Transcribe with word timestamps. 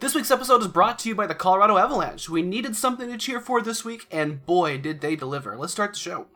This 0.00 0.14
week's 0.14 0.30
episode 0.30 0.62
is 0.62 0.68
brought 0.68 0.98
to 1.00 1.10
you 1.10 1.14
by 1.14 1.26
the 1.26 1.34
Colorado 1.34 1.76
Avalanche. 1.76 2.30
We 2.30 2.40
needed 2.40 2.74
something 2.74 3.10
to 3.10 3.18
cheer 3.18 3.38
for 3.38 3.60
this 3.60 3.84
week, 3.84 4.06
and 4.10 4.46
boy, 4.46 4.78
did 4.78 5.02
they 5.02 5.14
deliver. 5.14 5.58
Let's 5.58 5.74
start 5.74 5.92
the 5.92 5.98
show. 5.98 6.26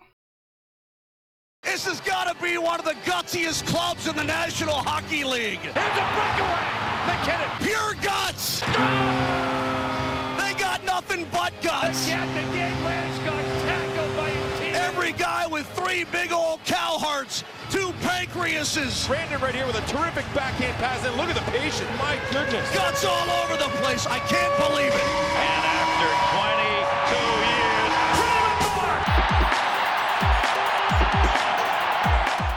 This 1.63 1.87
has 1.87 1.99
got 2.01 2.31
to 2.31 2.43
be 2.45 2.59
one 2.59 2.79
of 2.79 2.85
the 2.85 2.93
gutsiest 3.11 3.67
clubs 3.67 4.07
in 4.07 4.17
the 4.17 4.23
National 4.23 4.75
Hockey 4.75 5.25
League. 5.25 5.61
Here's 5.61 5.77
a 5.77 6.07
breakaway. 6.13 6.61
MacKinnon. 7.09 7.49
Pure 7.63 7.95
guts. 8.03 8.61
They 8.61 10.53
got 10.61 10.85
nothing 10.85 11.27
but 11.33 11.55
guts. 11.63 12.07
Yet 12.07 12.27
the 12.35 12.43
game 12.53 12.85
Lance 12.85 13.19
got 13.21 13.43
tackled 13.65 14.17
by 14.17 14.29
a 14.29 14.59
team. 14.59 14.75
Every 14.75 15.13
guy 15.13 15.47
with 15.47 15.67
three 15.71 16.05
big 16.05 16.33
old 16.33 16.63
cow 16.67 16.99
hearts, 16.99 17.45
two 17.75 17.93
pancreases, 18.07 19.07
Brandon 19.09 19.41
right 19.41 19.55
here 19.55 19.67
with 19.67 19.75
a 19.75 19.87
terrific 19.91 20.25
backhand 20.33 20.77
pass. 20.77 21.05
And 21.05 21.17
look 21.17 21.29
at 21.29 21.35
the 21.35 21.51
patient. 21.51 21.91
My 21.99 22.19
goodness. 22.31 22.73
guts 22.73 23.05
all 23.05 23.29
over 23.43 23.57
the 23.57 23.71
place. 23.83 24.07
I 24.07 24.21
can't 24.21 24.55
believe 24.63 24.95
it. 24.95 25.09
And 25.43 25.65
after 25.67 26.09
22 26.39 26.74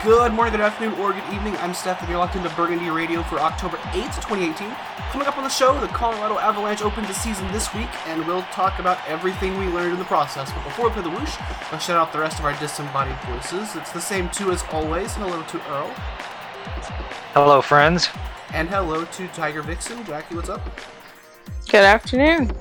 Good 0.04 0.32
morning, 0.32 0.52
good 0.52 0.60
afternoon, 0.60 0.98
or 1.00 1.12
good 1.12 1.24
evening. 1.34 1.56
I'm 1.56 1.74
Steph, 1.74 2.00
and 2.00 2.08
you're 2.08 2.18
locked 2.18 2.36
into 2.36 2.48
Burgundy 2.50 2.88
Radio 2.88 3.22
for 3.24 3.40
October 3.40 3.76
8th, 3.78 4.14
2018. 4.28 4.70
Coming 5.10 5.26
up 5.26 5.36
on 5.36 5.42
the 5.42 5.50
show, 5.50 5.78
the 5.80 5.88
Colorado 5.88 6.38
Avalanche 6.38 6.82
opened 6.82 7.08
the 7.08 7.14
season 7.14 7.50
this 7.52 7.74
week, 7.74 7.88
and 8.06 8.24
we'll 8.26 8.42
talk 8.52 8.78
about 8.78 8.98
everything 9.08 9.58
we 9.58 9.66
learned 9.66 9.92
in 9.94 9.98
the 9.98 10.04
process. 10.04 10.52
But 10.52 10.62
before 10.64 10.86
we 10.86 10.92
play 10.92 11.02
the 11.02 11.10
whoosh, 11.10 11.34
let's 11.72 11.84
shout 11.84 11.96
out 11.96 12.12
the 12.12 12.20
rest 12.20 12.38
of 12.38 12.44
our 12.44 12.58
disembodied 12.60 13.16
voices. 13.26 13.74
It's 13.74 13.90
the 13.90 14.00
same 14.00 14.30
two 14.30 14.52
as 14.52 14.62
always. 14.70 15.14
And 15.16 15.24
hello 15.24 15.42
to 15.42 15.68
Earl, 15.68 15.90
Hello, 17.34 17.60
friends. 17.60 18.08
and 18.54 18.68
hello 18.68 19.04
to 19.04 19.28
Tiger 19.28 19.62
Vixen. 19.62 20.04
Jackie, 20.04 20.36
what's 20.36 20.48
up? 20.48 20.60
Good 21.68 21.84
afternoon. 21.84 22.52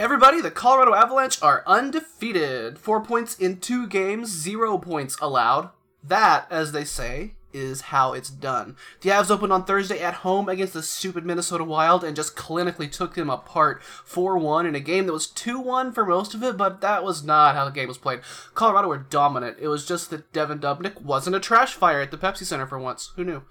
Everybody, 0.00 0.40
the 0.40 0.50
Colorado 0.50 0.94
Avalanche 0.94 1.42
are 1.42 1.62
undefeated. 1.66 2.78
Four 2.78 3.02
points 3.04 3.36
in 3.36 3.60
two 3.60 3.86
games, 3.86 4.30
zero 4.30 4.78
points 4.78 5.14
allowed. 5.20 5.68
That, 6.02 6.46
as 6.50 6.72
they 6.72 6.84
say, 6.84 7.34
is 7.52 7.82
how 7.82 8.14
it's 8.14 8.30
done. 8.30 8.76
The 9.02 9.10
Avs 9.10 9.30
opened 9.30 9.52
on 9.52 9.66
Thursday 9.66 10.00
at 10.00 10.14
home 10.14 10.48
against 10.48 10.72
the 10.72 10.82
stupid 10.82 11.26
Minnesota 11.26 11.64
Wild 11.64 12.02
and 12.02 12.16
just 12.16 12.34
clinically 12.34 12.90
took 12.90 13.14
them 13.14 13.28
apart 13.28 13.82
4 13.82 14.38
1 14.38 14.64
in 14.64 14.74
a 14.74 14.80
game 14.80 15.04
that 15.04 15.12
was 15.12 15.26
2 15.26 15.60
1 15.60 15.92
for 15.92 16.06
most 16.06 16.32
of 16.32 16.42
it, 16.42 16.56
but 16.56 16.80
that 16.80 17.04
was 17.04 17.22
not 17.22 17.54
how 17.54 17.66
the 17.66 17.70
game 17.70 17.88
was 17.88 17.98
played. 17.98 18.20
Colorado 18.54 18.88
were 18.88 18.96
dominant. 18.96 19.58
It 19.60 19.68
was 19.68 19.86
just 19.86 20.08
that 20.08 20.32
Devan 20.32 20.60
Dubnyk 20.60 21.02
wasn't 21.02 21.36
a 21.36 21.40
trash 21.40 21.74
fire 21.74 22.00
at 22.00 22.10
the 22.10 22.16
Pepsi 22.16 22.44
Center 22.44 22.66
for 22.66 22.78
once. 22.78 23.12
Who 23.16 23.24
knew? 23.24 23.42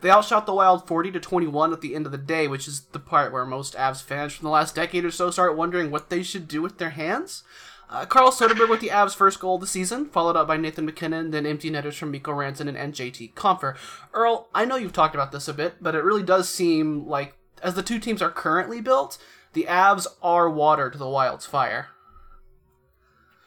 They 0.00 0.10
outshot 0.10 0.46
the 0.46 0.54
Wild 0.54 0.86
40 0.86 1.12
to 1.12 1.20
21 1.20 1.72
at 1.72 1.80
the 1.80 1.94
end 1.94 2.06
of 2.06 2.12
the 2.12 2.18
day, 2.18 2.46
which 2.46 2.68
is 2.68 2.82
the 2.92 3.00
part 3.00 3.32
where 3.32 3.44
most 3.44 3.74
Avs 3.74 4.02
fans 4.02 4.32
from 4.32 4.44
the 4.44 4.50
last 4.50 4.74
decade 4.74 5.04
or 5.04 5.10
so 5.10 5.30
start 5.30 5.56
wondering 5.56 5.90
what 5.90 6.08
they 6.08 6.22
should 6.22 6.46
do 6.46 6.62
with 6.62 6.78
their 6.78 6.90
hands. 6.90 7.42
Uh, 7.90 8.04
Carl 8.04 8.30
Soderberg 8.30 8.68
with 8.68 8.80
the 8.80 8.88
Avs' 8.88 9.14
first 9.14 9.40
goal 9.40 9.54
of 9.54 9.62
the 9.62 9.66
season, 9.66 10.06
followed 10.06 10.36
up 10.36 10.46
by 10.46 10.58
Nathan 10.58 10.84
MacKinnon, 10.84 11.30
then 11.30 11.46
empty 11.46 11.70
netters 11.70 11.96
from 11.96 12.10
Mikko 12.10 12.32
Rantanen 12.32 12.76
and 12.76 12.92
JT 12.92 13.32
Compher. 13.32 13.76
Earl, 14.12 14.48
I 14.54 14.66
know 14.66 14.76
you've 14.76 14.92
talked 14.92 15.14
about 15.14 15.32
this 15.32 15.48
a 15.48 15.54
bit, 15.54 15.76
but 15.80 15.94
it 15.94 16.04
really 16.04 16.22
does 16.22 16.48
seem 16.48 17.06
like, 17.06 17.34
as 17.62 17.74
the 17.74 17.82
two 17.82 17.98
teams 17.98 18.20
are 18.20 18.30
currently 18.30 18.82
built, 18.82 19.16
the 19.54 19.64
Avs 19.64 20.06
are 20.22 20.50
water 20.50 20.90
to 20.90 20.98
the 20.98 21.08
Wild's 21.08 21.46
fire. 21.46 21.88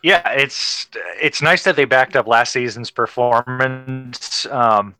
Yeah, 0.04 0.28
it's 0.32 0.88
it's 1.22 1.44
nice 1.44 1.64
that 1.64 1.76
they 1.76 1.86
backed 1.86 2.16
up 2.16 2.26
last 2.26 2.52
season's 2.54 2.90
performance. 2.90 4.48
Um, 4.48 4.96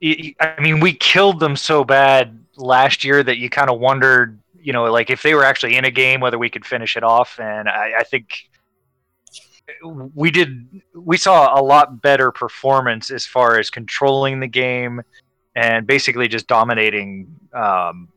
I 0.00 0.60
mean, 0.60 0.80
we 0.80 0.92
killed 0.92 1.40
them 1.40 1.56
so 1.56 1.84
bad 1.84 2.38
last 2.56 3.04
year 3.04 3.22
that 3.22 3.38
you 3.38 3.50
kind 3.50 3.70
of 3.70 3.80
wondered, 3.80 4.38
you 4.60 4.72
know, 4.72 4.84
like 4.84 5.10
if 5.10 5.22
they 5.22 5.34
were 5.34 5.44
actually 5.44 5.76
in 5.76 5.84
a 5.84 5.90
game, 5.90 6.20
whether 6.20 6.38
we 6.38 6.50
could 6.50 6.64
finish 6.64 6.96
it 6.96 7.02
off. 7.02 7.38
And 7.40 7.68
I, 7.68 7.94
I 7.98 8.02
think 8.04 8.48
we 10.14 10.30
did. 10.30 10.82
We 10.94 11.16
saw 11.16 11.58
a 11.58 11.62
lot 11.62 12.00
better 12.00 12.30
performance 12.30 13.10
as 13.10 13.26
far 13.26 13.58
as 13.58 13.70
controlling 13.70 14.40
the 14.40 14.46
game 14.46 15.02
and 15.56 15.86
basically 15.86 16.28
just 16.28 16.46
dominating 16.46 17.34
um, 17.52 18.08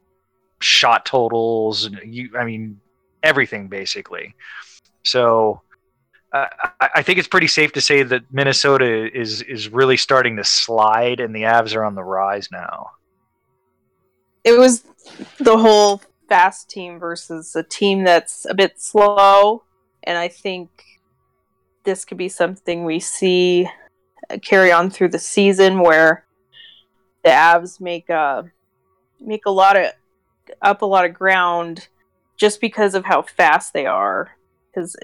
shot 0.59 1.05
totals. 1.05 1.85
And 1.85 1.99
you, 2.13 2.29
I 2.37 2.45
mean, 2.45 2.79
everything 3.23 3.67
basically. 3.67 4.35
So 5.03 5.61
uh, 6.33 6.47
I, 6.79 7.01
think 7.01 7.19
it's 7.19 7.27
pretty 7.27 7.47
safe 7.47 7.73
to 7.73 7.81
say 7.81 8.03
that 8.03 8.23
Minnesota 8.31 9.09
is 9.13 9.41
is 9.41 9.69
really 9.69 9.97
starting 9.97 10.37
to 10.37 10.43
slide, 10.43 11.19
and 11.19 11.35
the 11.35 11.41
Avs 11.41 11.75
are 11.75 11.83
on 11.83 11.95
the 11.95 12.03
rise 12.03 12.49
now. 12.51 12.91
It 14.43 14.57
was 14.57 14.83
the 15.39 15.57
whole 15.57 16.01
fast 16.29 16.69
team 16.69 16.99
versus 16.99 17.55
a 17.55 17.63
team 17.63 18.05
that's 18.05 18.45
a 18.49 18.53
bit 18.53 18.79
slow, 18.79 19.63
and 20.03 20.17
I 20.17 20.29
think 20.29 20.69
this 21.83 22.05
could 22.05 22.17
be 22.17 22.29
something 22.29 22.85
we 22.85 22.99
see 22.99 23.67
carry 24.41 24.71
on 24.71 24.89
through 24.89 25.09
the 25.09 25.19
season 25.19 25.79
where 25.79 26.25
the 27.23 27.29
Avs 27.29 27.81
make 27.81 28.09
a 28.09 28.49
make 29.19 29.45
a 29.45 29.51
lot 29.51 29.75
of 29.75 29.91
up 30.61 30.81
a 30.81 30.85
lot 30.85 31.05
of 31.05 31.13
ground 31.13 31.87
just 32.37 32.61
because 32.61 32.95
of 32.95 33.05
how 33.05 33.21
fast 33.21 33.73
they 33.73 33.85
are. 33.85 34.31
Because 34.73 34.95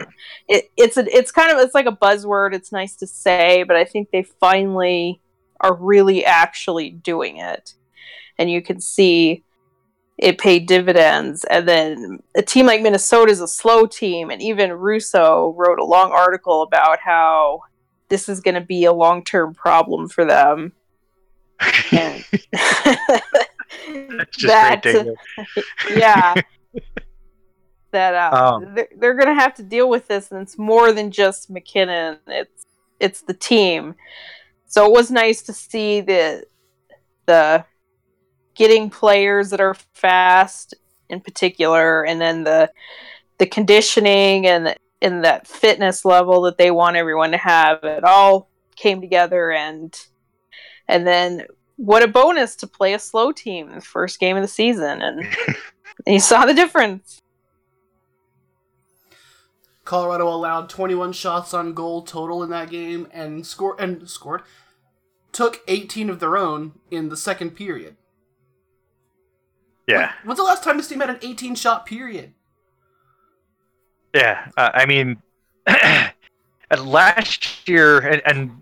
it, 0.47 0.71
it's 0.77 0.97
a, 0.97 1.05
it's 1.15 1.31
kind 1.31 1.51
of 1.51 1.57
it's 1.59 1.75
like 1.75 1.87
a 1.87 1.91
buzzword. 1.91 2.53
It's 2.53 2.71
nice 2.71 2.95
to 2.97 3.07
say, 3.07 3.63
but 3.63 3.75
I 3.75 3.83
think 3.83 4.11
they 4.11 4.23
finally 4.23 5.21
are 5.59 5.73
really 5.73 6.23
actually 6.23 6.89
doing 6.89 7.37
it, 7.37 7.73
and 8.37 8.49
you 8.49 8.61
can 8.61 8.79
see 8.79 9.43
it 10.17 10.37
paid 10.37 10.67
dividends. 10.67 11.43
And 11.43 11.67
then 11.67 12.19
a 12.35 12.41
team 12.41 12.65
like 12.65 12.81
Minnesota 12.81 13.31
is 13.31 13.41
a 13.41 13.47
slow 13.47 13.85
team, 13.85 14.29
and 14.29 14.41
even 14.41 14.71
Russo 14.71 15.53
wrote 15.57 15.79
a 15.79 15.85
long 15.85 16.11
article 16.11 16.61
about 16.63 16.99
how 16.99 17.61
this 18.09 18.29
is 18.29 18.39
going 18.39 18.55
to 18.55 18.61
be 18.61 18.85
a 18.85 18.93
long 18.93 19.23
term 19.23 19.53
problem 19.53 20.07
for 20.07 20.25
them. 20.25 20.73
That's 23.87 24.37
just 24.37 24.47
that- 24.47 24.85
hear. 24.85 25.15
yeah. 25.97 26.35
That 27.97 28.13
uh, 28.13 28.53
Um, 28.53 28.75
they're, 28.75 28.89
they're 28.95 29.15
going 29.15 29.35
to 29.35 29.41
have 29.41 29.55
to 29.55 29.63
deal 29.63 29.89
with 29.89 30.07
this, 30.07 30.31
and 30.31 30.39
it's 30.39 30.55
more 30.55 30.93
than 30.93 31.09
just 31.09 31.49
MacKinnon. 31.49 32.19
It's 32.27 32.63
it's 32.99 33.21
the 33.21 33.33
team. 33.33 33.95
So 34.67 34.85
it 34.85 34.91
was 34.91 35.09
nice 35.09 35.41
to 35.43 35.53
see 35.53 36.01
the 36.01 36.45
the 37.25 37.65
getting 38.53 38.91
players 38.91 39.49
that 39.49 39.61
are 39.61 39.73
fast 39.93 40.75
in 41.09 41.21
particular, 41.21 42.05
and 42.05 42.21
then 42.21 42.43
the 42.43 42.71
the 43.39 43.47
conditioning 43.47 44.45
and 44.45 44.75
and 45.01 45.23
that 45.23 45.47
fitness 45.47 46.05
level 46.05 46.43
that 46.43 46.59
they 46.59 46.69
want 46.69 46.97
everyone 46.97 47.31
to 47.31 47.37
have. 47.37 47.83
It 47.83 48.03
all 48.03 48.47
came 48.75 49.01
together, 49.01 49.51
and 49.51 49.99
and 50.87 51.07
then 51.07 51.47
what 51.77 52.03
a 52.03 52.07
bonus 52.07 52.55
to 52.57 52.67
play 52.67 52.93
a 52.93 52.99
slow 52.99 53.31
team 53.31 53.71
the 53.73 53.81
first 53.81 54.19
game 54.19 54.37
of 54.37 54.43
the 54.43 54.47
season, 54.47 55.01
and, 55.01 55.19
and 55.19 55.57
you 56.05 56.19
saw 56.19 56.45
the 56.45 56.53
difference. 56.53 57.19
Colorado 59.87 60.27
allowed 60.27 60.67
21 60.67 61.13
shots 61.13 61.53
on 61.53 61.73
goal 61.73 62.01
total 62.01 62.43
in 62.43 62.49
that 62.49 62.69
game 62.69 63.07
and 63.13 63.47
score 63.47 63.79
and 63.79 64.09
scored 64.09 64.41
took 65.31 65.61
18 65.69 66.09
of 66.09 66.19
their 66.19 66.35
own 66.35 66.73
in 66.91 67.07
the 67.07 67.15
second 67.15 67.51
period. 67.51 67.95
Yeah, 69.87 70.11
When's 70.25 70.39
the 70.39 70.43
last 70.43 70.61
time 70.65 70.75
this 70.75 70.89
team 70.89 70.99
had 70.99 71.09
an 71.09 71.19
18 71.21 71.55
shot 71.55 71.85
period? 71.85 72.33
yeah. 74.13 74.49
Uh, 74.57 74.71
I 74.73 74.85
mean, 74.85 75.21
last 76.77 77.65
year, 77.69 77.99
and, 77.99 78.21
and 78.25 78.61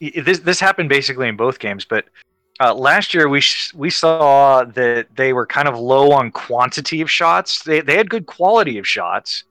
this 0.24 0.38
this 0.38 0.58
happened 0.58 0.88
basically 0.88 1.28
in 1.28 1.36
both 1.36 1.58
games, 1.58 1.84
but. 1.84 2.06
Uh, 2.62 2.74
last 2.74 3.14
year 3.14 3.26
we 3.26 3.40
sh- 3.40 3.72
we 3.72 3.88
saw 3.88 4.64
that 4.64 5.06
they 5.16 5.32
were 5.32 5.46
kind 5.46 5.66
of 5.66 5.78
low 5.78 6.12
on 6.12 6.30
quantity 6.30 7.00
of 7.00 7.10
shots. 7.10 7.62
They 7.62 7.80
they 7.80 7.96
had 7.96 8.10
good 8.10 8.26
quality 8.26 8.76
of 8.76 8.86
shots, 8.86 9.44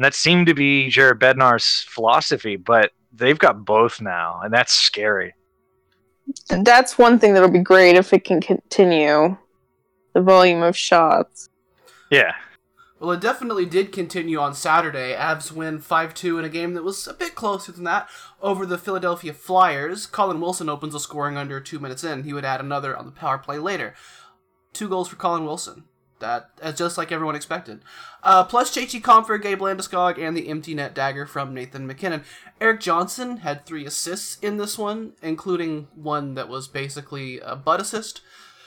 and 0.00 0.04
that 0.06 0.14
seemed 0.14 0.46
to 0.46 0.54
be 0.54 0.88
Jared 0.88 1.20
Bednar's 1.20 1.84
philosophy. 1.86 2.56
But 2.56 2.92
they've 3.12 3.38
got 3.38 3.66
both 3.66 4.00
now, 4.00 4.40
and 4.42 4.50
that's 4.50 4.72
scary. 4.72 5.34
And 6.48 6.64
that's 6.64 6.96
one 6.96 7.18
thing 7.18 7.34
that'll 7.34 7.50
be 7.50 7.58
great 7.58 7.96
if 7.96 8.10
it 8.14 8.24
can 8.24 8.40
continue 8.40 9.36
the 10.14 10.22
volume 10.22 10.62
of 10.62 10.74
shots. 10.74 11.50
Yeah, 12.10 12.32
Well, 12.98 13.10
it 13.10 13.20
definitely 13.20 13.66
did 13.66 13.92
continue 13.92 14.38
on 14.38 14.54
Saturday. 14.54 15.14
Avs 15.14 15.52
win 15.52 15.80
5 15.80 16.14
2 16.14 16.38
in 16.38 16.46
a 16.46 16.48
game 16.48 16.72
that 16.72 16.82
was 16.82 17.06
a 17.06 17.12
bit 17.12 17.34
closer 17.34 17.70
than 17.70 17.84
that 17.84 18.08
over 18.40 18.64
the 18.64 18.78
Philadelphia 18.78 19.34
Flyers. 19.34 20.06
Colin 20.06 20.40
Wilson 20.40 20.70
opens 20.70 20.94
the 20.94 21.00
scoring 21.00 21.36
under 21.36 21.60
two 21.60 21.78
minutes 21.78 22.04
in. 22.04 22.22
He 22.22 22.32
would 22.32 22.46
add 22.46 22.60
another 22.60 22.96
on 22.96 23.04
the 23.04 23.12
power 23.12 23.36
play 23.36 23.58
later. 23.58 23.92
Two 24.72 24.88
goals 24.88 25.08
for 25.08 25.16
Colin 25.16 25.44
Wilson. 25.44 25.84
That 26.20 26.50
uh, 26.62 26.72
just 26.72 26.96
like 26.96 27.10
everyone 27.10 27.34
expected. 27.34 27.80
Uh, 28.22 28.44
plus 28.44 28.74
JT 28.74 29.02
Compher, 29.02 29.40
Gabe 29.40 29.60
Landeskog, 29.60 30.18
and 30.18 30.36
the 30.36 30.48
empty 30.48 30.74
net 30.74 30.94
dagger 30.94 31.26
from 31.26 31.54
Nathan 31.54 31.86
MacKinnon. 31.86 32.24
Erik 32.60 32.80
Johnson 32.80 33.38
had 33.38 33.66
three 33.66 33.86
assists 33.86 34.38
in 34.40 34.58
this 34.58 34.78
one, 34.78 35.14
including 35.22 35.88
one 35.94 36.34
that 36.34 36.48
was 36.48 36.68
basically 36.68 37.40
a 37.40 37.56
butt 37.56 37.80
assist. 37.80 38.20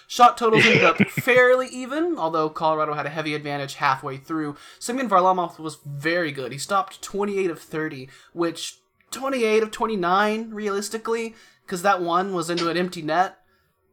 Shot 0.07 0.37
totals 0.37 0.65
ended 0.65 0.83
up 0.83 0.97
fairly 1.09 1.67
even, 1.69 2.17
although 2.17 2.49
Colorado 2.49 2.93
had 2.93 3.05
a 3.05 3.09
heavy 3.09 3.33
advantage 3.33 3.75
halfway 3.75 4.17
through. 4.17 4.55
Semyon 4.79 5.09
Varlamov 5.09 5.57
was 5.59 5.77
very 5.85 6.31
good. 6.31 6.51
He 6.51 6.57
stopped 6.57 7.01
28 7.01 7.49
of 7.49 7.59
30, 7.59 8.09
which 8.33 8.79
28 9.11 9.63
of 9.63 9.71
29 9.71 10.49
realistically, 10.51 11.35
because 11.65 11.81
that 11.83 12.01
one 12.01 12.33
was 12.33 12.49
into 12.49 12.69
an 12.69 12.77
empty 12.77 13.01
net. 13.01 13.39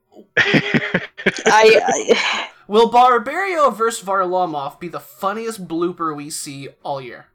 I, 0.36 1.80
I 1.86 2.48
Will 2.70 2.88
Barberio 2.88 3.68
versus 3.70 4.06
Varlamov 4.06 4.78
be 4.78 4.86
the 4.86 5.00
funniest 5.00 5.66
blooper 5.66 6.14
we 6.14 6.30
see 6.30 6.68
all 6.84 7.00
year? 7.00 7.26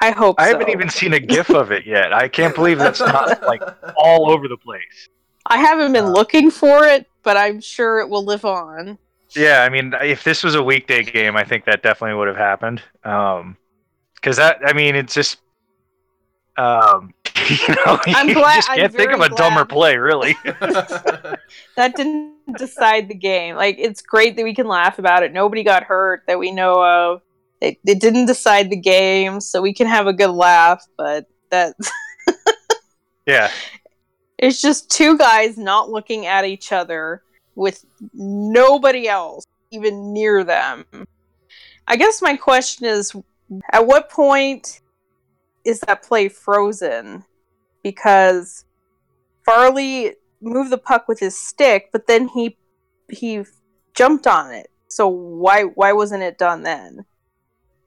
I 0.00 0.10
hope 0.10 0.40
I 0.40 0.46
so. 0.50 0.58
haven't 0.58 0.70
even 0.70 0.88
seen 0.88 1.12
a 1.12 1.20
GIF 1.34 1.50
of 1.50 1.70
it 1.70 1.86
yet. 1.86 2.12
I 2.12 2.26
can't 2.26 2.52
believe 2.52 2.78
that's 2.78 2.98
not 2.98 3.40
like 3.44 3.62
all 3.96 4.28
over 4.28 4.48
the 4.48 4.56
place. 4.56 5.08
I 5.46 5.58
haven't 5.58 5.92
been 5.92 6.06
Uh, 6.06 6.10
looking 6.10 6.50
for 6.50 6.84
it, 6.84 7.06
but 7.22 7.36
I'm 7.36 7.60
sure 7.60 8.00
it 8.00 8.08
will 8.08 8.24
live 8.24 8.44
on. 8.44 8.98
Yeah, 9.36 9.62
I 9.62 9.68
mean, 9.68 9.94
if 10.02 10.24
this 10.24 10.42
was 10.42 10.56
a 10.56 10.62
weekday 10.64 11.04
game, 11.04 11.36
I 11.36 11.44
think 11.44 11.64
that 11.66 11.84
definitely 11.84 12.16
would 12.18 12.26
have 12.26 12.36
happened. 12.36 12.82
Um, 13.04 13.56
because 14.16 14.36
that, 14.38 14.58
I 14.66 14.72
mean, 14.72 14.96
it's 14.96 15.14
just, 15.14 15.38
um, 16.56 17.14
you 17.68 17.74
know, 17.74 17.98
I'm 18.06 18.28
you 18.28 18.34
glad- 18.34 18.56
just 18.56 18.70
I'm 18.70 18.78
can't 18.78 18.92
think 18.92 19.10
of 19.10 19.20
a 19.20 19.28
very 19.28 19.36
dumber 19.36 19.64
play, 19.64 19.96
really. 19.96 20.36
That 21.76 21.96
didn't 21.96 22.58
decide 22.58 23.08
the 23.08 23.14
game. 23.14 23.56
Like 23.56 23.76
it's 23.78 24.02
great 24.02 24.36
that 24.36 24.44
we 24.44 24.54
can 24.54 24.66
laugh 24.66 24.98
about 24.98 25.22
it. 25.22 25.32
Nobody 25.32 25.62
got 25.62 25.84
hurt 25.84 26.22
that 26.26 26.38
we 26.38 26.50
know 26.50 26.82
of. 26.84 27.22
It, 27.60 27.78
it 27.86 28.00
didn't 28.00 28.26
decide 28.26 28.70
the 28.70 28.76
game, 28.76 29.40
so 29.40 29.62
we 29.62 29.72
can 29.72 29.86
have 29.86 30.06
a 30.06 30.12
good 30.12 30.30
laugh. 30.30 30.84
But 30.96 31.26
that 31.50 31.74
yeah, 33.26 33.50
it's 34.38 34.60
just 34.60 34.90
two 34.90 35.16
guys 35.16 35.56
not 35.56 35.90
looking 35.90 36.26
at 36.26 36.44
each 36.44 36.72
other 36.72 37.22
with 37.54 37.84
nobody 38.14 39.08
else 39.08 39.44
even 39.70 40.12
near 40.12 40.44
them. 40.44 40.84
I 41.86 41.96
guess 41.96 42.20
my 42.22 42.36
question 42.36 42.86
is 42.86 43.14
at 43.72 43.86
what 43.86 44.10
point 44.10 44.80
is 45.64 45.80
that 45.80 46.02
play 46.02 46.28
frozen? 46.28 47.24
Because 47.82 48.64
Varley 49.44 50.14
moved 50.40 50.70
the 50.70 50.78
puck 50.78 51.08
with 51.08 51.18
his 51.20 51.36
stick, 51.36 51.90
but 51.92 52.06
then 52.06 52.28
he 52.28 52.56
he 53.10 53.44
jumped 53.94 54.26
on 54.26 54.52
it. 54.52 54.70
So 54.88 55.08
why 55.08 55.62
why 55.64 55.92
wasn't 55.92 56.22
it 56.22 56.38
done 56.38 56.62
then? 56.62 57.04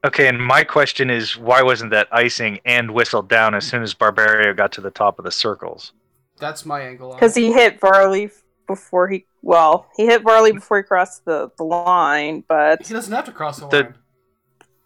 Okay, 0.04 0.28
and 0.28 0.44
my 0.44 0.62
question 0.62 1.10
is, 1.10 1.36
why 1.36 1.62
wasn't 1.62 1.90
that 1.90 2.06
icing 2.12 2.60
and 2.64 2.92
whistled 2.92 3.28
down 3.28 3.54
as 3.54 3.66
soon 3.66 3.82
as 3.82 3.92
Barberio 3.92 4.54
got 4.54 4.70
to 4.72 4.80
the 4.80 4.90
top 4.90 5.18
of 5.18 5.24
the 5.24 5.32
circles? 5.32 5.92
That's 6.38 6.64
my 6.64 6.82
angle 6.82 7.12
Because 7.14 7.34
he 7.34 7.52
hit 7.52 7.80
Varley 7.80 8.30
before 8.66 9.08
he 9.08 9.24
well 9.42 9.86
he 9.96 10.06
hit 10.06 10.22
Varley 10.22 10.52
before 10.52 10.76
he 10.78 10.82
crossed 10.82 11.24
the, 11.24 11.50
the 11.56 11.64
line, 11.64 12.44
but 12.46 12.86
He 12.86 12.92
doesn't 12.92 13.12
have 13.12 13.24
to 13.24 13.32
cross 13.32 13.58
the, 13.58 13.68
The- 13.68 13.82
line. 13.82 13.94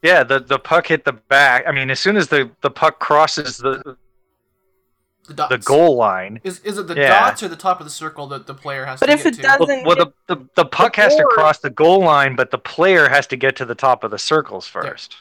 Yeah, 0.02 0.24
the 0.24 0.40
the 0.40 0.58
puck 0.58 0.86
hit 0.86 1.04
the 1.04 1.12
back. 1.12 1.64
I 1.66 1.72
mean, 1.72 1.90
as 1.90 2.00
soon 2.00 2.16
as 2.16 2.28
the 2.28 2.50
the 2.62 2.70
puck 2.70 3.00
crosses 3.00 3.58
the 3.58 3.96
The, 5.30 5.36
dots. 5.36 5.50
the 5.50 5.58
goal 5.58 5.94
line, 5.94 6.40
Is, 6.42 6.58
is 6.60 6.76
it 6.76 6.88
the 6.88 6.96
Yeah. 6.96 7.08
dots 7.20 7.40
or 7.44 7.46
the 7.46 7.54
top 7.54 7.78
of 7.78 7.86
the 7.86 7.90
circle 7.90 8.26
that 8.28 8.48
the 8.48 8.54
player 8.54 8.84
has 8.84 8.98
But 8.98 9.06
to 9.06 9.12
if 9.12 9.22
get 9.22 9.34
it 9.34 9.36
to? 9.36 9.42
doesn't- 9.42 9.84
well, 9.86 9.96
well, 9.96 10.12
the, 10.26 10.34
the 10.34 10.44
the 10.56 10.64
puck 10.64 10.96
has 10.96 11.14
to 11.14 11.22
cross 11.30 11.60
the 11.60 11.70
goal 11.70 12.00
line, 12.00 12.34
but 12.34 12.50
the 12.50 12.58
player 12.58 13.08
has 13.08 13.28
to 13.28 13.36
get 13.36 13.54
to 13.56 13.64
the 13.64 13.76
top 13.76 14.02
of 14.02 14.10
the 14.10 14.18
circles 14.18 14.66
first. 14.66 15.14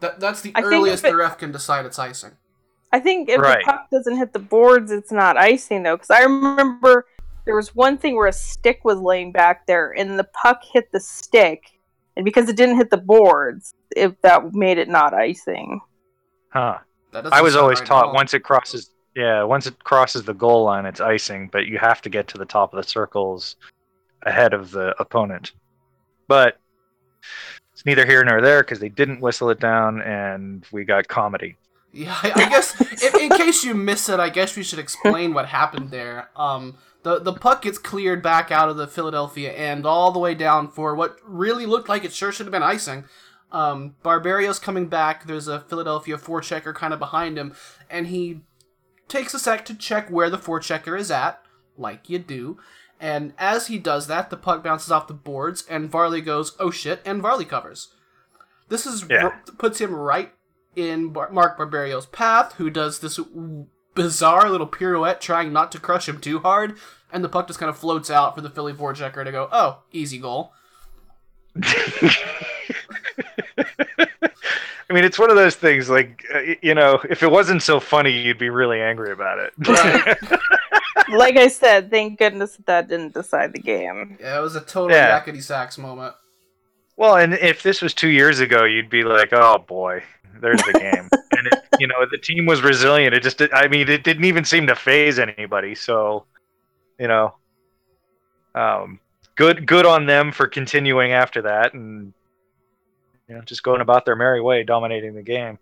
That, 0.00 0.18
that's 0.18 0.40
the 0.40 0.52
I 0.54 0.62
earliest 0.62 1.04
it- 1.04 1.10
the 1.10 1.16
ref 1.16 1.36
can 1.36 1.52
decide 1.52 1.84
it's 1.84 1.98
icing. 1.98 2.30
I 2.90 3.00
think 3.00 3.28
if 3.28 3.38
Right. 3.38 3.58
the 3.58 3.70
puck 3.70 3.90
doesn't 3.90 4.16
hit 4.16 4.32
the 4.32 4.38
boards, 4.38 4.90
it's 4.90 5.12
not 5.12 5.36
icing 5.36 5.82
though. 5.82 5.96
Because 5.96 6.10
I 6.10 6.22
remember 6.22 7.04
there 7.44 7.54
was 7.54 7.74
one 7.74 7.98
thing 7.98 8.16
where 8.16 8.28
a 8.28 8.32
stick 8.32 8.80
was 8.82 8.98
laying 8.98 9.30
back 9.30 9.66
there, 9.66 9.90
and 9.94 10.18
the 10.18 10.24
puck 10.24 10.62
hit 10.72 10.90
the 10.90 11.00
stick, 11.00 11.64
and 12.16 12.24
because 12.24 12.48
it 12.48 12.56
didn't 12.56 12.76
hit 12.76 12.88
the 12.88 12.96
boards, 12.96 13.74
if 13.94 14.18
that 14.22 14.54
made 14.54 14.78
it 14.78 14.88
not 14.88 15.12
icing. 15.12 15.82
Huh. 16.48 16.78
I 17.12 17.42
was 17.42 17.56
always 17.56 17.80
right 17.80 17.86
taught 17.88 18.14
once 18.14 18.32
it 18.32 18.40
crosses 18.40 18.90
yeah, 19.20 19.42
once 19.42 19.66
it 19.66 19.84
crosses 19.84 20.24
the 20.24 20.32
goal 20.32 20.64
line 20.64 20.86
it's 20.86 21.00
icing, 21.00 21.50
but 21.52 21.66
you 21.66 21.78
have 21.78 22.00
to 22.02 22.08
get 22.08 22.26
to 22.28 22.38
the 22.38 22.46
top 22.46 22.72
of 22.72 22.82
the 22.82 22.88
circles 22.88 23.56
ahead 24.22 24.54
of 24.54 24.70
the 24.70 24.94
opponent. 24.98 25.52
But 26.26 26.58
it's 27.74 27.84
neither 27.84 28.06
here 28.06 28.24
nor 28.24 28.40
there 28.40 28.62
because 28.62 28.80
they 28.80 28.88
didn't 28.88 29.20
whistle 29.20 29.50
it 29.50 29.60
down 29.60 30.00
and 30.00 30.64
we 30.72 30.84
got 30.84 31.06
comedy. 31.08 31.56
Yeah, 31.92 32.16
I, 32.22 32.48
guess 32.48 32.80
in, 33.02 33.20
in 33.20 33.28
case 33.30 33.62
you 33.62 33.74
miss 33.74 34.08
it, 34.08 34.20
I 34.20 34.30
guess 34.30 34.56
we 34.56 34.62
should 34.62 34.78
explain 34.78 35.34
what 35.34 35.46
happened 35.46 35.90
there. 35.90 36.30
Um, 36.34 36.78
the 37.02 37.18
the 37.18 37.32
puck 37.32 37.62
gets 37.62 37.78
cleared 37.78 38.22
back 38.22 38.50
out 38.50 38.68
of 38.68 38.76
the 38.76 38.86
Philadelphia 38.86 39.52
end 39.52 39.84
all 39.84 40.12
the 40.12 40.18
way 40.18 40.34
down 40.34 40.68
for 40.68 40.94
what 40.94 41.16
really 41.24 41.66
looked 41.66 41.88
like 41.88 42.04
it 42.04 42.12
sure 42.12 42.32
should 42.32 42.46
have 42.46 42.52
been 42.52 42.62
icing. 42.62 43.04
Um, 43.52 43.96
Barberio's 44.02 44.60
coming 44.60 44.86
back. 44.86 45.26
There's 45.26 45.48
a 45.48 45.60
Philadelphia 45.60 46.16
forechecker 46.16 46.74
kind 46.74 46.94
of 46.94 47.00
behind 47.00 47.36
him, 47.36 47.54
and 47.90 48.06
he 48.06 48.42
takes 49.10 49.34
a 49.34 49.38
sec 49.38 49.64
to 49.66 49.74
check 49.74 50.08
where 50.08 50.30
the 50.30 50.38
forechecker 50.38 50.98
is 50.98 51.10
at, 51.10 51.42
like 51.76 52.08
you 52.08 52.18
do. 52.18 52.58
And 52.98 53.32
as 53.38 53.66
he 53.66 53.78
does 53.78 54.06
that, 54.06 54.30
the 54.30 54.36
puck 54.36 54.62
bounces 54.62 54.90
off 54.90 55.06
the 55.08 55.14
boards, 55.14 55.64
and 55.68 55.90
Varley 55.90 56.20
goes, 56.20 56.54
"Oh 56.58 56.70
shit!" 56.70 57.00
and 57.04 57.20
Varley 57.22 57.44
covers. 57.44 57.88
This 58.68 58.86
is 58.86 59.04
Yeah. 59.08 59.30
puts 59.58 59.78
him 59.80 59.94
right 59.94 60.32
in 60.76 61.08
Bar- 61.12 61.30
Mark 61.32 61.56
Barberio's 61.58 62.06
path, 62.06 62.54
who 62.54 62.70
does 62.70 63.00
this 63.00 63.16
w- 63.16 63.66
bizarre 63.94 64.48
little 64.48 64.66
pirouette, 64.66 65.20
trying 65.20 65.52
not 65.52 65.72
to 65.72 65.80
crush 65.80 66.08
him 66.08 66.20
too 66.20 66.38
hard, 66.38 66.78
and 67.12 67.24
the 67.24 67.28
puck 67.28 67.46
just 67.48 67.58
kind 67.58 67.68
of 67.70 67.76
floats 67.78 68.10
out 68.10 68.34
for 68.34 68.40
the 68.42 68.50
Philly 68.50 68.72
forechecker 68.72 69.24
to 69.24 69.32
go, 69.32 69.48
"Oh, 69.50 69.78
easy 69.92 70.18
goal." 70.18 70.52
I 74.90 74.92
mean, 74.92 75.04
it's 75.04 75.18
one 75.18 75.30
of 75.30 75.36
those 75.36 75.54
things 75.54 75.88
like 75.88 76.24
uh, 76.34 76.40
you 76.60 76.74
know, 76.74 77.00
if 77.08 77.22
it 77.22 77.30
wasn't 77.30 77.62
so 77.62 77.78
funny, 77.80 78.10
you'd 78.10 78.38
be 78.38 78.50
really 78.50 78.80
angry 78.80 79.12
about 79.12 79.38
it. 79.38 79.52
Right. 81.06 81.18
like 81.18 81.36
I 81.36 81.48
said, 81.48 81.90
thank 81.90 82.18
goodness 82.18 82.56
that, 82.56 82.66
that 82.66 82.88
didn't 82.88 83.14
decide 83.14 83.52
the 83.52 83.58
game. 83.60 84.16
yeah, 84.20 84.38
it 84.38 84.42
was 84.42 84.54
a 84.56 84.60
total 84.60 84.96
Yeah. 84.96 85.20
yakety 85.20 85.42
sax 85.42 85.78
moment. 85.78 86.14
Well, 86.96 87.16
and 87.16 87.34
if 87.34 87.62
this 87.62 87.80
was 87.80 87.94
two 87.94 88.08
years 88.08 88.40
ago, 88.40 88.64
you'd 88.64 88.90
be 88.90 89.02
like, 89.04 89.32
"Oh 89.32 89.58
boy, 89.66 90.02
there's 90.40 90.62
the 90.62 90.72
game." 90.72 91.08
and 91.38 91.46
it, 91.46 91.54
you 91.78 91.86
know, 91.86 92.04
the 92.10 92.18
team 92.18 92.44
was 92.46 92.60
resilient. 92.62 93.14
It 93.14 93.22
just, 93.22 93.40
I 93.54 93.68
mean, 93.68 93.88
it 93.88 94.04
didn't 94.04 94.24
even 94.24 94.44
seem 94.44 94.66
to 94.66 94.74
phase 94.74 95.18
anybody. 95.18 95.74
So, 95.74 96.26
you 96.98 97.08
know, 97.08 97.34
um, 98.54 99.00
good, 99.36 99.66
good 99.66 99.86
on 99.86 100.06
them 100.06 100.30
for 100.32 100.46
continuing 100.46 101.12
after 101.12 101.42
that, 101.42 101.72
and 101.74 102.12
you 103.30 103.36
know, 103.36 103.42
just 103.42 103.62
going 103.62 103.80
about 103.80 104.04
their 104.04 104.16
merry 104.16 104.40
way, 104.40 104.64
dominating 104.64 105.14
the 105.14 105.22
game. 105.22 105.60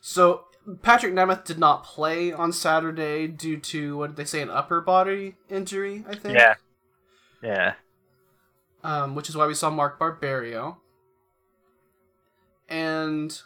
So 0.00 0.46
Patrik 0.68 1.12
Nemeth 1.12 1.44
did 1.44 1.58
not 1.58 1.84
play 1.84 2.32
on 2.32 2.52
Saturday 2.52 3.28
due 3.28 3.58
to 3.58 3.96
what 3.96 4.08
did 4.08 4.16
they 4.16 4.24
say 4.24 4.42
an 4.42 4.50
upper 4.50 4.80
body 4.80 5.36
injury? 5.48 6.04
I 6.08 6.16
think. 6.16 6.36
Yeah, 6.36 6.54
yeah. 7.42 7.74
um, 8.82 9.14
which 9.14 9.28
is 9.28 9.36
why 9.36 9.46
we 9.46 9.54
saw 9.54 9.70
Mark 9.70 10.00
Barberio. 10.00 10.78
And 12.68 13.40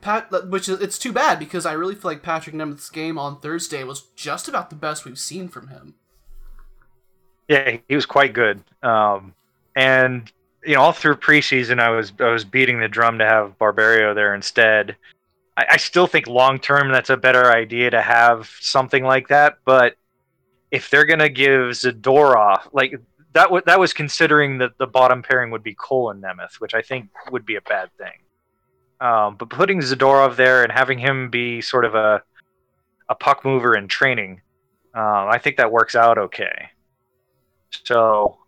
Pat, 0.00 0.50
which 0.50 0.68
is 0.68 0.80
it's 0.80 0.98
too 0.98 1.12
bad 1.12 1.38
because 1.38 1.66
I 1.66 1.72
really 1.72 1.94
feel 1.94 2.10
like 2.10 2.22
Patrik 2.22 2.54
Nemeth's 2.54 2.90
game 2.90 3.16
on 3.16 3.38
Thursday 3.38 3.84
was 3.84 4.08
just 4.16 4.48
about 4.48 4.70
the 4.70 4.76
best 4.76 5.04
we've 5.04 5.18
seen 5.18 5.48
from 5.48 5.68
him. 5.68 5.94
Yeah, 7.46 7.76
he 7.88 7.94
was 7.94 8.06
quite 8.06 8.32
good. 8.32 8.64
Um, 8.82 9.34
and 9.76 10.32
you 10.66 10.74
know, 10.74 10.80
all 10.80 10.92
through 10.92 11.16
preseason, 11.16 11.80
I 11.80 11.90
was 11.90 12.12
I 12.20 12.30
was 12.30 12.44
beating 12.44 12.80
the 12.80 12.88
drum 12.88 13.18
to 13.18 13.24
have 13.24 13.58
Barberio 13.58 14.14
there 14.14 14.34
instead. 14.34 14.96
I, 15.56 15.66
I 15.72 15.76
still 15.76 16.06
think 16.06 16.26
long 16.26 16.58
term 16.58 16.90
that's 16.90 17.10
a 17.10 17.16
better 17.16 17.52
idea 17.52 17.90
to 17.90 18.00
have 18.00 18.50
something 18.60 19.04
like 19.04 19.28
that. 19.28 19.58
But 19.64 19.96
if 20.70 20.90
they're 20.90 21.06
gonna 21.06 21.28
give 21.28 21.70
Zadorov 21.72 22.68
like 22.72 22.94
that, 23.32 23.44
w- 23.44 23.62
that 23.66 23.78
was 23.78 23.92
considering 23.92 24.58
that 24.58 24.78
the 24.78 24.86
bottom 24.86 25.22
pairing 25.22 25.50
would 25.50 25.62
be 25.62 25.74
Cole 25.74 26.10
and 26.10 26.22
Nemeth, 26.22 26.60
which 26.60 26.74
I 26.74 26.82
think 26.82 27.10
would 27.30 27.44
be 27.46 27.56
a 27.56 27.62
bad 27.62 27.90
thing. 27.98 28.20
Um, 29.00 29.36
but 29.36 29.50
putting 29.50 29.80
Zadorov 29.80 30.36
there 30.36 30.62
and 30.62 30.72
having 30.72 30.98
him 30.98 31.30
be 31.30 31.60
sort 31.60 31.84
of 31.84 31.94
a 31.94 32.22
a 33.08 33.14
puck 33.14 33.44
mover 33.44 33.76
in 33.76 33.86
training, 33.86 34.40
um, 34.94 35.28
I 35.28 35.38
think 35.38 35.56
that 35.58 35.70
works 35.70 35.94
out 35.94 36.16
okay. 36.16 36.70
So, 37.84 38.38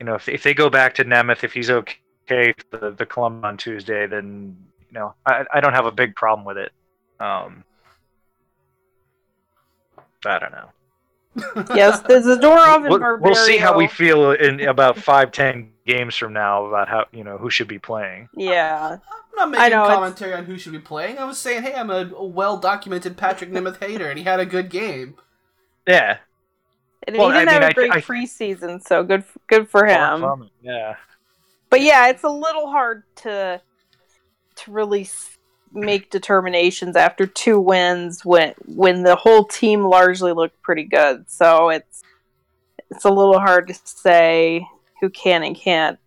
you 0.00 0.06
know, 0.06 0.14
if, 0.14 0.28
if 0.28 0.42
they 0.42 0.54
go 0.54 0.68
back 0.70 0.94
to 0.96 1.04
Nemeth, 1.04 1.44
if 1.44 1.52
he's 1.52 1.70
okay 1.70 2.54
for 2.70 2.78
the, 2.78 2.90
the 2.92 3.06
Columbus 3.06 3.46
on 3.46 3.56
Tuesday, 3.56 4.06
then, 4.06 4.56
you 4.88 4.98
know, 4.98 5.14
I, 5.24 5.44
I 5.52 5.60
don't 5.60 5.72
have 5.72 5.86
a 5.86 5.92
big 5.92 6.14
problem 6.14 6.44
with 6.46 6.58
it. 6.58 6.72
Um, 7.20 7.64
I 10.24 10.38
don't 10.38 10.52
know. 10.52 10.68
Yes, 11.74 12.00
the 12.00 12.14
Zadorov 12.14 12.76
and 12.76 12.88
We'll, 12.88 13.18
we'll 13.20 13.34
see 13.34 13.58
how 13.58 13.76
we 13.76 13.86
feel 13.88 14.32
in 14.32 14.60
about 14.60 14.96
five, 14.98 15.32
ten 15.32 15.70
games 15.86 16.16
from 16.16 16.32
now 16.32 16.64
about 16.64 16.88
how, 16.88 17.04
you 17.12 17.24
know, 17.24 17.36
who 17.36 17.50
should 17.50 17.68
be 17.68 17.78
playing. 17.78 18.28
Yeah, 18.34 18.96
I'm 19.38 19.50
not 19.52 19.60
I 19.60 19.68
making 19.68 19.76
know, 19.76 19.84
it's- 19.84 19.94
commentary 19.96 20.32
on 20.34 20.46
who 20.46 20.58
should 20.58 20.72
be 20.72 20.78
playing. 20.78 21.18
I 21.18 21.24
was 21.24 21.38
saying, 21.38 21.62
hey, 21.62 21.74
I'm 21.74 21.90
a, 21.90 22.10
a 22.16 22.24
well 22.24 22.56
documented 22.56 23.16
Patrik 23.18 23.50
Nemeth 23.52 23.78
hater, 23.78 24.08
and 24.08 24.18
he 24.18 24.24
had 24.24 24.40
a 24.40 24.46
good 24.46 24.70
game. 24.70 25.16
Yeah. 25.86 26.18
And 27.06 27.16
Well, 27.16 27.30
he 27.30 27.38
didn't 27.38 27.48
I 27.48 27.52
mean, 27.52 27.62
have 27.62 27.70
a 27.70 27.74
great 27.74 27.92
I- 27.92 28.00
preseason, 28.00 28.82
so 28.86 29.04
good 29.04 29.24
good 29.46 29.68
for 29.68 29.86
him. 29.86 30.50
Yeah. 30.60 30.96
But 31.70 31.80
yeah, 31.82 32.08
it's 32.08 32.24
a 32.24 32.28
little 32.28 32.68
hard 32.70 33.04
to 33.16 33.60
to 34.56 34.70
really 34.72 35.08
make 35.72 36.10
determinations 36.10 36.96
after 36.96 37.26
two 37.26 37.60
wins 37.60 38.24
when 38.24 38.54
when 38.66 39.02
the 39.02 39.16
whole 39.16 39.44
team 39.44 39.84
largely 39.84 40.32
looked 40.32 40.60
pretty 40.62 40.84
good. 40.84 41.28
So 41.30 41.68
it's 41.68 42.02
it's 42.90 43.04
a 43.04 43.10
little 43.10 43.38
hard 43.38 43.68
to 43.68 43.74
say 43.84 44.66
who 45.00 45.10
can 45.10 45.42
and 45.42 45.56
can't 45.56 45.98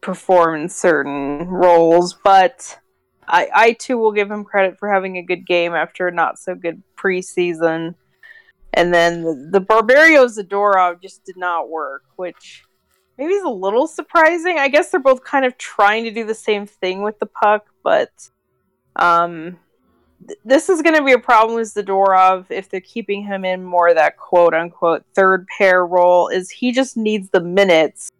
perform 0.00 0.60
in 0.60 0.68
certain 0.68 1.48
roles, 1.48 2.14
but 2.22 2.78
I, 3.26 3.48
I 3.54 3.72
too 3.72 3.96
will 3.96 4.12
give 4.12 4.30
him 4.30 4.44
credit 4.44 4.78
for 4.78 4.92
having 4.92 5.16
a 5.16 5.22
good 5.22 5.46
game 5.46 5.72
after 5.72 6.08
a 6.08 6.12
not 6.12 6.38
so 6.38 6.54
good 6.54 6.82
preseason. 6.96 7.94
And 8.74 8.92
then 8.92 9.22
the, 9.22 9.48
the 9.52 9.60
Barberio 9.60 10.26
Zadorov 10.26 11.00
just 11.00 11.24
did 11.24 11.36
not 11.36 11.70
work, 11.70 12.02
which 12.16 12.64
maybe 13.16 13.32
is 13.32 13.44
a 13.44 13.48
little 13.48 13.86
surprising. 13.86 14.58
I 14.58 14.68
guess 14.68 14.90
they're 14.90 15.00
both 15.00 15.24
kind 15.24 15.44
of 15.44 15.56
trying 15.58 16.04
to 16.04 16.10
do 16.10 16.24
the 16.24 16.34
same 16.34 16.66
thing 16.66 17.02
with 17.02 17.18
the 17.20 17.26
puck, 17.26 17.66
but 17.84 18.10
um, 18.96 19.58
th- 20.26 20.38
this 20.44 20.68
is 20.68 20.82
going 20.82 20.96
to 20.96 21.04
be 21.04 21.12
a 21.12 21.18
problem 21.18 21.56
with 21.56 21.72
Zadorov 21.72 22.46
if 22.50 22.68
they're 22.68 22.80
keeping 22.80 23.22
him 23.22 23.44
in 23.44 23.62
more 23.62 23.88
of 23.88 23.96
that 23.96 24.16
quote 24.16 24.54
unquote 24.54 25.04
third 25.14 25.46
pair 25.56 25.86
role. 25.86 26.28
Is 26.28 26.50
he 26.50 26.72
just 26.72 26.96
needs 26.96 27.30
the 27.30 27.40
minutes 27.40 28.10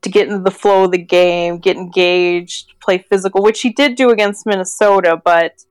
to 0.00 0.08
get 0.08 0.28
into 0.28 0.42
the 0.42 0.50
flow 0.50 0.84
of 0.84 0.92
the 0.92 0.98
game, 0.98 1.58
get 1.58 1.76
engaged, 1.76 2.74
play 2.80 2.98
physical, 2.98 3.42
which 3.42 3.60
he 3.60 3.70
did 3.70 3.96
do 3.96 4.10
against 4.10 4.46
Minnesota, 4.46 5.20
but 5.22 5.64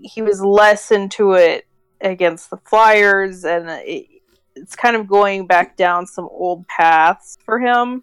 he 0.00 0.22
was 0.22 0.42
less 0.42 0.90
into 0.90 1.32
it 1.32 1.66
against 2.02 2.50
the 2.50 2.56
Flyers, 2.58 3.44
and 3.44 3.68
it, 3.70 4.06
it's 4.54 4.76
kind 4.76 4.96
of 4.96 5.06
going 5.06 5.46
back 5.46 5.76
down 5.76 6.06
some 6.06 6.28
old 6.30 6.66
paths 6.68 7.38
for 7.44 7.58
him. 7.58 8.02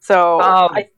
So 0.00 0.40
Um, 0.40 0.74
I, 0.74 0.88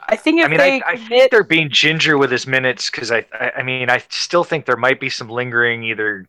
I 0.00 0.16
think 0.16 0.40
if 0.40 0.46
I 0.46 0.48
mean, 0.48 0.58
they 0.58 0.82
I, 0.82 0.90
I 0.90 0.96
commit, 0.96 1.08
think 1.08 1.30
they're 1.30 1.44
being 1.44 1.70
ginger 1.70 2.16
with 2.18 2.30
his 2.30 2.46
minutes 2.46 2.90
because 2.90 3.10
I, 3.10 3.26
I, 3.32 3.52
I 3.58 3.62
mean, 3.62 3.90
I 3.90 4.02
still 4.10 4.44
think 4.44 4.64
there 4.64 4.76
might 4.76 5.00
be 5.00 5.10
some 5.10 5.28
lingering 5.28 5.82
either 5.84 6.26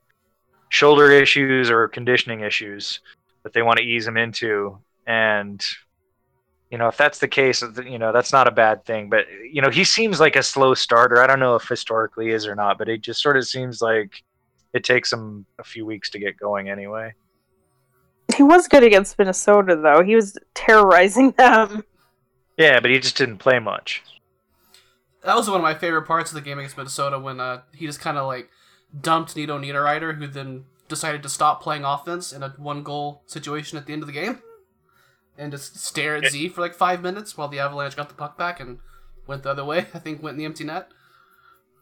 shoulder 0.70 1.12
issues 1.12 1.70
or 1.70 1.88
conditioning 1.88 2.42
issues 2.42 3.02
that 3.44 3.54
they 3.54 3.62
want 3.62 3.78
to 3.78 3.84
ease 3.84 4.08
him 4.08 4.18
into, 4.18 4.78
and 5.08 5.64
you 6.70 6.78
know, 6.78 6.88
if 6.88 6.98
that's 6.98 7.20
the 7.20 7.28
case, 7.28 7.64
you 7.84 7.98
know, 7.98 8.12
that's 8.12 8.32
not 8.32 8.48
a 8.48 8.52
bad 8.52 8.86
thing. 8.86 9.10
But 9.10 9.26
you 9.52 9.62
know, 9.62 9.70
he 9.70 9.84
seems 9.84 10.20
like 10.20 10.36
a 10.36 10.44
slow 10.44 10.74
starter. 10.74 11.22
I 11.22 11.28
don't 11.28 11.40
know 11.40 11.56
if 11.56 11.68
historically 11.68 12.30
is 12.30 12.46
or 12.46 12.56
not, 12.56 12.78
but 12.78 12.88
it 12.88 13.02
just 13.02 13.22
sort 13.22 13.38
of 13.38 13.48
seems 13.48 13.82
like 13.82 14.24
it 14.74 14.84
takes 14.84 15.12
him 15.12 15.46
a 15.58 15.64
few 15.64 15.86
weeks 15.86 16.12
to 16.12 16.20
get 16.20 16.38
going 16.38 16.70
anyway. 16.70 17.14
he 18.36 18.44
was 18.44 18.68
good 18.68 18.84
against 18.84 19.18
Minnesota, 19.18 19.76
though. 19.76 20.04
He 20.04 20.16
was 20.16 20.38
terrorizing 20.54 21.32
them. 21.38 21.84
Yeah, 22.56 22.80
but 22.80 22.92
he 22.92 23.00
just 23.00 23.18
didn't 23.18 23.38
play 23.38 23.58
much. 23.58 24.04
That 25.24 25.36
was 25.36 25.50
one 25.50 25.58
of 25.58 25.64
my 25.64 25.74
favorite 25.74 26.04
parts 26.04 26.30
of 26.30 26.36
the 26.36 26.42
game 26.42 26.60
against 26.60 26.78
Minnesota 26.78 27.20
when 27.20 27.40
uh, 27.40 27.62
he 27.74 27.88
just 27.88 28.00
kind 28.00 28.18
of 28.18 28.28
like 28.28 28.50
dumped 29.02 29.36
Nino 29.36 29.58
Niederreiter, 29.58 30.16
who 30.16 30.28
then 30.28 30.66
decided 30.88 31.24
to 31.24 31.30
stop 31.30 31.64
playing 31.64 31.84
offense 31.84 32.32
in 32.32 32.44
a 32.44 32.50
one 32.58 32.84
goal 32.84 33.24
situation 33.26 33.78
at 33.78 33.88
the 33.88 33.94
end 33.94 34.04
of 34.04 34.08
the 34.08 34.14
game 34.14 34.42
and 35.40 35.52
just 35.52 35.80
stare 35.80 36.16
at 36.16 36.32
Z 36.32 36.50
for 36.50 36.62
like 36.62 36.76
five 36.76 37.02
minutes 37.02 37.38
while 37.38 37.48
the 37.48 37.60
Avalanche 37.60 37.96
got 37.96 38.10
the 38.10 38.16
puck 38.16 38.38
back 38.38 38.60
and 38.60 38.80
went 39.26 39.44
the 39.44 39.52
other 39.52 39.66
way. 39.66 39.80
I 39.94 40.00
think 40.00 40.22
went 40.22 40.34
in 40.34 40.40
the 40.40 40.46
empty 40.46 40.64
net. 40.66 40.90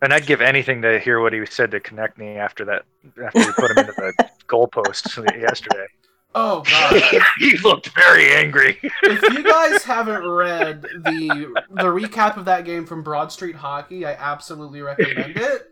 And 0.01 0.13
I'd 0.13 0.27
give 0.27 0.41
anything 0.41 0.83
to 0.83 0.99
hear 0.99 1.19
what 1.19 1.33
he 1.33 1.43
said 1.47 1.71
to 1.71 1.79
Konecny 1.79 2.37
after 2.37 2.63
that, 2.65 2.83
after 3.25 3.39
we 3.39 3.51
put 3.53 3.71
him 3.71 3.79
into 3.79 3.93
the 3.93 4.13
goalpost 4.47 5.15
yesterday. 5.41 5.87
Oh 6.35 6.61
god! 6.69 7.23
he 7.39 7.57
looked 7.59 7.87
very 7.95 8.31
angry. 8.31 8.77
if 9.01 9.21
you 9.33 9.41
guys 9.41 9.83
haven't 9.83 10.23
read 10.27 10.83
the 10.83 11.63
the 11.71 11.83
recap 11.85 12.37
of 12.37 12.45
that 12.45 12.63
game 12.63 12.85
from 12.85 13.01
Broad 13.01 13.31
Street 13.31 13.55
Hockey, 13.55 14.05
I 14.05 14.11
absolutely 14.11 14.81
recommend 14.81 15.35
it. 15.35 15.71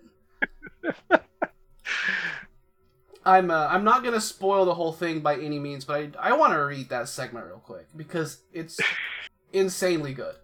I'm 3.25 3.50
uh, 3.50 3.67
I'm 3.67 3.84
not 3.84 4.03
gonna 4.03 4.22
spoil 4.22 4.65
the 4.65 4.75
whole 4.75 4.94
thing 4.94 5.22
by 5.22 5.36
any 5.38 5.60
means, 5.60 5.86
but 5.86 6.15
I 6.20 6.29
I 6.29 6.34
want 6.34 6.53
to 6.53 6.60
read 6.60 6.89
that 6.89 7.10
segment 7.10 7.48
real 7.48 7.60
quick 7.60 7.88
because 7.96 8.41
it's 8.53 8.79
insanely 9.53 10.13
good. 10.13 10.36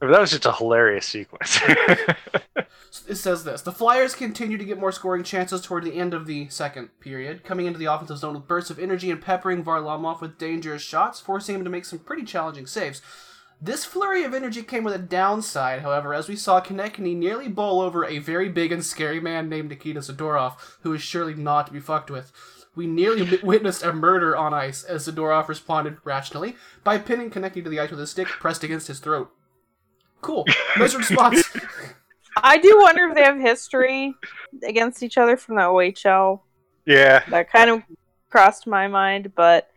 that 0.00 0.20
was 0.20 0.30
just 0.30 0.44
a 0.44 0.52
hilarious 0.52 1.06
sequence. 1.06 1.58
It 3.06 3.16
says 3.16 3.44
this: 3.44 3.60
the 3.60 3.72
Flyers 3.72 4.14
continue 4.14 4.56
to 4.56 4.64
get 4.64 4.78
more 4.78 4.92
scoring 4.92 5.24
chances 5.24 5.60
toward 5.60 5.84
the 5.84 5.96
end 5.96 6.14
of 6.14 6.26
the 6.26 6.48
second 6.48 6.88
period, 7.00 7.44
coming 7.44 7.66
into 7.66 7.78
the 7.78 7.92
offensive 7.92 8.18
zone 8.18 8.34
with 8.34 8.46
bursts 8.46 8.70
of 8.70 8.78
energy 8.78 9.10
and 9.10 9.20
peppering 9.20 9.64
Varlamov 9.64 10.20
with 10.20 10.38
dangerous 10.38 10.82
shots, 10.82 11.20
forcing 11.20 11.56
him 11.56 11.64
to 11.64 11.70
make 11.70 11.84
some 11.84 11.98
pretty 11.98 12.24
challenging 12.24 12.66
saves. 12.66 13.02
This 13.64 13.86
flurry 13.86 14.24
of 14.24 14.34
energy 14.34 14.62
came 14.62 14.84
with 14.84 14.92
a 14.92 14.98
downside, 14.98 15.80
however, 15.80 16.12
as 16.12 16.28
we 16.28 16.36
saw 16.36 16.60
Konecny 16.60 17.16
nearly 17.16 17.48
bowl 17.48 17.80
over 17.80 18.04
a 18.04 18.18
very 18.18 18.50
big 18.50 18.70
and 18.70 18.84
scary 18.84 19.20
man 19.20 19.48
named 19.48 19.70
Nikita 19.70 20.00
Zadorov, 20.00 20.56
who 20.82 20.92
is 20.92 21.00
surely 21.00 21.32
not 21.32 21.68
to 21.68 21.72
be 21.72 21.80
fucked 21.80 22.10
with. 22.10 22.30
We 22.74 22.86
nearly 22.86 23.38
witnessed 23.42 23.82
a 23.82 23.94
murder 23.94 24.36
on 24.36 24.52
ice 24.52 24.84
as 24.84 25.08
Zadorov 25.08 25.48
responded 25.48 25.96
rationally 26.04 26.56
by 26.82 26.98
pinning 26.98 27.30
Konecny 27.30 27.64
to 27.64 27.70
the 27.70 27.80
ice 27.80 27.90
with 27.90 28.00
a 28.00 28.06
stick 28.06 28.26
pressed 28.26 28.64
against 28.64 28.88
his 28.88 28.98
throat. 28.98 29.32
Cool. 30.20 30.44
Nice 30.76 30.94
response. 30.94 31.48
I 32.36 32.58
do 32.58 32.78
wonder 32.82 33.06
if 33.06 33.14
they 33.14 33.22
have 33.22 33.40
history 33.40 34.14
against 34.62 35.02
each 35.02 35.16
other 35.16 35.38
from 35.38 35.54
the 35.54 35.62
OHL. 35.62 36.40
yeah, 36.84 37.22
That 37.30 37.50
kind 37.50 37.70
of 37.70 37.82
crossed 38.28 38.66
my 38.66 38.88
mind, 38.88 39.32
but 39.34 39.70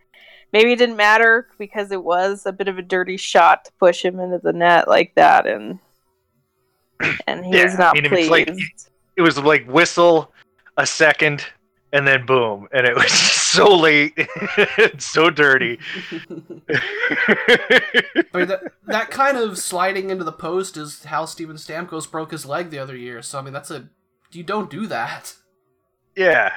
maybe 0.58 0.72
it 0.74 0.78
didn't 0.78 0.96
matter 0.98 1.48
because 1.60 1.92
it 1.92 2.04
was 2.04 2.46
a 2.48 2.52
bit 2.52 2.68
of 2.68 2.78
a 2.78 2.82
dirty 2.82 3.16
shot 3.18 3.66
to 3.66 3.72
push 3.80 4.04
him 4.04 4.20
into 4.20 4.40
the 4.40 4.54
net 4.54 4.88
like 4.88 5.14
that, 5.16 5.46
and 5.46 5.78
and 7.28 7.46
he 7.46 7.56
Yeah, 7.58 7.66
was 7.66 7.78
not 7.78 7.92
I 7.96 8.02
mean, 8.02 8.06
it's 8.06 8.28
pleased. 8.28 8.32
like- 8.32 8.50
it 9.16 9.22
was 9.22 9.38
like 9.38 9.66
whistle 9.68 10.32
a 10.78 10.86
second 10.86 11.46
and 11.94 12.06
then 12.08 12.26
boom, 12.26 12.68
and 12.74 12.86
it 12.86 12.94
was 12.96 13.12
so 13.12 13.76
late, 13.76 14.14
and 14.78 15.02
so 15.02 15.30
dirty. 15.30 15.80
I 16.70 18.24
mean, 18.34 18.48
that, 18.48 18.62
that 18.88 19.10
kind 19.10 19.38
of 19.38 19.58
sliding 19.58 20.10
into 20.10 20.24
the 20.24 20.32
post 20.34 20.76
is 20.78 21.06
how 21.06 21.26
Steven 21.26 21.56
Stamkos 21.56 22.10
broke 22.10 22.32
his 22.32 22.46
leg 22.46 22.70
the 22.72 22.80
other 22.80 22.96
year. 22.96 23.22
So, 23.22 23.40
I 23.40 23.42
mean, 23.42 23.54
that's 23.54 23.72
a. 23.72 23.90
You 24.32 24.44
don't 24.44 24.70
do 24.70 24.88
that. 24.88 25.34
yeah. 26.16 26.52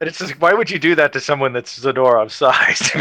And 0.00 0.08
it's 0.08 0.18
just, 0.18 0.38
why 0.40 0.52
would 0.52 0.70
you 0.70 0.78
do 0.78 0.94
that 0.94 1.12
to 1.14 1.20
someone 1.20 1.52
that's 1.54 1.78
Zadorov 1.78 2.30
sized? 2.30 2.90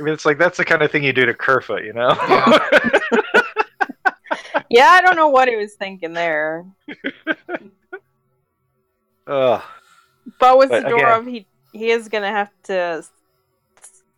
I 0.00 0.02
mean, 0.02 0.14
it's 0.14 0.24
like 0.24 0.38
that's 0.38 0.56
the 0.58 0.64
kind 0.64 0.82
of 0.82 0.92
thing 0.92 1.02
you 1.02 1.12
do 1.12 1.26
to 1.26 1.34
Kerfoot, 1.34 1.84
you 1.84 1.92
know? 1.92 2.10
yeah, 4.70 4.86
I 4.90 5.00
don't 5.02 5.16
know 5.16 5.28
what 5.28 5.48
he 5.48 5.56
was 5.56 5.74
thinking 5.74 6.12
there, 6.12 6.64
Ugh. 9.26 9.62
but 10.38 10.56
with 10.58 10.68
But 10.70 10.86
again- 10.86 10.98
Zadorov, 10.98 11.28
he 11.28 11.46
he 11.72 11.90
is 11.90 12.08
gonna 12.08 12.30
have 12.30 12.50
to 12.64 13.04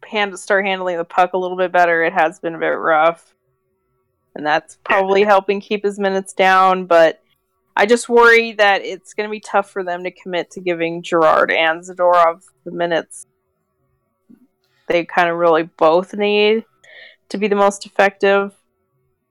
hand 0.06 0.38
start 0.38 0.64
handling 0.66 0.98
the 0.98 1.04
puck 1.04 1.32
a 1.32 1.38
little 1.38 1.56
bit 1.56 1.72
better. 1.72 2.02
It 2.04 2.12
has 2.12 2.38
been 2.38 2.54
a 2.54 2.58
bit 2.58 2.66
rough, 2.68 3.34
and 4.36 4.44
that's 4.46 4.76
probably 4.84 5.22
helping 5.24 5.60
keep 5.60 5.82
his 5.82 5.98
minutes 5.98 6.32
down. 6.34 6.84
But 6.86 7.22
I 7.80 7.86
just 7.86 8.10
worry 8.10 8.52
that 8.52 8.84
it's 8.84 9.14
going 9.14 9.26
to 9.26 9.30
be 9.30 9.40
tough 9.40 9.70
for 9.70 9.82
them 9.82 10.04
to 10.04 10.10
commit 10.10 10.50
to 10.50 10.60
giving 10.60 11.02
Girard 11.02 11.50
and 11.50 11.80
Zadorov 11.80 12.44
the 12.62 12.70
minutes 12.70 13.26
they 14.86 15.06
kind 15.06 15.30
of 15.30 15.38
really 15.38 15.62
both 15.62 16.12
need 16.12 16.66
to 17.30 17.38
be 17.38 17.48
the 17.48 17.56
most 17.56 17.86
effective. 17.86 18.52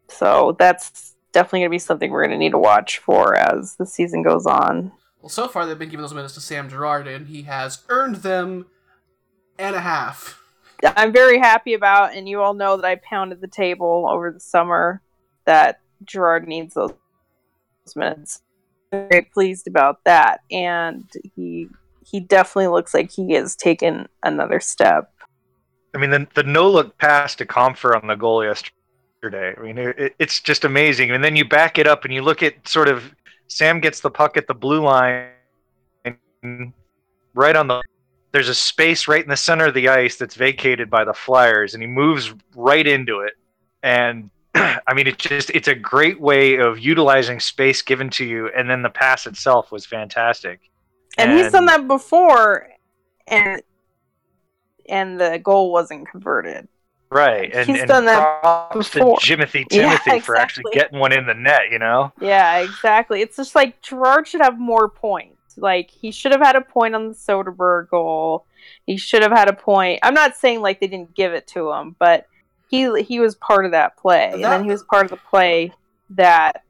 So 0.08 0.56
that's 0.58 1.16
definitely 1.32 1.60
going 1.60 1.70
to 1.70 1.76
be 1.76 1.78
something 1.78 2.10
we're 2.10 2.24
going 2.26 2.32
to 2.32 2.44
need 2.44 2.54
to 2.54 2.58
watch 2.58 2.98
for 2.98 3.36
as 3.36 3.76
the 3.76 3.86
season 3.86 4.24
goes 4.24 4.48
on. 4.48 4.94
Well, 5.22 5.30
so 5.30 5.48
far 5.48 5.68
they've 5.68 5.78
been 5.78 5.90
giving 5.90 6.02
those 6.02 6.16
minutes 6.16 6.34
to 6.34 6.42
Sam 6.42 6.70
Girard, 6.70 7.08
and 7.08 7.28
he 7.28 7.44
has 7.44 7.84
earned 7.88 8.16
them 8.16 8.66
and 9.60 9.76
a 9.76 9.82
half. 9.82 10.42
I'm 10.84 11.14
very 11.14 11.38
happy 11.38 11.76
about, 11.76 12.16
and 12.16 12.28
you 12.28 12.42
all 12.42 12.56
know 12.56 12.78
that 12.78 12.86
I 12.86 12.96
pounded 12.96 13.42
the 13.42 13.48
table 13.48 14.08
over 14.10 14.32
the 14.32 14.40
summer 14.40 15.04
that 15.46 15.82
Girard 16.04 16.48
needs 16.48 16.74
those 16.74 16.94
minutes. 17.96 18.42
Very 18.92 19.30
pleased 19.34 19.68
about 19.68 20.04
that, 20.06 20.42
and 20.52 21.06
he 21.36 21.68
he 22.04 22.20
definitely 22.20 22.68
looks 22.68 22.94
like 22.94 23.12
he 23.12 23.34
has 23.34 23.56
taken 23.56 24.08
another 24.24 24.60
step. 24.60 25.12
I 25.94 26.00
mean, 26.00 26.10
the, 26.10 26.28
the 26.34 26.44
no 26.44 26.70
look 26.70 26.98
pass 26.98 27.36
to 27.36 27.46
Compher 27.46 27.96
on 27.96 28.08
the 28.08 28.16
goal 28.16 28.44
yesterday. 28.44 29.56
I 29.56 29.62
mean, 29.62 29.78
it, 29.78 30.16
it's 30.18 30.40
just 30.40 30.66
amazing. 30.66 31.12
And 31.12 31.24
then 31.24 31.36
you 31.36 31.46
back 31.48 31.78
it 31.78 31.88
up 31.88 32.06
and 32.06 32.14
you 32.14 32.22
look 32.22 32.42
at 32.42 32.68
sort 32.68 32.88
of 32.88 33.14
Sam 33.48 33.80
gets 33.80 34.00
the 34.00 34.10
puck 34.10 34.38
at 34.38 34.48
the 34.48 34.54
blue 34.54 34.82
line, 34.82 35.30
and 36.04 36.74
right 37.34 37.56
on 37.56 37.68
the. 37.68 37.82
There's 38.32 38.50
a 38.50 38.56
space 38.56 39.08
right 39.08 39.24
in 39.24 39.30
the 39.30 39.36
center 39.36 39.66
of 39.66 39.74
the 39.74 39.90
ice 39.90 40.16
that's 40.16 40.36
vacated 40.36 40.88
by 40.90 41.04
the 41.04 41.14
Flyers, 41.14 41.74
and 41.74 41.82
he 41.82 41.88
moves 41.88 42.32
right 42.56 42.86
into 42.86 43.22
it. 43.22 43.34
And 43.82 44.30
I 44.56 44.94
mean, 44.94 45.08
it's 45.08 45.24
just 45.24 45.50
it's 45.52 45.68
a 45.68 45.76
great 45.76 46.20
way 46.20 46.58
of 46.58 46.80
utilizing 46.80 47.40
space 47.40 47.82
given 47.82 48.10
to 48.12 48.26
you, 48.26 48.50
and 48.56 48.70
then 48.70 48.82
the 48.82 48.90
pass 48.90 49.28
itself 49.28 49.72
was 49.72 49.86
fantastic. 49.86 50.60
And, 51.18 51.34
he's 51.34 51.52
done 51.52 51.66
that 51.66 51.88
before, 51.88 52.68
and 53.28 53.62
and 54.88 55.20
the 55.20 55.40
goal 55.44 55.72
wasn't 55.72 56.10
converted. 56.10 56.68
Right, 57.12 57.52
and 57.54 57.68
He's 57.68 57.80
and 57.80 57.88
done 57.88 58.06
that 58.06 58.42
props 58.42 58.92
to. 58.92 59.00
Jimothy 59.00 59.66
Yeah, 59.72 59.98
Timothy 59.98 60.20
for 60.20 60.36
actually 60.36 60.72
getting 60.74 61.00
one 61.00 61.12
in 61.12 61.26
the 61.26 61.34
net. 61.34 61.72
You 61.72 61.80
know, 61.80 62.14
Yeah, 62.22 62.60
exactly. 62.60 63.22
It's 63.22 63.36
just 63.36 63.56
like 63.56 63.82
Girard 63.82 64.28
should 64.28 64.42
have 64.42 64.60
more 64.60 64.88
points. 64.88 65.58
Like 65.58 65.90
he 65.90 66.12
should 66.12 66.32
have 66.32 66.42
had 66.42 66.56
a 66.56 66.62
point 66.62 66.96
on 66.96 67.10
the 67.10 67.16
Soderberg 67.16 67.90
goal. 67.90 68.46
He 68.86 68.98
should 68.98 69.24
have 69.24 69.32
had 69.32 69.50
a 69.50 69.54
point. 69.54 70.00
I'm 70.04 70.14
not 70.14 70.36
saying 70.36 70.62
like 70.62 70.80
they 70.80 70.88
didn't 70.88 71.16
give 71.16 71.34
it 71.34 71.48
to 71.48 71.72
him, 71.72 71.96
but 71.98 72.28
he 72.70 73.02
he 73.02 73.20
was 73.20 73.36
part 73.36 73.66
of 73.66 73.72
that 73.72 73.98
play, 73.98 74.32
and 74.32 74.44
then 74.44 74.64
he 74.64 74.70
was 74.70 74.84
part 74.84 75.06
of 75.06 75.12
the 75.12 75.18
play 75.18 75.74
that 76.12 76.64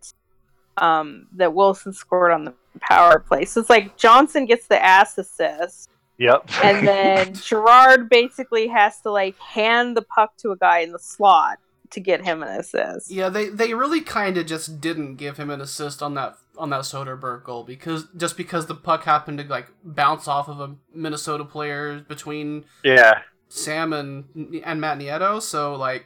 um 0.77 1.27
that 1.34 1.53
Wilson 1.53 1.94
scored 1.94 2.32
on 2.32 2.46
the 2.46 2.53
power 2.79 3.20
play. 3.20 3.46
So 3.46 3.60
it's 3.60 3.70
like 3.70 3.98
Johnson 3.98 4.46
gets 4.46 4.68
the 4.68 4.84
ass 4.84 5.18
assist, 5.18 5.89
yep. 6.18 6.50
and 6.63 6.88
then 6.88 7.34
Girard 7.34 8.10
basically 8.10 8.68
has 8.68 9.01
to 9.01 9.12
like 9.12 9.38
hand 9.38 9.98
the 9.98 10.01
puck 10.01 10.36
to 10.38 10.51
a 10.51 10.58
guy 10.58 10.79
in 10.79 10.94
the 10.94 11.00
slot 11.00 11.60
to 11.91 12.00
get 12.00 12.24
him 12.24 12.44
an 12.44 12.60
assist. 12.60 13.12
Yeah, 13.12 13.29
they 13.29 13.50
they 13.50 13.74
really 13.74 14.01
kind 14.01 14.38
of 14.38 14.46
just 14.46 14.79
didn't 14.79 15.15
give 15.15 15.38
him 15.38 15.50
an 15.50 15.62
assist 15.62 16.01
on 16.01 16.13
that 16.13 16.38
on 16.58 16.70
that 16.70 16.82
Soderberg 16.82 17.44
goal 17.44 17.63
because 17.63 18.08
just 18.15 18.38
because 18.38 18.68
the 18.68 18.75
puck 18.75 19.03
happened 19.03 19.39
to 19.39 19.46
like 19.46 19.68
bounce 19.84 20.27
off 20.27 20.48
of 20.48 20.60
a 20.60 20.75
Minnesota 20.94 21.46
player 21.46 22.00
between 22.08 22.65
yeah, 22.84 23.22
Sam 23.50 23.91
and 23.94 24.25
and 24.63 24.79
Matt 24.79 25.00
Nieto. 25.00 25.41
So 25.41 25.75
like, 25.75 26.06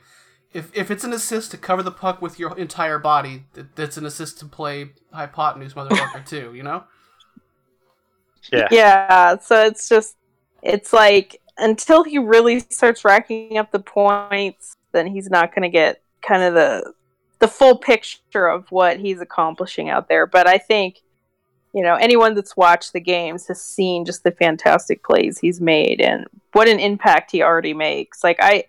if 0.53 0.75
if 0.75 0.89
it's 0.89 1.03
an 1.03 1.13
assist 1.13 1.51
to 1.51 1.57
cover 1.57 1.83
the 1.83 1.91
puck 1.91 2.21
with 2.21 2.39
your 2.39 2.57
entire 2.57 2.97
body, 2.97 3.45
that's 3.75 3.97
an 3.97 4.05
assist 4.05 4.39
to 4.39 4.45
play 4.45 4.91
hypotenuse 5.11 5.73
motherfucker 5.73 6.25
too. 6.25 6.53
You 6.55 6.63
know? 6.63 6.83
yeah, 8.51 8.67
Yeah, 8.71 9.37
so 9.37 9.65
it's 9.65 9.87
just 9.87 10.15
it's 10.61 10.93
like 10.93 11.39
until 11.57 12.03
he 12.03 12.17
really 12.17 12.59
starts 12.59 13.05
racking 13.05 13.57
up 13.57 13.71
the 13.71 13.79
points, 13.79 14.75
then 14.91 15.07
he's 15.07 15.29
not 15.29 15.53
going 15.53 15.63
to 15.63 15.69
get 15.69 16.01
kind 16.21 16.43
of 16.43 16.53
the 16.53 16.93
the 17.39 17.47
full 17.47 17.77
picture 17.77 18.47
of 18.47 18.71
what 18.71 18.99
he's 18.99 19.19
accomplishing 19.19 19.89
out 19.89 20.07
there. 20.07 20.25
But 20.25 20.47
I 20.47 20.57
think 20.57 21.01
you 21.73 21.83
know 21.83 21.95
anyone 21.95 22.35
that's 22.35 22.55
watched 22.55 22.93
the 22.93 22.99
games 22.99 23.47
has 23.47 23.61
seen 23.61 24.05
just 24.05 24.23
the 24.23 24.31
fantastic 24.31 25.03
plays 25.03 25.39
he's 25.39 25.59
made 25.59 25.99
and 25.99 26.25
what 26.53 26.67
an 26.67 26.79
impact 26.79 27.31
he 27.31 27.41
already 27.41 27.73
makes. 27.73 28.23
Like 28.23 28.37
I 28.39 28.65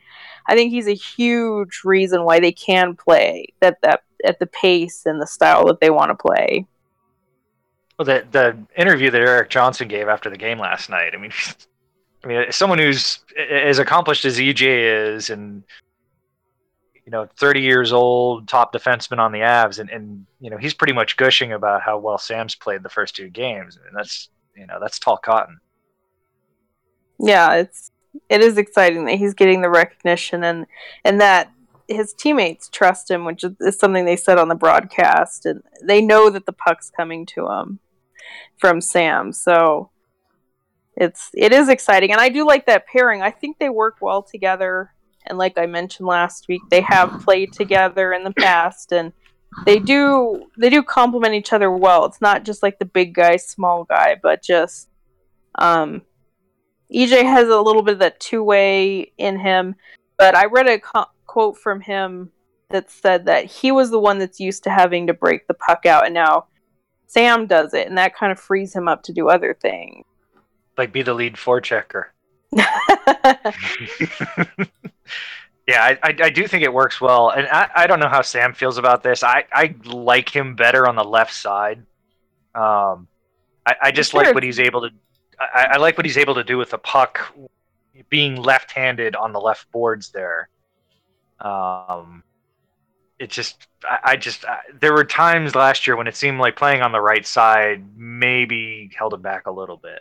I 0.46 0.54
think 0.54 0.72
he's 0.72 0.88
a 0.88 0.94
huge 0.94 1.82
reason 1.84 2.24
why 2.24 2.40
they 2.40 2.52
can 2.52 2.96
play 2.96 3.48
that 3.60 3.80
that 3.82 4.02
at 4.24 4.38
the 4.38 4.46
pace 4.46 5.04
and 5.06 5.20
the 5.20 5.26
style 5.26 5.66
that 5.66 5.80
they 5.80 5.90
want 5.90 6.10
to 6.10 6.14
play. 6.14 6.66
Well, 7.98 8.06
the 8.06 8.26
the 8.30 8.56
interview 8.76 9.10
that 9.10 9.20
Erik 9.20 9.50
Johnson 9.50 9.88
gave 9.88 10.08
after 10.08 10.30
the 10.30 10.36
game 10.36 10.58
last 10.58 10.90
night. 10.90 11.14
I 11.14 11.18
mean, 11.18 11.32
I 12.24 12.26
mean, 12.26 12.52
someone 12.52 12.78
who's 12.78 13.20
as 13.36 13.78
accomplished 13.78 14.24
as 14.24 14.38
EJ 14.38 15.14
is, 15.14 15.30
and 15.30 15.62
you 17.04 17.10
know, 17.10 17.28
30 17.36 17.60
years 17.60 17.92
old, 17.92 18.48
top 18.48 18.72
defenseman 18.72 19.18
on 19.18 19.32
the 19.32 19.40
Avs, 19.40 19.78
and 19.78 19.90
and 19.90 20.26
you 20.40 20.50
know, 20.50 20.56
he's 20.56 20.74
pretty 20.74 20.94
much 20.94 21.16
gushing 21.16 21.52
about 21.52 21.82
how 21.82 21.98
well 21.98 22.18
Sam's 22.18 22.54
played 22.54 22.82
the 22.82 22.88
first 22.88 23.14
two 23.14 23.28
games, 23.28 23.76
and 23.76 23.96
that's 23.96 24.30
you 24.56 24.66
know, 24.66 24.78
that's 24.80 24.98
tall 24.98 25.16
cotton. 25.18 25.58
yeah 27.18 27.54
it's 27.54 27.90
it 28.28 28.40
is 28.40 28.58
exciting 28.58 29.04
that 29.04 29.16
he's 29.16 29.34
getting 29.34 29.60
the 29.62 29.68
recognition 29.68 30.44
and 30.44 30.66
and 31.04 31.20
that 31.20 31.50
his 31.88 32.12
teammates 32.14 32.68
trust 32.68 33.10
him 33.10 33.24
which 33.24 33.44
is, 33.44 33.78
something 33.78 34.04
they 34.04 34.16
said 34.16 34.38
on 34.38 34.48
the 34.48 34.54
broadcast 34.54 35.46
and 35.46 35.62
they 35.82 36.00
know 36.00 36.30
that 36.30 36.46
the 36.46 36.52
puck's 36.52 36.90
coming 36.90 37.26
to 37.26 37.48
him 37.48 37.78
from 38.56 38.80
sam 38.80 39.32
so 39.32 39.90
it's 40.96 41.30
it 41.34 41.52
is 41.52 41.68
exciting 41.68 42.10
and 42.10 42.20
i 42.20 42.28
do 42.28 42.46
like 42.46 42.66
that 42.66 42.86
pairing 42.86 43.22
i 43.22 43.30
think 43.30 43.58
they 43.58 43.68
work 43.68 43.96
well 44.00 44.22
together 44.22 44.92
and 45.26 45.38
like 45.38 45.56
i 45.58 45.66
mentioned 45.66 46.06
last 46.06 46.46
week 46.48 46.62
they 46.70 46.80
have 46.80 47.20
played 47.22 47.52
together 47.52 48.12
in 48.12 48.24
the 48.24 48.32
past 48.32 48.92
and 48.92 49.12
they 49.66 49.78
do 49.78 50.46
they 50.58 50.70
do 50.70 50.82
complement 50.82 51.34
each 51.34 51.52
other 51.52 51.70
well 51.70 52.04
it's 52.04 52.20
not 52.20 52.44
just 52.44 52.62
like 52.62 52.78
the 52.78 52.84
big 52.84 53.14
guy 53.14 53.36
small 53.36 53.84
guy 53.84 54.16
but 54.22 54.42
just 54.42 54.88
um 55.56 56.02
EJ 56.92 57.24
has 57.24 57.48
a 57.48 57.60
little 57.60 57.82
bit 57.82 57.94
of 57.94 57.98
that 58.00 58.20
two 58.20 58.42
way 58.42 59.12
in 59.18 59.38
him, 59.38 59.74
but 60.16 60.34
I 60.36 60.46
read 60.46 60.68
a 60.68 60.78
co- 60.78 61.06
quote 61.26 61.56
from 61.56 61.80
him 61.80 62.30
that 62.70 62.90
said 62.90 63.26
that 63.26 63.46
he 63.46 63.72
was 63.72 63.90
the 63.90 63.98
one 63.98 64.18
that's 64.18 64.40
used 64.40 64.64
to 64.64 64.70
having 64.70 65.06
to 65.06 65.14
break 65.14 65.46
the 65.46 65.54
puck 65.54 65.86
out, 65.86 66.04
and 66.04 66.14
now 66.14 66.46
Sam 67.06 67.46
does 67.46 67.74
it, 67.74 67.88
and 67.88 67.98
that 67.98 68.14
kind 68.14 68.32
of 68.32 68.38
frees 68.38 68.74
him 68.74 68.88
up 68.88 69.02
to 69.04 69.12
do 69.12 69.28
other 69.28 69.54
things. 69.54 70.04
Like, 70.76 70.92
be 70.92 71.02
the 71.02 71.14
lead 71.14 71.34
forechecker. 71.34 72.06
yeah, 75.66 75.82
I, 75.82 75.98
I, 76.02 76.16
I 76.24 76.30
do 76.30 76.46
think 76.46 76.62
it 76.64 76.72
works 76.72 77.00
well, 77.00 77.30
and 77.30 77.46
I, 77.48 77.70
I 77.74 77.86
don't 77.86 78.00
know 78.00 78.08
how 78.08 78.22
Sam 78.22 78.52
feels 78.54 78.78
about 78.78 79.02
this. 79.02 79.22
I, 79.22 79.44
I 79.52 79.74
like 79.84 80.34
him 80.34 80.54
better 80.56 80.86
on 80.88 80.96
the 80.96 81.04
left 81.04 81.32
side. 81.34 81.78
Um, 82.54 83.08
I, 83.66 83.74
I 83.84 83.90
just 83.90 84.10
Sure. 84.12 84.22
like 84.22 84.34
what 84.34 84.42
he's 84.42 84.60
able 84.60 84.82
to. 84.82 84.90
I, 85.40 85.68
I 85.72 85.76
like 85.78 85.96
what 85.98 86.04
he's 86.06 86.18
able 86.18 86.34
to 86.36 86.44
do 86.44 86.58
with 86.58 86.70
the 86.70 86.78
puck, 86.78 87.34
being 88.08 88.36
left-handed 88.36 89.16
on 89.16 89.32
the 89.32 89.40
left 89.40 89.70
boards 89.72 90.10
there. 90.10 90.48
Um, 91.40 92.22
it 93.18 93.30
just, 93.30 93.66
I, 93.84 93.98
I 94.12 94.16
just, 94.16 94.44
I, 94.44 94.58
there 94.80 94.92
were 94.92 95.04
times 95.04 95.54
last 95.54 95.86
year 95.86 95.96
when 95.96 96.06
it 96.06 96.16
seemed 96.16 96.38
like 96.38 96.56
playing 96.56 96.82
on 96.82 96.92
the 96.92 97.00
right 97.00 97.26
side 97.26 97.84
maybe 97.96 98.90
held 98.96 99.14
him 99.14 99.22
back 99.22 99.46
a 99.46 99.50
little 99.50 99.76
bit. 99.76 100.00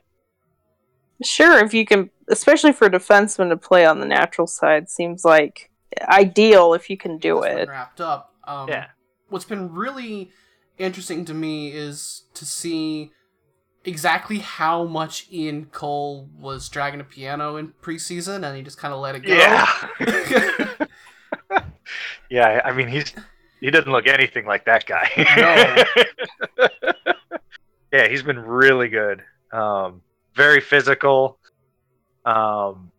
Sure, 1.25 1.63
if 1.63 1.73
you 1.73 1.85
can, 1.85 2.09
especially 2.29 2.71
for 2.71 2.85
a 2.85 2.89
defenseman 2.91 3.49
to 3.49 3.57
play 3.57 3.85
on 3.85 3.99
the 3.99 4.05
natural 4.05 4.47
side, 4.47 4.89
seems 4.89 5.25
like 5.25 5.69
ideal 6.01 6.73
if 6.73 6.89
you 6.89 6.97
can 6.97 7.17
do 7.17 7.41
That's 7.41 7.63
it. 7.63 7.69
wrapped 7.69 8.01
up. 8.01 8.33
Um, 8.45 8.69
Yeah. 8.69 8.87
What's 9.29 9.45
been 9.45 9.73
really 9.73 10.31
interesting 10.77 11.25
to 11.25 11.33
me 11.33 11.71
is 11.71 12.23
to 12.35 12.45
see 12.45 13.11
exactly 13.85 14.39
how 14.39 14.85
much 14.85 15.27
Ian 15.31 15.65
Cole 15.65 16.29
was 16.37 16.69
dragging 16.69 16.99
a 16.99 17.03
piano 17.03 17.57
in 17.57 17.73
preseason, 17.81 18.45
and 18.47 18.55
he 18.55 18.61
just 18.63 18.77
kind 18.77 18.93
of 18.93 18.99
let 18.99 19.15
it 19.15 19.19
go. 19.21 19.33
Yeah. 19.33 19.67
yeah, 22.29 22.61
I 22.63 22.73
mean 22.73 22.87
he's 22.87 23.13
he 23.59 23.71
doesn't 23.71 23.91
look 23.91 24.07
anything 24.07 24.45
like 24.45 24.65
that 24.65 24.85
guy. 24.85 25.09
yeah, 27.91 28.07
he's 28.07 28.23
been 28.23 28.39
really 28.39 28.89
good. 28.89 29.23
Um, 29.51 30.01
very 30.35 30.61
physical. 30.61 31.37
Um, 32.25 32.91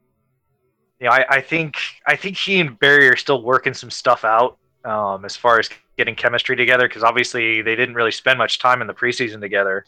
you 1.00 1.06
know, 1.06 1.12
I, 1.12 1.26
I 1.28 1.40
think 1.40 1.76
I 2.06 2.16
think 2.16 2.36
he 2.36 2.60
and 2.60 2.78
Barrie 2.78 3.08
are 3.08 3.16
still 3.16 3.42
working 3.42 3.74
some 3.74 3.90
stuff 3.90 4.24
out 4.24 4.58
um, 4.84 5.24
as 5.24 5.36
far 5.36 5.58
as 5.58 5.68
getting 5.96 6.14
chemistry 6.14 6.56
together 6.56 6.88
because 6.88 7.02
obviously 7.02 7.62
they 7.62 7.76
didn't 7.76 7.94
really 7.94 8.10
spend 8.10 8.38
much 8.38 8.58
time 8.58 8.80
in 8.80 8.86
the 8.86 8.94
preseason 8.94 9.40
together. 9.40 9.84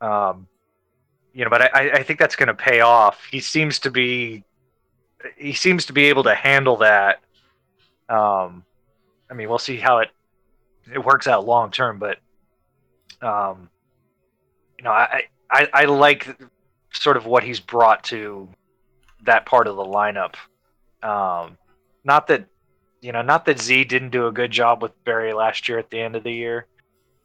Um, 0.00 0.46
you 1.32 1.44
know, 1.44 1.50
but 1.50 1.74
I, 1.74 1.90
I 1.90 2.02
think 2.02 2.18
that's 2.18 2.36
going 2.36 2.48
to 2.48 2.54
pay 2.54 2.80
off. 2.80 3.24
He 3.30 3.40
seems 3.40 3.78
to 3.80 3.90
be 3.90 4.44
he 5.36 5.52
seems 5.52 5.86
to 5.86 5.92
be 5.92 6.04
able 6.04 6.22
to 6.24 6.34
handle 6.34 6.76
that. 6.78 7.20
Um, 8.08 8.64
I 9.30 9.34
mean, 9.34 9.48
we'll 9.48 9.58
see 9.58 9.76
how 9.76 9.98
it 9.98 10.10
it 10.92 11.04
works 11.04 11.26
out 11.26 11.44
long 11.44 11.70
term, 11.70 11.98
but 11.98 12.18
um, 13.22 13.68
you 14.78 14.84
know, 14.84 14.92
I, 14.92 15.24
I 15.50 15.68
I 15.72 15.84
like 15.84 16.36
sort 16.92 17.16
of 17.16 17.26
what 17.26 17.42
he's 17.42 17.60
brought 17.60 18.04
to 18.04 18.48
that 19.24 19.46
part 19.46 19.66
of 19.66 19.76
the 19.76 19.84
lineup. 19.84 20.34
Um, 21.02 21.58
not 22.04 22.26
that 22.28 22.46
you 23.00 23.12
know, 23.12 23.22
not 23.22 23.44
that 23.44 23.60
Z 23.60 23.84
didn't 23.84 24.10
do 24.10 24.26
a 24.26 24.32
good 24.32 24.50
job 24.50 24.82
with 24.82 24.92
Barrie 25.04 25.32
last 25.32 25.68
year 25.68 25.78
at 25.78 25.90
the 25.90 26.00
end 26.00 26.16
of 26.16 26.24
the 26.24 26.32
year, 26.32 26.66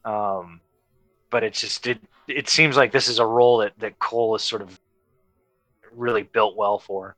um, 0.05 0.61
but 1.29 1.43
it's 1.43 1.61
just 1.61 1.87
it 1.87 1.99
it 2.27 2.49
seems 2.49 2.77
like 2.77 2.91
this 2.91 3.07
is 3.07 3.19
a 3.19 3.25
role 3.25 3.57
that 3.59 3.73
that 3.79 3.99
Cole 3.99 4.35
is 4.35 4.43
sort 4.43 4.61
of 4.61 4.79
really 5.91 6.23
built 6.23 6.55
well 6.55 6.79
for. 6.79 7.15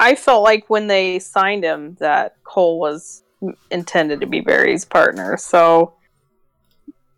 I 0.00 0.14
felt 0.14 0.42
like 0.42 0.68
when 0.68 0.88
they 0.88 1.18
signed 1.18 1.64
him 1.64 1.96
that 2.00 2.36
Cole 2.42 2.78
was 2.78 3.22
intended 3.70 4.20
to 4.20 4.26
be 4.26 4.40
Barrie's 4.40 4.84
partner. 4.84 5.36
So 5.36 5.94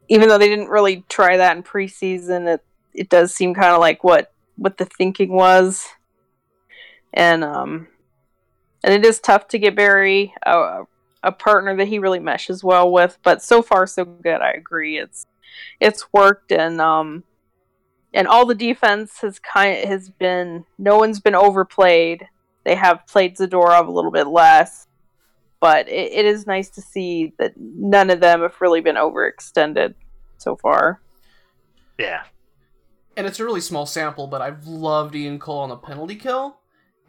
even 0.09 0.29
though 0.29 0.39
they 0.39 0.49
didn't 0.49 0.69
really 0.69 1.05
try 1.09 1.37
that 1.37 1.57
in 1.57 1.63
preseason, 1.63 2.47
it 2.47 2.65
it 2.97 3.09
does 3.09 3.35
seem 3.35 3.55
kind 3.55 3.73
of 3.73 3.81
like 3.81 4.03
what 4.05 4.33
what 4.57 4.79
the 4.79 4.85
thinking 4.85 5.33
was. 5.33 5.87
And 7.13 7.45
um 7.45 7.89
and 8.85 8.95
it 8.95 9.05
is 9.05 9.21
tough 9.21 9.49
to 9.49 9.59
get 9.59 9.77
Barrie 9.77 10.35
a, 10.45 10.85
a 11.23 11.33
partner 11.33 11.77
that 11.77 11.89
he 11.89 11.99
really 11.99 12.21
meshes 12.21 12.63
well 12.63 12.91
with, 12.91 13.19
but 13.23 13.43
so 13.43 13.63
far 13.63 13.87
so 13.87 14.05
good. 14.05 14.41
I 14.41 14.53
agree. 14.53 14.99
It's 14.99 15.27
it's 15.81 16.13
worked 16.13 16.53
and 16.53 16.81
um 16.81 17.25
and 18.15 18.27
all 18.29 18.47
the 18.47 18.55
defense 18.55 19.21
has 19.21 19.39
kind 19.39 19.87
has 19.89 20.09
been 20.11 20.65
no 20.79 20.99
one's 20.99 21.21
been 21.21 21.35
overplayed 21.35 22.29
they 22.65 22.75
have 22.75 23.07
played 23.07 23.37
Zadorov 23.37 23.87
a 23.87 23.93
little 23.93 24.11
bit 24.11 24.27
less. 24.27 24.87
but 25.61 25.89
it, 25.89 26.13
it 26.13 26.25
is 26.27 26.47
nice 26.47 26.69
to 26.71 26.83
see 26.83 27.33
that 27.39 27.55
none 27.57 28.11
of 28.11 28.21
them 28.21 28.43
have 28.43 28.61
really 28.61 28.81
been 28.81 28.97
overextended 28.97 29.95
so 30.39 30.57
far. 30.57 31.01
Yeah. 31.99 32.25
And 33.17 33.27
it's 33.27 33.41
a 33.41 33.45
really 33.45 33.61
small 33.61 33.87
sample, 33.87 34.27
but 34.27 34.43
I've 34.43 34.67
loved 34.67 35.15
Ian 35.15 35.39
Cole 35.39 35.61
on 35.61 35.69
the 35.69 35.77
penalty 35.77 36.17
kill, 36.17 36.59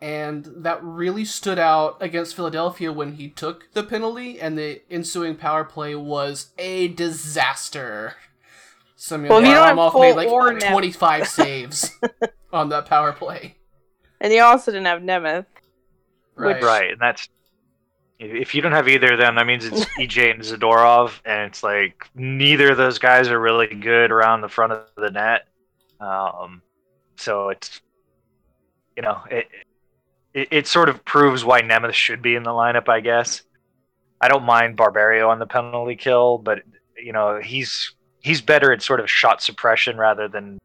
and 0.02 0.48
that 0.58 0.84
really 0.84 1.26
stood 1.26 1.60
out 1.60 1.98
against 2.00 2.36
Philadelphia 2.36 2.93
when 2.93 3.13
he 3.13 3.30
took 3.30 3.72
the 3.74 3.84
penalty, 3.84 4.39
and 4.39 4.58
the 4.58 4.82
ensuing 4.89 5.36
power 5.36 5.63
play 5.63 5.96
was 5.96 6.52
a 6.58 6.88
disaster. 6.89 8.15
Samuel 8.96 9.30
Well, 9.30 9.39
if 9.43 9.48
you 9.48 9.54
Varlamov 9.54 9.91
Cole 9.91 10.02
made 10.02 10.15
like 10.15 10.28
or 10.28 10.54
Nemeth- 10.54 10.72
25 10.72 11.28
saves 11.28 11.91
on 12.52 12.70
that 12.70 12.86
power 12.86 13.13
play. 13.13 13.56
And 14.20 14.34
you 14.34 14.41
also 14.41 14.72
didn't 14.72 14.88
have 14.88 15.02
Nemeth. 15.02 15.46
Right. 16.36 16.63
Right, 16.63 16.91
and 16.91 17.02
that's 17.02 17.28
if 18.20 18.32
if 18.34 18.56
you 18.56 18.62
don't 18.62 18.72
have 18.72 18.88
either 18.88 19.13
of 19.13 19.20
them, 19.20 19.36
that 19.36 19.46
means 19.46 19.65
it's 19.65 19.86
EJ 20.00 20.32
and 20.32 20.41
Zadorov, 20.41 21.20
and 21.26 21.50
it's 21.50 21.63
like 21.63 22.10
neither 22.15 22.72
of 22.72 22.78
those 22.78 23.00
guys 23.00 23.28
are 23.30 23.39
really 23.39 23.67
good 23.67 24.12
around 24.12 24.41
the 24.41 24.50
front 24.50 24.74
of 24.74 24.86
the 24.96 25.12
net. 25.12 25.48
Um, 26.00 26.62
so 27.16 27.50
it's 27.50 27.82
you 28.96 29.04
know 29.04 29.22
it, 29.30 29.48
it 30.34 30.48
it 30.52 30.68
sort 30.68 30.90
of 30.90 31.04
proves 31.06 31.44
why 31.44 31.62
Nemeth 31.62 31.94
should 31.94 32.22
be 32.22 32.36
in 32.36 32.44
the 32.44 32.52
lineup, 32.52 32.90
I 32.90 33.00
guess. 33.00 33.44
I 34.20 34.28
don't 34.28 34.44
mind 34.44 34.76
Barberio 34.76 35.30
on 35.30 35.40
the 35.40 35.46
penalty 35.46 35.96
kill, 35.96 36.38
but 36.38 36.60
you 36.98 37.14
know 37.14 37.40
he's 37.44 37.96
he's 38.22 38.42
better 38.42 38.72
at 38.72 38.82
sort 38.82 39.00
of 39.00 39.10
shot 39.10 39.42
suppression 39.42 39.98
rather 39.98 40.28
than 40.28 40.58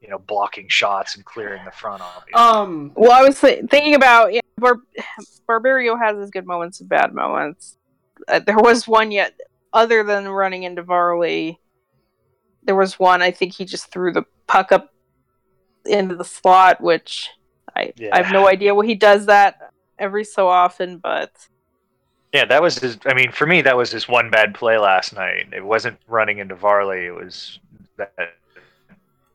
you 0.00 0.08
know 0.08 0.18
blocking 0.18 0.68
shots 0.68 1.16
and 1.16 1.24
clearing 1.24 1.64
the 1.64 1.70
front. 1.70 2.02
Obviously. 2.02 2.34
Um, 2.34 2.92
Well, 2.94 3.12
I 3.12 3.22
was 3.22 3.40
th- 3.40 3.64
thinking 3.70 3.94
about 3.94 4.32
yeah, 4.32 4.40
Bar- 4.58 4.82
Barberio 5.46 5.96
has 5.96 6.16
his 6.16 6.30
good 6.30 6.46
moments 6.46 6.80
and 6.80 6.88
bad 6.88 7.12
moments. 7.12 7.76
Uh, 8.28 8.38
there 8.38 8.56
was 8.56 8.86
one 8.88 9.10
yet, 9.10 9.38
other 9.72 10.02
than 10.02 10.28
running 10.28 10.62
into 10.62 10.82
Varley, 10.82 11.60
there 12.66 12.74
was 12.74 12.98
one. 12.98 13.22
I 13.22 13.30
think 13.30 13.54
he 13.54 13.64
just 13.64 13.90
threw 13.90 14.12
the 14.12 14.24
puck 14.46 14.72
up 14.72 14.92
into 15.86 16.16
the 16.16 16.24
slot, 16.24 16.80
which 16.80 17.30
I 17.74 17.92
I 18.12 18.22
have 18.22 18.32
no 18.32 18.48
idea 18.48 18.74
what 18.74 18.86
he 18.86 18.94
does 18.94 19.26
that 19.26 19.72
every 19.98 20.24
so 20.24 20.48
often, 20.48 20.98
but 20.98 21.30
Yeah, 22.32 22.44
that 22.46 22.60
was 22.60 22.78
his. 22.78 22.98
I 23.06 23.14
mean, 23.14 23.32
for 23.32 23.46
me, 23.46 23.62
that 23.62 23.76
was 23.76 23.90
his 23.90 24.08
one 24.08 24.30
bad 24.30 24.54
play 24.54 24.78
last 24.78 25.14
night. 25.14 25.48
It 25.52 25.64
wasn't 25.64 25.98
running 26.08 26.38
into 26.38 26.54
Varley. 26.54 27.06
It 27.06 27.14
was 27.14 27.58
that. 27.96 28.12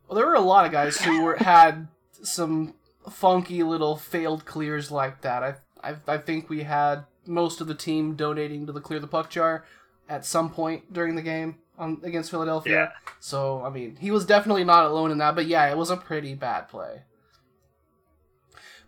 well, 0.08 0.16
there 0.16 0.26
were 0.26 0.36
a 0.36 0.42
lot 0.42 0.66
of 0.66 0.72
guys 0.72 1.02
who 1.02 1.24
were 1.24 1.38
had 1.38 1.88
some 2.22 2.76
funky 3.10 3.64
little 3.64 3.96
failed 3.96 4.46
clears 4.46 4.92
like 4.92 5.22
that. 5.22 5.44
I, 5.44 5.56
I, 5.84 5.96
I 6.08 6.18
think 6.18 6.50
we 6.50 6.64
had 6.64 7.06
most 7.26 7.62
of 7.62 7.68
the 7.68 7.76
team 7.76 8.16
donating 8.16 8.66
to 8.66 8.72
the 8.72 8.82
clear 8.82 9.00
the 9.00 9.08
puck 9.08 9.30
jar 9.30 9.66
at 10.10 10.26
some 10.26 10.50
point 10.50 10.92
during 10.92 11.16
the 11.16 11.22
game 11.22 11.56
on 11.82 12.00
against 12.04 12.30
Philadelphia. 12.32 12.94
So 13.20 13.64
I 13.64 13.70
mean, 13.70 13.98
he 14.00 14.12
was 14.12 14.26
definitely 14.26 14.64
not 14.64 14.86
alone 14.86 15.12
in 15.12 15.18
that. 15.18 15.36
But 15.36 15.48
yeah, 15.48 15.70
it 15.70 15.78
was 15.78 15.90
a 15.90 15.98
pretty 15.98 16.36
bad 16.36 16.70
play. 16.70 17.02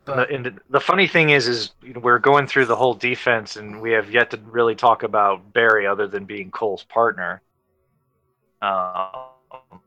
And 0.06 0.16
But 0.16 0.28
the, 0.30 0.36
and 0.36 0.60
the- 0.70 0.80
funny 0.80 1.08
thing 1.08 1.30
is, 1.30 1.48
is 1.48 1.72
you 1.82 1.94
know, 1.94 2.00
we're 2.02 2.20
going 2.20 2.48
through 2.48 2.66
the 2.66 2.76
whole 2.76 2.94
defense, 2.94 3.56
and 3.56 3.82
we 3.82 3.92
have 3.92 4.12
yet 4.12 4.32
to 4.32 4.38
really 4.38 4.76
talk 4.76 5.04
about 5.04 5.54
Barrie, 5.54 5.88
other 5.88 6.08
than 6.08 6.26
being 6.26 6.52
Cole's 6.52 6.84
partner. 6.84 7.42
Um, 8.62 9.80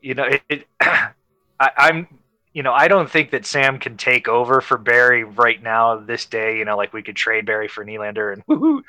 you 0.00 0.14
know, 0.14 0.24
it. 0.24 0.42
it 0.48 0.66
I, 0.80 1.12
I'm. 1.60 2.08
You 2.52 2.62
know, 2.62 2.72
I 2.72 2.86
don't 2.86 3.10
think 3.10 3.32
that 3.32 3.44
Sam 3.46 3.80
can 3.80 3.96
take 3.96 4.28
over 4.28 4.60
for 4.60 4.78
Barrie 4.78 5.24
right 5.24 5.60
now, 5.60 5.96
this 5.96 6.24
day. 6.26 6.56
You 6.58 6.64
know, 6.64 6.76
like 6.76 6.92
we 6.92 7.02
could 7.02 7.16
trade 7.16 7.46
Barrie 7.46 7.66
for 7.66 7.84
Nylander 7.84 8.32
and 8.32 8.46
woohoo, 8.48 8.82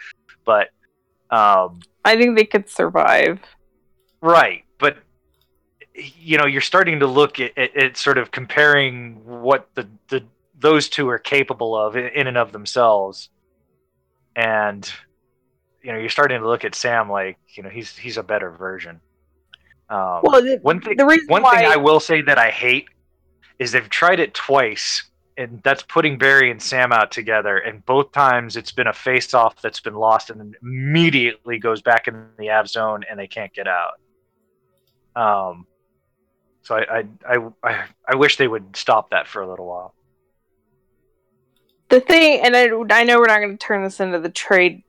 but 0.46 0.70
um, 1.32 1.80
I 2.06 2.16
think 2.16 2.38
they 2.38 2.46
could 2.46 2.70
survive. 2.70 3.40
Right, 4.22 4.64
but 4.80 4.98
you 5.94 6.38
know, 6.38 6.46
you're 6.46 6.62
starting 6.62 7.00
to 7.00 7.08
look 7.08 7.40
at, 7.40 7.58
at, 7.58 7.76
at 7.76 7.98
sort 7.98 8.18
of 8.18 8.32
comparing 8.32 9.26
what 9.26 9.70
the, 9.76 9.90
the 10.10 10.24
those 10.58 10.88
two 10.88 11.10
are 11.10 11.20
capable 11.20 11.76
of 11.76 11.96
in, 11.96 12.28
and 12.28 12.38
of 12.38 12.52
themselves, 12.52 13.30
and 14.36 14.90
you 15.82 15.92
know, 15.92 16.00
you're 16.00 16.10
starting 16.10 16.40
to 16.40 16.48
look 16.48 16.64
at 16.64 16.76
Sam 16.76 17.10
like 17.10 17.38
you 17.50 17.64
know 17.64 17.70
he's 17.70 17.96
he's 17.98 18.18
a 18.18 18.24
better 18.24 18.52
version. 18.52 19.02
Um, 19.90 20.22
Well, 20.24 20.42
the, 20.42 20.60
one 20.62 20.82
thing, 20.82 20.98
one 21.28 21.44
why 21.44 21.58
thing 21.58 21.68
I 21.68 21.76
will 21.76 22.00
say 22.00 22.22
that 22.22 22.38
I 22.40 22.50
hate 22.50 22.88
is 23.60 23.72
they've 23.72 23.90
tried 23.90 24.20
it 24.20 24.34
twice, 24.34 25.04
and 25.38 25.62
that's 25.64 25.84
putting 25.84 26.18
Barrie 26.18 26.52
and 26.52 26.62
Sam 26.62 26.92
out 26.92 27.12
together. 27.12 27.58
And 27.58 27.86
both 27.86 28.12
times 28.12 28.56
it's 28.56 28.72
been 28.72 28.88
a 28.88 28.94
face-off 28.94 29.62
that's 29.62 29.80
been 29.80 29.96
lost, 29.96 30.30
and 30.30 30.56
immediately 30.62 31.60
goes 31.60 31.82
back 31.82 32.08
in 32.08 32.28
the 32.38 32.50
Av 32.52 32.68
zone, 32.68 33.04
and 33.10 33.20
they 33.20 33.28
can't 33.28 33.54
get 33.54 33.68
out. 33.68 34.00
Um, 35.16 35.68
so 36.62 36.76
I 36.76 37.00
I, 37.00 37.36
I 37.36 37.48
I 37.64 37.86
I 38.10 38.16
wish 38.16 38.38
they 38.38 38.48
would 38.48 38.76
stop 38.76 39.10
that 39.12 39.28
for 39.28 39.42
a 39.42 39.50
little 39.50 39.66
while. 39.66 39.94
the 41.90 42.00
thing, 42.02 42.42
and 42.44 42.56
I, 42.56 42.70
I 42.92 43.04
know 43.04 43.20
we're 43.20 43.28
not 43.28 43.40
going 43.40 43.58
to 43.58 43.66
turn 43.66 43.84
this 43.84 44.00
into 44.00 44.20
the 44.20 44.30
trade 44.30 44.84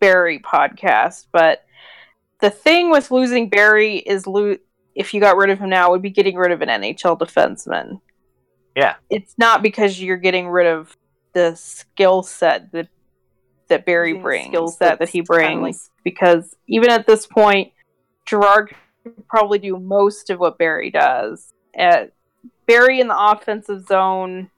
Barrie 0.00 0.38
podcast, 0.38 1.26
but 1.32 1.64
the 2.40 2.50
thing 2.50 2.90
with 2.90 3.10
losing 3.10 3.48
Barrie 3.48 3.96
is 3.96 4.26
lo- 4.26 4.58
if 4.94 5.14
you 5.14 5.20
got 5.20 5.36
rid 5.36 5.50
of 5.50 5.58
him 5.58 5.70
now, 5.70 5.90
would 5.90 6.02
be 6.02 6.10
getting 6.10 6.36
rid 6.36 6.52
of 6.52 6.60
an 6.62 6.68
NHL 6.68 7.18
defenseman. 7.18 8.00
Yeah. 8.76 8.96
it's 9.08 9.34
not 9.38 9.62
because 9.62 10.00
you're 10.00 10.18
getting 10.18 10.48
rid 10.48 10.66
of 10.66 10.94
the 11.32 11.54
skill 11.56 12.22
set 12.22 12.70
that 12.72 12.88
that 13.68 13.84
Barrie 13.84 14.10
Using 14.10 14.22
brings, 14.22 14.46
skill 14.46 14.68
set 14.68 14.98
that 15.00 15.08
he 15.08 15.22
to 15.22 15.26
kinda, 15.26 15.60
brings, 15.60 15.90
because 16.04 16.54
even 16.68 16.90
at 16.90 17.06
this 17.06 17.26
point, 17.26 17.72
Girard 18.26 18.74
could 19.02 19.26
probably 19.28 19.58
do 19.58 19.78
most 19.78 20.30
of 20.30 20.38
what 20.38 20.58
Barrie 20.58 20.90
does. 20.90 21.52
At 21.74 22.12
Barrie 22.66 23.00
in 23.00 23.08
the 23.08 23.18
offensive 23.18 23.86
zone, 23.86 24.50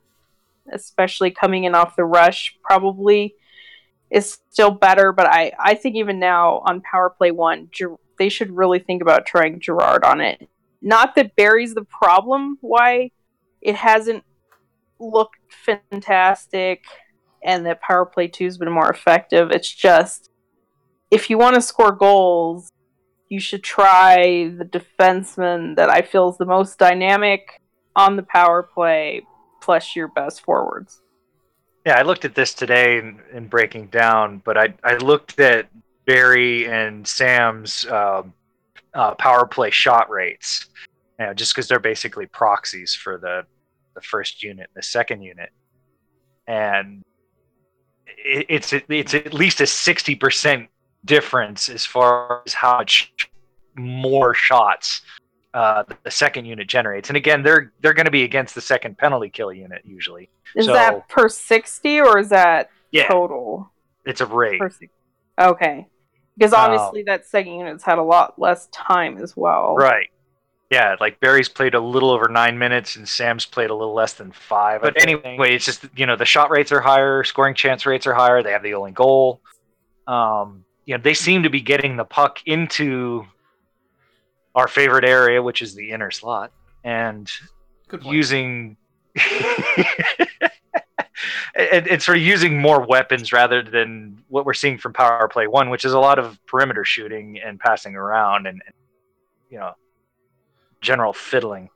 especially 0.72 1.30
coming 1.30 1.64
in 1.64 1.74
off 1.74 1.96
the 1.96 2.04
rush, 2.04 2.56
probably 2.62 3.34
is 4.10 4.38
still 4.50 4.70
better. 4.70 5.12
But 5.12 5.26
I, 5.28 5.52
I 5.58 5.74
think 5.74 5.96
even 5.96 6.18
now 6.18 6.62
on 6.66 6.80
power 6.80 7.10
play 7.10 7.30
one, 7.30 7.68
Ger- 7.70 7.96
they 8.18 8.28
should 8.28 8.54
really 8.54 8.78
think 8.78 9.00
about 9.00 9.26
trying 9.26 9.60
Girard 9.60 10.04
on 10.04 10.20
it. 10.20 10.48
Not 10.82 11.14
that 11.14 11.34
Barrie's 11.34 11.74
the 11.74 11.84
problem. 11.84 12.58
Why 12.60 13.10
it 13.60 13.76
hasn't 13.76 14.24
looked 14.98 15.38
fantastic, 15.64 16.84
and 17.42 17.66
that 17.66 17.80
power 17.80 18.04
play 18.04 18.28
two 18.28 18.44
has 18.44 18.58
been 18.58 18.70
more 18.70 18.90
effective. 18.90 19.50
It's 19.50 19.72
just 19.72 20.30
if 21.10 21.30
you 21.30 21.38
want 21.38 21.54
to 21.54 21.60
score 21.60 21.92
goals, 21.92 22.70
you 23.28 23.40
should 23.40 23.62
try 23.62 24.48
the 24.48 24.64
defenseman 24.64 25.76
that 25.76 25.90
I 25.90 26.02
feel 26.02 26.30
is 26.30 26.38
the 26.38 26.46
most 26.46 26.78
dynamic 26.78 27.60
on 27.96 28.16
the 28.16 28.22
power 28.22 28.62
play, 28.62 29.26
plus 29.60 29.96
your 29.96 30.08
best 30.08 30.42
forwards. 30.42 31.02
Yeah, 31.86 31.98
I 31.98 32.02
looked 32.02 32.24
at 32.24 32.34
this 32.34 32.54
today 32.54 32.98
in, 32.98 33.20
in 33.32 33.46
breaking 33.48 33.88
down, 33.88 34.42
but 34.44 34.58
I 34.58 34.74
I 34.84 34.96
looked 34.96 35.40
at 35.40 35.68
Barrie 36.06 36.66
and 36.66 37.06
Sam's 37.06 37.86
um, 37.86 38.32
uh, 38.94 39.14
power 39.14 39.46
play 39.46 39.70
shot 39.70 40.10
rates, 40.10 40.66
you 41.18 41.26
know, 41.26 41.34
just 41.34 41.54
because 41.54 41.68
they're 41.68 41.78
basically 41.80 42.26
proxies 42.26 42.94
for 42.94 43.18
the 43.18 43.42
the 43.94 44.00
first 44.02 44.42
unit, 44.42 44.68
and 44.74 44.80
the 44.82 44.86
second 44.86 45.22
unit, 45.22 45.50
and 46.46 47.04
it, 48.06 48.46
it's 48.48 48.72
it's 48.72 49.14
at 49.14 49.34
least 49.34 49.60
a 49.60 49.66
sixty 49.66 50.14
percent 50.14 50.68
difference 51.04 51.68
as 51.68 51.84
far 51.84 52.42
as 52.46 52.52
how 52.54 52.78
much 52.78 53.12
more 53.76 54.34
shots 54.34 55.02
uh, 55.54 55.82
the 56.04 56.10
second 56.10 56.44
unit 56.44 56.68
generates. 56.68 57.08
And 57.10 57.16
again, 57.16 57.42
they're 57.42 57.72
they're 57.80 57.94
going 57.94 58.06
to 58.06 58.10
be 58.12 58.24
against 58.24 58.54
the 58.54 58.60
second 58.60 58.98
penalty 58.98 59.28
kill 59.30 59.52
unit 59.52 59.82
usually. 59.84 60.28
Is 60.54 60.66
So- 60.66 60.72
that 60.72 61.08
per 61.08 61.28
60 61.28 62.00
or 62.00 62.18
is 62.18 62.28
that 62.30 62.70
Yeah, 62.90 63.06
total? 63.08 63.70
it's 64.04 64.20
a 64.20 64.26
rate. 64.26 64.60
Per 64.60 64.68
60? 64.70 64.90
Okay. 65.40 65.86
Because 66.36 66.52
Um, 66.52 66.60
obviously 66.70 67.02
that 67.04 67.26
second 67.26 67.54
unit's 67.54 67.84
had 67.84 67.98
a 67.98 68.02
lot 68.02 68.38
less 68.38 68.66
time 68.68 69.18
as 69.22 69.36
well. 69.36 69.74
Right. 69.74 70.08
Yeah, 70.70 70.96
like 71.00 71.18
Barrie's 71.18 71.48
played 71.48 71.74
a 71.74 71.80
little 71.80 72.10
over 72.10 72.28
nine 72.28 72.58
minutes 72.58 72.96
and 72.96 73.08
Sam's 73.08 73.46
played 73.46 73.70
a 73.70 73.74
little 73.74 73.94
less 73.94 74.12
than 74.12 74.32
five. 74.32 74.82
But 74.82 75.00
anyway, 75.00 75.54
it's 75.54 75.64
just 75.64 75.86
you 75.96 76.04
know 76.04 76.16
the 76.16 76.26
shot 76.26 76.50
rates 76.50 76.72
are 76.72 76.80
higher, 76.80 77.24
scoring 77.24 77.54
chance 77.54 77.86
rates 77.86 78.06
are 78.06 78.12
higher. 78.12 78.42
They 78.42 78.52
have 78.52 78.62
the 78.62 78.74
only 78.74 78.92
goal. 78.92 79.40
Um, 80.06 80.64
you 80.84 80.96
know 80.96 81.02
they 81.02 81.14
seem 81.14 81.42
to 81.44 81.50
be 81.50 81.62
getting 81.62 81.96
the 81.96 82.04
puck 82.04 82.40
into 82.44 83.26
our 84.54 84.68
favorite 84.68 85.04
area, 85.04 85.42
which 85.42 85.62
is 85.62 85.74
the 85.74 85.90
inner 85.90 86.10
slot, 86.10 86.52
and 86.84 87.30
using 88.04 88.76
and, 91.54 91.88
and 91.88 92.02
sort 92.02 92.18
of 92.18 92.22
using 92.22 92.60
more 92.60 92.84
weapons 92.84 93.32
rather 93.32 93.62
than 93.62 94.22
what 94.28 94.44
we're 94.44 94.52
seeing 94.52 94.76
from 94.76 94.92
power 94.92 95.28
play 95.28 95.46
one, 95.46 95.70
which 95.70 95.86
is 95.86 95.94
a 95.94 95.98
lot 95.98 96.18
of 96.18 96.38
perimeter 96.46 96.84
shooting 96.84 97.38
and 97.38 97.58
passing 97.58 97.96
around 97.96 98.46
and, 98.46 98.60
and 98.66 98.74
you 99.50 99.58
know 99.58 99.72
general 100.80 101.12
fiddling. 101.12 101.70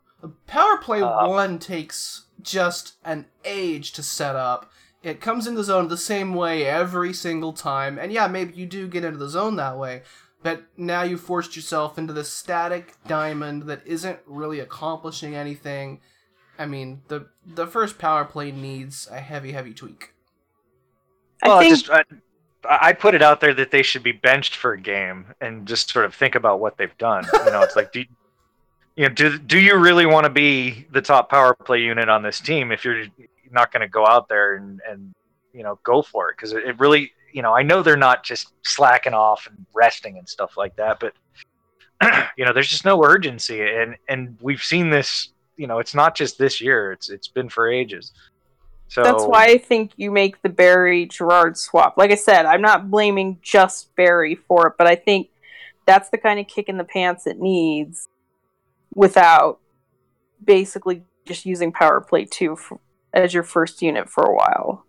Power 0.46 0.76
play 0.78 1.02
Uh, 1.02 1.28
one 1.28 1.58
takes 1.58 2.26
just 2.42 2.94
an 3.04 3.26
age 3.44 3.92
to 3.92 4.02
set 4.02 4.36
up, 4.36 4.70
it 5.02 5.20
comes 5.20 5.46
in 5.46 5.54
the 5.54 5.64
zone 5.64 5.88
the 5.88 5.96
same 5.96 6.34
way 6.34 6.64
every 6.64 7.12
single 7.12 7.52
time. 7.52 7.98
And 7.98 8.12
yeah, 8.12 8.28
maybe 8.28 8.54
you 8.54 8.66
do 8.66 8.86
get 8.86 9.04
into 9.04 9.18
the 9.18 9.28
zone 9.28 9.56
that 9.56 9.76
way, 9.76 10.02
but 10.42 10.62
now 10.76 11.02
you 11.02 11.18
forced 11.18 11.56
yourself 11.56 11.98
into 11.98 12.12
this 12.12 12.32
static 12.32 12.94
diamond 13.06 13.64
that 13.64 13.84
isn't 13.84 14.20
really 14.26 14.60
accomplishing 14.60 15.34
anything. 15.34 16.00
I 16.58 16.66
mean, 16.66 17.02
the 17.08 17.28
the 17.44 17.66
first 17.66 17.98
power 17.98 18.24
play 18.24 18.52
needs 18.52 19.08
a 19.10 19.18
heavy, 19.20 19.52
heavy 19.52 19.74
tweak. 19.74 20.14
Well, 21.42 21.58
I 21.58 21.64
think 21.64 21.76
just 21.76 21.90
I, 21.90 22.04
I 22.64 22.92
put 22.92 23.16
it 23.16 23.22
out 23.22 23.40
there 23.40 23.54
that 23.54 23.72
they 23.72 23.82
should 23.82 24.04
be 24.04 24.12
benched 24.12 24.54
for 24.54 24.72
a 24.72 24.80
game 24.80 25.34
and 25.40 25.66
just 25.66 25.90
sort 25.90 26.04
of 26.04 26.14
think 26.14 26.36
about 26.36 26.60
what 26.60 26.76
they've 26.76 26.96
done. 26.98 27.24
You 27.44 27.50
know, 27.50 27.62
it's 27.62 27.74
like 27.74 27.92
do 27.92 28.00
you, 28.00 28.06
you 28.96 29.04
know 29.04 29.14
do 29.14 29.38
do 29.38 29.58
you 29.58 29.76
really 29.76 30.06
want 30.06 30.24
to 30.24 30.30
be 30.30 30.86
the 30.92 31.00
top 31.00 31.30
power 31.30 31.54
play 31.54 31.80
unit 31.80 32.08
on 32.08 32.22
this 32.22 32.40
team 32.40 32.72
if 32.72 32.84
you're 32.84 33.06
not 33.50 33.72
going 33.72 33.80
to 33.80 33.88
go 33.88 34.06
out 34.06 34.28
there 34.28 34.56
and 34.56 34.80
and 34.88 35.14
you 35.52 35.62
know 35.62 35.78
go 35.84 36.02
for 36.02 36.30
it 36.30 36.36
because 36.36 36.52
it, 36.52 36.78
really 36.78 37.12
you 37.32 37.42
know 37.42 37.54
I 37.54 37.62
know 37.62 37.82
they're 37.82 37.96
not 37.96 38.24
just 38.24 38.52
slacking 38.62 39.14
off 39.14 39.46
and 39.46 39.66
resting 39.74 40.18
and 40.18 40.28
stuff 40.28 40.56
like 40.56 40.76
that, 40.76 41.00
but 41.00 41.14
you 42.36 42.44
know 42.44 42.52
there's 42.52 42.68
just 42.68 42.84
no 42.84 43.02
urgency 43.04 43.62
and 43.62 43.96
and 44.08 44.36
we've 44.40 44.62
seen 44.62 44.90
this. 44.90 45.28
You 45.58 45.66
know, 45.66 45.78
it's 45.78 45.94
not 45.94 46.16
just 46.16 46.38
this 46.38 46.62
year; 46.62 46.92
it's 46.92 47.10
it's 47.10 47.28
been 47.28 47.48
for 47.48 47.70
ages. 47.70 48.12
So 48.88 49.02
that's 49.02 49.24
why 49.24 49.44
I 49.44 49.58
think 49.58 49.92
you 49.96 50.10
make 50.10 50.40
the 50.42 50.48
Barrie 50.48 51.06
Girard 51.06 51.56
swap. 51.56 51.96
Like 51.96 52.10
I 52.10 52.14
said, 52.14 52.46
I'm 52.46 52.62
not 52.62 52.90
blaming 52.90 53.38
just 53.42 53.94
Barrie 53.94 54.34
for 54.34 54.66
it, 54.68 54.74
but 54.78 54.86
I 54.86 54.96
think 54.96 55.28
that's 55.86 56.08
the 56.08 56.18
kind 56.18 56.40
of 56.40 56.46
kick 56.46 56.68
in 56.68 56.78
the 56.78 56.84
pants 56.84 57.26
it 57.26 57.38
needs 57.38 58.08
without 58.94 59.60
basically 60.44 61.02
just 61.26 61.46
using 61.46 61.72
power 61.72 62.00
play 62.00 62.24
two 62.24 62.56
for, 62.56 62.80
as 63.12 63.34
your 63.34 63.42
first 63.42 63.82
unit 63.82 64.08
for 64.08 64.24
a 64.24 64.34
while. 64.34 64.84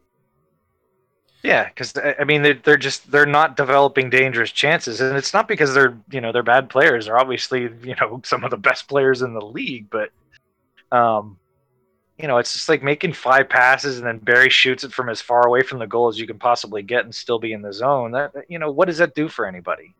Yeah, 1.43 1.67
because 1.67 1.93
I 1.97 2.23
mean 2.23 2.41
they're, 2.41 2.53
they're 2.53 2.77
just 2.77 3.11
they're 3.11 3.25
not 3.25 3.57
developing 3.57 4.09
dangerous 4.09 4.51
chances, 4.51 5.01
and 5.01 5.17
it's 5.17 5.33
not 5.33 5.49
because 5.49 5.73
they're 5.73 5.97
you 6.09 6.21
know 6.21 6.31
they're 6.31 6.41
bad 6.41 6.69
players. 6.69 7.05
They're 7.05 7.19
obviously 7.19 7.63
you 7.83 7.95
know 7.99 8.21
some 8.25 8.45
of 8.45 8.51
the 8.51 8.57
best 8.57 8.87
players 8.87 9.21
in 9.21 9.33
the 9.33 9.45
league, 9.45 9.89
but 9.89 10.09
um, 10.97 11.37
you 12.17 12.29
know 12.29 12.37
it's 12.37 12.53
just 12.53 12.69
like 12.69 12.81
making 12.81 13.11
five 13.11 13.49
passes 13.49 13.97
and 13.97 14.07
then 14.07 14.19
Barrie 14.19 14.49
shoots 14.49 14.85
it 14.85 14.93
from 14.93 15.09
as 15.09 15.21
far 15.21 15.45
away 15.45 15.63
from 15.63 15.79
the 15.79 15.87
goal 15.87 16.07
as 16.07 16.17
you 16.17 16.27
can 16.27 16.39
possibly 16.39 16.81
get 16.81 17.03
and 17.03 17.13
still 17.13 17.39
be 17.39 17.51
in 17.51 17.61
the 17.61 17.73
zone. 17.73 18.11
That 18.11 18.31
you 18.47 18.57
know 18.57 18.71
what 18.71 18.85
does 18.85 18.99
that 18.99 19.13
do 19.13 19.27
for 19.27 19.45
anybody? 19.45 19.93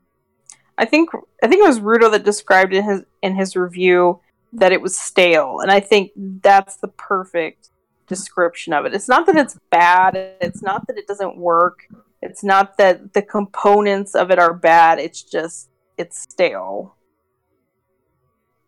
I 0.78 0.86
think 0.86 1.10
I 1.44 1.48
think 1.48 1.64
it 1.64 1.68
was 1.68 1.80
Rudo 1.80 2.12
that 2.12 2.24
described 2.24 2.74
in 2.74 2.84
his 2.84 3.02
in 3.22 3.36
his 3.36 3.56
review 3.56 4.20
that 4.54 4.72
it 4.72 4.82
was 4.82 4.98
stale, 4.98 5.60
and 5.62 5.72
I 5.72 5.80
think 5.80 6.12
that's 6.42 6.78
the 6.78 6.88
perfect 6.88 7.70
description 8.08 8.74
of 8.74 8.86
it. 8.86 8.94
It's 8.94 9.08
not 9.08 9.26
that 9.28 9.36
it's 9.36 9.58
bad. 9.72 10.16
It's 10.42 10.62
not 10.62 10.88
that 10.88 10.98
it 10.98 11.08
doesn't 11.08 11.38
work. 11.38 11.88
It's 12.22 12.44
not 12.44 12.78
that 12.78 13.14
the 13.14 13.22
components 13.22 14.16
of 14.16 14.32
it 14.32 14.40
are 14.40 14.54
bad. 14.54 15.00
It's 15.00 15.22
just 15.22 15.70
it's 15.98 16.22
stale. 16.22 16.96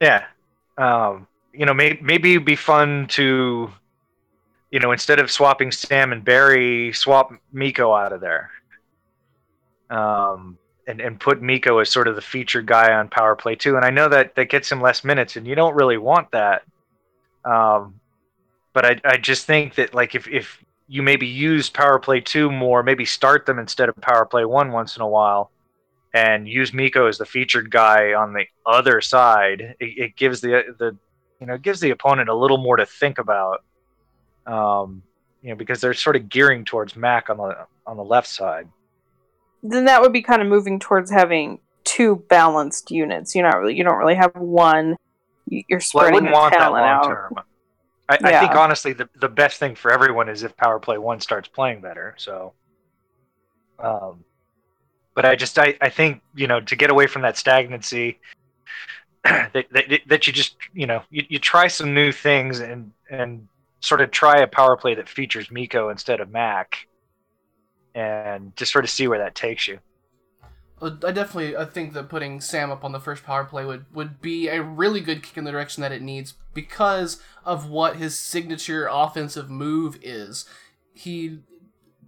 Yeah, 0.01 0.25
um, 0.77 1.27
you 1.53 1.65
know 1.65 1.73
maybe 1.73 1.99
maybe 2.01 2.33
it'd 2.33 2.45
be 2.45 2.55
fun 2.55 3.07
to 3.09 3.71
you 4.71 4.79
know 4.79 4.91
instead 4.91 5.19
of 5.19 5.31
swapping 5.31 5.71
Sam 5.71 6.11
and 6.11 6.23
Barrie, 6.23 6.93
swap 6.93 7.33
Mikko 7.51 7.93
out 7.93 8.13
of 8.13 8.21
there. 8.21 8.51
Um, 9.89 10.57
and, 10.87 11.01
and 11.01 11.19
put 11.19 11.41
Mikko 11.41 11.79
as 11.79 11.89
sort 11.89 12.07
of 12.07 12.15
the 12.15 12.21
featured 12.21 12.65
guy 12.65 12.93
on 12.93 13.09
power 13.09 13.35
play 13.35 13.55
too. 13.55 13.75
And 13.75 13.85
I 13.85 13.89
know 13.89 14.07
that 14.09 14.35
that 14.35 14.49
gets 14.49 14.71
him 14.71 14.81
less 14.81 15.03
minutes, 15.03 15.35
and 15.35 15.47
you 15.47 15.55
don't 15.55 15.75
really 15.75 15.97
want 15.97 16.31
that. 16.31 16.63
Um, 17.43 17.99
but 18.73 18.85
I 18.85 19.01
I 19.05 19.17
just 19.17 19.45
think 19.45 19.75
that 19.75 19.93
like 19.93 20.15
if 20.15 20.27
if 20.27 20.63
you 20.87 21.01
maybe 21.01 21.27
use 21.27 21.69
power 21.69 21.99
play 21.99 22.21
two 22.21 22.51
more, 22.51 22.83
maybe 22.83 23.05
start 23.05 23.45
them 23.45 23.59
instead 23.59 23.89
of 23.89 23.95
power 23.97 24.25
play 24.25 24.45
one 24.45 24.71
once 24.71 24.95
in 24.95 25.01
a 25.01 25.07
while, 25.07 25.51
and 26.13 26.47
use 26.47 26.73
Mikko 26.73 27.07
as 27.07 27.17
the 27.17 27.25
featured 27.25 27.71
guy 27.71 28.13
on 28.13 28.33
the 28.33 28.45
other 28.65 29.01
side, 29.01 29.75
it, 29.79 29.97
it 29.97 30.15
gives 30.15 30.41
the 30.41 30.75
the 30.77 30.95
you 31.39 31.47
know 31.47 31.57
gives 31.57 31.79
the 31.79 31.89
opponent 31.89 32.29
a 32.29 32.35
little 32.35 32.57
more 32.57 32.77
to 32.77 32.85
think 32.85 33.17
about. 33.17 33.63
Um, 34.45 35.01
you 35.45 35.51
know 35.51 35.55
because 35.55 35.79
they're 35.79 35.93
sort 35.93 36.15
of 36.15 36.27
gearing 36.27 36.65
towards 36.65 36.95
Mac 36.95 37.29
on 37.29 37.37
the 37.37 37.67
on 37.85 37.97
the 37.97 38.03
left 38.03 38.27
side. 38.27 38.67
Then 39.67 39.85
that 39.85 40.01
would 40.01 40.13
be 40.13 40.21
kind 40.21 40.41
of 40.41 40.47
moving 40.47 40.79
towards 40.79 41.09
having 41.11 41.59
two 41.83 42.17
balanced 42.29 42.91
units. 42.91 43.33
You're 43.35 43.49
not 43.49 43.57
really 43.59 43.75
you 43.75 43.83
don't 43.83 43.97
really 43.97 44.15
have 44.15 44.35
one. 44.35 44.95
You- 45.47 45.63
You're 45.69 45.77
Well, 45.93 46.03
I 46.05 46.07
spreading 46.09 46.13
wouldn't 46.13 46.31
the 46.31 46.33
want 46.33 46.53
that 46.53 46.71
long 46.71 46.83
out. 46.83 47.03
term. 47.07 47.33
I, 48.07 48.17
I 48.23 48.39
think 48.39 48.55
honestly, 48.55 48.93
the 48.93 49.09
the 49.15 49.27
best 49.29 49.57
thing 49.59 49.73
for 49.75 49.91
everyone 49.91 50.29
is 50.29 50.43
if 50.43 50.55
Power 50.57 50.79
Play 50.79 50.97
One 50.99 51.19
starts 51.19 51.47
playing 51.47 51.81
better. 51.81 52.13
So, 52.17 52.53
um, 53.79 54.23
but 55.15 55.25
I 55.25 55.35
just 55.35 55.57
I, 55.57 55.75
I 55.81 55.89
think 55.89 56.21
you 56.35 56.45
know 56.47 56.61
to 56.61 56.75
get 56.75 56.91
away 56.91 57.07
from 57.07 57.23
that 57.23 57.35
stagnancy, 57.37 58.19
that, 59.23 59.53
that 59.71 60.01
that 60.05 60.27
you 60.27 60.33
just 60.33 60.55
you 60.73 60.85
know 60.85 61.01
you, 61.09 61.23
you 61.29 61.39
try 61.39 61.67
some 61.67 61.93
new 61.95 62.11
things 62.11 62.59
and 62.59 62.91
and 63.09 63.47
sort 63.79 64.01
of 64.01 64.11
try 64.11 64.37
a 64.41 64.47
power 64.47 64.77
play 64.77 64.93
that 64.95 65.09
features 65.09 65.49
Mikko 65.49 65.89
instead 65.89 66.19
of 66.19 66.29
Mac, 66.29 66.87
and 67.95 68.55
just 68.55 68.71
sort 68.71 68.85
of 68.85 68.91
see 68.91 69.07
where 69.07 69.19
that 69.19 69.33
takes 69.33 69.67
you. 69.67 69.79
Uh, 70.81 70.91
I 71.05 71.11
definitely 71.11 71.55
I 71.55 71.65
think 71.65 71.93
that 71.93 72.09
putting 72.09 72.41
Sam 72.41 72.69
up 72.69 72.83
on 72.83 72.91
the 72.91 72.99
first 72.99 73.23
power 73.23 73.45
play 73.45 73.65
would, 73.65 73.85
would 73.93 74.21
be 74.21 74.49
a 74.49 74.61
really 74.61 74.99
good 74.99 75.23
kick 75.23 75.37
in 75.37 75.45
the 75.45 75.51
direction 75.51 75.81
that 75.81 75.93
it 75.93 76.01
needs 76.01 76.33
because 76.53 77.21
of 77.45 77.69
what 77.69 77.95
his 77.95 78.19
signature 78.19 78.87
offensive 78.91 79.49
move 79.49 79.97
is. 80.03 80.45
He 80.93 81.39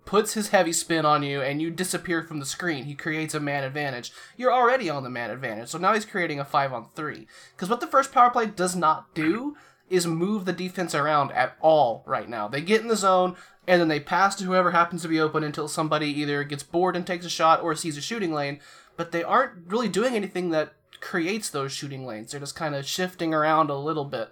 puts 0.05 0.33
his 0.33 0.49
heavy 0.49 0.71
spin 0.71 1.05
on 1.05 1.23
you 1.23 1.41
and 1.41 1.61
you 1.61 1.69
disappear 1.69 2.23
from 2.23 2.39
the 2.39 2.45
screen. 2.45 2.85
He 2.85 2.95
creates 2.95 3.33
a 3.33 3.39
man 3.39 3.63
advantage. 3.63 4.11
You're 4.37 4.53
already 4.53 4.89
on 4.89 5.03
the 5.03 5.09
man 5.09 5.31
advantage, 5.31 5.69
so 5.69 5.77
now 5.77 5.93
he's 5.93 6.05
creating 6.05 6.39
a 6.39 6.45
5 6.45 6.73
on 6.73 6.87
3. 6.95 7.27
Because 7.55 7.69
what 7.69 7.81
the 7.81 7.87
first 7.87 8.11
power 8.11 8.29
play 8.29 8.45
does 8.45 8.75
not 8.75 9.13
do 9.13 9.57
is 9.89 10.07
move 10.07 10.45
the 10.45 10.53
defense 10.53 10.93
around 10.93 11.31
at 11.31 11.55
all 11.61 12.03
right 12.05 12.29
now. 12.29 12.47
They 12.47 12.61
get 12.61 12.81
in 12.81 12.87
the 12.87 12.95
zone 12.95 13.35
and 13.67 13.81
then 13.81 13.89
they 13.89 13.99
pass 13.99 14.35
to 14.35 14.45
whoever 14.45 14.71
happens 14.71 15.01
to 15.01 15.07
be 15.07 15.19
open 15.19 15.43
until 15.43 15.67
somebody 15.67 16.07
either 16.07 16.43
gets 16.43 16.63
bored 16.63 16.95
and 16.95 17.05
takes 17.05 17.25
a 17.25 17.29
shot 17.29 17.61
or 17.61 17.75
sees 17.75 17.97
a 17.97 18.01
shooting 18.01 18.33
lane, 18.33 18.59
but 18.95 19.11
they 19.11 19.23
aren't 19.23 19.67
really 19.67 19.89
doing 19.89 20.15
anything 20.15 20.49
that 20.51 20.73
creates 21.01 21.49
those 21.49 21.73
shooting 21.73 22.05
lanes. 22.05 22.31
They're 22.31 22.39
just 22.39 22.55
kind 22.55 22.73
of 22.73 22.85
shifting 22.85 23.33
around 23.33 23.69
a 23.69 23.77
little 23.77 24.05
bit. 24.05 24.29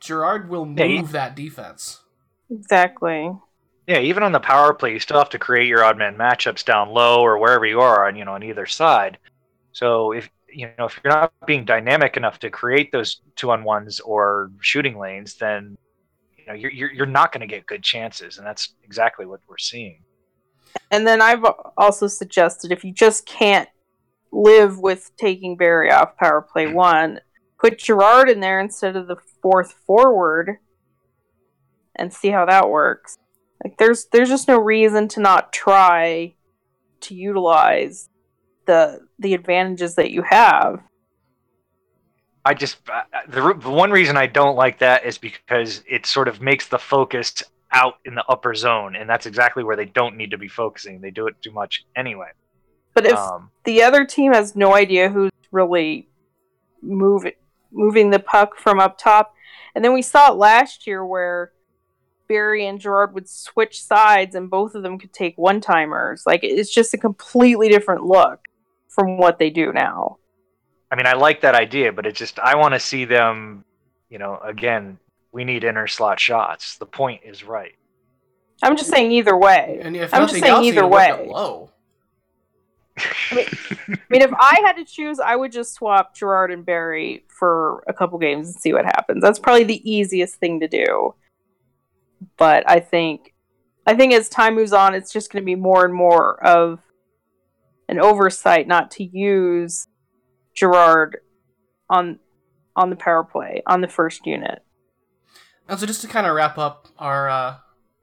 Girard 0.00 0.50
will 0.50 0.66
move 0.66 0.78
Yeah, 0.78 1.02
that 1.12 1.34
defense. 1.34 2.02
Exactly. 2.50 3.30
Yeah, 3.86 4.00
even 4.00 4.22
on 4.22 4.32
the 4.32 4.40
power 4.40 4.74
play, 4.74 4.92
you 4.92 5.00
still 5.00 5.18
have 5.18 5.30
to 5.30 5.38
create 5.38 5.66
your 5.66 5.82
odd 5.82 5.98
man 5.98 6.16
matchups 6.16 6.64
down 6.64 6.90
low 6.90 7.22
or 7.22 7.38
wherever 7.38 7.64
you 7.64 7.80
are 7.80 8.06
on 8.06 8.16
you 8.16 8.24
know 8.24 8.32
on 8.32 8.42
either 8.42 8.66
side. 8.66 9.18
So 9.72 10.12
if 10.12 10.28
you 10.48 10.70
know 10.78 10.86
if 10.86 11.00
you're 11.02 11.12
not 11.12 11.32
being 11.46 11.64
dynamic 11.64 12.16
enough 12.16 12.38
to 12.40 12.50
create 12.50 12.92
those 12.92 13.20
two 13.36 13.50
on 13.50 13.64
ones 13.64 14.00
or 14.00 14.50
shooting 14.60 14.98
lanes, 14.98 15.34
then 15.36 15.76
you 16.44 16.52
know 16.52 16.58
you're 16.58 16.70
you're, 16.70 16.92
you're 16.92 17.06
not 17.06 17.32
going 17.32 17.40
to 17.40 17.46
get 17.46 17.66
good 17.66 17.82
chances, 17.82 18.38
and 18.38 18.46
that's 18.46 18.74
exactly 18.82 19.26
what 19.26 19.40
we're 19.48 19.58
seeing. 19.58 20.02
And 20.90 21.06
then 21.06 21.22
I've 21.22 21.44
also 21.76 22.06
suggested 22.06 22.72
if 22.72 22.84
you 22.84 22.92
just 22.92 23.26
can't 23.26 23.68
live 24.32 24.78
with 24.78 25.12
taking 25.16 25.56
Barrie 25.56 25.92
off 25.92 26.16
power 26.16 26.42
play 26.42 26.66
hmm. 26.66 26.74
one, 26.74 27.20
put 27.58 27.78
Girard 27.78 28.28
in 28.28 28.40
there 28.40 28.60
instead 28.60 28.96
of 28.96 29.06
the 29.06 29.16
fourth 29.40 29.72
forward 29.86 30.58
and 31.96 32.12
see 32.12 32.28
how 32.28 32.44
that 32.46 32.68
works. 32.68 33.16
Like 33.62 33.78
there's 33.78 34.06
there's 34.06 34.28
just 34.28 34.48
no 34.48 34.58
reason 34.58 35.08
to 35.08 35.20
not 35.20 35.52
try 35.52 36.34
to 37.02 37.14
utilize 37.14 38.08
the 38.66 39.00
the 39.18 39.34
advantages 39.34 39.94
that 39.94 40.10
you 40.10 40.22
have. 40.22 40.80
I 42.44 42.54
just 42.54 42.84
the, 43.28 43.54
the 43.54 43.70
one 43.70 43.90
reason 43.90 44.16
I 44.16 44.26
don't 44.26 44.56
like 44.56 44.78
that 44.80 45.04
is 45.04 45.16
because 45.18 45.82
it 45.88 46.06
sort 46.06 46.28
of 46.28 46.40
makes 46.40 46.68
the 46.68 46.78
focus 46.78 47.42
out 47.72 47.94
in 48.04 48.14
the 48.14 48.24
upper 48.28 48.54
zone, 48.54 48.96
and 48.96 49.08
that's 49.08 49.26
exactly 49.26 49.64
where 49.64 49.76
they 49.76 49.86
don't 49.86 50.16
need 50.16 50.30
to 50.30 50.38
be 50.38 50.48
focusing. 50.48 51.00
They 51.00 51.10
do 51.10 51.26
it 51.26 51.34
too 51.42 51.52
much 51.52 51.84
anyway. 51.96 52.28
But 52.94 53.06
if 53.06 53.18
Um, 53.18 53.50
the 53.64 53.82
other 53.82 54.04
team 54.04 54.32
has 54.32 54.54
no 54.54 54.74
idea 54.74 55.08
who's 55.08 55.32
really 55.50 56.08
moving 56.82 57.32
moving 57.72 58.10
the 58.10 58.20
puck 58.20 58.56
from 58.56 58.78
up 58.78 58.96
top. 58.98 59.34
And 59.74 59.84
then 59.84 59.92
we 59.92 60.02
saw 60.02 60.30
it 60.30 60.36
last 60.36 60.86
year 60.86 61.04
where 61.04 61.52
Barrie 62.28 62.66
and 62.66 62.78
Girard 62.78 63.12
would 63.14 63.28
switch 63.28 63.82
sides 63.82 64.34
and 64.34 64.48
both 64.48 64.74
of 64.74 64.82
them 64.82 64.98
could 64.98 65.12
take 65.12 65.36
one 65.36 65.60
timers. 65.60 66.22
Like 66.24 66.40
it's 66.44 66.72
just 66.72 66.94
a 66.94 66.98
completely 66.98 67.68
different 67.68 68.04
look 68.04 68.46
from 68.88 69.18
what 69.18 69.38
they 69.38 69.50
do 69.50 69.72
now. 69.72 70.18
I 70.94 70.96
mean, 70.96 71.06
I 71.06 71.14
like 71.14 71.40
that 71.40 71.56
idea, 71.56 71.90
but 71.90 72.06
it 72.06 72.14
just 72.14 72.38
I 72.38 72.54
want 72.54 72.72
to 72.74 72.78
see 72.78 73.04
them. 73.04 73.64
You 74.10 74.18
know, 74.18 74.38
again, 74.44 74.96
we 75.32 75.42
need 75.42 75.64
inner 75.64 75.88
slot 75.88 76.20
shots. 76.20 76.76
The 76.78 76.86
point 76.86 77.22
is 77.24 77.42
right. 77.42 77.74
I'm 78.62 78.76
just 78.76 78.90
saying 78.90 79.10
either 79.10 79.36
way. 79.36 79.80
And 79.82 79.96
if 79.96 80.14
I'm 80.14 80.28
just 80.28 80.34
saying 80.34 80.44
else, 80.44 80.64
either 80.64 80.82
you 80.82 80.86
work 80.86 81.08
it 81.08 81.18
way. 81.18 81.32
low. 81.32 81.70
I 82.96 83.34
mean, 83.34 83.46
I 83.88 83.98
mean, 84.08 84.22
if 84.22 84.32
I 84.38 84.60
had 84.64 84.74
to 84.74 84.84
choose, 84.84 85.18
I 85.18 85.34
would 85.34 85.50
just 85.50 85.74
swap 85.74 86.14
Girard 86.14 86.52
and 86.52 86.64
Barrie 86.64 87.24
for 87.26 87.82
a 87.88 87.92
couple 87.92 88.16
games 88.20 88.46
and 88.46 88.54
see 88.54 88.72
what 88.72 88.84
happens. 88.84 89.20
That's 89.20 89.40
probably 89.40 89.64
the 89.64 89.90
easiest 89.90 90.36
thing 90.36 90.60
to 90.60 90.68
do. 90.68 91.16
But 92.36 92.70
I 92.70 92.78
think 92.78 93.34
I 93.84 93.96
think 93.96 94.12
as 94.12 94.28
time 94.28 94.54
moves 94.54 94.72
on, 94.72 94.94
it's 94.94 95.12
just 95.12 95.32
going 95.32 95.42
to 95.42 95.44
be 95.44 95.56
more 95.56 95.84
and 95.84 95.92
more 95.92 96.40
of 96.46 96.78
an 97.88 97.98
oversight 97.98 98.68
not 98.68 98.92
to 98.92 99.02
use 99.02 99.88
Girard 100.54 101.18
on 101.90 102.18
on 102.76 102.90
the 102.90 102.96
power 102.96 103.24
play 103.24 103.62
on 103.66 103.80
the 103.80 103.88
first 103.88 104.26
unit. 104.26 104.62
And 105.68 105.78
so, 105.78 105.86
just 105.86 106.02
to 106.02 106.08
kind 106.08 106.26
of 106.26 106.34
wrap 106.34 106.58
up 106.58 106.88
our 106.98 107.28
uh, 107.28 107.56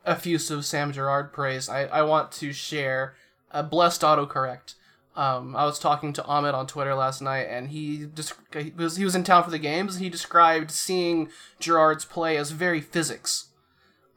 effusive 0.06 0.66
Sam 0.66 0.92
Girard 0.92 1.32
praise, 1.32 1.70
I, 1.70 1.86
I 1.86 2.02
want 2.02 2.32
to 2.34 2.54
share 2.54 3.16
a 3.52 3.64
blessed 3.64 4.02
autocorrect. 4.02 4.76
Um, 5.16 5.56
I 5.56 5.66
was 5.66 5.78
talking 5.78 6.14
to 6.14 6.26
Ahmed 6.26 6.56
on 6.56 6.68
Twitter 6.68 6.96
last 6.96 7.22
night, 7.22 7.48
and 7.50 7.70
he 7.70 8.08
just 8.16 8.34
he 8.54 8.72
was 8.76 8.96
he 8.96 9.04
was 9.04 9.16
in 9.16 9.24
town 9.24 9.44
for 9.44 9.52
the 9.52 9.60
games. 9.60 9.96
And 9.96 10.04
he 10.04 10.10
described 10.10 10.72
seeing 10.72 11.30
Girard's 11.60 12.06
play 12.06 12.38
as 12.38 12.52
very 12.52 12.82
physics. 12.82 13.50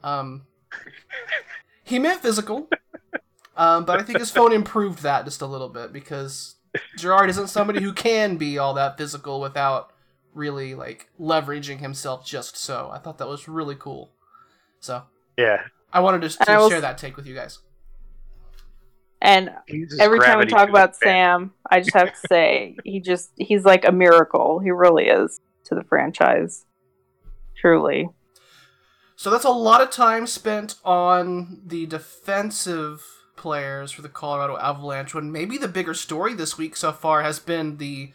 Um, 0.03 0.45
he 1.83 1.99
meant 1.99 2.21
physical, 2.21 2.69
um, 3.57 3.85
but 3.85 3.99
I 3.99 4.03
think 4.03 4.19
his 4.19 4.31
phone 4.31 4.53
improved 4.53 5.03
that 5.03 5.25
just 5.25 5.41
a 5.41 5.45
little 5.47 5.69
bit 5.69 5.91
because 5.91 6.54
Girard 6.97 7.29
isn't 7.29 7.47
somebody 7.47 7.81
who 7.81 7.93
can 7.93 8.37
be 8.37 8.57
all 8.57 8.73
that 8.75 8.97
physical 8.97 9.39
without 9.41 9.91
really 10.33 10.75
like 10.75 11.09
leveraging 11.19 11.79
himself 11.79 12.25
just 12.25 12.57
so. 12.57 12.89
I 12.93 12.97
thought 12.99 13.17
that 13.19 13.27
was 13.27 13.47
really 13.47 13.75
cool. 13.75 14.11
So 14.79 15.03
Yeah. 15.37 15.61
I 15.93 15.99
wanted 16.01 16.29
to, 16.29 16.37
And 16.41 16.49
I 16.49 16.53
to 16.55 16.59
will- 16.59 16.69
share 16.69 16.81
that 16.81 16.97
take 16.97 17.15
with 17.15 17.25
you 17.25 17.35
guys. 17.35 17.59
And 19.21 19.49
He 19.67 19.77
uses 19.77 19.99
every 19.99 20.19
time 20.19 20.39
we 20.39 20.45
talk 20.45 20.69
about. 20.69 20.95
Sam, 20.95 21.53
I 21.69 21.79
just 21.79 21.93
have 21.93 22.09
to 22.09 22.19
say 22.29 22.75
he 22.83 22.99
just 22.99 23.31
he's 23.37 23.63
like 23.63 23.85
a 23.87 23.91
miracle. 23.91 24.59
He 24.59 24.71
really 24.71 25.05
is 25.05 25.39
to 25.65 25.75
the 25.75 25.83
franchise. 25.83 26.65
Truly. 27.59 28.09
So 29.15 29.29
that's 29.29 29.45
a 29.45 29.49
lot 29.49 29.81
of 29.81 29.89
time 29.89 30.27
spent 30.27 30.75
on 30.83 31.61
the 31.65 31.85
defensive 31.85 33.03
players 33.35 33.91
for 33.91 34.01
the 34.01 34.09
Colorado 34.09 34.57
Avalanche. 34.57 35.13
When 35.13 35.31
maybe 35.31 35.57
the 35.57 35.67
bigger 35.67 35.93
story 35.93 36.33
this 36.33 36.57
week 36.57 36.75
so 36.75 36.91
far 36.91 37.21
has 37.23 37.39
been 37.39 37.77
the 37.77 38.11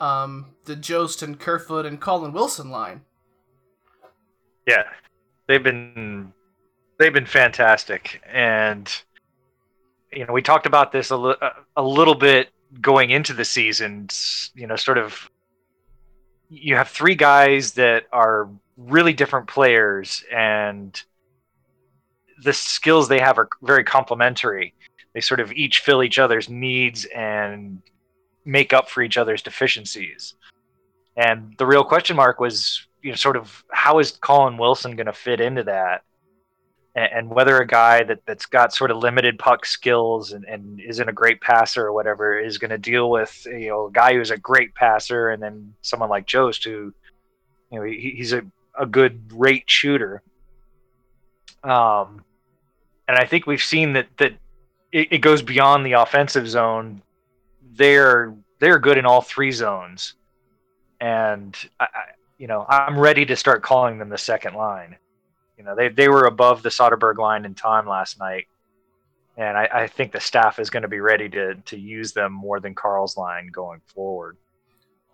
um, 0.00 0.46
the 0.64 0.76
Jost 0.76 1.22
and 1.22 1.38
Kerfoot 1.38 1.86
and 1.86 2.00
Colin 2.00 2.32
Wilson 2.32 2.70
line. 2.70 3.02
Yeah, 4.66 4.84
they've 5.46 5.62
been 5.62 6.32
they've 6.98 7.12
been 7.12 7.26
fantastic, 7.26 8.22
and 8.26 8.90
you 10.12 10.26
know 10.26 10.32
we 10.32 10.42
talked 10.42 10.66
about 10.66 10.92
this 10.92 11.10
a, 11.10 11.16
li- 11.16 11.34
a- 11.76 11.82
little 11.82 12.14
bit 12.14 12.50
going 12.80 13.10
into 13.10 13.34
the 13.34 13.44
season. 13.44 14.08
You 14.54 14.66
know, 14.66 14.76
sort 14.76 14.98
of 14.98 15.30
you 16.48 16.76
have 16.76 16.88
three 16.88 17.14
guys 17.14 17.72
that 17.72 18.04
are 18.12 18.48
really 18.76 19.12
different 19.12 19.46
players, 19.48 20.24
and 20.32 21.00
the 22.42 22.52
skills 22.52 23.08
they 23.08 23.20
have 23.20 23.38
are 23.38 23.48
very 23.62 23.84
complementary. 23.84 24.74
They 25.14 25.20
sort 25.20 25.40
of 25.40 25.52
each 25.52 25.80
fill 25.80 26.02
each 26.02 26.18
other's 26.18 26.48
needs 26.48 27.04
and 27.06 27.82
make 28.44 28.72
up 28.72 28.88
for 28.88 29.02
each 29.02 29.18
other's 29.18 29.42
deficiencies. 29.42 30.34
And 31.16 31.54
the 31.58 31.66
real 31.66 31.84
question 31.84 32.16
mark 32.16 32.40
was, 32.40 32.86
you 33.02 33.10
know, 33.10 33.16
sort 33.16 33.36
of 33.36 33.64
how 33.70 33.98
is 33.98 34.12
Colin 34.12 34.56
Wilson 34.56 34.96
going 34.96 35.06
to 35.06 35.12
fit 35.12 35.40
into 35.40 35.64
that? 35.64 36.02
And, 36.96 37.30
whether 37.30 37.58
a 37.58 37.66
guy 37.66 38.02
that, 38.02 38.18
that's 38.26 38.46
got 38.46 38.74
sort 38.74 38.90
of 38.90 38.96
limited 38.96 39.38
puck 39.38 39.64
skills 39.64 40.32
and, 40.32 40.44
and 40.44 40.80
isn't 40.80 41.08
a 41.08 41.12
great 41.12 41.40
passer 41.40 41.86
or 41.86 41.92
whatever 41.92 42.38
is 42.38 42.58
going 42.58 42.72
to 42.72 42.78
deal 42.78 43.10
with, 43.10 43.46
you 43.46 43.68
know, 43.68 43.86
a 43.86 43.92
guy 43.92 44.12
who's 44.12 44.32
a 44.32 44.36
great 44.36 44.74
passer 44.74 45.28
and 45.30 45.40
then 45.40 45.72
someone 45.82 46.10
like 46.10 46.26
Jost 46.26 46.64
who, 46.64 46.92
you 47.70 47.78
know, 47.78 47.84
he, 47.84 48.14
he's 48.16 48.32
a, 48.32 48.42
a 48.78 48.86
good 48.86 49.30
rate 49.32 49.70
shooter. 49.70 50.20
Um, 51.62 52.24
and 53.10 53.18
I 53.18 53.26
think 53.26 53.46
we've 53.46 53.62
seen 53.62 53.92
that, 53.94 54.06
that 54.18 54.32
it, 54.92 55.08
it 55.12 55.18
goes 55.18 55.42
beyond 55.42 55.84
the 55.84 55.92
offensive 55.92 56.48
zone. 56.48 57.02
They're, 57.72 58.34
they're 58.58 58.78
good 58.78 58.98
in 58.98 59.06
all 59.06 59.20
three 59.22 59.50
zones 59.52 60.14
and 61.00 61.56
I, 61.78 61.84
I, 61.84 62.02
you 62.38 62.46
know 62.46 62.66
I'm 62.68 62.98
ready 62.98 63.24
to 63.26 63.36
start 63.36 63.62
calling 63.62 63.98
them 63.98 64.08
the 64.08 64.18
second 64.18 64.54
line. 64.54 64.96
You 65.58 65.64
know 65.64 65.74
they 65.74 65.88
they 65.88 66.08
were 66.08 66.26
above 66.26 66.62
the 66.62 66.68
Soderberg 66.68 67.18
line 67.18 67.44
in 67.44 67.54
time 67.54 67.86
last 67.86 68.18
night, 68.18 68.46
and 69.36 69.56
I, 69.56 69.68
I 69.72 69.86
think 69.86 70.12
the 70.12 70.20
staff 70.20 70.58
is 70.58 70.70
going 70.70 70.82
to 70.82 70.88
be 70.88 71.00
ready 71.00 71.28
to 71.30 71.54
to 71.54 71.78
use 71.78 72.12
them 72.12 72.32
more 72.32 72.60
than 72.60 72.74
Carl's 72.74 73.16
line 73.16 73.48
going 73.48 73.80
forward. 73.86 74.36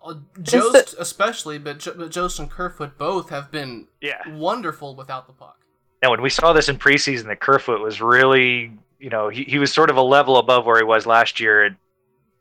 Uh, 0.03 0.15
Jost 0.41 0.95
especially, 0.99 1.57
but, 1.57 1.79
jo- 1.79 1.95
but 1.97 2.11
Jost 2.11 2.39
and 2.39 2.49
Kerfoot 2.49 2.97
both 2.97 3.29
have 3.29 3.51
been 3.51 3.87
Yeah. 3.99 4.21
wonderful 4.29 4.95
without 4.95 5.27
the 5.27 5.33
puck. 5.33 5.57
And 6.01 6.11
when 6.11 6.21
we 6.21 6.29
saw 6.29 6.53
this 6.53 6.69
in 6.69 6.77
preseason, 6.77 7.25
that 7.25 7.39
Kerfoot 7.39 7.81
was 7.81 8.01
really 8.01 8.71
you 8.99 9.09
know 9.09 9.29
he, 9.29 9.43
he 9.43 9.59
was 9.59 9.71
sort 9.71 9.89
of 9.89 9.97
a 9.97 10.01
level 10.01 10.37
above 10.37 10.65
where 10.65 10.77
he 10.77 10.83
was 10.83 11.05
last 11.05 11.39
year 11.39 11.65
at, 11.65 11.75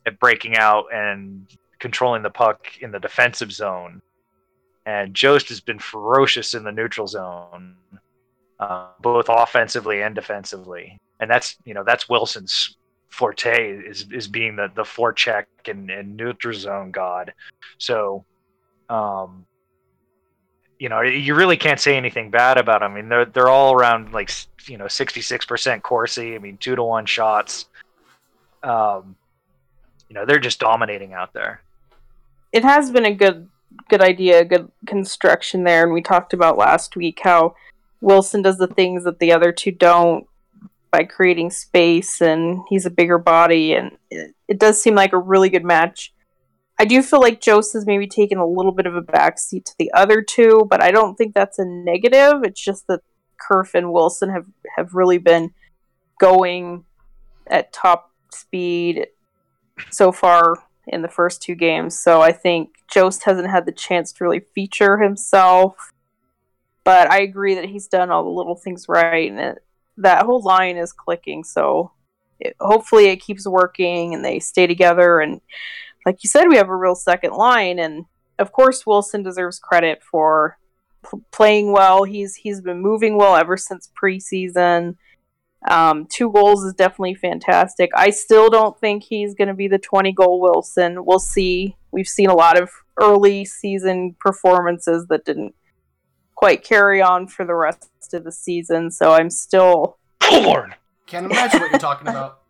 at 0.06 0.18
breaking 0.18 0.56
out 0.56 0.86
and 0.92 1.46
controlling 1.78 2.22
the 2.22 2.30
puck 2.30 2.66
in 2.80 2.90
the 2.90 3.00
defensive 3.00 3.52
zone. 3.52 4.00
And 4.86 5.14
Jost 5.14 5.48
has 5.48 5.60
been 5.60 5.78
ferocious 5.78 6.54
in 6.54 6.62
the 6.62 6.70
neutral 6.70 7.08
zone, 7.08 7.74
uh, 8.60 8.88
both 9.00 9.26
offensively 9.28 10.02
and 10.02 10.14
defensively. 10.14 10.98
And 11.20 11.30
that's 11.30 11.56
you 11.64 11.74
know 11.74 11.84
that's 11.84 12.08
Wilson's 12.08 12.76
forte 13.08 13.72
is 13.72 14.06
is 14.12 14.28
being 14.28 14.56
the 14.56 14.68
the 14.74 14.82
forecheck 14.82 15.46
and, 15.66 15.90
and 15.90 16.16
neutral 16.16 16.54
zone 16.54 16.90
god. 16.90 17.32
So, 17.78 18.24
um, 18.88 19.46
you 20.78 20.88
know 20.88 21.00
you 21.00 21.34
really 21.34 21.56
can't 21.56 21.80
say 21.80 21.96
anything 21.96 22.30
bad 22.30 22.58
about 22.58 22.80
them. 22.80 22.92
I 22.92 22.94
mean 22.94 23.08
they're 23.08 23.24
they're 23.24 23.48
all 23.48 23.74
around 23.74 24.12
like 24.12 24.30
you 24.66 24.76
know 24.76 24.88
sixty 24.88 25.20
six 25.20 25.44
percent 25.46 25.82
Corsi. 25.82 26.34
I 26.34 26.38
mean 26.38 26.56
two 26.58 26.76
to 26.76 26.82
one 26.82 27.06
shots. 27.06 27.66
Um, 28.62 29.16
you 30.08 30.14
know 30.14 30.24
they're 30.26 30.38
just 30.38 30.60
dominating 30.60 31.12
out 31.14 31.32
there. 31.32 31.62
it 32.52 32.64
has 32.64 32.90
been 32.90 33.04
a 33.06 33.14
good 33.14 33.48
good 33.88 34.00
idea, 34.00 34.44
good 34.44 34.70
construction 34.86 35.64
there, 35.64 35.84
and 35.84 35.92
we 35.92 36.02
talked 36.02 36.32
about 36.32 36.56
last 36.56 36.96
week 36.96 37.20
how 37.22 37.54
Wilson 38.00 38.42
does 38.42 38.58
the 38.58 38.66
things 38.66 39.04
that 39.04 39.18
the 39.18 39.32
other 39.32 39.52
two 39.52 39.72
don't 39.72 40.26
by 40.90 41.04
creating 41.04 41.50
space, 41.50 42.20
and 42.22 42.60
he's 42.68 42.86
a 42.86 42.90
bigger 42.90 43.18
body, 43.18 43.74
and 43.74 43.92
it, 44.10 44.34
it 44.48 44.58
does 44.58 44.80
seem 44.80 44.94
like 44.94 45.12
a 45.12 45.18
really 45.18 45.50
good 45.50 45.64
match. 45.64 46.12
I 46.78 46.84
do 46.84 47.02
feel 47.02 47.20
like 47.20 47.40
Jost 47.40 47.72
has 47.72 47.86
maybe 47.86 48.06
taken 48.06 48.38
a 48.38 48.46
little 48.46 48.72
bit 48.72 48.86
of 48.86 48.94
a 48.94 49.02
backseat 49.02 49.64
to 49.64 49.74
the 49.78 49.90
other 49.92 50.22
two, 50.22 50.66
but 50.68 50.82
I 50.82 50.90
don't 50.90 51.16
think 51.16 51.34
that's 51.34 51.58
a 51.58 51.64
negative. 51.64 52.42
It's 52.44 52.62
just 52.62 52.86
that 52.88 53.00
Kerf 53.38 53.74
and 53.74 53.92
Wilson 53.92 54.30
have 54.30 54.46
have 54.76 54.94
really 54.94 55.18
been 55.18 55.52
going 56.20 56.84
at 57.46 57.72
top 57.72 58.10
speed 58.30 59.06
so 59.90 60.12
far 60.12 60.56
in 60.86 61.02
the 61.02 61.08
first 61.08 61.42
two 61.42 61.54
games. 61.54 61.98
So 61.98 62.20
I 62.20 62.32
think 62.32 62.70
Jost 62.88 63.24
hasn't 63.24 63.50
had 63.50 63.66
the 63.66 63.72
chance 63.72 64.12
to 64.12 64.24
really 64.24 64.40
feature 64.40 64.98
himself. 64.98 65.92
But 66.84 67.10
I 67.10 67.20
agree 67.22 67.56
that 67.56 67.64
he's 67.64 67.88
done 67.88 68.10
all 68.10 68.22
the 68.22 68.30
little 68.30 68.54
things 68.54 68.88
right, 68.88 69.28
and 69.28 69.40
it, 69.40 69.64
that 69.96 70.24
whole 70.24 70.40
line 70.42 70.76
is 70.76 70.92
clicking. 70.92 71.42
So 71.42 71.90
it, 72.38 72.54
hopefully 72.60 73.06
it 73.06 73.16
keeps 73.16 73.46
working, 73.46 74.14
and 74.14 74.24
they 74.24 74.38
stay 74.38 74.68
together. 74.68 75.18
And 75.18 75.40
like 76.06 76.22
you 76.22 76.30
said, 76.30 76.46
we 76.48 76.56
have 76.56 76.68
a 76.68 76.76
real 76.76 76.94
second 76.94 77.32
line, 77.32 77.80
and 77.80 78.06
of 78.38 78.52
course 78.52 78.86
Wilson 78.86 79.24
deserves 79.24 79.58
credit 79.58 80.02
for 80.02 80.56
p- 81.02 81.18
playing 81.32 81.72
well. 81.72 82.04
He's 82.04 82.36
he's 82.36 82.60
been 82.60 82.80
moving 82.80 83.16
well 83.18 83.36
ever 83.36 83.56
since 83.56 83.90
preseason. 84.00 84.96
Um, 85.68 86.06
two 86.06 86.30
goals 86.30 86.64
is 86.64 86.74
definitely 86.74 87.16
fantastic. 87.16 87.90
I 87.96 88.10
still 88.10 88.50
don't 88.50 88.78
think 88.78 89.02
he's 89.02 89.34
going 89.34 89.48
to 89.48 89.54
be 89.54 89.66
the 89.66 89.78
20 89.78 90.12
goal 90.12 90.40
Wilson. 90.40 91.04
We'll 91.04 91.18
see. 91.18 91.76
We've 91.90 92.06
seen 92.06 92.30
a 92.30 92.36
lot 92.36 92.60
of 92.60 92.70
early 92.98 93.44
season 93.44 94.14
performances 94.20 95.06
that 95.08 95.24
didn't 95.24 95.56
quite 96.36 96.62
carry 96.62 97.02
on 97.02 97.26
for 97.26 97.44
the 97.44 97.54
rest 97.54 97.88
of 98.12 98.22
the 98.22 98.30
season. 98.30 98.92
So 98.92 99.12
I'm 99.12 99.30
still, 99.30 99.98
Corn. 100.22 100.74
Can't 101.06 101.26
imagine 101.26 101.60
what 101.60 101.70
you're 101.70 101.80
talking 101.80 102.06
about. 102.06 102.42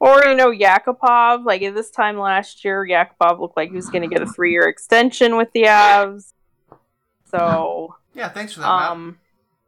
or 0.00 0.24
you 0.24 0.34
know, 0.34 0.50
Yakupov. 0.50 1.44
Like 1.44 1.62
at 1.62 1.74
this 1.74 1.90
time 1.90 2.18
last 2.18 2.64
year, 2.64 2.84
Yakupov 2.84 3.38
looked 3.38 3.56
like 3.56 3.68
he 3.70 3.76
was 3.76 3.90
going 3.90 4.02
to 4.02 4.08
get 4.08 4.26
a 4.26 4.26
three 4.26 4.50
year 4.50 4.66
extension 4.66 5.36
with 5.36 5.52
the 5.52 5.64
Avs. 5.64 6.32
So, 7.30 7.94
Yeah, 8.14 8.30
thanks 8.30 8.54
for 8.54 8.60
that, 8.60 8.68
um, 8.68 9.18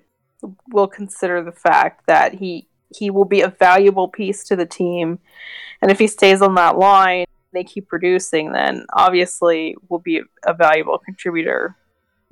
will 0.69 0.87
consider 0.87 1.41
the 1.41 1.51
fact 1.51 2.05
that 2.07 2.33
he 2.35 2.67
he 2.95 3.09
will 3.09 3.25
be 3.25 3.41
a 3.41 3.49
valuable 3.49 4.07
piece 4.07 4.43
to 4.45 4.55
the 4.55 4.65
team, 4.65 5.19
and 5.81 5.89
if 5.89 5.97
he 5.97 6.07
stays 6.07 6.41
on 6.41 6.53
that 6.55 6.77
line, 6.77 7.25
they 7.53 7.63
keep 7.63 7.87
producing, 7.87 8.51
then 8.51 8.85
obviously 8.93 9.75
will 9.89 9.99
be 9.99 10.21
a 10.45 10.53
valuable 10.53 10.99
contributor 10.99 11.75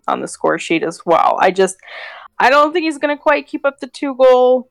on 0.07 0.21
the 0.21 0.27
score 0.27 0.57
sheet 0.59 0.83
as 0.83 1.01
well. 1.05 1.37
I 1.39 1.51
just 1.51 1.77
I 2.39 2.49
don't 2.49 2.73
think 2.73 2.83
he's 2.83 2.97
going 2.97 3.15
to 3.15 3.21
quite 3.21 3.47
keep 3.47 3.65
up 3.65 3.79
the 3.79 3.87
two 3.87 4.15
goal 4.15 4.69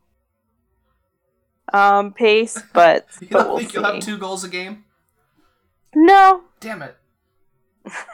um 1.72 2.12
pace, 2.12 2.60
but, 2.72 3.06
You 3.20 3.28
but 3.30 3.38
don't 3.38 3.48
we'll 3.48 3.58
think 3.58 3.72
you'll 3.74 3.84
have 3.84 4.00
two 4.00 4.18
goals 4.18 4.44
a 4.44 4.48
game? 4.48 4.84
No, 5.94 6.42
Damn 6.60 6.82
it. 6.82 6.96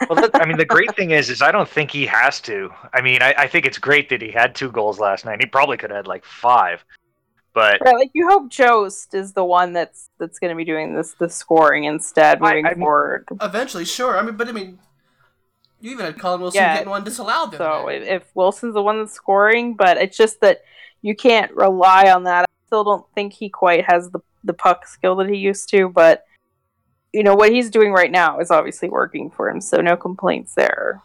well, 0.09 0.19
that, 0.21 0.31
I 0.35 0.47
mean, 0.47 0.57
the 0.57 0.65
great 0.65 0.97
thing 0.97 1.11
is, 1.11 1.29
is 1.29 1.43
I 1.43 1.53
don't 1.53 1.69
think 1.69 1.91
he 1.91 2.07
has 2.07 2.41
to. 2.43 2.71
I 2.95 3.03
mean, 3.03 3.21
I, 3.23 3.35
I 3.37 3.47
think 3.47 3.67
it's 3.67 3.77
great 3.79 4.09
that 4.09 4.23
he 4.23 4.31
had 4.31 4.55
two 4.55 4.71
goals 4.73 4.99
last 4.99 5.27
night. 5.27 5.41
He 5.41 5.47
probably 5.47 5.77
could 5.77 5.91
have 5.91 5.99
had 5.99 6.07
like 6.07 6.25
five, 6.25 6.83
but 7.53 7.79
Right, 7.85 7.95
like 7.95 8.11
you 8.15 8.27
hope 8.29 8.49
Jost 8.51 9.13
is 9.15 9.35
the 9.35 9.45
one 9.45 9.75
that's 9.75 10.09
that's 10.19 10.39
going 10.39 10.51
to 10.51 10.57
be 10.57 10.65
doing 10.65 10.95
this 10.95 11.13
the 11.19 11.29
scoring 11.29 11.85
instead 11.85 12.39
I- 12.41 12.49
moving 12.49 12.67
I 12.67 12.71
mean- 12.71 12.79
forward. 12.79 13.29
Eventually, 13.43 13.85
sure. 13.85 14.17
I 14.19 14.23
mean, 14.23 14.37
but 14.37 14.49
I 14.49 14.53
mean, 14.53 14.79
you 15.81 15.93
even 15.93 16.07
had 16.07 16.19
Colin 16.19 16.41
Wilson 16.41 16.61
Yeah. 16.63 16.75
getting 16.75 16.91
one 16.91 17.05
disallowed. 17.05 17.53
the 17.53 17.59
So 17.59 17.65
other 17.89 17.91
if, 17.93 18.23
if 18.23 18.23
Wilson's 18.35 18.75
the 18.75 18.83
one 18.83 18.99
that's 18.99 19.13
scoring, 19.13 19.75
but 19.75 19.97
it's 19.97 20.17
just 20.17 20.41
that 20.41 20.63
you 21.03 21.15
can't 21.15 21.53
rely 21.53 22.11
on 22.11 22.25
that. 22.25 22.43
I 22.43 22.67
still 22.67 22.85
don't 22.85 23.07
think 23.15 23.33
he 23.33 23.49
quite 23.49 23.85
has 23.91 24.11
the 24.11 24.21
the 24.45 24.55
puck 24.55 24.87
skill 24.87 25.17
that 25.17 25.29
he 25.29 25.37
used 25.37 25.69
to, 25.71 25.89
but 25.89 26.25
you 27.13 27.23
know 27.23 27.35
what 27.35 27.51
he's 27.51 27.71
doing 27.71 27.93
right 27.93 28.11
now 28.11 28.39
is 28.39 28.51
obviously 28.51 28.89
working 28.89 29.31
for 29.31 29.49
him, 29.51 29.61
so 29.61 29.81
no 29.81 29.97
complaints 29.97 30.55
there. 30.55 31.03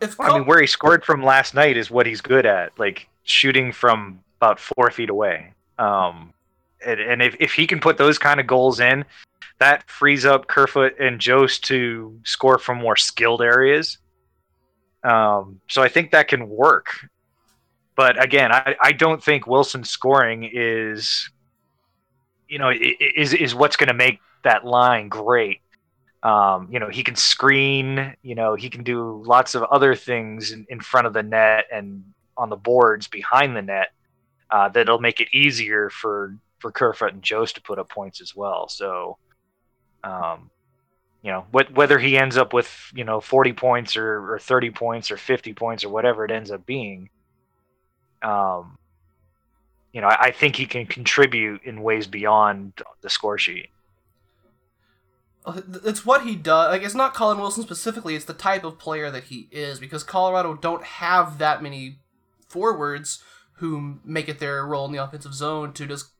if 0.00 0.18
I 0.20 0.32
mean, 0.38 0.46
where 0.46 0.60
he 0.60 0.66
scored 0.66 1.04
from 1.04 1.22
last 1.24 1.54
night 1.54 1.76
is 1.76 1.90
what 1.90 2.06
he's 2.06 2.20
good 2.20 2.46
at, 2.46 2.78
like 2.78 3.08
shooting 3.24 3.72
from 3.72 4.20
about 4.38 4.60
four 4.60 4.90
feet 4.90 5.10
away. 5.10 5.52
Um, 5.78 6.32
and, 6.84 7.00
and 7.00 7.22
if, 7.22 7.34
if 7.40 7.52
he 7.54 7.66
can 7.66 7.80
put 7.80 7.96
those 7.98 8.18
kind 8.18 8.38
of 8.38 8.46
goals 8.46 8.78
in, 8.80 9.04
that 9.58 9.88
frees 9.90 10.24
up 10.26 10.46
Kerfoot 10.46 10.94
and 11.00 11.18
Jost 11.18 11.64
to 11.64 12.18
score 12.24 12.58
from 12.58 12.78
more 12.78 12.96
skilled 12.96 13.42
areas. 13.42 13.98
Um, 15.06 15.60
so 15.68 15.82
I 15.82 15.88
think 15.88 16.10
that 16.10 16.26
can 16.26 16.48
work. 16.48 16.88
But 17.94 18.22
again, 18.22 18.52
I, 18.52 18.76
I 18.80 18.92
don't 18.92 19.22
think 19.22 19.46
Wilson 19.46 19.84
scoring 19.84 20.50
is, 20.52 21.30
you 22.48 22.58
know, 22.58 22.70
is 22.70 23.32
is 23.32 23.54
what's 23.54 23.76
going 23.76 23.88
to 23.88 23.94
make 23.94 24.18
that 24.42 24.64
line 24.64 25.08
great. 25.08 25.60
Um, 26.22 26.68
you 26.70 26.80
know, 26.80 26.88
he 26.88 27.02
can 27.04 27.14
screen. 27.14 28.14
You 28.22 28.34
know, 28.34 28.54
he 28.56 28.68
can 28.68 28.82
do 28.82 29.22
lots 29.24 29.54
of 29.54 29.62
other 29.64 29.94
things 29.94 30.50
in, 30.50 30.66
in 30.68 30.80
front 30.80 31.06
of 31.06 31.12
the 31.12 31.22
net 31.22 31.66
and 31.72 32.04
on 32.36 32.50
the 32.50 32.56
boards 32.56 33.06
behind 33.06 33.56
the 33.56 33.62
net. 33.62 33.92
Uh, 34.50 34.68
that'll 34.68 35.00
make 35.00 35.20
it 35.20 35.28
easier 35.32 35.88
for 35.88 36.36
for 36.58 36.72
Kerfoot 36.72 37.12
and 37.12 37.22
Jost 37.22 37.54
to 37.54 37.62
put 37.62 37.78
up 37.78 37.88
points 37.88 38.20
as 38.20 38.34
well. 38.34 38.68
So, 38.68 39.18
um, 40.04 40.50
you 41.22 41.32
know, 41.32 41.46
wh- 41.52 41.74
whether 41.76 41.98
he 41.98 42.16
ends 42.16 42.36
up 42.36 42.52
with 42.52 42.90
you 42.94 43.04
know 43.04 43.20
forty 43.20 43.52
points 43.52 43.96
or, 43.96 44.34
or 44.34 44.38
thirty 44.38 44.70
points 44.70 45.10
or 45.10 45.16
fifty 45.16 45.52
points 45.52 45.84
or 45.84 45.88
whatever 45.88 46.24
it 46.24 46.30
ends 46.30 46.50
up 46.50 46.66
being, 46.66 47.10
um, 48.22 48.78
you 49.92 50.00
know, 50.00 50.08
I, 50.08 50.26
I 50.26 50.30
think 50.30 50.56
he 50.56 50.66
can 50.66 50.86
contribute 50.86 51.62
in 51.64 51.82
ways 51.82 52.06
beyond 52.06 52.82
the 53.00 53.10
score 53.10 53.38
sheet. 53.38 53.70
Uh, 55.44 55.60
it's 55.84 56.04
what 56.04 56.24
he 56.24 56.34
does. 56.34 56.72
Like 56.72 56.82
it's 56.82 56.94
not 56.94 57.14
Colin 57.14 57.38
Wilson 57.38 57.62
specifically. 57.62 58.16
It's 58.16 58.24
the 58.24 58.34
type 58.34 58.64
of 58.64 58.78
player 58.78 59.10
that 59.10 59.24
he 59.24 59.48
is 59.52 59.78
because 59.78 60.02
Colorado 60.02 60.54
don't 60.54 60.82
have 60.82 61.38
that 61.38 61.62
many 61.62 62.00
forwards 62.48 63.22
who 63.58 64.00
make 64.04 64.28
it 64.28 64.38
their 64.38 64.66
role 64.66 64.86
in 64.86 64.92
the 64.92 65.02
offensive 65.02 65.34
zone 65.34 65.72
to 65.72 65.86
just 65.86 66.10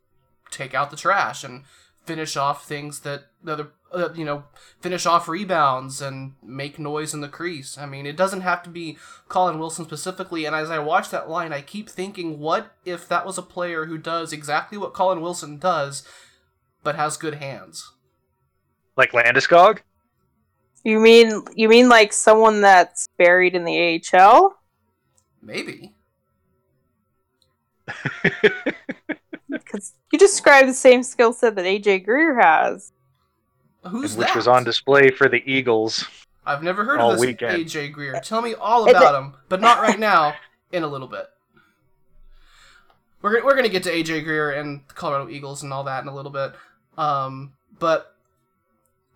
take 0.51 0.75
out 0.75 0.91
the 0.91 0.97
trash 0.97 1.45
and 1.45 1.65
finish 2.05 2.37
off 2.37 2.67
things 2.67 3.01
that 3.01 3.25
the 3.43 3.53
other, 3.53 3.73
uh, 3.93 4.09
you 4.15 4.25
know, 4.25 4.45
finish 4.81 5.07
off 5.07 5.29
rebounds 5.29 6.01
and 6.01 6.35
make 6.43 6.79
noise 6.79 7.15
in 7.15 7.21
the 7.21 7.29
crease. 7.29 7.79
I 7.79 7.87
mean, 7.87 8.07
it 8.07 8.17
doesn't 8.17 8.41
have 8.41 8.63
to 8.65 8.71
be 8.71 8.99
Colin 9.29 9.59
Wilson 9.59 9.85
specifically. 9.85 10.45
And 10.45 10.55
as 10.55 10.71
I 10.71 10.79
watch 10.79 11.11
that 11.11 11.31
line, 11.31 11.53
I 11.53 11.61
keep 11.63 11.89
thinking, 11.89 12.39
what 12.39 12.75
if 12.85 13.09
that 13.09 13.25
was 13.25 13.39
a 13.39 13.43
player 13.43 13.87
who 13.87 13.99
does 13.99 14.33
exactly 14.33 14.77
what 14.77 14.95
Colin 14.95 15.21
Wilson 15.21 15.59
does, 15.59 16.07
but 16.83 16.97
has 16.97 17.17
good 17.17 17.35
hands? 17.35 17.93
Like 18.97 19.13
Landeskog? 19.13 19.81
You 20.85 21.01
mean 21.01 21.43
you 21.55 21.69
mean 21.69 21.89
like 21.89 22.13
someone 22.13 22.61
that's 22.61 23.09
buried 23.19 23.55
in 23.55 23.65
the 23.65 24.03
AHL? 24.15 24.57
Maybe. 25.43 25.95
Because 29.49 29.95
you 30.13 30.19
described 30.19 30.69
the 30.69 30.75
same 30.75 31.03
skill 31.03 31.33
set 31.33 31.55
that 31.57 31.65
AJ 31.65 32.05
Greer 32.05 32.41
has. 32.41 32.93
Who's 33.89 34.17
which 34.17 34.29
that? 34.29 34.37
was 34.37 34.49
on 34.49 34.65
display 34.65 35.11
for 35.11 35.29
the 35.29 35.43
Eagles. 35.51 36.07
I've 36.45 36.63
never 36.63 36.85
heard 36.85 37.01
all 37.01 37.11
of 37.11 37.19
this 37.19 37.27
weekend. 37.27 37.67
AJ 37.67 37.93
Greer. 37.93 38.21
Tell 38.23 38.41
me 38.41 38.55
all 38.55 38.89
about 38.89 39.21
him, 39.21 39.35
but 39.49 39.61
not 39.61 39.81
right 39.81 39.99
now. 39.99 40.35
In 40.73 40.83
a 40.83 40.89
little 40.89 41.09
bit. 41.09 41.27
We're 43.23 43.35
gonna, 43.35 43.45
we're 43.45 43.57
gonna 43.57 43.69
get 43.69 43.83
to 43.85 43.93
AJ 43.93 44.25
Greer 44.25 44.53
and 44.53 44.83
the 44.89 44.95
Colorado 44.95 45.31
Eagles 45.31 45.63
and 45.63 45.73
all 45.73 45.85
that 45.85 46.03
in 46.03 46.09
a 46.09 46.15
little 46.15 46.31
bit. 46.31 46.53
Um, 46.99 47.53
but 47.79 48.15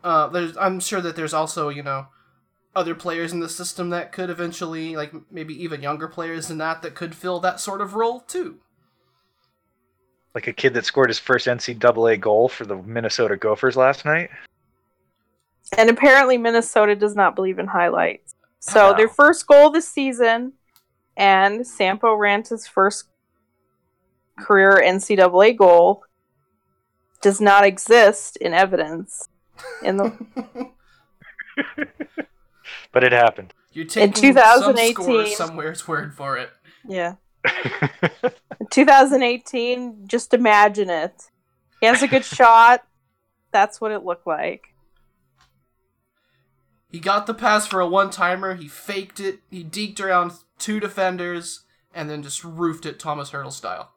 uh, 0.02 0.28
there's 0.28 0.56
I'm 0.56 0.80
sure 0.80 1.00
that 1.00 1.16
there's 1.16 1.34
also 1.34 1.68
you 1.68 1.82
know 1.82 2.06
other 2.74 2.94
players 2.94 3.32
in 3.32 3.40
the 3.40 3.48
system 3.48 3.90
that 3.90 4.12
could 4.12 4.30
eventually 4.30 4.96
like 4.96 5.12
maybe 5.30 5.60
even 5.62 5.82
younger 5.82 6.08
players 6.08 6.48
than 6.48 6.58
that 6.58 6.82
that 6.82 6.94
could 6.94 7.14
fill 7.14 7.40
that 7.40 7.60
sort 7.60 7.80
of 7.80 7.94
role 7.94 8.20
too. 8.20 8.58
Like 10.34 10.46
a 10.46 10.52
kid 10.52 10.74
that 10.74 10.84
scored 10.84 11.10
his 11.10 11.18
first 11.18 11.46
NCAA 11.46 12.20
goal 12.20 12.48
for 12.48 12.64
the 12.64 12.76
Minnesota 12.76 13.36
Gophers 13.36 13.76
last 13.76 14.04
night. 14.04 14.30
And 15.76 15.88
apparently 15.90 16.36
Minnesota 16.38 16.96
does 16.96 17.14
not 17.14 17.34
believe 17.36 17.58
in 17.58 17.66
highlights. 17.68 18.34
So 18.60 18.90
Oh. 18.90 18.96
their 18.96 19.08
first 19.08 19.46
goal 19.46 19.70
this 19.70 19.88
season 19.88 20.54
and 21.16 21.66
Sampo 21.66 22.14
Ranta's 22.14 22.66
first 22.66 23.06
career 24.38 24.80
NCAA 24.84 25.56
goal 25.56 26.02
does 27.22 27.40
not 27.40 27.64
exist 27.64 28.36
in 28.36 28.52
evidence. 28.54 29.28
In 29.82 29.96
the 29.98 30.12
But 32.92 33.04
it 33.04 33.12
happened. 33.12 33.52
You're 33.72 33.84
taking 33.84 34.14
some 34.14 34.22
2018 34.22 34.94
scores 34.94 35.36
somewhere's 35.36 35.86
word 35.86 36.14
for 36.14 36.36
it. 36.38 36.50
yeah. 36.86 37.14
In 38.60 38.66
2018, 38.70 40.06
just 40.08 40.34
imagine 40.34 40.90
it. 40.90 41.30
He 41.80 41.86
has 41.86 42.02
a 42.02 42.08
good 42.08 42.24
shot. 42.36 42.82
That's 43.52 43.80
what 43.80 43.92
it 43.92 44.04
looked 44.04 44.26
like. 44.26 44.69
He 46.90 46.98
got 46.98 47.26
the 47.26 47.34
pass 47.34 47.66
for 47.66 47.80
a 47.80 47.86
one 47.86 48.10
timer. 48.10 48.54
He 48.54 48.68
faked 48.68 49.20
it. 49.20 49.40
He 49.50 49.64
deked 49.64 50.00
around 50.00 50.32
two 50.58 50.80
defenders 50.80 51.64
and 51.94 52.10
then 52.10 52.22
just 52.22 52.42
roofed 52.44 52.86
it 52.86 52.98
Thomas 52.98 53.30
Hertl 53.30 53.52
style. 53.52 53.92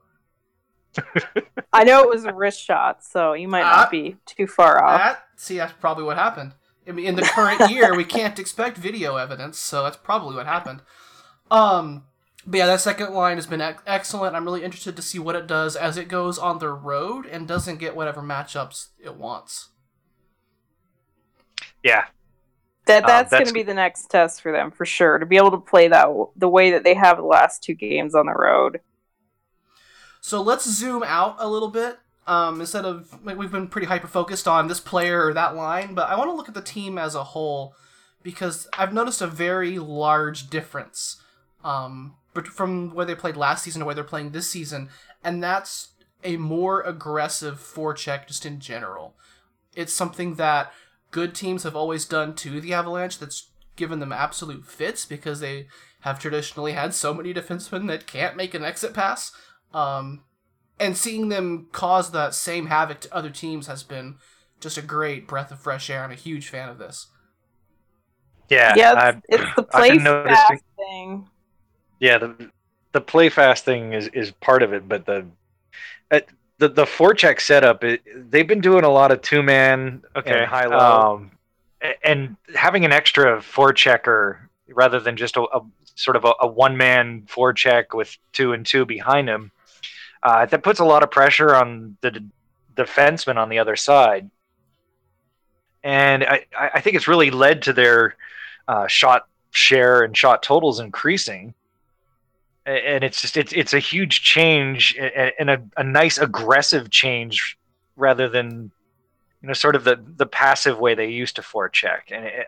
I 1.74 1.84
know 1.84 2.04
it 2.04 2.10
was 2.10 2.26
a 2.26 2.34
wrist 2.34 2.62
shot, 2.62 3.04
so 3.04 3.34
you 3.34 3.48
might 3.48 3.62
not 3.62 3.90
be 3.90 4.18
too 4.26 4.46
far 4.46 4.84
off. 4.84 5.00
That 5.00 5.24
see, 5.36 5.58
that's 5.58 5.74
probably 5.74 6.04
what 6.04 6.18
happened. 6.18 6.54
I 6.88 6.92
mean, 6.92 7.06
in 7.06 7.16
the 7.16 7.24
current 7.24 7.70
year, 7.72 7.96
we 7.96 8.04
can't 8.04 8.38
expect 8.38 8.78
video 8.78 9.16
evidence, 9.16 9.58
so 9.58 9.84
that's 9.84 9.98
probably 9.98 10.36
what 10.36 10.46
happened. 10.46 10.82
Um, 11.50 12.04
but 12.46 12.58
yeah, 12.58 12.68
that 12.68 12.82
second 12.82 13.14
line 13.14 13.38
has 13.38 13.48
been 13.48 13.62
ec- 13.62 13.82
excellent. 13.88 14.36
I'm 14.36 14.46
really 14.46 14.64
interested 14.64 14.96
to 14.96 15.02
see 15.02 15.18
what 15.18 15.36
it 15.36 15.48
does 15.48 15.76
as 15.76 15.98
it 15.98 16.08
goes 16.08 16.38
on 16.38 16.60
the 16.60 16.70
road 16.70 17.26
and 17.26 17.48
doesn't 17.48 17.78
get 17.78 17.96
whatever 17.96 18.22
matchups 18.22 18.90
it 19.00 19.16
wants. 19.16 19.70
Yeah, 21.84 22.06
That 22.86 23.04
Um, 23.04 23.08
that's, 23.08 23.32
going 23.32 23.46
to 23.46 23.54
be 23.54 23.64
the 23.64 23.74
next 23.74 24.10
test 24.10 24.42
for 24.42 24.52
them 24.52 24.72
for 24.72 24.86
sure 24.86 25.18
to 25.18 25.26
be 25.26 25.38
able 25.38 25.52
to 25.52 25.58
play 25.58 25.88
that 25.88 26.08
the 26.36 26.50
way 26.50 26.72
that 26.72 26.84
they 26.84 26.94
have 26.94 27.18
the 27.18 27.24
last 27.24 27.64
two 27.64 27.74
games 27.74 28.14
on 28.14 28.26
the 28.26 28.34
road. 28.34 28.82
So 30.22 30.42
let's 30.42 30.70
zoom 30.70 31.04
out 31.04 31.36
a 31.40 31.48
little 31.48 31.70
bit. 31.70 31.98
Um, 32.26 32.62
instead 32.62 32.86
of 32.86 33.20
like, 33.26 33.38
we've 33.38 33.52
been 33.52 33.68
pretty 33.68 33.88
hyper 33.88 34.08
focused 34.08 34.48
on 34.48 34.68
this 34.68 34.80
player 34.80 35.26
or 35.26 35.34
that 35.34 35.56
line, 35.56 35.94
but 35.94 36.10
I 36.10 36.18
want 36.18 36.30
to 36.30 36.36
look 36.36 36.48
at 36.48 36.54
the 36.54 36.62
team 36.62 36.98
as 36.98 37.16
a 37.16 37.24
whole 37.24 37.76
because 38.22 38.68
I've 38.78 38.94
noticed 38.94 39.22
a 39.22 39.28
very 39.28 39.78
large 39.80 40.50
difference 40.50 41.22
um, 41.64 42.16
but 42.34 42.48
from 42.48 42.94
where 42.94 43.06
they 43.06 43.16
played 43.16 43.38
last 43.38 43.64
season 43.64 43.80
to 43.80 43.86
where 43.86 43.96
they're 43.96 44.04
playing 44.04 44.32
this 44.32 44.50
season, 44.50 44.90
and 45.24 45.42
that's 45.42 45.90
a 46.24 46.38
more 46.38 46.82
aggressive 46.82 47.60
forecheck 47.60 48.28
just 48.28 48.46
in 48.46 48.60
general. 48.60 49.16
It's 49.76 49.94
something 49.94 50.36
that 50.36 50.72
good 51.14 51.34
teams 51.34 51.64
have 51.64 51.76
always 51.78 52.04
done 52.06 52.34
to 52.36 52.60
the 52.60 52.74
Avalanche. 52.74 53.18
That's 53.20 53.50
given 53.78 54.00
them 54.00 54.12
absolute 54.12 54.66
fits 54.66 55.06
because 55.06 55.40
they 55.40 55.68
have 56.02 56.20
traditionally 56.20 56.74
had 56.74 56.94
so 56.94 57.14
many 57.14 57.34
defensemen 57.34 57.88
that 57.88 58.06
can't 58.08 58.36
make 58.36 58.54
an 58.54 58.64
exit 58.66 58.94
pass. 58.94 59.32
Um, 59.74 60.24
and 60.80 60.98
seeing 60.98 61.30
them 61.30 61.68
cause 61.72 62.12
that 62.12 62.34
same 62.36 62.66
havoc 62.66 63.00
to 63.02 63.16
other 63.16 63.30
teams 63.30 63.68
has 63.68 63.84
been 63.84 64.16
just 64.60 64.78
a 64.78 64.82
great 64.82 65.28
breath 65.28 65.52
of 65.52 65.60
fresh 65.60 65.90
air. 65.90 66.04
I'm 66.04 66.12
a 66.12 66.16
huge 66.16 66.50
fan 66.50 66.68
of 66.70 66.78
this. 66.80 67.08
yeah, 68.50 68.74
yeah, 68.76 68.94
I- 68.94 69.10
it's, 69.30 69.44
it's 69.44 69.56
the 69.56 69.64
I've 69.64 69.70
play 69.70 69.90
been 69.92 70.04
noticing- 70.04 70.36
fast 70.36 70.64
thing. 70.78 71.30
yeah. 72.00 72.18
The 72.18 72.52
the 72.92 73.02
play 73.02 73.30
fast 73.30 73.66
thing 73.66 73.94
is 73.94 74.08
is 74.10 74.32
part 74.32 74.62
of 74.64 74.74
it, 74.74 74.88
but 74.88 75.06
the 75.06 75.26
uh, 76.12 76.20
the 76.58 76.70
the 76.70 76.86
forecheck 76.86 77.42
setup, 77.42 77.84
it, 77.84 78.02
they've 78.32 78.48
been 78.48 78.62
doing 78.62 78.84
a 78.84 78.90
lot 78.90 79.12
of 79.12 79.22
two 79.22 79.44
man 79.44 80.04
Okay, 80.16 80.40
and 80.40 80.46
high 80.46 80.66
low, 80.66 81.18
um, 81.18 81.32
and 82.04 82.36
having 82.56 82.86
an 82.86 82.92
extra 82.92 83.40
forechecker 83.40 84.38
rather 84.70 85.00
than 85.00 85.18
just 85.18 85.38
a, 85.38 85.42
a 85.42 85.62
sort 85.96 86.16
of 86.16 86.26
a, 86.26 86.34
a 86.42 86.48
one 86.48 86.78
man 86.78 87.24
forecheck 87.24 87.94
with 87.94 88.18
two 88.32 88.54
and 88.54 88.66
two 88.66 88.86
behind 88.86 89.28
him. 89.28 89.52
Uh, 90.22 90.46
that 90.46 90.64
puts 90.64 90.80
a 90.80 90.86
lot 90.86 91.04
of 91.04 91.12
pressure 91.12 91.54
on 91.54 91.98
the 92.02 92.12
d- 92.12 92.26
defenseman 92.76 93.36
on 93.36 93.50
the 93.50 93.60
other 93.60 93.76
side, 93.76 94.30
and 95.84 96.24
I, 96.24 96.46
I 96.58 96.72
I 96.76 96.82
think 96.82 96.96
it's 96.96 97.08
really 97.08 97.32
led 97.32 97.64
to 97.64 97.74
their 97.74 98.16
uh, 98.68 98.88
shot 98.88 99.28
share 99.52 100.02
and 100.04 100.16
shot 100.16 100.44
totals 100.44 100.80
increasing. 100.80 101.54
A- 102.66 102.96
And 102.96 103.04
it's 103.04 103.22
just 103.22 103.38
it's 103.38 103.54
it's 103.54 103.74
a 103.74 103.80
huge 103.80 104.22
change 104.24 104.96
and 104.98 105.50
a, 105.50 105.62
a 105.78 105.84
nice 105.84 106.18
aggressive 106.18 106.90
change 106.90 107.58
rather 107.96 108.28
than 108.30 108.72
you 109.42 109.48
know 109.48 109.54
sort 109.54 109.76
of 109.76 109.84
the 109.84 110.04
the 110.18 110.26
passive 110.26 110.80
way 110.80 110.96
they 110.96 111.10
used 111.10 111.36
to 111.36 111.42
forecheck 111.42 112.02
and 112.12 112.26
it, 112.26 112.48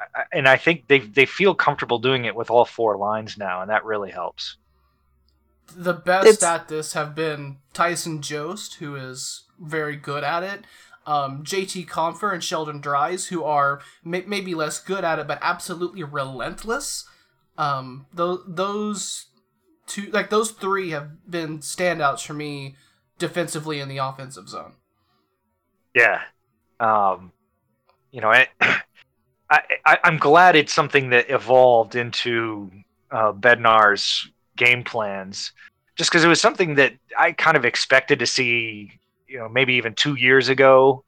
I- 0.00 0.24
and 0.32 0.48
I 0.48 0.56
think 0.56 0.88
they 0.88 1.00
they 1.00 1.26
feel 1.26 1.54
comfortable 1.54 1.98
doing 1.98 2.24
it 2.24 2.34
with 2.36 2.50
all 2.50 2.64
four 2.64 2.96
lines 2.96 3.36
now 3.38 3.60
and 3.62 3.70
that 3.70 3.84
really 3.84 4.10
helps. 4.10 4.56
The 5.76 5.92
best 5.94 6.26
It's- 6.26 6.42
at 6.42 6.68
this 6.68 6.94
have 6.94 7.14
been 7.14 7.58
Tyson 7.74 8.22
Jost, 8.22 8.74
who 8.76 8.96
is 8.96 9.44
very 9.60 9.96
good 9.96 10.24
at 10.24 10.42
it. 10.42 10.64
Um, 11.06 11.42
JT 11.44 11.86
Compher 11.86 12.32
and 12.34 12.42
Sheldon 12.44 12.80
Dries, 12.80 13.28
who 13.28 13.42
are 13.44 13.80
may- 14.04 14.24
maybe 14.26 14.54
less 14.54 14.78
good 14.78 15.04
at 15.04 15.18
it, 15.18 15.26
but 15.26 15.38
absolutely 15.40 16.04
relentless. 16.04 17.04
Um, 17.56 18.06
those 18.12 18.40
those 18.46 19.26
two, 19.88 20.10
like 20.12 20.30
those 20.30 20.52
three, 20.52 20.90
have 20.90 21.28
been 21.28 21.58
standouts 21.58 22.24
for 22.24 22.34
me 22.34 22.76
defensively 23.18 23.80
in 23.80 23.88
the 23.88 23.98
offensive 23.98 24.48
zone. 24.48 24.72
Yeah. 25.94 26.20
Um, 26.78 27.32
you 28.12 28.20
know, 28.20 28.30
I, 28.30 28.48
I, 29.50 29.98
I'm 30.04 30.18
glad 30.18 30.56
it's 30.56 30.74
something 30.74 31.10
that 31.10 31.30
evolved 31.30 31.96
into 31.96 32.70
uh, 33.10 33.32
Bednar's 33.32 34.30
game 34.56 34.84
plans, 34.84 35.52
just 35.96 36.10
because 36.10 36.24
it 36.24 36.28
was 36.28 36.40
something 36.40 36.74
that 36.76 36.92
I 37.18 37.32
kind 37.32 37.56
of 37.56 37.64
expected 37.64 38.18
to 38.18 38.26
see, 38.26 38.92
you 39.26 39.38
know, 39.38 39.48
maybe 39.48 39.74
even 39.74 39.94
two 39.94 40.16
years 40.16 40.48
ago, 40.50 41.04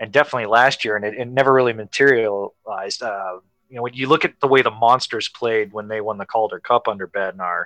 and 0.00 0.12
definitely 0.12 0.46
last 0.46 0.84
year, 0.84 0.96
and 0.96 1.04
it, 1.04 1.14
it 1.14 1.28
never 1.28 1.52
really 1.52 1.72
materialized. 1.72 3.02
Uh, 3.02 3.38
you 3.68 3.76
know, 3.76 3.82
when 3.82 3.94
you 3.94 4.06
look 4.06 4.24
at 4.24 4.38
the 4.40 4.48
way 4.48 4.62
the 4.62 4.70
Monsters 4.70 5.28
played 5.28 5.72
when 5.72 5.88
they 5.88 6.00
won 6.00 6.18
the 6.18 6.26
Calder 6.26 6.60
Cup 6.60 6.88
under 6.88 7.08
Bednar, 7.08 7.64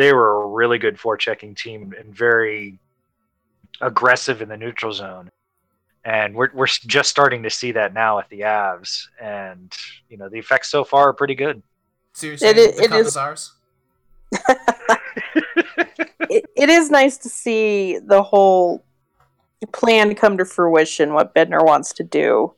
they 0.00 0.14
were 0.14 0.42
a 0.42 0.46
really 0.46 0.78
good 0.78 0.96
forechecking 0.96 1.54
team 1.54 1.92
and 1.98 2.14
very 2.16 2.78
aggressive 3.82 4.40
in 4.40 4.48
the 4.48 4.56
neutral 4.56 4.92
zone 4.94 5.28
and 6.06 6.34
we're 6.34 6.48
we're 6.54 6.66
just 6.66 7.10
starting 7.10 7.42
to 7.42 7.50
see 7.50 7.72
that 7.72 7.92
now 7.92 8.18
at 8.18 8.26
the 8.30 8.40
Avs, 8.40 9.06
and 9.20 9.70
you 10.08 10.16
know 10.16 10.30
the 10.30 10.38
effects 10.38 10.70
so 10.70 10.82
far 10.82 11.10
are 11.10 11.12
pretty 11.12 11.34
good. 11.34 11.62
Seriously, 12.14 12.48
It 12.48 12.56
i- 12.56 12.60
the 12.78 12.82
it 12.84 12.88
cup 12.88 12.98
is- 13.00 13.06
is 13.08 13.16
ours. 13.18 13.52
it, 16.30 16.44
it 16.56 16.68
is 16.70 16.90
nice 16.90 17.18
to 17.18 17.28
see 17.28 17.98
the 17.98 18.22
whole 18.22 18.82
plan 19.72 20.14
come 20.14 20.38
to 20.38 20.44
fruition 20.46 21.12
what 21.12 21.34
bednar 21.34 21.62
wants 21.66 21.92
to 21.92 22.02
do 22.02 22.54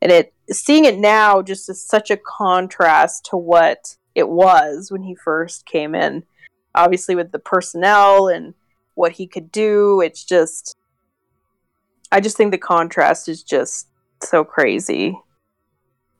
and 0.00 0.10
it 0.10 0.32
seeing 0.50 0.86
it 0.86 0.96
now 0.98 1.42
just 1.42 1.68
is 1.68 1.84
such 1.84 2.10
a 2.10 2.16
contrast 2.16 3.26
to 3.26 3.36
what 3.36 3.96
it 4.14 4.28
was 4.30 4.90
when 4.90 5.02
he 5.02 5.14
first 5.14 5.66
came 5.66 5.94
in 5.94 6.22
obviously 6.74 7.14
with 7.14 7.32
the 7.32 7.38
personnel 7.38 8.28
and 8.28 8.54
what 8.94 9.12
he 9.12 9.26
could 9.26 9.50
do 9.52 10.00
it's 10.00 10.24
just 10.24 10.76
i 12.12 12.20
just 12.20 12.36
think 12.36 12.50
the 12.50 12.58
contrast 12.58 13.28
is 13.28 13.42
just 13.42 13.88
so 14.22 14.44
crazy 14.44 15.18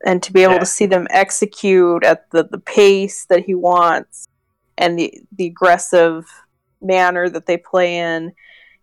and 0.05 0.22
to 0.22 0.32
be 0.32 0.42
able 0.42 0.55
Yeah. 0.55 0.61
to 0.61 0.66
see 0.66 0.86
them 0.86 1.09
execute 1.11 2.05
at 2.05 2.30
the, 2.30 2.44
the 2.44 2.59
pace 2.59 3.26
that 3.26 3.44
he 3.44 3.55
wants 3.55 4.28
and 4.76 4.99
the 4.99 5.20
the 5.32 5.46
aggressive 5.46 6.26
manner 6.80 7.28
that 7.28 7.46
they 7.46 7.57
play 7.57 7.96
in 7.99 8.32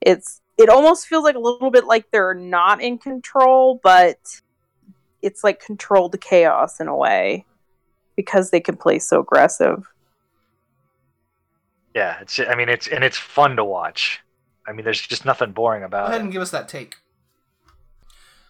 it's 0.02 0.42
it 0.58 0.70
almost 0.70 1.08
feels 1.08 1.24
like 1.24 1.36
a 1.36 1.40
little 1.40 1.72
bit 1.72 1.86
like 1.86 2.12
they're 2.12 2.34
not 2.34 2.82
in 2.82 2.98
control 2.98 3.80
but 3.84 4.18
it's 5.22 5.44
like 5.44 5.60
controlled 5.60 6.20
chaos 6.20 6.80
in 6.82 6.88
a 6.90 6.96
way 6.96 7.46
because 8.18 8.52
they 8.52 8.60
can 8.60 8.76
play 8.76 9.00
so 9.00 9.22
aggressive 9.22 9.88
Yeah, 11.96 12.20
it's 12.22 12.40
I 12.40 12.56
mean 12.56 12.70
it's 12.70 12.88
and 12.88 13.04
it's 13.04 13.18
fun 13.18 13.56
to 13.58 13.66
watch. 13.66 14.22
I 14.68 14.74
mean, 14.74 14.86
there's 14.86 15.02
just 15.02 15.26
nothing 15.26 15.52
boring 15.54 15.84
about 15.84 16.10
it. 16.10 16.12
Go 16.12 16.14
ahead 16.14 16.22
it, 16.22 16.24
and 16.24 16.32
give 16.32 16.42
us 16.42 16.52
that 16.52 16.70
take. 16.70 16.98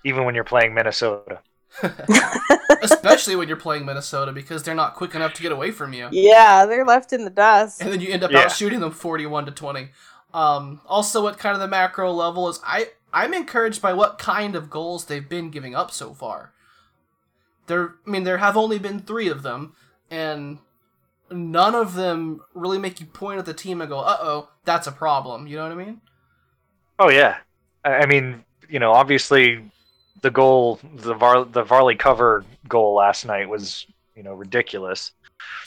even 0.04 0.26
when 0.26 0.36
you're 0.36 0.44
playing 0.44 0.74
Minnesota. 0.74 1.42
Especially 2.82 3.36
when 3.36 3.48
you're 3.48 3.58
playing 3.58 3.86
Minnesota 3.86 4.32
because 4.32 4.64
they're 4.64 4.76
not 4.76 4.96
quick 4.96 5.16
enough 5.16 5.34
to 5.34 5.42
get 5.42 5.52
away 5.52 5.72
from 5.72 5.94
you. 5.94 6.08
yeah 6.12 6.66
they're 6.66 6.86
left 6.86 7.14
in 7.14 7.24
the 7.26 7.30
dust 7.30 7.82
And 7.82 7.92
then 7.92 8.02
you 8.02 8.10
end 8.10 8.24
up 8.24 8.32
Yeah. 8.32 8.42
out 8.46 8.52
shooting 8.52 8.80
them 8.80 8.92
41 8.92 9.46
to 9.46 9.52
20. 9.52 9.90
Um, 10.34 10.82
also, 10.86 11.28
at 11.28 11.38
kind 11.38 11.54
of 11.56 11.62
the 11.62 11.68
macro 11.68 12.12
level, 12.12 12.50
is 12.50 12.60
I, 12.66 12.90
I'm 13.14 13.34
encouraged 13.34 13.82
by 13.82 13.94
what 13.94 14.20
kind 14.20 14.56
of 14.56 14.70
goals 14.70 15.06
they've 15.06 15.28
been 15.28 15.50
giving 15.50 15.74
up 15.76 15.92
so 15.92 16.14
far. 16.14 16.52
There, 17.68 17.96
I 18.06 18.10
mean, 18.10 18.24
there 18.24 18.38
have 18.38 18.58
only 18.58 18.78
been 18.78 19.00
three 19.00 19.30
of 19.30 19.44
them, 19.44 19.74
and 20.12 20.60
none 21.30 21.76
of 21.76 21.96
them 21.96 22.42
really 22.54 22.78
make 22.78 23.00
you 23.00 23.06
point 23.06 23.40
at 23.40 23.46
the 23.46 23.54
team 23.54 23.82
and 23.82 23.90
go, 23.90 24.00
uh 24.00 24.18
oh, 24.22 24.50
that's 24.64 24.88
a 24.88 24.92
problem. 24.92 25.48
You 25.48 25.58
know 25.58 25.64
what 25.64 25.72
I 25.72 25.86
mean? 25.86 26.02
Oh 27.00 27.10
yeah, 27.10 27.38
I, 27.84 28.06
mean 28.06 28.44
you 28.70 28.80
know 28.80 28.92
obviously 28.92 29.70
the 30.22 30.32
goal 30.32 30.80
the 30.96 31.14
Var 31.14 31.46
the 31.46 31.64
Varley 31.64 31.96
cover 31.96 32.46
goal 32.68 32.96
last 32.96 33.26
night 33.26 33.50
was 33.50 33.86
you 34.16 34.24
know 34.24 34.34
ridiculous. 34.34 35.12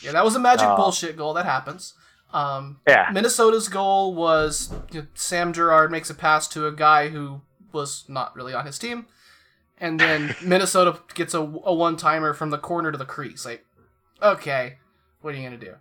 Yeah, 0.03 0.13
that 0.13 0.25
was 0.25 0.35
a 0.35 0.41
magic 0.41 0.67
Uh, 0.67 0.77
bullshit 0.77 1.17
goal. 1.17 1.35
That 1.35 1.45
happens. 1.45 1.95
Um, 2.33 2.81
Yeah, 2.87 3.11
Minnesota's 3.13 3.69
goal 3.69 4.15
was 4.15 4.73
you 4.91 5.03
know, 5.03 5.07
Sam 5.15 5.53
Girard 5.53 5.91
makes 5.91 6.11
a 6.11 6.15
pass 6.15 6.49
to 6.49 6.67
a 6.67 6.73
guy 6.73 7.09
who 7.09 7.43
was 7.73 8.05
not 8.09 8.35
really 8.35 8.55
on 8.55 8.67
his 8.67 8.79
team, 8.79 9.07
and 9.79 10.01
then 10.01 10.35
Minnesota 10.43 11.01
gets 11.15 11.35
a, 11.35 11.41
a 11.41 11.75
one 11.75 11.97
timer 11.97 12.33
from 12.35 12.51
the 12.51 12.59
corner 12.59 12.91
to 12.91 12.99
the 12.99 13.05
crease. 13.05 13.45
Like, 13.45 13.65
okay, 14.23 14.79
what 15.21 15.35
are 15.35 15.37
you 15.39 15.43
gonna 15.45 15.57
do? 15.59 15.75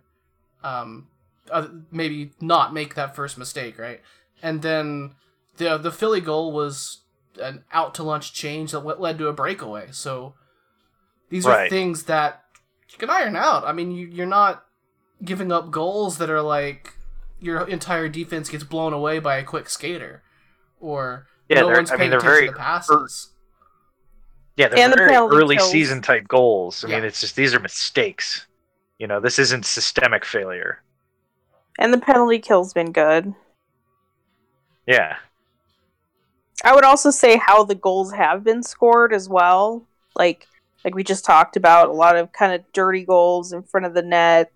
Um, 0.62 1.08
uh, 1.50 1.68
maybe 1.90 2.32
not 2.40 2.74
make 2.74 2.94
that 2.94 3.14
first 3.16 3.38
mistake, 3.38 3.78
right? 3.78 4.00
And 4.42 4.62
then 4.62 5.14
the 5.56 5.78
the 5.78 5.92
Philly 5.92 6.20
goal 6.20 6.52
was 6.52 7.02
an 7.40 7.64
out 7.72 7.94
to 7.94 8.02
lunch 8.02 8.32
change 8.32 8.72
that 8.72 8.80
led 8.80 9.18
to 9.18 9.28
a 9.28 9.32
breakaway. 9.32 9.88
So 9.92 10.34
these 11.30 11.46
are 11.46 11.50
Right. 11.52 11.70
things 11.70 12.04
that 12.04 12.42
you 12.90 12.98
can 12.98 13.10
iron 13.10 13.36
out. 13.36 13.64
I 13.64 13.72
mean, 13.72 13.92
you, 13.92 14.06
you're 14.06 14.26
not 14.26 14.64
giving 15.24 15.52
up 15.52 15.70
goals 15.70 16.18
that 16.18 16.30
are 16.30 16.42
like 16.42 16.94
your 17.40 17.66
entire 17.68 18.08
defense 18.08 18.48
gets 18.48 18.64
blown 18.64 18.92
away 18.92 19.18
by 19.20 19.36
a 19.36 19.44
quick 19.44 19.68
skater, 19.68 20.22
or 20.80 21.26
Yeah, 21.48 21.60
no 21.60 21.66
they're- 21.68 21.76
one's 21.76 21.90
I 21.90 21.94
mean, 21.94 21.98
paying 22.00 22.10
they're 22.10 22.18
attention 22.18 22.34
very 22.46 22.48
to 22.48 22.54
passes. 22.54 23.32
yeah, 24.56 24.66
they're 24.68 24.80
And 24.80 24.92
the 24.92 24.96
very 24.96 25.10
penalty 25.10 25.36
early 25.36 25.56
kills. 25.56 25.70
season 25.70 26.02
type 26.02 26.26
goals. 26.26 26.84
I 26.84 26.88
mean, 26.88 27.04
it's 27.04 27.20
just 27.20 27.36
these 27.36 27.54
are 27.54 27.60
mistakes. 27.60 28.46
You 28.98 29.06
know, 29.06 29.20
this 29.20 29.38
isn't 29.38 29.64
systemic 29.64 30.24
failure. 30.24 30.82
and 31.78 31.92
the 31.92 31.98
penalty 31.98 32.38
kill's 32.38 32.72
been 32.72 32.92
good 32.92 33.34
Yeah, 34.86 35.16
I 36.64 36.74
would 36.74 36.84
also 36.84 37.10
say 37.10 37.36
how 37.36 37.64
the 37.64 37.74
goals 37.74 38.12
have 38.12 38.42
been 38.44 38.62
scored 38.62 39.12
as 39.12 39.28
well. 39.28 39.86
Like 40.16 40.48
like 40.84 40.94
we 40.94 41.04
just 41.04 41.24
talked 41.24 41.56
about, 41.56 41.88
a 41.88 41.92
lot 41.92 42.16
of 42.16 42.32
kind 42.32 42.52
of 42.52 42.64
dirty 42.72 43.04
goals 43.04 43.52
in 43.52 43.62
front 43.62 43.86
of 43.86 43.94
the 43.94 44.02
net. 44.02 44.52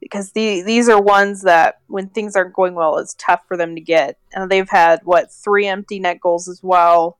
Because 0.00 0.32
the, 0.32 0.62
these 0.62 0.88
are 0.88 1.00
ones 1.00 1.42
that 1.42 1.80
when 1.86 2.08
things 2.08 2.36
aren't 2.36 2.52
going 2.52 2.74
well, 2.74 2.98
it's 2.98 3.14
tough 3.18 3.40
for 3.48 3.56
them 3.56 3.74
to 3.74 3.80
get. 3.80 4.18
And 4.32 4.50
they've 4.50 4.68
had 4.68 5.00
what 5.04 5.32
three 5.32 5.66
empty 5.66 5.98
net 5.98 6.20
goals 6.20 6.46
as 6.46 6.62
well, 6.62 7.18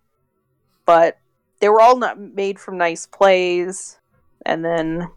but 0.84 1.18
they 1.60 1.68
were 1.68 1.80
all 1.80 1.96
not 1.96 2.20
made 2.20 2.58
from 2.58 2.76
nice 2.76 3.06
plays. 3.06 3.98
And 4.44 4.64
then, 4.64 5.08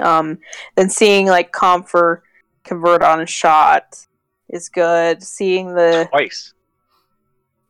um, 0.00 0.38
then 0.76 0.88
seeing 0.88 1.26
like 1.26 1.52
Compher 1.52 2.20
convert 2.64 3.02
on 3.02 3.20
a 3.20 3.26
shot 3.26 4.06
is 4.48 4.68
good. 4.68 5.22
Seeing 5.22 5.74
the 5.74 6.06
twice. 6.10 6.54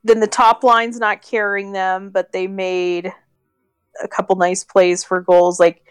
then 0.05 0.21
the 0.21 0.27
top 0.27 0.63
line's 0.63 0.99
not 0.99 1.23
carrying 1.23 1.73
them, 1.73 2.11
but 2.11 2.33
they 2.33 2.47
made 2.47 3.13
a 4.03 4.09
couple 4.09 4.37
nice 4.37 4.65
plays 4.65 5.05
for 5.05 5.21
goals, 5.21 5.61
like 5.61 5.83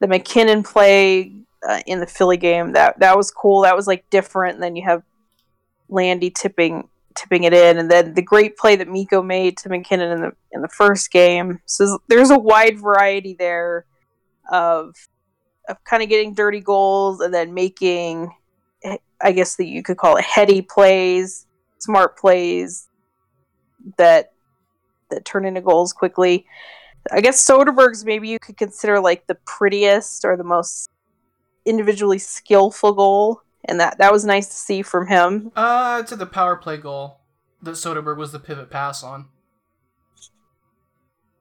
the 0.00 0.06
MacKinnon 0.06 0.62
play 0.62 1.32
uh, 1.68 1.80
in 1.86 2.00
the 2.00 2.06
Philly 2.06 2.36
game. 2.36 2.72
That 2.72 2.98
that 3.00 3.16
was 3.16 3.30
cool. 3.30 3.62
That 3.62 3.76
was 3.76 3.86
like 3.86 4.08
different. 4.10 4.54
And 4.54 4.62
then 4.62 4.76
you 4.76 4.84
have 4.84 5.02
Landy 5.88 6.30
tipping 6.30 6.88
tipping 7.14 7.44
it 7.44 7.52
in, 7.52 7.78
and 7.78 7.90
then 7.90 8.14
the 8.14 8.22
great 8.22 8.56
play 8.56 8.76
that 8.76 8.88
Mikko 8.88 9.22
made 9.22 9.56
to 9.58 9.68
MacKinnon 9.68 10.12
in 10.12 10.20
the 10.20 10.32
in 10.52 10.62
the 10.62 10.68
first 10.68 11.10
game. 11.10 11.60
So 11.66 11.98
there's 12.08 12.30
a 12.30 12.38
wide 12.38 12.78
variety 12.78 13.34
there 13.34 13.86
of 14.50 14.94
of 15.68 15.82
kind 15.84 16.02
of 16.02 16.08
getting 16.08 16.34
dirty 16.34 16.60
goals 16.60 17.20
and 17.20 17.32
then 17.32 17.54
making, 17.54 18.34
I 19.20 19.32
guess 19.32 19.56
that 19.56 19.66
you 19.66 19.82
could 19.82 19.96
call 19.96 20.16
it 20.16 20.24
heady 20.24 20.62
plays, 20.62 21.46
smart 21.78 22.18
plays 22.18 22.88
that 23.96 24.32
that 25.10 25.24
turn 25.24 25.44
into 25.44 25.60
goals 25.60 25.92
quickly. 25.92 26.46
I 27.10 27.20
guess 27.20 27.44
Soderberg's 27.44 28.04
maybe 28.04 28.28
you 28.28 28.38
could 28.38 28.56
consider 28.56 29.00
like 29.00 29.26
the 29.26 29.36
prettiest 29.46 30.24
or 30.24 30.36
the 30.36 30.44
most 30.44 30.90
individually 31.64 32.18
skillful 32.18 32.92
goal, 32.92 33.42
and 33.64 33.80
that 33.80 33.98
that 33.98 34.12
was 34.12 34.24
nice 34.24 34.48
to 34.48 34.56
see 34.56 34.82
from 34.82 35.06
him. 35.06 35.52
Uh, 35.56 36.02
to 36.02 36.16
the 36.16 36.26
power 36.26 36.56
play 36.56 36.76
goal 36.76 37.20
that 37.62 37.72
Soderberg 37.72 38.16
was 38.16 38.32
the 38.32 38.38
pivot 38.38 38.70
pass 38.70 39.02
on. 39.02 39.26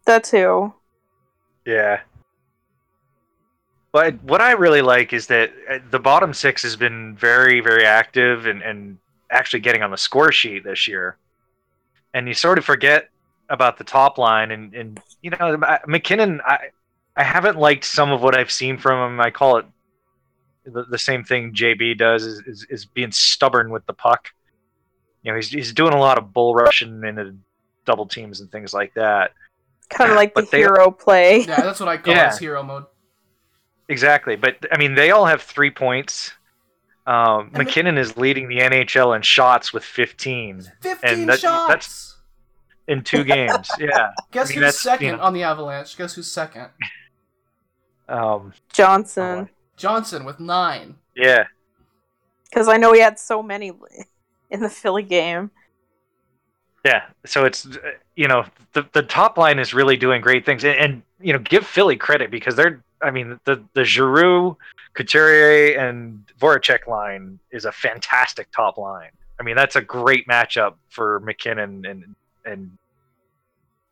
That 0.06 0.24
too. 0.24 0.74
Yeah. 1.66 2.02
But 3.98 4.22
what 4.22 4.42
I 4.42 4.52
really 4.52 4.84
like 4.84 5.12
is 5.12 5.26
that 5.26 5.52
uh, 5.68 5.80
the 5.90 5.98
bottom 5.98 6.32
six 6.32 6.62
has 6.62 6.76
been 6.76 7.16
very, 7.16 7.62
very 7.62 7.84
active 7.84 8.46
and, 8.46 8.62
and 8.62 9.00
actually 9.32 9.62
getting 9.62 9.82
on 9.82 9.90
the 9.90 9.98
score 9.98 10.32
sheet 10.32 10.64
this 10.64 10.88
year. 10.88 11.18
And 12.14 12.28
you 12.28 12.36
sort 12.36 12.60
of 12.60 12.64
forget 12.66 13.10
about 13.50 13.80
the 13.80 13.84
top 13.84 14.20
line. 14.20 14.52
And, 14.52 14.72
and 14.76 15.02
you 15.24 15.32
know, 15.32 15.58
MacKinnon, 15.88 16.42
I, 16.46 16.68
I 17.16 17.24
haven't 17.24 17.58
liked 17.58 17.86
some 17.86 18.12
of 18.12 18.22
what 18.22 18.38
I've 18.38 18.52
seen 18.52 18.78
from 18.78 19.14
him. 19.14 19.20
I 19.20 19.32
call 19.32 19.58
it 19.58 19.66
the, 20.64 20.84
the 20.84 21.00
same 21.00 21.24
thing 21.24 21.52
JB 21.56 21.98
does 21.98 22.24
is, 22.24 22.42
is, 22.46 22.68
is 22.70 22.86
being 22.86 23.12
stubborn 23.12 23.72
with 23.72 23.84
the 23.88 23.94
puck. 23.94 24.30
You 25.24 25.32
know, 25.32 25.38
he's, 25.38 25.50
he's 25.50 25.74
doing 25.74 25.94
a 25.94 26.00
lot 26.00 26.20
of 26.20 26.34
bull 26.34 26.54
rushing 26.54 27.04
into 27.04 27.36
double 27.86 28.06
teams 28.06 28.42
and 28.42 28.52
things 28.52 28.76
like 28.76 28.94
that. 28.94 29.32
Kind 29.90 30.12
of 30.12 30.18
like 30.18 30.36
the 30.36 30.44
they- 30.44 30.60
hero 30.60 30.92
play. 30.92 31.40
Yeah, 31.40 31.62
that's 31.62 31.80
what 31.80 31.90
I 31.90 31.98
call 31.98 32.14
Yeah. 32.14 32.30
his 32.30 32.38
hero 32.38 32.62
mode. 32.62 32.86
Exactly, 33.90 34.36
but 34.36 34.58
I 34.72 34.78
mean, 34.78 34.96
they 34.96 35.12
all 35.12 35.26
have 35.26 35.42
three 35.42 35.72
points. 35.72 36.34
Um, 37.06 37.48
And 37.48 37.54
the- 37.54 37.60
MacKinnon 37.60 37.98
is 37.98 38.18
leading 38.18 38.50
the 38.50 38.60
NHL 38.60 39.16
in 39.16 39.22
shots 39.22 39.72
with 39.72 39.84
15 39.86 40.64
15 40.82 41.26
that- 41.28 41.40
shots. 41.40 41.68
that's- 41.68 42.14
in 42.90 43.02
two 43.04 43.24
games. 43.24 43.70
Yeah. 43.80 44.12
Guess 44.32 44.52
I 44.52 44.54
mean, 44.56 44.64
who's 44.64 44.80
second 44.80 45.06
you 45.08 45.16
know- 45.18 45.22
on 45.24 45.34
the 45.34 45.44
Avalanche? 45.44 45.98
Guess 45.98 46.16
who's 46.16 46.30
second? 46.32 46.70
Um, 48.10 48.54
Johnson. 48.74 49.50
Johnson 49.76 50.26
with 50.26 50.40
nine. 50.40 50.96
yeah. 51.16 51.46
Because 52.50 52.70
I 52.70 52.78
know 52.78 52.94
he 52.94 53.02
had 53.02 53.20
so 53.20 53.44
many 53.44 53.74
in 54.50 54.62
the 54.62 54.70
Philly 54.70 55.04
game. 55.04 55.52
Yeah. 56.86 57.04
So 57.26 57.44
it's, 57.44 57.66
uh, 57.66 57.78
you 58.16 58.30
know, 58.30 58.46
the, 58.72 58.88
the 58.94 59.04
top 59.04 59.38
line 59.38 59.60
is 59.60 59.74
really 59.74 59.98
doing 59.98 60.22
great 60.22 60.46
things. 60.46 60.64
And, 60.64 60.78
and, 60.80 61.04
you 61.20 61.34
know, 61.34 61.40
give 61.40 61.66
Philly 61.68 61.98
credit 61.98 62.32
because 62.32 62.56
they're, 62.56 62.82
I 63.02 63.12
mean, 63.12 63.40
the, 63.46 63.64
the 63.74 63.84
Giroux, 63.84 64.58
Couturier, 64.94 65.78
and 65.80 66.24
Voracek 66.40 66.88
line 66.88 67.40
is 67.52 67.66
a 67.66 67.72
fantastic 67.72 68.50
top 68.52 68.78
line. 68.78 69.12
I 69.40 69.44
mean, 69.44 69.56
that's 69.56 69.76
a 69.76 69.82
great 69.82 70.28
matchup 70.28 70.76
for 70.90 71.20
MacKinnon 71.20 71.86
and, 71.86 72.16
and 72.46 72.78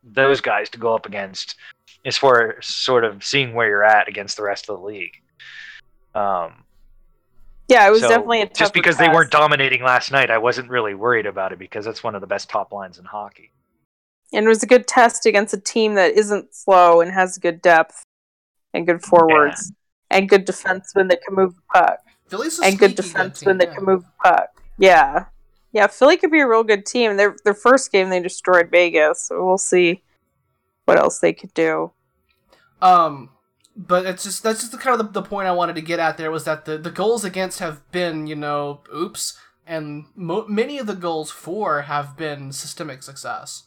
those 0.02 0.40
guys 0.40 0.68
to 0.70 0.78
go 0.78 0.94
up 0.94 1.06
against 1.06 1.56
as 2.04 2.16
far 2.16 2.56
as 2.58 2.66
sort 2.66 3.04
of 3.04 3.24
seeing 3.24 3.54
where 3.54 3.68
you're 3.68 3.84
at 3.84 4.08
against 4.08 4.36
the 4.36 4.42
rest 4.42 4.68
of 4.68 4.80
the 4.80 4.86
league. 4.86 5.22
Um, 6.14 6.64
Yeah, 7.68 7.86
it 7.86 7.90
was 7.90 8.00
so 8.00 8.08
definitely 8.08 8.42
a 8.42 8.46
just 8.48 8.72
because 8.72 8.96
they 8.96 9.08
weren't 9.08 9.30
dominating 9.30 9.82
last 9.82 10.12
night, 10.12 10.30
I 10.30 10.38
wasn't 10.38 10.70
really 10.70 10.94
worried 10.94 11.26
about 11.26 11.52
it 11.52 11.58
because 11.58 11.84
that's 11.84 12.02
one 12.02 12.14
of 12.14 12.20
the 12.20 12.26
best 12.26 12.48
top 12.48 12.72
lines 12.72 12.98
in 12.98 13.04
hockey. 13.04 13.50
and 14.32 14.46
it 14.46 14.48
was 14.48 14.62
a 14.62 14.66
good 14.66 14.86
test 14.86 15.26
against 15.26 15.54
a 15.54 15.60
team 15.60 15.94
that 15.94 16.12
isn't 16.12 16.54
slow 16.54 17.00
and 17.00 17.12
has 17.12 17.38
good 17.38 17.60
depth 17.60 18.05
and 18.76 18.86
good 18.86 19.02
forwards 19.02 19.72
and 20.10 20.28
good 20.28 20.44
defense 20.44 20.90
when 20.94 21.08
they 21.08 21.16
can 21.16 21.34
move 21.34 21.54
the 21.54 21.62
puck 21.72 21.98
Philly's 22.28 22.58
a 22.60 22.64
and 22.64 22.78
good 22.78 22.94
defense 22.94 23.40
good 23.40 23.56
defensemen 23.56 23.58
team, 23.58 23.58
that 23.58 23.68
yeah. 23.68 23.74
can 23.74 23.84
move 23.84 24.02
the 24.02 24.30
puck. 24.30 24.48
Yeah, 24.78 25.24
yeah. 25.72 25.86
Philly 25.86 26.16
could 26.16 26.30
be 26.30 26.40
a 26.40 26.48
real 26.48 26.64
good 26.64 26.84
team. 26.86 27.16
Their 27.16 27.36
their 27.44 27.54
first 27.54 27.92
game 27.92 28.10
they 28.10 28.20
destroyed 28.20 28.70
Vegas, 28.70 29.22
so 29.22 29.44
we'll 29.44 29.58
see 29.58 30.02
what 30.84 30.98
else 30.98 31.18
they 31.18 31.32
could 31.32 31.54
do. 31.54 31.92
Um, 32.82 33.30
but 33.76 34.06
it's 34.06 34.24
just 34.24 34.42
that's 34.42 34.60
just 34.60 34.72
the 34.72 34.78
kind 34.78 35.00
of 35.00 35.12
the, 35.12 35.20
the 35.20 35.26
point 35.26 35.48
I 35.48 35.52
wanted 35.52 35.76
to 35.76 35.82
get 35.82 35.98
at 35.98 36.16
there 36.16 36.30
was 36.30 36.44
that 36.44 36.64
the 36.64 36.78
the 36.78 36.90
goals 36.90 37.24
against 37.24 37.60
have 37.60 37.90
been 37.92 38.26
you 38.26 38.36
know 38.36 38.82
oops, 38.94 39.38
and 39.66 40.06
mo- 40.14 40.46
many 40.48 40.78
of 40.78 40.86
the 40.86 40.94
goals 40.94 41.30
for 41.30 41.82
have 41.82 42.16
been 42.16 42.52
systemic 42.52 43.02
success. 43.02 43.64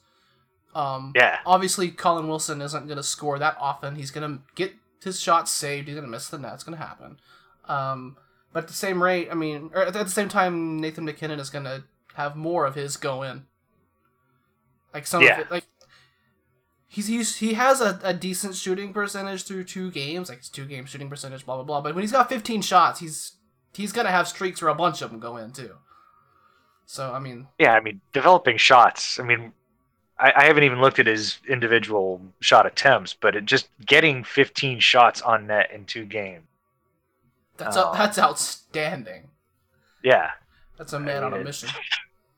Um, 0.76 1.14
Yeah. 1.16 1.40
obviously 1.48 1.90
Colin 1.90 2.28
Wilson 2.28 2.62
isn't 2.62 2.86
going 2.86 2.98
to 2.98 3.04
score 3.04 3.40
that 3.40 3.58
often. 3.60 3.96
He's 3.96 4.12
going 4.12 4.32
to 4.32 4.44
get 4.56 4.74
his 5.04 5.20
shots 5.20 5.52
saved. 5.52 5.88
He's 5.88 5.96
going 5.96 6.06
to 6.06 6.12
miss 6.12 6.28
the 6.30 6.38
net. 6.38 6.54
It's 6.56 6.64
going 6.64 6.78
to 6.78 6.84
happen. 6.84 7.20
Um, 7.66 8.18
but 8.54 8.64
at 8.64 8.68
the 8.68 8.74
same 8.74 9.02
rate, 9.02 9.30
I 9.32 9.36
mean, 9.36 9.72
or 9.74 9.84
at 9.84 9.94
the 9.94 10.08
same 10.08 10.30
time, 10.30 10.80
Nathan 10.80 11.06
MacKinnon 11.06 11.40
is 11.40 11.50
going 11.50 11.66
to 11.66 11.84
have 12.16 12.36
more 12.36 12.66
of 12.66 12.76
his 12.76 12.98
go 12.98 13.24
in. 13.24 13.44
Like 14.94 15.06
some 15.06 15.22
Yeah. 15.24 15.34
of 15.40 15.46
it, 15.46 15.52
like 15.52 15.66
he's, 16.88 17.08
he's 17.08 17.38
he 17.38 17.54
has 17.54 17.80
a, 17.80 18.00
a 18.04 18.14
decent 18.14 18.56
shooting 18.56 18.92
percentage 18.92 19.44
through 19.44 19.66
two 19.66 19.92
games, 19.92 20.30
like 20.30 20.40
his 20.40 20.50
two 20.50 20.66
game 20.66 20.86
shooting 20.86 21.10
percentage, 21.10 21.46
blah 21.46 21.56
blah 21.56 21.64
blah. 21.64 21.82
But 21.82 21.94
when 21.96 22.02
he's 22.02 22.12
got 22.12 22.28
15 22.28 22.62
shots, 22.64 23.00
he's 23.00 23.34
he's 23.74 23.92
gonna 23.92 24.10
have 24.10 24.28
streaks 24.28 24.62
where 24.62 24.72
a 24.72 24.76
bunch 24.76 25.02
of 25.04 25.12
them 25.12 25.20
go 25.20 25.38
in 25.38 25.52
too. 25.52 25.76
So 26.88 27.14
I 27.14 27.20
mean, 27.20 27.48
Yeah, 27.60 27.74
I 27.74 27.82
mean, 27.82 28.02
developing 28.14 28.58
shots. 28.58 29.20
I 29.20 29.24
mean, 29.24 29.54
I, 30.20 30.34
I 30.36 30.44
haven't 30.46 30.64
even 30.64 30.82
looked 30.82 31.00
at 31.00 31.08
his 31.08 31.40
individual 31.48 32.22
shot 32.42 32.66
attempts, 32.66 33.14
but 33.14 33.36
it 33.36 33.46
just 33.46 33.70
getting 33.86 34.24
15 34.24 34.80
shots 34.80 35.22
on 35.22 35.48
net 35.48 35.72
in 35.74 35.86
two 35.86 36.06
games. 36.06 36.44
that's 37.58 37.78
a, 37.78 37.88
um, 37.88 37.98
that's 37.98 38.20
outstanding. 38.20 39.30
Yeah, 40.04 40.32
That's 40.78 40.94
a 40.94 41.00
man 41.00 41.24
I 41.24 41.26
on 41.28 41.34
a 41.34 41.36
mean, 41.38 41.46
mission. 41.46 41.70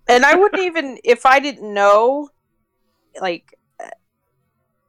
And 0.07 0.25
I 0.25 0.35
wouldn't 0.35 0.61
even 0.63 0.97
if 1.03 1.25
I 1.25 1.39
didn't 1.39 1.73
know, 1.73 2.29
like. 3.21 3.57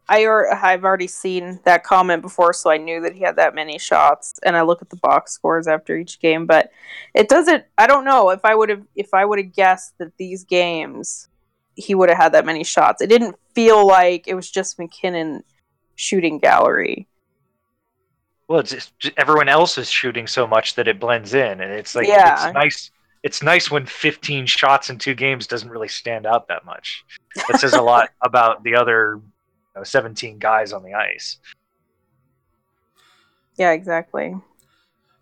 I 0.08 0.24
or 0.24 0.52
I've 0.52 0.84
already 0.84 1.06
seen 1.06 1.60
that 1.64 1.84
comment 1.84 2.22
before, 2.22 2.52
so 2.52 2.70
I 2.70 2.76
knew 2.76 3.00
that 3.02 3.14
he 3.14 3.20
had 3.20 3.36
that 3.36 3.54
many 3.54 3.78
shots. 3.78 4.40
And 4.42 4.56
I 4.56 4.62
look 4.62 4.82
at 4.82 4.90
the 4.90 4.96
box 4.96 5.32
scores 5.32 5.68
after 5.68 5.96
each 5.96 6.18
game, 6.18 6.44
but 6.46 6.72
it 7.14 7.28
doesn't. 7.28 7.64
I 7.78 7.86
don't 7.86 8.04
know 8.04 8.30
if 8.30 8.44
I 8.44 8.54
would 8.54 8.68
have 8.68 8.82
if 8.96 9.14
I 9.14 9.24
would 9.24 9.38
have 9.38 9.52
guessed 9.52 9.96
that 9.98 10.16
these 10.16 10.44
games 10.44 11.28
he 11.76 11.94
would 11.94 12.08
have 12.08 12.18
had 12.18 12.32
that 12.32 12.44
many 12.46 12.64
shots. 12.64 13.00
It 13.02 13.06
didn't 13.08 13.36
feel 13.54 13.86
like 13.86 14.26
it 14.28 14.34
was 14.34 14.50
just 14.50 14.78
MacKinnon 14.78 15.42
shooting 15.96 16.38
gallery. 16.38 17.06
well, 18.48 18.60
it's 18.60 18.70
just, 18.72 18.98
j- 18.98 19.12
everyone 19.16 19.48
else 19.48 19.78
is 19.78 19.88
shooting 19.90 20.26
so 20.26 20.46
much 20.46 20.74
that 20.74 20.86
it 20.88 21.00
blends 21.00 21.32
in, 21.32 21.60
and 21.60 21.72
it's 21.72 21.94
like 21.94 22.06
Yeah. 22.06 22.46
it's 22.46 22.54
nice. 22.54 22.90
It's 23.22 23.42
nice 23.42 23.70
when 23.70 23.86
15 23.86 24.46
shots 24.46 24.90
in 24.90 24.98
two 24.98 25.14
games 25.14 25.46
doesn't 25.46 25.70
really 25.70 25.86
stand 25.88 26.26
out 26.26 26.48
that 26.48 26.64
much. 26.64 27.04
That 27.48 27.60
says 27.60 27.72
a 27.74 27.80
lot 27.92 28.10
about 28.20 28.62
the 28.64 28.74
other 28.74 29.20
you 29.22 29.80
know, 29.80 29.84
17 29.84 30.38
guys 30.38 30.72
on 30.72 30.82
the 30.82 30.92
ice. 30.94 31.38
Yeah, 33.56 33.70
exactly. 33.72 34.34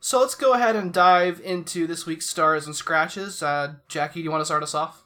So 0.00 0.18
let's 0.20 0.34
go 0.34 0.54
ahead 0.54 0.76
and 0.76 0.92
dive 0.92 1.40
into 1.44 1.86
this 1.86 2.06
week's 2.06 2.26
stars 2.26 2.64
and 2.66 2.74
scratches. 2.74 3.42
Uh, 3.42 3.74
Jackie, 3.88 4.20
do 4.20 4.24
you 4.24 4.30
want 4.30 4.40
to 4.40 4.46
start 4.46 4.62
us 4.62 4.74
off? 4.74 5.04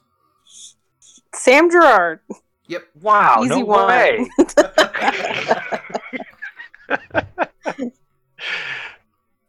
Sam 1.35 1.69
Girard. 1.69 2.21
Yep. 2.67 2.83
Wow, 3.01 3.41
Easy 3.43 3.49
no 3.49 3.65
one. 3.65 3.87
way. 3.87 4.29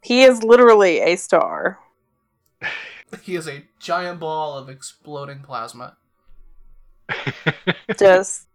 He 0.07 0.23
is 0.23 0.45
literally 0.45 1.01
a 1.01 1.17
star. 1.17 1.81
He 3.23 3.35
is 3.35 3.49
a 3.49 3.65
giant 3.81 4.21
ball 4.21 4.57
of 4.57 4.69
exploding 4.69 5.41
plasma. 5.41 5.97
Just 7.99 8.47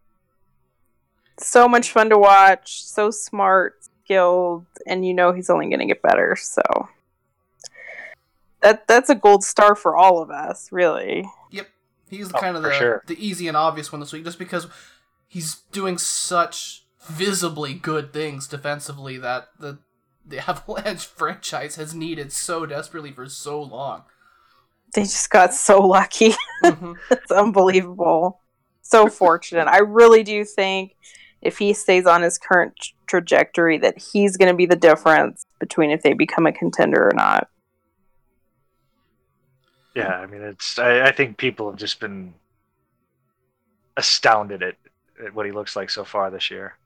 so 1.38 1.68
much 1.68 1.92
fun 1.92 2.10
to 2.10 2.18
watch, 2.18 2.82
so 2.82 3.12
smart, 3.12 3.84
skilled, 3.84 4.66
and 4.88 5.06
you 5.06 5.14
know 5.14 5.34
he's 5.34 5.50
only 5.50 5.68
going 5.68 5.80
to 5.80 5.86
get 5.86 6.02
better. 6.02 6.38
So 6.40 6.62
that 8.62 8.88
that's 8.88 9.10
a 9.10 9.16
gold 9.16 9.44
star 9.44 9.76
for 9.76 9.98
all 9.98 10.22
of 10.22 10.30
us, 10.30 10.72
really. 10.72 11.30
Yep. 12.12 12.18
He's 12.20 12.34
Oh, 12.34 12.38
kind 12.40 12.58
of 12.58 12.64
the, 12.64 12.74
sure. 12.74 13.04
the 13.08 13.26
easy 13.26 13.48
and 13.48 13.58
obvious 13.58 13.92
one 13.92 14.00
this 14.02 14.12
week 14.14 14.24
just 14.26 14.40
because 14.40 14.68
he's 15.28 15.56
doing 15.72 15.98
such 15.98 16.84
visibly 17.08 17.74
good 17.74 18.14
things 18.14 18.48
defensively 18.48 19.18
that 19.18 19.50
the 19.60 19.80
the 20.26 20.38
Avalanche 20.50 21.06
franchise 21.08 21.76
has 21.78 21.96
needed 21.96 22.32
so 22.32 22.66
desperately 22.68 23.12
for 23.12 23.28
so 23.28 23.60
long. 23.62 24.04
They 24.94 25.02
just 25.04 25.30
got 25.30 25.54
so 25.54 25.80
lucky. 25.82 26.34
Mhm. 26.64 26.96
it's 27.10 27.32
unbelievable. 27.32 28.40
So 28.84 29.08
fortunate. 29.10 29.68
I 29.68 29.80
really 29.80 30.22
do 30.22 30.46
think 30.46 30.96
if 31.42 31.58
he 31.58 31.74
stays 31.74 32.06
on 32.06 32.22
his 32.22 32.38
current 32.38 32.74
t- 32.80 32.94
trajectory 33.08 33.80
that 33.80 33.98
he's 33.98 34.38
going 34.38 34.52
to 34.52 34.56
be 34.56 34.68
the 34.68 34.76
difference 34.76 35.46
between 35.60 35.90
if 35.90 36.04
they 36.04 36.14
become 36.14 36.46
a 36.46 36.52
contender 36.52 37.04
or 37.08 37.14
not. 37.16 37.48
Yeah, 39.96 40.14
I 40.14 40.26
mean, 40.26 40.42
it's. 40.42 40.80
I, 40.80 41.08
I 41.08 41.12
think 41.12 41.38
people 41.38 41.70
have 41.70 41.80
just 41.80 42.00
been 42.00 42.34
astounded 43.98 44.64
at, 44.64 44.76
at 45.24 45.34
what 45.34 45.46
he 45.46 45.52
looks 45.52 45.76
like 45.76 45.90
so 45.90 46.04
far 46.04 46.32
this 46.32 46.50
year. 46.50 46.78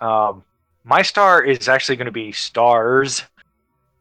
Um, 0.00 0.44
my 0.84 1.02
star 1.02 1.42
is 1.42 1.68
actually 1.68 1.96
going 1.96 2.06
to 2.06 2.12
be 2.12 2.30
stars, 2.32 3.24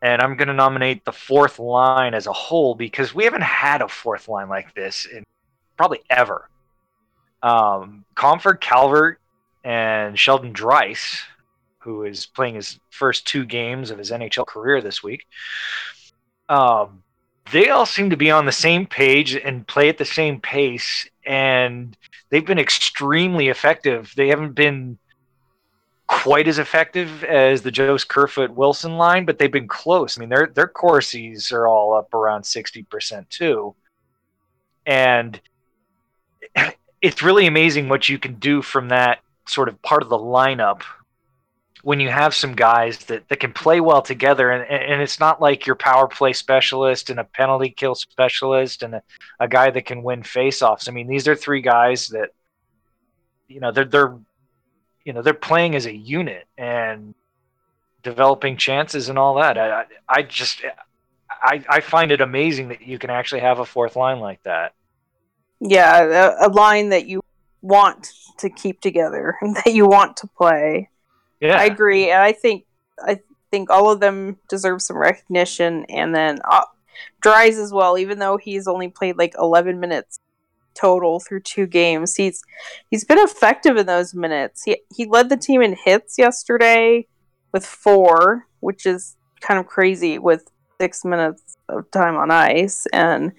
and 0.01 0.22
I'm 0.22 0.38
going 0.38 0.47
to 0.49 0.53
nominate 0.53 1.03
the 1.03 1.12
fourth 1.12 1.58
line 1.58 2.14
as 2.14 2.28
a 2.28 2.34
whole 2.34 2.76
because 2.76 3.16
we 3.16 3.24
haven't 3.24 3.43
had 3.43 3.82
a 3.82 3.88
fourth 3.88 4.28
line 4.28 4.49
like 4.49 4.74
this 4.76 5.05
in 5.05 5.24
probably 5.78 6.01
ever. 6.10 6.49
Um, 7.41 8.05
Compher 8.16 8.60
Calvert 8.60 9.20
and 9.64 10.18
Sheldon 10.18 10.53
Dries, 10.53 11.22
who 11.80 12.03
is 12.03 12.26
playing 12.26 12.55
his 12.55 12.80
first 12.89 13.26
two 13.28 13.45
games 13.45 13.89
of 13.89 13.97
his 13.97 14.12
NHL 14.12 14.45
career 14.45 14.82
this 14.82 15.01
week. 15.01 15.26
Um, 16.49 17.03
they 17.51 17.69
all 17.69 17.85
seem 17.85 18.09
to 18.09 18.17
be 18.17 18.31
on 18.31 18.45
the 18.45 18.51
same 18.51 18.85
page 18.85 19.35
and 19.35 19.67
play 19.67 19.89
at 19.89 19.97
the 19.97 20.05
same 20.05 20.39
pace 20.39 21.09
and 21.25 21.97
they've 22.29 22.45
been 22.45 22.59
extremely 22.59 23.47
effective 23.47 24.13
they 24.15 24.27
haven't 24.27 24.53
been 24.53 24.97
quite 26.07 26.47
as 26.47 26.57
effective 26.57 27.23
as 27.25 27.61
the 27.61 27.71
Jost 27.71 28.07
Kerfoot 28.07 28.51
Wilson 28.51 28.97
line, 28.97 29.25
but 29.25 29.37
they've 29.37 29.51
been 29.51 29.67
close. 29.67 30.17
I 30.17 30.21
mean, 30.21 30.29
their 30.29 30.47
their 30.47 30.67
Corsies 30.67 31.51
are 31.51 31.67
all 31.67 31.93
up 31.93 32.13
around 32.13 32.45
sixty 32.45 32.83
percent 32.83 33.29
too, 33.29 33.75
and 34.85 35.39
it's 37.01 37.21
really 37.21 37.45
amazing 37.45 37.89
what 37.89 38.09
you 38.09 38.17
can 38.17 38.35
do 38.35 38.61
from 38.61 38.89
that 38.89 39.19
sort 39.45 39.69
of 39.69 39.81
part 39.81 40.01
of 40.01 40.09
the 40.09 40.17
lineup 40.17 40.81
when 41.88 42.01
you 42.01 42.09
have 42.09 42.35
some 42.35 42.53
guys 42.53 42.97
that, 43.05 43.25
that 43.29 43.39
can 43.39 43.53
play 43.53 43.79
well 43.79 44.01
together 44.01 44.51
and, 44.51 44.69
and 44.69 45.01
it's 45.01 45.21
not 45.21 45.41
like 45.41 45.65
your 45.65 45.77
power 45.77 46.05
play 46.05 46.33
specialist 46.33 47.09
and 47.09 47.17
a 47.17 47.23
penalty 47.23 47.69
kill 47.69 47.95
specialist 47.95 48.83
and 48.83 48.95
a, 48.95 49.01
a 49.39 49.47
guy 49.47 49.71
that 49.71 49.85
can 49.85 50.03
win 50.03 50.21
face-offs. 50.21 50.89
I 50.89 50.91
mean, 50.91 51.07
these 51.07 51.29
are 51.29 51.33
three 51.33 51.61
guys 51.61 52.09
that 52.09 52.31
you 53.47 53.61
know, 53.61 53.71
they're 53.71 53.85
they're 53.85 54.17
you 55.05 55.13
know, 55.13 55.21
they're 55.21 55.33
playing 55.33 55.75
as 55.75 55.85
a 55.85 55.95
unit 55.95 56.45
and 56.57 57.15
developing 58.03 58.57
chances 58.57 59.07
and 59.07 59.17
all 59.17 59.35
that. 59.35 59.57
I 59.57 59.85
I 60.09 60.23
just 60.23 60.61
I, 61.41 61.63
I 61.69 61.79
find 61.79 62.11
it 62.11 62.19
amazing 62.19 62.67
that 62.67 62.81
you 62.81 62.99
can 62.99 63.11
actually 63.11 63.39
have 63.39 63.59
a 63.59 63.65
fourth 63.65 63.95
line 63.95 64.19
like 64.19 64.43
that. 64.43 64.73
Yeah, 65.61 66.33
a, 66.41 66.47
a 66.47 66.49
line 66.49 66.89
that 66.89 67.07
you 67.07 67.21
want 67.61 68.11
to 68.39 68.49
keep 68.49 68.81
together, 68.81 69.38
that 69.41 69.73
you 69.73 69.88
want 69.88 70.17
to 70.17 70.27
play. 70.27 70.89
Yeah, 71.39 71.59
I 71.59 71.65
agree, 71.65 72.09
and 72.09 72.21
I 72.21 72.31
think 72.31 72.65
I 72.99 73.19
think 73.51 73.69
all 73.69 73.91
of 73.91 73.99
them 73.99 74.38
deserve 74.49 74.81
some 74.81 74.97
recognition, 74.97 75.85
and 75.85 76.13
then 76.13 76.39
uh, 76.49 76.65
Dries 77.21 77.57
as 77.57 77.71
well. 77.71 77.97
Even 77.97 78.19
though 78.19 78.38
he's 78.38 78.67
only 78.67 78.89
played 78.89 79.17
like 79.17 79.33
11 79.38 79.79
minutes 79.79 80.19
total 80.73 81.19
through 81.19 81.41
two 81.41 81.67
games, 81.67 82.15
he's 82.15 82.41
he's 82.89 83.03
been 83.03 83.19
effective 83.19 83.77
in 83.77 83.85
those 83.85 84.13
minutes. 84.13 84.63
He 84.63 84.77
he 84.95 85.05
led 85.05 85.29
the 85.29 85.38
team 85.38 85.61
in 85.61 85.75
hits 85.75 86.17
yesterday 86.17 87.07
with 87.51 87.65
four, 87.65 88.47
which 88.59 88.85
is 88.85 89.15
kind 89.41 89.59
of 89.59 89.67
crazy 89.67 90.19
with 90.19 90.47
six 90.79 91.05
minutes 91.05 91.57
of 91.69 91.89
time 91.91 92.15
on 92.15 92.31
ice, 92.31 92.85
and 92.93 93.31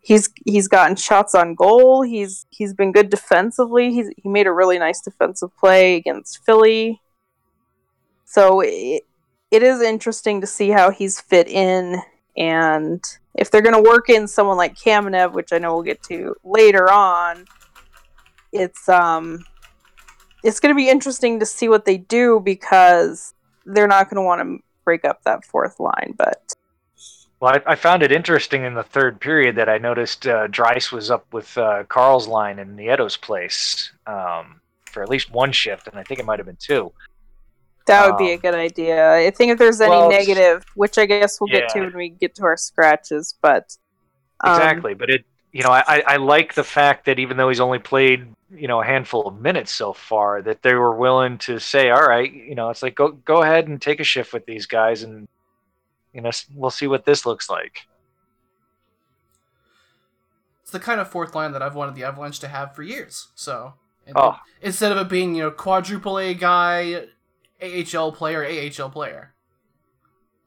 he's 0.00 0.28
he's 0.44 0.68
gotten 0.68 0.96
shots 0.96 1.34
on 1.34 1.54
goal. 1.54 2.02
He's 2.02 2.46
he's 2.50 2.74
been 2.74 2.92
good 2.92 3.10
defensively. 3.10 3.92
He's 3.92 4.08
he 4.16 4.28
made 4.28 4.46
a 4.46 4.52
really 4.52 4.78
nice 4.78 5.00
defensive 5.00 5.50
play 5.58 5.96
against 5.96 6.44
Philly. 6.44 7.00
So 8.26 8.60
it, 8.60 9.04
it 9.50 9.62
is 9.62 9.80
interesting 9.80 10.42
to 10.42 10.46
see 10.46 10.68
how 10.68 10.90
he's 10.90 11.20
fit 11.20 11.48
in 11.48 12.02
and 12.36 13.02
if 13.34 13.50
they're 13.50 13.62
going 13.62 13.82
to 13.82 13.88
work 13.88 14.08
in 14.10 14.28
someone 14.28 14.56
like 14.56 14.74
Kamenev, 14.74 15.32
which 15.32 15.52
I 15.52 15.58
know 15.58 15.74
we'll 15.74 15.82
get 15.82 16.02
to 16.04 16.34
later 16.44 16.90
on, 16.90 17.46
it's 18.52 18.88
um 18.88 19.44
it's 20.42 20.60
going 20.60 20.74
to 20.74 20.76
be 20.76 20.88
interesting 20.88 21.40
to 21.40 21.46
see 21.46 21.68
what 21.68 21.84
they 21.84 21.96
do 21.96 22.40
because 22.40 23.34
they're 23.64 23.88
not 23.88 24.08
going 24.08 24.16
to 24.16 24.22
want 24.22 24.40
to 24.42 24.64
break 24.84 25.04
up 25.04 25.22
that 25.24 25.44
fourth 25.44 25.80
line, 25.80 26.14
but 26.16 26.52
Well, 27.40 27.54
I, 27.54 27.72
I 27.72 27.74
found 27.74 28.02
it 28.02 28.12
interesting 28.12 28.64
in 28.64 28.74
the 28.74 28.84
third 28.84 29.20
period 29.20 29.56
that 29.56 29.68
I 29.68 29.78
noticed 29.78 30.26
uh, 30.26 30.46
Dries 30.46 30.92
was 30.92 31.10
up 31.10 31.26
with 31.32 31.56
uh, 31.58 31.84
Carl's 31.84 32.28
line 32.28 32.58
in 32.58 32.76
Nieto's 32.76 33.16
place 33.16 33.90
um, 34.06 34.60
for 34.84 35.02
at 35.02 35.08
least 35.08 35.32
one 35.32 35.52
shift, 35.52 35.88
and 35.88 35.98
I 35.98 36.04
think 36.04 36.20
it 36.20 36.26
might 36.26 36.38
have 36.38 36.46
been 36.46 36.58
two. 36.60 36.92
That 37.86 38.06
would 38.06 38.18
be 38.18 38.30
a 38.32 38.34
Um, 38.34 38.40
good 38.40 38.54
idea. 38.54 39.14
I 39.14 39.30
think 39.30 39.52
if 39.52 39.58
there's 39.58 39.80
any 39.80 39.90
well, 39.90 40.10
negative, 40.10 40.64
which 40.74 40.98
I 40.98 41.06
guess 41.06 41.40
we'll 41.40 41.48
get 41.48 41.68
to 41.70 41.80
when 41.80 41.94
we 41.94 42.08
get 42.10 42.34
to 42.36 42.44
our 42.44 42.56
scratches, 42.56 43.34
but 43.40 43.76
um, 44.40 44.56
Exactly, 44.56 44.94
but 44.94 45.08
it 45.10 45.24
you 45.52 45.62
know 45.62 45.70
I, 45.70 45.82
I 45.86 46.04
I 46.06 46.16
like 46.16 46.54
the 46.54 46.64
fact 46.64 47.06
that 47.06 47.18
even 47.18 47.36
though 47.36 47.48
he's 47.48 47.60
only 47.60 47.78
played 47.78 48.26
you 48.50 48.68
know 48.68 48.80
a 48.82 48.84
handful 48.84 49.26
of 49.28 49.40
minutes 49.40 49.70
so 49.72 49.92
far, 49.92 50.42
that 50.42 50.62
they 50.62 50.74
were 50.74 50.94
willing 50.96 51.38
to 51.38 51.58
say, 51.58 51.90
all 51.90 52.06
right, 52.06 52.32
you 52.32 52.54
know, 52.54 52.70
it's 52.70 52.82
like 52.82 52.94
go 52.96 53.12
go 53.12 53.42
ahead 53.42 53.68
and 53.68 53.80
take 53.80 54.00
a 54.00 54.04
shift 54.04 54.32
with 54.32 54.44
these 54.46 54.66
guys, 54.66 55.02
and 55.04 55.28
you 56.12 56.20
know 56.20 56.30
we'll 56.54 56.70
see 56.70 56.86
what 56.88 57.04
this 57.04 57.24
looks 57.24 57.48
like. 57.48 57.86
It's 60.62 60.72
the 60.72 60.80
kind 60.80 61.00
of 61.00 61.08
fourth 61.08 61.34
line 61.34 61.52
that 61.52 61.62
I've 61.62 61.76
wanted 61.76 61.94
the 61.94 62.04
Avalanche 62.04 62.40
to 62.40 62.48
have 62.48 62.74
for 62.74 62.82
years. 62.82 63.28
So 63.36 63.74
and- 64.06 64.16
Oh. 64.18 64.38
instead 64.60 64.92
of 64.92 64.98
it 64.98 65.08
being 65.08 65.34
you 65.34 65.42
know 65.44 65.50
quadruple 65.50 66.18
A 66.18 66.34
guy, 66.34 67.06
AHL 67.62 68.12
player, 68.12 68.44
AHL 68.44 68.90
player, 68.90 69.34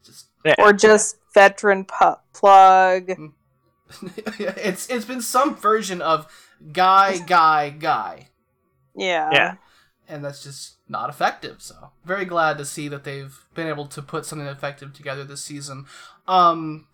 just 0.05 0.27
Yeah. 0.45 0.55
or 0.59 0.73
just 0.73 1.17
veteran 1.33 1.85
pu- 1.85 2.15
plug. 2.33 3.09
it's 4.37 4.87
it's 4.89 5.05
been 5.05 5.21
some 5.21 5.55
version 5.55 6.01
of 6.01 6.27
guy, 6.71 7.17
guy, 7.19 7.69
guy. 7.69 8.27
Yeah. 8.95 9.29
Yeah. 9.31 9.55
and 10.07 10.23
that's 10.25 10.43
just 10.43 10.77
not 10.89 11.09
effective. 11.09 11.61
So 11.61 11.91
very 12.03 12.25
glad 12.25 12.57
to 12.57 12.65
see 12.65 12.87
that 12.89 13.03
they've 13.03 13.37
been 13.53 13.67
able 13.67 13.85
to 13.87 14.01
put 14.01 14.25
something 14.25 14.47
effective 14.47 14.93
together 14.93 15.23
this 15.23 15.43
season. 15.43 15.85
Um, 16.27 16.87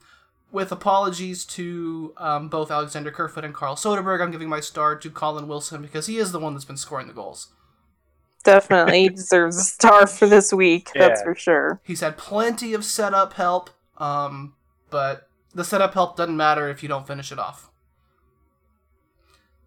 with 0.51 0.71
apologies 0.71 1.43
to 1.45 2.13
um, 2.17 2.47
both 2.49 2.71
Alexander 2.71 3.11
Kerfoot 3.11 3.43
and 3.43 3.53
Carl 3.53 3.75
Soderberg, 3.75 4.21
I'm 4.21 4.31
giving 4.31 4.47
my 4.49 4.59
star 4.59 4.95
to 4.95 5.09
Colin 5.09 5.47
Wilson 5.47 5.81
because 5.81 6.07
he 6.07 6.17
is 6.17 6.31
the 6.31 6.39
one 6.39 6.53
that's 6.53 6.65
been 6.65 6.77
scoring 6.77 7.07
the 7.07 7.13
goals. 7.13 7.47
Definitely 8.45 9.09
deserves 9.15 9.57
a 9.57 9.63
star 9.63 10.07
for 10.07 10.27
this 10.27 10.53
week. 10.53 10.91
That's 10.95 11.21
for 11.23 11.35
sure. 11.35 11.81
He's 11.83 11.99
had 12.01 12.15
plenty 12.17 12.73
of 12.73 12.85
setup 12.85 13.33
help, 13.33 13.69
um, 13.97 14.53
but 14.89 15.27
the 15.53 15.63
setup 15.63 15.93
help 15.93 16.15
doesn't 16.15 16.37
matter 16.37 16.69
if 16.69 16.81
you 16.83 16.89
don't 16.89 17.05
finish 17.07 17.31
it 17.31 17.39
off. 17.39 17.69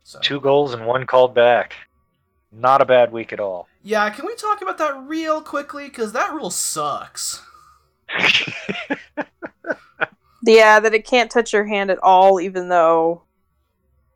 So 0.04 0.18
Two 0.20 0.40
goals 0.40 0.72
and 0.72 0.86
one 0.86 1.04
called 1.06 1.34
back. 1.34 1.74
Not 2.50 2.80
a 2.80 2.86
bad 2.86 3.12
week 3.12 3.32
at 3.34 3.40
all. 3.40 3.68
yeah, 3.82 4.08
can 4.08 4.24
we 4.24 4.34
talk 4.34 4.62
about 4.62 4.78
that 4.78 4.96
real 5.06 5.42
quickly? 5.42 5.84
Because 5.88 6.12
that 6.12 6.32
rule 6.32 6.50
sucks. 6.50 7.42
Yeah, 10.42 10.78
that 10.80 10.94
it 10.94 11.04
can't 11.04 11.30
touch 11.30 11.52
your 11.52 11.66
hand 11.66 11.90
at 11.90 11.98
all, 11.98 12.40
even 12.40 12.68
though 12.68 13.22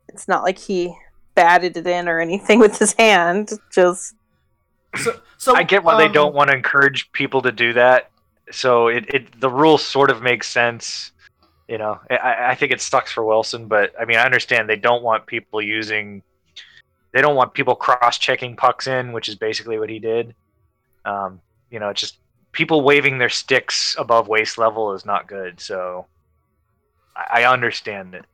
it's 0.08 0.28
not 0.28 0.44
like 0.44 0.56
he 0.56 0.96
batted 1.34 1.76
it 1.76 1.86
in 1.86 2.08
or 2.08 2.20
anything 2.20 2.58
with 2.60 2.78
his 2.78 2.92
hand. 2.94 3.50
Just 3.72 4.14
So, 4.96 5.20
so 5.38 5.54
I 5.54 5.62
get 5.62 5.84
why 5.84 5.96
they 5.96 6.06
um, 6.06 6.12
don't 6.12 6.34
want 6.34 6.50
to 6.50 6.56
encourage 6.56 7.10
people 7.12 7.42
to 7.42 7.52
do 7.52 7.72
that. 7.72 8.10
So 8.50 8.88
it, 8.88 9.06
it 9.14 9.40
the 9.40 9.48
rule 9.48 9.78
sort 9.78 10.10
of 10.10 10.22
makes 10.22 10.48
sense. 10.48 11.12
You 11.68 11.78
know, 11.78 11.98
I, 12.10 12.50
I 12.50 12.54
think 12.54 12.72
it 12.72 12.80
sucks 12.80 13.12
for 13.12 13.24
Wilson, 13.24 13.66
but 13.66 13.94
I 13.98 14.04
mean, 14.04 14.18
I 14.18 14.24
understand 14.24 14.68
they 14.68 14.76
don't 14.76 15.02
want 15.02 15.26
people 15.26 15.62
using, 15.62 16.22
they 17.12 17.22
don't 17.22 17.36
want 17.36 17.54
people 17.54 17.74
cross 17.74 18.18
checking 18.18 18.56
pucks 18.56 18.86
in, 18.86 19.12
which 19.12 19.28
is 19.28 19.36
basically 19.36 19.78
what 19.78 19.88
he 19.88 19.98
did. 19.98 20.34
Um, 21.04 21.40
you 21.70 21.80
know, 21.80 21.88
it's 21.88 22.00
just 22.00 22.18
people 22.52 22.82
waving 22.82 23.18
their 23.18 23.30
sticks 23.30 23.96
above 23.98 24.28
waist 24.28 24.58
level 24.58 24.92
is 24.92 25.06
not 25.06 25.26
good. 25.26 25.58
So 25.60 26.06
I, 27.16 27.42
I 27.42 27.52
understand 27.52 28.14
it. 28.14 28.26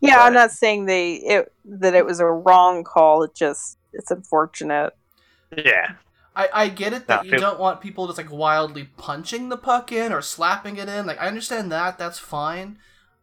yeah, 0.00 0.22
I'm 0.22 0.32
not 0.32 0.50
saying 0.50 0.86
they 0.86 1.14
it 1.14 1.52
that 1.66 1.94
it 1.94 2.06
was 2.06 2.20
a 2.20 2.26
wrong 2.26 2.82
call. 2.82 3.22
It 3.24 3.34
just 3.34 3.78
it's 3.92 4.10
unfortunate. 4.10 4.94
Yeah, 5.56 5.92
I, 6.36 6.48
I 6.52 6.68
get 6.68 6.92
it 6.92 7.08
that 7.08 7.24
No, 7.24 7.32
you 7.32 7.38
don't 7.38 7.58
want 7.58 7.80
people 7.80 8.06
just 8.06 8.18
like 8.18 8.30
wildly 8.30 8.90
punching 8.96 9.48
the 9.48 9.56
puck 9.56 9.90
in 9.90 10.12
or 10.12 10.22
slapping 10.22 10.76
it 10.76 10.88
in. 10.88 11.04
Like 11.04 11.20
I 11.20 11.26
understand 11.26 11.72
that, 11.72 11.98
that's 11.98 12.18
fine. 12.18 12.78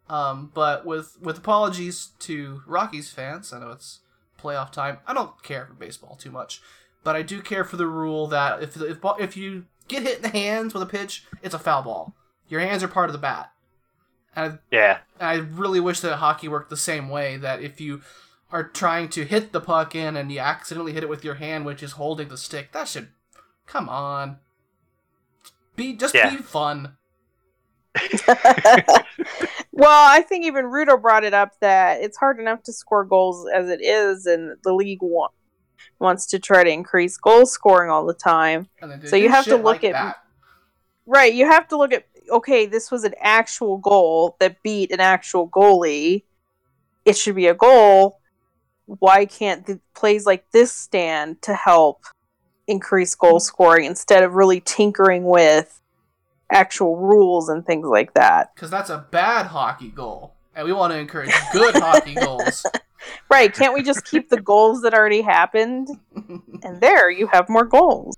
Um, 0.10 0.52
but 0.54 0.86
with 0.86 1.18
with 1.22 1.38
apologies 1.38 2.10
to 2.20 2.62
Rockies 2.68 3.12
fans, 3.12 3.54
I 3.54 3.60
know 3.60 3.72
it's 3.72 4.02
playoff 4.42 4.72
time. 4.72 4.98
I 5.08 5.14
don't 5.14 5.42
care 5.44 5.66
for 5.66 5.74
baseball 5.74 6.16
too 6.16 6.30
much, 6.30 6.62
but 7.04 7.16
I 7.16 7.22
do 7.22 7.42
care 7.42 7.64
for 7.64 7.78
the 7.78 7.88
rule 7.88 8.28
that 8.28 8.62
if 8.62 8.80
if 8.82 9.00
if 9.20 9.38
you 9.38 9.66
get 9.88 10.04
hit 10.04 10.18
in 10.18 10.22
the 10.24 10.30
hands 10.30 10.74
with 10.74 10.84
a 10.84 10.88
pitch, 10.88 11.26
it's 11.42 11.56
a 11.56 11.60
foul 11.60 11.84
ball. 11.84 12.14
Your 12.50 12.60
hands 12.60 12.84
are 12.84 12.88
part 12.88 13.10
of 13.10 13.14
the 13.14 13.20
bat. 13.20 13.52
And 14.36 14.60
yeah, 14.72 15.00
I, 15.20 15.34
I 15.34 15.36
really 15.38 15.80
wish 15.80 16.02
that 16.02 16.18
hockey 16.18 16.48
worked 16.48 16.70
the 16.70 16.78
same 16.78 17.10
way. 17.10 17.38
That 17.38 17.62
if 17.62 17.80
you 17.80 18.02
are 18.56 18.64
trying 18.64 19.10
to 19.10 19.26
hit 19.26 19.52
the 19.52 19.60
puck 19.60 19.94
in 19.96 20.16
and 20.16 20.32
you 20.32 20.40
accidentally 20.40 20.94
hit 20.94 21.04
it 21.04 21.10
with 21.10 21.26
your 21.26 21.34
hand, 21.36 21.66
which 21.66 21.84
is 21.84 21.92
holding 21.94 22.30
the 22.30 22.38
stick, 22.38 22.72
that 22.72 22.88
should 22.88 23.10
come 23.66 23.90
on. 23.90 24.38
Be 25.76 25.94
just 25.94 26.16
Yeah. 26.16 26.30
be 26.30 26.38
fun. 26.38 26.96
well, 29.72 30.10
I 30.10 30.22
think 30.22 30.46
even 30.46 30.66
Rudo 30.66 31.02
brought 31.02 31.26
it 31.26 31.34
up 31.34 31.52
that 31.60 32.02
it's 32.02 32.16
hard 32.18 32.40
enough 32.40 32.64
to 32.64 32.72
score 32.74 33.04
goals 33.04 33.46
as 33.54 33.70
it 33.70 33.82
is, 33.82 34.26
and 34.26 34.56
the 34.64 34.74
league 34.74 35.00
wa- 35.02 35.30
wants 36.00 36.26
to 36.28 36.40
try 36.40 36.64
to 36.64 36.70
increase 36.70 37.18
goal 37.18 37.46
scoring 37.46 37.92
all 37.92 38.06
the 38.06 38.14
time. 38.14 38.70
And 38.82 38.90
then 38.90 39.02
they 39.02 39.08
So 39.08 39.16
you 39.18 39.30
have 39.30 39.46
to 39.46 39.58
look 39.58 39.66
like 39.66 39.84
at- 39.84 39.92
that. 39.94 40.16
Right, 41.06 41.34
you 41.34 41.46
have 41.46 41.68
to 41.68 41.78
look 41.78 41.92
at 41.94 42.06
okay, 42.32 42.66
this 42.66 42.90
was 42.90 43.04
an 43.04 43.14
actual 43.20 43.78
goal 43.78 44.36
that 44.40 44.64
beat 44.64 44.92
an 44.92 45.00
actual 45.00 45.48
goalie. 45.50 46.24
It 47.04 47.16
should 47.18 47.36
be 47.36 47.48
a 47.48 47.54
goal. 47.54 48.20
Why 48.86 49.26
can't 49.26 49.66
the 49.66 49.80
plays 49.96 50.26
like 50.26 50.50
this 50.52 50.72
stand 50.72 51.42
to 51.44 51.54
help 51.54 52.04
increase 52.68 53.16
goal 53.16 53.40
scoring 53.40 53.86
instead 53.86 54.24
of 54.24 54.34
really 54.34 54.62
tinkering 54.62 55.26
with 55.26 55.82
actual 56.52 56.98
rules 56.98 57.50
and 57.50 57.66
things 57.66 57.88
like 57.88 58.14
that? 58.14 58.54
because 58.56 58.70
that's 58.70 58.90
a 58.90 59.06
bad 59.12 59.48
hockey 59.48 59.90
goal, 59.90 60.36
and 60.56 60.66
we 60.66 60.74
want 60.74 60.94
to 60.94 61.00
encourage 61.00 61.34
good 61.52 61.76
hockey 61.76 62.14
goals. 62.22 62.66
Right, 63.30 63.54
can't 63.54 63.74
we 63.74 63.84
just 63.84 64.06
keep 64.06 64.30
the 64.30 64.42
goals 64.42 64.82
that 64.82 64.94
already 64.94 65.22
happened 65.22 65.90
and 66.64 66.82
there 66.82 67.10
you 67.10 67.28
have 67.28 67.50
more 67.50 67.66
goals? 67.66 68.16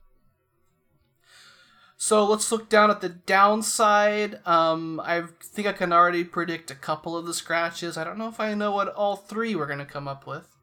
So 1.99 2.23
let's 2.25 2.51
look 2.51 2.69
down 2.69 2.91
at 2.91 3.01
the 3.01 3.09
downside. 3.09 4.39
Um, 4.45 5.01
I 5.03 5.23
think 5.41 5.67
I 5.67 5.73
can 5.73 5.91
already 5.91 6.23
predict 6.23 6.69
a 6.69 6.75
couple 6.75 7.17
of 7.17 7.25
the 7.25 7.33
scratches. 7.33 7.97
I 7.97 8.03
don't 8.03 8.19
know 8.19 8.27
if 8.27 8.39
I 8.39 8.53
know 8.53 8.71
what 8.71 8.89
all 8.89 9.15
three 9.15 9.55
we're 9.55 9.65
gonna 9.65 9.85
come 9.85 10.07
up 10.07 10.27
with. 10.27 10.56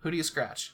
Who 0.00 0.10
do 0.10 0.16
you 0.16 0.22
scratch? 0.22 0.72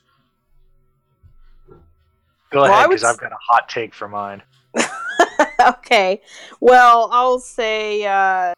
Go 2.51 2.63
Well, 2.63 2.65
I 2.65 2.69
ahead, 2.77 2.89
would 2.89 2.95
because 2.95 3.05
s- 3.05 3.11
I've 3.15 3.21
got 3.21 3.33
a 3.33 3.39
hot 3.41 3.69
take 3.69 3.93
for 3.95 4.09
mine. 4.09 4.43
okay. 5.61 6.23
Well, 6.61 7.09
I'll 7.13 7.39
say 7.41 8.05
uh 8.07 8.53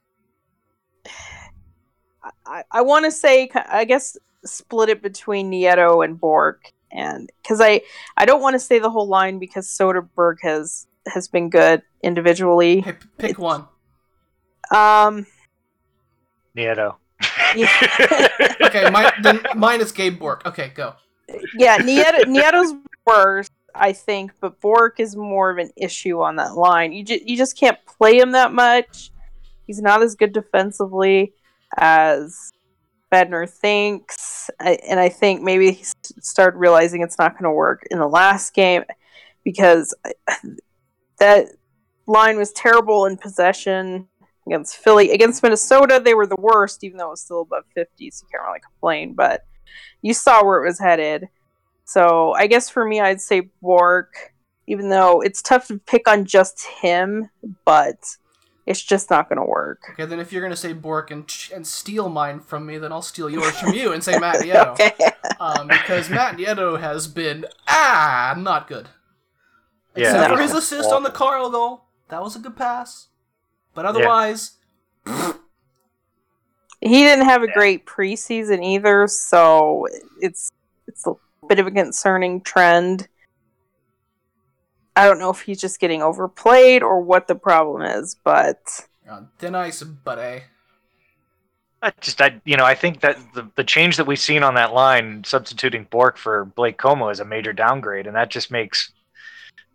I, 2.47 2.65
I 2.71 2.83
want 2.83 3.05
to 3.07 3.11
say 3.11 3.49
I 3.55 3.85
guess 3.85 4.17
split 4.45 4.89
it 4.89 5.03
between 5.03 5.51
Nieto 5.51 6.05
and 6.05 6.21
Bourque 6.21 6.71
and 6.93 7.31
cuz 7.47 7.61
I 7.61 7.81
I 8.17 8.27
don't 8.27 8.43
want 8.43 8.55
to 8.55 8.61
say 8.61 8.79
the 8.79 8.91
whole 8.91 9.09
line 9.09 9.39
because 9.39 9.67
Soderberg 9.69 10.37
has 10.43 10.87
has 11.07 11.29
been 11.29 11.49
good 11.49 11.83
individually. 12.03 12.81
Hey, 12.81 12.93
p- 12.93 13.09
pick 13.17 13.39
one. 13.39 13.67
Um 14.71 15.27
Nieto. 16.57 16.97
Yeah. 17.57 17.69
Okay, 18.61 18.91
mine, 18.91 19.13
then 19.23 19.41
mine 19.57 19.81
is 19.81 19.93
Gabe 19.93 20.19
Bourque. 20.19 20.45
Okay, 20.45 20.73
go. 20.75 20.95
yeah, 21.57 21.79
Nieto, 21.79 22.25
Nieto's 22.25 22.75
worse, 23.07 23.49
I 23.75 23.93
think, 23.93 24.33
but 24.41 24.61
Bourque 24.61 25.01
is 25.01 25.17
more 25.17 25.51
of 25.51 25.59
an 25.59 25.71
issue 25.77 26.21
on 26.21 26.37
that 26.37 26.55
line. 26.55 26.93
You 26.93 27.05
just 27.05 27.23
you 27.25 27.37
just 27.37 27.57
can't 27.57 27.79
play 27.87 28.19
him 28.19 28.33
that 28.33 28.53
much. 28.53 29.11
He's 29.67 29.81
not 29.81 30.03
as 30.03 30.15
good 30.15 30.33
defensively 30.33 31.33
as 31.77 32.53
Bednar 33.13 33.49
thinks, 33.49 34.51
I, 34.61 34.79
and 34.89 35.01
I 35.01 35.09
think 35.09 35.43
maybe 35.43 35.73
he 35.73 35.83
s- 35.83 35.95
started 36.21 36.59
realizing 36.59 37.03
it's 37.03 37.19
not 37.19 37.33
going 37.33 37.45
to 37.45 37.51
work 37.51 37.83
in 37.91 37.99
the 37.99 38.07
last 38.09 38.55
game 38.55 38.85
because 39.45 39.95
uh, 40.05 40.35
that 41.19 41.47
line 42.07 42.37
was 42.37 42.53
terrible 42.53 43.07
in 43.07 43.17
possession 43.17 44.09
against 44.49 44.77
Philly. 44.77 45.11
Against 45.11 45.43
Minnesota, 45.43 46.01
they 46.03 46.15
were 46.15 46.27
the 46.27 46.37
worst, 46.37 46.83
even 46.85 46.99
though 46.99 47.09
it 47.09 47.11
was 47.11 47.21
still 47.21 47.43
above 47.43 47.65
50, 47.75 48.11
so 48.11 48.25
you 48.25 48.29
can't 48.33 48.47
really 48.47 48.61
complain. 48.61 49.15
But 49.15 49.45
you 50.03 50.15
saw 50.15 50.45
where 50.45 50.63
it 50.63 50.67
was 50.67 50.79
headed. 50.79 51.29
So 51.85 52.33
I 52.35 52.47
guess 52.47 52.69
for 52.69 52.85
me, 52.85 53.01
I'd 53.01 53.21
say 53.21 53.49
Bourque, 53.63 54.33
even 54.67 54.91
though 54.91 55.21
it's 55.21 55.41
tough 55.41 55.69
to 55.69 55.79
pick 55.79 56.09
on 56.09 56.25
just 56.25 56.65
him, 56.65 57.31
but 57.65 57.97
it's 58.67 58.83
just 58.83 59.09
not 59.09 59.31
going 59.31 59.39
to 59.39 59.45
work. 59.45 59.81
Okay, 59.93 60.05
then 60.05 60.21
if 60.21 60.31
you're 60.31 60.43
gonna 60.43 60.55
say 60.55 60.75
Bourque 60.75 61.11
and 61.11 61.25
and 61.55 61.67
steal 61.67 62.11
mine 62.11 62.41
from 62.41 62.67
me, 62.67 62.77
then 62.77 62.93
I'll 62.93 63.01
steal 63.01 63.31
yours 63.31 63.59
from 63.59 63.73
you 63.73 63.93
and 63.93 64.05
say 64.05 64.19
Matt 64.21 64.37
Nieto. 64.37 64.73
Okay. 64.73 64.93
Um, 65.41 65.69
because 65.69 66.11
Matt 66.11 66.37
Nieto 66.37 66.79
has 66.79 67.09
been 67.09 67.47
ah 67.67 68.35
not 68.37 68.69
good. 68.69 68.89
Yeah, 69.97 70.11
Except 70.11 70.35
for 70.35 70.43
his 70.43 70.53
assist 70.53 70.93
on 70.93 71.03
the 71.03 71.11
Carl 71.11 71.49
goal. 71.51 71.85
That 72.11 72.23
was 72.23 72.37
a 72.37 72.39
good 72.39 72.57
pass. 72.57 73.09
But 73.79 73.87
otherwise, 73.87 74.57
He 76.81 77.03
didn't 77.05 77.27
have 77.27 77.45
a 77.45 77.53
great 77.53 77.87
preseason 77.87 78.61
either, 78.65 79.07
so 79.07 79.87
it's 80.21 80.51
it's 80.89 81.07
a 81.07 81.13
bit 81.49 81.61
of 81.61 81.69
a 81.69 81.71
concerning 81.71 82.41
trend. 82.41 83.07
I 84.97 85.07
don't 85.07 85.21
know 85.21 85.31
if 85.31 85.43
he's 85.43 85.61
just 85.61 85.79
getting 85.79 86.03
overplayed 86.03 86.83
or 86.83 87.01
what 87.01 87.29
the 87.29 87.37
problem 87.37 87.83
is, 87.83 88.17
but 88.25 88.59
uh, 89.09 89.21
thin 89.39 89.55
ice, 89.55 89.81
buddy. 89.85 90.43
I 91.81 91.93
just, 92.01 92.21
I, 92.21 92.41
you 92.45 92.57
know, 92.57 92.65
I 92.65 92.75
think 92.75 92.99
that 93.03 93.17
the, 93.33 93.49
the 93.55 93.63
change 93.63 93.97
that 93.99 94.09
we've 94.09 94.19
seen 94.19 94.43
on 94.43 94.55
that 94.55 94.75
line, 94.75 95.23
substituting 95.23 95.87
Bourque 95.89 96.17
for 96.17 96.47
Blake 96.47 96.79
Comeau, 96.79 97.13
is 97.13 97.21
a 97.21 97.25
major 97.25 97.53
downgrade, 97.53 98.09
and 98.09 98.17
that 98.17 98.29
just 98.29 98.51
makes 98.51 98.91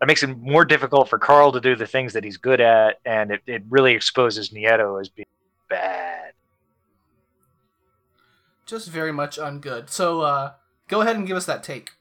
that 0.04 0.08
makes 0.08 0.22
it 0.22 0.36
more 0.38 0.66
difficult 0.66 1.08
for 1.08 1.18
Carl 1.18 1.50
to 1.50 1.62
do 1.62 1.74
the 1.74 1.86
things 1.86 2.12
that 2.12 2.24
he's 2.24 2.36
good 2.36 2.60
at, 2.60 3.00
and 3.06 3.30
it, 3.30 3.40
it 3.46 3.62
really 3.70 3.94
exposes 3.94 4.50
Nieto 4.50 5.00
as 5.00 5.08
being 5.08 5.24
bad. 5.70 6.34
Just 8.66 8.90
very 8.90 9.12
much 9.12 9.38
ungood. 9.38 9.88
So 9.88 10.20
uh, 10.20 10.52
go 10.88 11.00
ahead 11.00 11.16
and 11.16 11.26
give 11.26 11.38
us 11.38 11.46
that 11.46 11.62
take. 11.62 11.92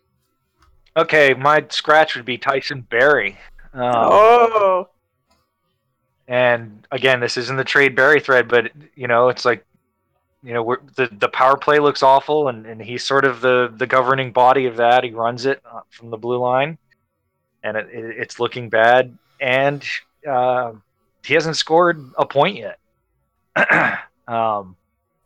Okay, 0.97 1.33
my 1.33 1.65
scratch 1.69 2.17
would 2.17 2.25
be 2.25 2.37
Tyson 2.37 2.81
Barrie. 2.81 3.37
Um, 3.73 3.93
oh, 3.95 4.89
And 6.27 6.85
again, 6.91 7.21
this 7.21 7.37
isn't 7.37 7.55
the 7.55 7.63
trade 7.63 7.95
Barrie 7.95 8.19
thread, 8.19 8.49
but 8.49 8.69
you 8.95 9.07
know, 9.07 9.29
it's 9.29 9.45
like, 9.45 9.65
you 10.43 10.53
know, 10.53 10.61
we're, 10.61 10.81
the 10.97 11.07
the 11.09 11.29
power 11.29 11.55
play 11.55 11.79
looks 11.79 12.03
awful, 12.03 12.49
and, 12.49 12.65
and 12.65 12.81
he's 12.81 13.05
sort 13.05 13.23
of 13.23 13.39
the 13.39 13.73
the 13.73 13.87
governing 13.87 14.33
body 14.33 14.65
of 14.65 14.75
that. 14.75 15.05
He 15.05 15.11
runs 15.11 15.45
it 15.45 15.61
uh, 15.65 15.79
from 15.89 16.09
the 16.09 16.17
blue 16.17 16.37
line, 16.37 16.77
and 17.63 17.77
it, 17.77 17.87
it, 17.91 18.17
it's 18.17 18.39
looking 18.39 18.69
bad. 18.69 19.17
And 19.39 19.83
uh, 20.29 20.73
he 21.23 21.33
hasn't 21.33 21.57
scored 21.57 22.03
a 22.17 22.25
point 22.25 22.57
yet. 22.57 22.79
um, 24.27 24.75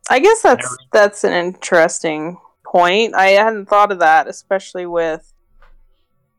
I 0.10 0.20
guess 0.20 0.42
that's 0.42 0.78
that's 0.92 1.24
an 1.24 1.34
interesting 1.34 2.38
point. 2.64 3.16
I 3.16 3.30
hadn't 3.30 3.68
thought 3.68 3.92
of 3.92 4.00
that, 4.00 4.28
especially 4.28 4.86
with 4.86 5.34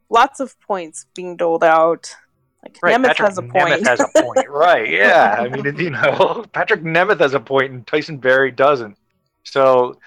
lots 0.08 0.40
of 0.40 0.58
points 0.60 1.06
being 1.14 1.36
doled 1.36 1.64
out. 1.64 2.14
Like 2.62 2.78
right, 2.82 2.96
Nemeth 2.96 3.14
Patrik 3.14 3.24
has 3.24 3.38
a 3.38 3.42
point. 3.42 3.54
Nemeth 3.54 3.86
has 3.86 4.00
a 4.00 4.22
point. 4.22 4.48
right? 4.48 4.90
Yeah, 4.90 5.36
I 5.38 5.48
mean, 5.48 5.76
you 5.76 5.90
know, 5.90 6.44
Patrik 6.52 6.82
Nemeth 6.82 7.20
has 7.20 7.34
a 7.34 7.40
point, 7.40 7.72
and 7.72 7.86
Tyson 7.86 8.18
Barrie 8.18 8.50
doesn't. 8.50 8.96
So, 9.44 9.98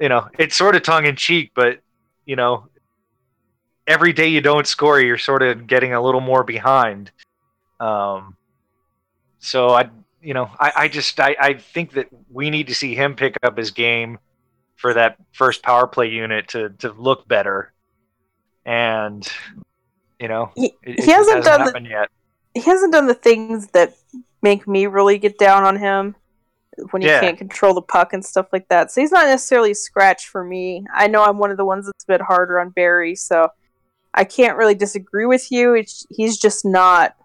you 0.00 0.08
know, 0.08 0.28
it's 0.38 0.56
sort 0.56 0.74
of 0.74 0.82
tongue 0.82 1.06
in 1.06 1.16
cheek, 1.16 1.52
but 1.54 1.80
you 2.24 2.36
know, 2.36 2.67
every 3.88 4.12
day 4.12 4.28
you 4.28 4.40
don't 4.40 4.66
score, 4.66 5.00
you're 5.00 5.18
sort 5.18 5.42
of 5.42 5.66
getting 5.66 5.94
a 5.94 6.00
little 6.00 6.20
more 6.20 6.44
behind. 6.44 7.10
Um, 7.80 8.36
so 9.40 9.70
I, 9.70 9.88
you 10.22 10.34
know, 10.34 10.50
I, 10.60 10.72
I 10.76 10.88
just 10.88 11.18
I, 11.18 11.34
I 11.40 11.54
think 11.54 11.92
that 11.92 12.08
we 12.30 12.50
need 12.50 12.68
to 12.68 12.74
see 12.74 12.94
him 12.94 13.16
pick 13.16 13.36
up 13.42 13.56
his 13.56 13.70
game 13.72 14.18
for 14.76 14.94
that 14.94 15.16
first 15.32 15.62
power 15.62 15.86
play 15.88 16.08
unit 16.08 16.48
to 16.48 16.70
to 16.78 16.92
look 16.92 17.26
better, 17.26 17.72
and 18.64 19.26
you 20.20 20.28
know, 20.28 20.50
He- 20.54 20.74
it, 20.82 21.00
he 21.04 21.10
it 21.10 21.14
hasn't 21.14 21.44
done 21.44 21.72
the- 21.72 21.88
yet. 21.88 22.08
he 22.54 22.60
hasn't 22.60 22.92
done 22.92 23.06
the 23.06 23.14
things 23.14 23.68
that 23.68 23.94
make 24.42 24.68
me 24.68 24.86
really 24.86 25.18
get 25.18 25.38
down 25.38 25.64
on 25.64 25.76
him 25.76 26.14
when 26.90 27.02
he 27.02 27.08
Yeah. 27.08 27.20
can't 27.20 27.38
control 27.38 27.74
the 27.74 27.82
puck 27.82 28.12
and 28.12 28.24
stuff 28.24 28.46
like 28.52 28.68
that. 28.68 28.92
So 28.92 29.00
he's 29.00 29.10
not 29.10 29.26
necessarily 29.26 29.72
a 29.72 29.74
scratch 29.74 30.28
for 30.28 30.44
me. 30.44 30.84
I 30.94 31.08
know 31.08 31.24
I'm 31.24 31.38
one 31.38 31.50
of 31.50 31.56
the 31.56 31.64
ones 31.64 31.86
that's 31.86 32.04
a 32.04 32.06
bit 32.06 32.20
harder 32.20 32.60
on 32.60 32.70
Barrie, 32.70 33.16
so 33.16 33.48
I 34.14 34.24
can't 34.24 34.56
really 34.56 34.74
disagree 34.74 35.26
with 35.26 35.50
you. 35.52 35.74
It's, 35.74 36.06
he's 36.10 36.38
just 36.38 36.64
not 36.64 37.16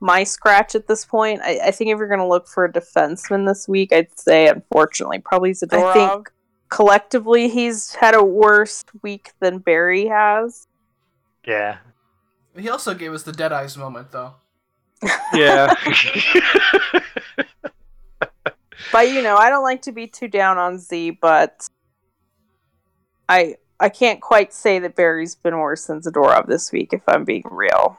my 0.00 0.24
scratch 0.24 0.74
at 0.74 0.88
this 0.88 1.04
point. 1.04 1.40
I, 1.42 1.60
I 1.66 1.70
think 1.70 1.90
if 1.90 1.98
you're 1.98 2.08
going 2.08 2.20
to 2.20 2.26
look 2.26 2.48
for 2.48 2.64
a 2.64 2.72
defenseman 2.72 3.46
this 3.46 3.68
week, 3.68 3.92
I'd 3.92 4.18
say 4.18 4.48
unfortunately 4.48 5.20
probably 5.20 5.52
Zadorov. 5.52 5.90
I 5.90 5.94
think 5.94 6.32
collectively 6.68 7.48
he's 7.48 7.94
had 7.94 8.14
a 8.14 8.22
worse 8.22 8.84
week 9.02 9.32
than 9.40 9.58
Barrie 9.58 10.06
has. 10.06 10.66
Yeah, 11.46 11.78
He 12.58 12.68
also 12.68 12.92
gave 12.92 13.12
us 13.12 13.22
the 13.22 13.30
dead 13.30 13.52
eyes 13.52 13.76
moment, 13.76 14.10
though. 14.10 14.34
yeah. 15.34 15.72
But 18.92 19.10
you 19.10 19.22
know, 19.22 19.36
I 19.36 19.50
don't 19.50 19.62
like 19.62 19.82
to 19.82 19.92
be 19.92 20.06
too 20.06 20.28
down 20.28 20.58
on 20.58 20.78
Z, 20.78 21.18
but 21.20 21.68
I 23.28 23.56
I 23.78 23.88
can't 23.88 24.20
quite 24.20 24.52
say 24.52 24.78
that 24.78 24.96
Barrie's 24.96 25.34
been 25.34 25.58
worse 25.58 25.86
than 25.86 26.00
Zadorov 26.00 26.46
this 26.46 26.72
week, 26.72 26.92
if 26.92 27.02
I'm 27.06 27.24
being 27.24 27.44
real. 27.50 27.98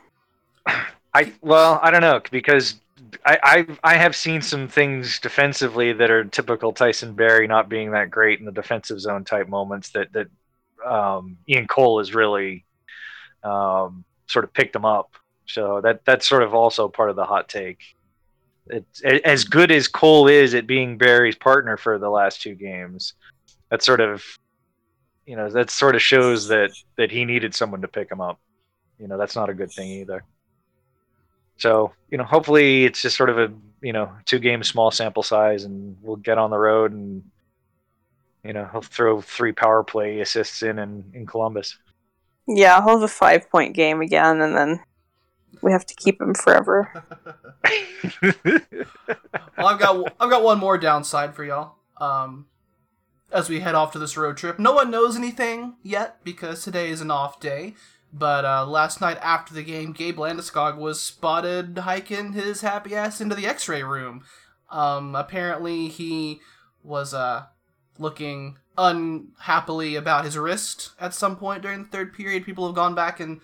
I 1.13 1.33
well, 1.41 1.79
I 1.81 1.91
don't 1.91 2.01
know 2.01 2.21
because 2.31 2.79
I, 3.25 3.37
I 3.43 3.77
I 3.83 3.97
have 3.97 4.15
seen 4.15 4.41
some 4.41 4.67
things 4.67 5.19
defensively 5.19 5.93
that 5.93 6.11
are 6.11 6.25
typical 6.25 6.73
Tyson 6.73 7.13
Barrie 7.13 7.47
not 7.47 7.69
being 7.69 7.91
that 7.91 8.09
great 8.09 8.39
in 8.39 8.45
the 8.45 8.51
defensive 8.51 8.99
zone 8.99 9.23
type 9.23 9.47
moments 9.47 9.89
that 9.91 10.11
that 10.13 10.27
um, 10.85 11.37
Ian 11.49 11.67
Cole 11.67 11.99
has 11.99 12.13
really 12.13 12.65
um, 13.43 14.03
sort 14.27 14.45
of 14.45 14.53
picked 14.53 14.75
him 14.75 14.85
up. 14.85 15.11
So 15.45 15.81
that 15.81 16.03
that's 16.05 16.27
sort 16.27 16.43
of 16.43 16.53
also 16.53 16.87
part 16.87 17.09
of 17.09 17.15
the 17.15 17.25
hot 17.25 17.47
take. 17.49 17.79
It's 18.67 19.01
as 19.01 19.45
good 19.45 19.71
as 19.71 19.87
Cole 19.87 20.27
is 20.27 20.53
at 20.53 20.67
being 20.67 20.97
Barrie's 20.97 21.35
partner 21.35 21.77
for 21.77 21.97
the 21.97 22.09
last 22.09 22.41
two 22.41 22.53
games. 22.53 23.13
That's 23.69 23.85
sort 23.85 24.01
of 24.01 24.23
you 25.27 25.35
know 25.35 25.49
that 25.51 25.69
sort 25.69 25.95
of 25.95 26.01
shows 26.01 26.47
that 26.47 26.71
that 26.95 27.11
he 27.11 27.25
needed 27.25 27.53
someone 27.53 27.81
to 27.81 27.87
pick 27.87 28.09
him 28.09 28.21
up. 28.21 28.39
You 28.97 29.07
know 29.07 29.17
that's 29.17 29.35
not 29.35 29.49
a 29.49 29.53
good 29.53 29.71
thing 29.71 29.91
either. 29.91 30.23
So, 31.57 31.91
you 32.09 32.17
know, 32.17 32.23
hopefully 32.23 32.85
it's 32.85 33.01
just 33.01 33.17
sort 33.17 33.31
of 33.31 33.39
a, 33.39 33.51
you 33.81 33.91
know, 33.91 34.11
two 34.25 34.39
game 34.39 34.63
small 34.63 34.91
sample 34.91 35.23
size 35.23 35.63
and 35.63 35.97
we'll 36.01 36.15
get 36.17 36.37
on 36.37 36.51
the 36.51 36.57
road 36.57 36.91
and, 36.93 37.23
you 38.43 38.53
know, 38.53 38.69
he'll 38.71 38.81
throw 38.81 39.21
three 39.21 39.51
power 39.51 39.83
play 39.83 40.19
assists 40.21 40.61
in 40.61 40.79
in, 40.79 41.03
in 41.13 41.25
Columbus. 41.25 41.77
Yeah, 42.47 42.81
he'll 42.81 42.99
have 42.99 43.01
a 43.01 43.07
five 43.07 43.49
point 43.49 43.73
game 43.75 43.99
again, 43.99 44.39
and 44.39 44.55
then 44.55 44.79
we 45.61 45.73
have 45.73 45.85
to 45.85 45.95
keep 45.95 46.21
him 46.21 46.33
forever. 46.33 47.03
Well, 49.57 49.67
I've 49.67 49.79
got 49.79 50.13
I've 50.19 50.29
got 50.29 50.43
one 50.43 50.59
more 50.59 50.77
downside 50.77 51.33
for 51.35 51.43
y'all. 51.43 51.77
Um, 51.99 52.45
as 53.31 53.49
we 53.49 53.59
head 53.59 53.75
off 53.75 53.91
to 53.91 53.99
this 53.99 54.17
road 54.17 54.37
trip. 54.37 54.57
No 54.59 54.73
one 54.73 54.91
knows 54.91 55.15
anything 55.15 55.75
yet 55.83 56.23
because 56.23 56.63
today 56.63 56.89
is 56.89 57.01
an 57.01 57.11
off 57.11 57.39
day. 57.39 57.75
But 58.13 58.45
uh, 58.45 58.65
last 58.65 59.01
night 59.01 59.17
after 59.21 59.53
the 59.53 59.63
game, 59.63 59.91
Gabe 59.91 60.17
Landeskog 60.17 60.77
was 60.77 61.01
spotted 61.01 61.77
hiking 61.77 62.33
his 62.33 62.61
happy 62.61 62.95
ass 62.95 63.19
into 63.19 63.35
the 63.35 63.45
X-ray 63.45 63.83
room. 63.83 64.23
Um, 64.71 65.15
apparently, 65.15 65.89
he 65.89 66.39
was 66.83 67.13
uh, 67.13 67.45
looking 67.99 68.57
unhappily 68.77 69.95
about 69.95 70.23
his 70.23 70.37
wrist 70.37 70.91
at 70.99 71.13
some 71.13 71.35
point 71.35 71.63
during 71.63 71.83
the 71.83 71.89
third 71.89 72.13
period. 72.13 72.45
People 72.45 72.65
have 72.65 72.75
gone 72.75 72.95
back 72.95 73.19
and 73.19 73.41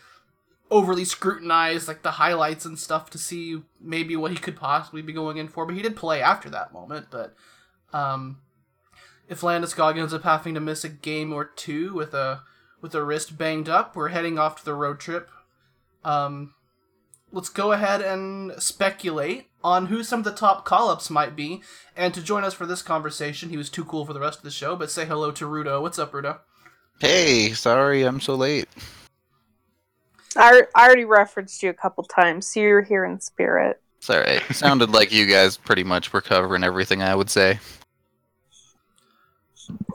overly 0.71 1.05
scrutinized 1.05 1.87
like 1.87 2.01
the 2.01 2.11
highlights 2.11 2.65
and 2.65 2.79
stuff 2.79 3.09
to 3.09 3.17
see 3.17 3.61
maybe 3.81 4.15
what 4.15 4.31
he 4.31 4.37
could 4.37 4.55
possibly 4.55 5.01
be 5.01 5.13
going 5.13 5.37
in 5.37 5.47
for. 5.49 5.65
But 5.65 5.75
he 5.75 5.81
did 5.81 5.95
play 5.95 6.21
after 6.21 6.49
that 6.49 6.71
moment. 6.71 7.07
But 7.11 7.35
um, 7.91 8.39
if 9.27 9.41
Landeskog 9.41 9.97
ends 9.97 10.13
up 10.13 10.23
having 10.23 10.53
to 10.53 10.59
miss 10.59 10.83
a 10.83 10.89
game 10.89 11.33
or 11.33 11.45
two 11.45 11.93
with 11.93 12.13
a 12.13 12.41
with 12.81 12.93
a 12.93 13.03
wrist 13.03 13.37
banged 13.37 13.69
up, 13.69 13.95
we're 13.95 14.09
heading 14.09 14.37
off 14.37 14.57
to 14.57 14.65
the 14.65 14.73
road 14.73 14.99
trip. 14.99 15.29
Um, 16.03 16.53
let's 17.31 17.49
go 17.49 17.71
ahead 17.71 18.01
and 18.01 18.51
speculate 18.61 19.49
on 19.63 19.85
who 19.87 20.03
some 20.03 20.19
of 20.19 20.25
the 20.25 20.31
top 20.31 20.65
call 20.65 20.89
ups 20.89 21.09
might 21.09 21.35
be. 21.35 21.61
And 21.95 22.13
to 22.13 22.21
join 22.21 22.43
us 22.43 22.53
for 22.53 22.65
this 22.65 22.81
conversation, 22.81 23.49
he 23.49 23.57
was 23.57 23.69
too 23.69 23.85
cool 23.85 24.05
for 24.05 24.13
the 24.13 24.19
rest 24.19 24.39
of 24.39 24.43
the 24.43 24.51
show, 24.51 24.75
but 24.75 24.91
say 24.91 25.05
hello 25.05 25.31
to 25.31 25.45
Rudo. 25.45 25.81
What's 25.81 25.97
up, 25.97 26.11
Rudo? 26.11 26.39
Hey, 26.99 27.53
sorry 27.53 28.03
I'm 28.03 28.19
so 28.19 28.35
late. 28.35 28.67
I, 30.35 30.63
I 30.75 30.85
already 30.85 31.05
referenced 31.05 31.63
you 31.63 31.69
a 31.69 31.73
couple 31.73 32.03
times, 32.03 32.47
so 32.47 32.59
you're 32.59 32.81
here 32.81 33.05
in 33.05 33.19
spirit. 33.19 33.81
It's 33.97 34.09
alright. 34.09 34.43
Sounded 34.51 34.89
like 34.89 35.13
you 35.13 35.25
guys 35.25 35.55
pretty 35.57 35.83
much 35.83 36.11
were 36.11 36.21
covering 36.21 36.63
everything 36.63 37.01
I 37.01 37.15
would 37.15 37.29
say. 37.29 37.59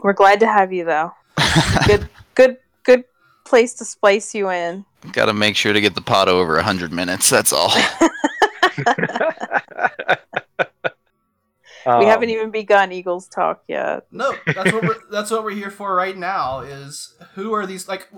We're 0.02 0.12
glad 0.12 0.40
to 0.40 0.46
have 0.46 0.72
you, 0.72 0.84
though. 0.84 1.12
Good, 1.86 2.08
good, 2.34 2.56
good 2.84 3.04
place 3.44 3.74
to 3.74 3.84
splice 3.84 4.34
you 4.34 4.50
in. 4.50 4.84
Gotta 5.12 5.32
make 5.32 5.56
sure 5.56 5.72
to 5.72 5.80
get 5.80 5.94
the 5.94 6.00
pot 6.00 6.28
over 6.28 6.54
100 6.56 6.92
minutes, 6.92 7.30
that's 7.30 7.52
all. 7.52 7.72
We 11.86 11.92
Um, 11.94 12.04
haven't 12.04 12.28
even 12.28 12.50
begun 12.50 12.92
Eagles 12.92 13.28
talk 13.28 13.62
yet. 13.66 14.04
No, 14.10 14.34
that's 14.46 14.72
what 14.72 14.82
we're 14.82 14.96
that's 15.10 15.30
what 15.30 15.42
we're 15.42 15.52
here 15.52 15.70
for 15.70 15.94
right 15.94 16.16
now. 16.16 16.60
Is 16.60 17.14
who 17.34 17.54
are 17.54 17.64
these 17.66 17.88
like 17.88 18.08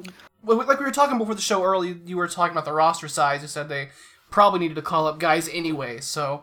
like 0.42 0.78
we 0.80 0.84
were 0.84 0.90
talking 0.90 1.18
before 1.18 1.36
the 1.36 1.40
show 1.42 1.62
early? 1.62 2.00
You 2.04 2.16
were 2.16 2.26
talking 2.26 2.50
about 2.52 2.64
the 2.64 2.72
roster 2.72 3.06
size. 3.06 3.42
You 3.42 3.48
said 3.48 3.68
they 3.68 3.90
probably 4.28 4.58
needed 4.58 4.74
to 4.74 4.82
call 4.82 5.06
up 5.06 5.20
guys 5.20 5.48
anyway. 5.52 6.00
So 6.00 6.42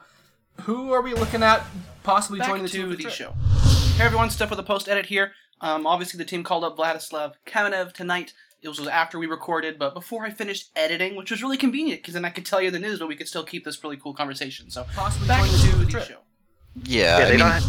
who 0.61 0.93
are 0.93 1.01
we 1.01 1.15
looking 1.15 1.43
at 1.43 1.65
possibly 2.03 2.39
joining 2.39 2.63
the 2.63 2.69
team 2.69 2.89
for 2.89 2.95
the 2.95 3.09
show? 3.09 3.33
Hey 3.97 4.03
everyone, 4.03 4.29
Steph 4.29 4.51
with 4.51 4.57
the 4.57 4.63
post 4.63 4.87
edit 4.87 5.07
here. 5.07 5.31
Um, 5.59 5.87
obviously 5.87 6.19
the 6.19 6.25
team 6.25 6.43
called 6.43 6.63
up 6.63 6.77
Vladislav 6.77 7.33
Kamenev 7.47 7.93
tonight. 7.93 8.31
It 8.61 8.67
was 8.69 8.85
after 8.87 9.17
we 9.17 9.25
recorded, 9.25 9.79
but 9.79 9.95
before 9.95 10.23
I 10.23 10.29
finished 10.29 10.69
editing, 10.75 11.15
which 11.15 11.31
was 11.31 11.41
really 11.41 11.57
convenient 11.57 12.01
because 12.01 12.13
then 12.13 12.23
I 12.23 12.29
could 12.29 12.45
tell 12.45 12.61
you 12.61 12.69
the 12.69 12.77
news, 12.77 12.99
but 12.99 13.07
we 13.07 13.15
could 13.15 13.27
still 13.27 13.43
keep 13.43 13.65
this 13.65 13.83
really 13.83 13.97
cool 13.97 14.13
conversation. 14.13 14.69
So 14.69 14.85
possibly 14.95 15.27
Back 15.27 15.49
the 15.49 15.57
to 15.57 15.75
the 15.77 15.85
the 15.85 16.05
show. 16.05 16.19
Yeah, 16.83 17.17
Yeah, 17.17 17.25
I 17.25 17.29
mean, 17.31 17.39
don't. 17.39 17.63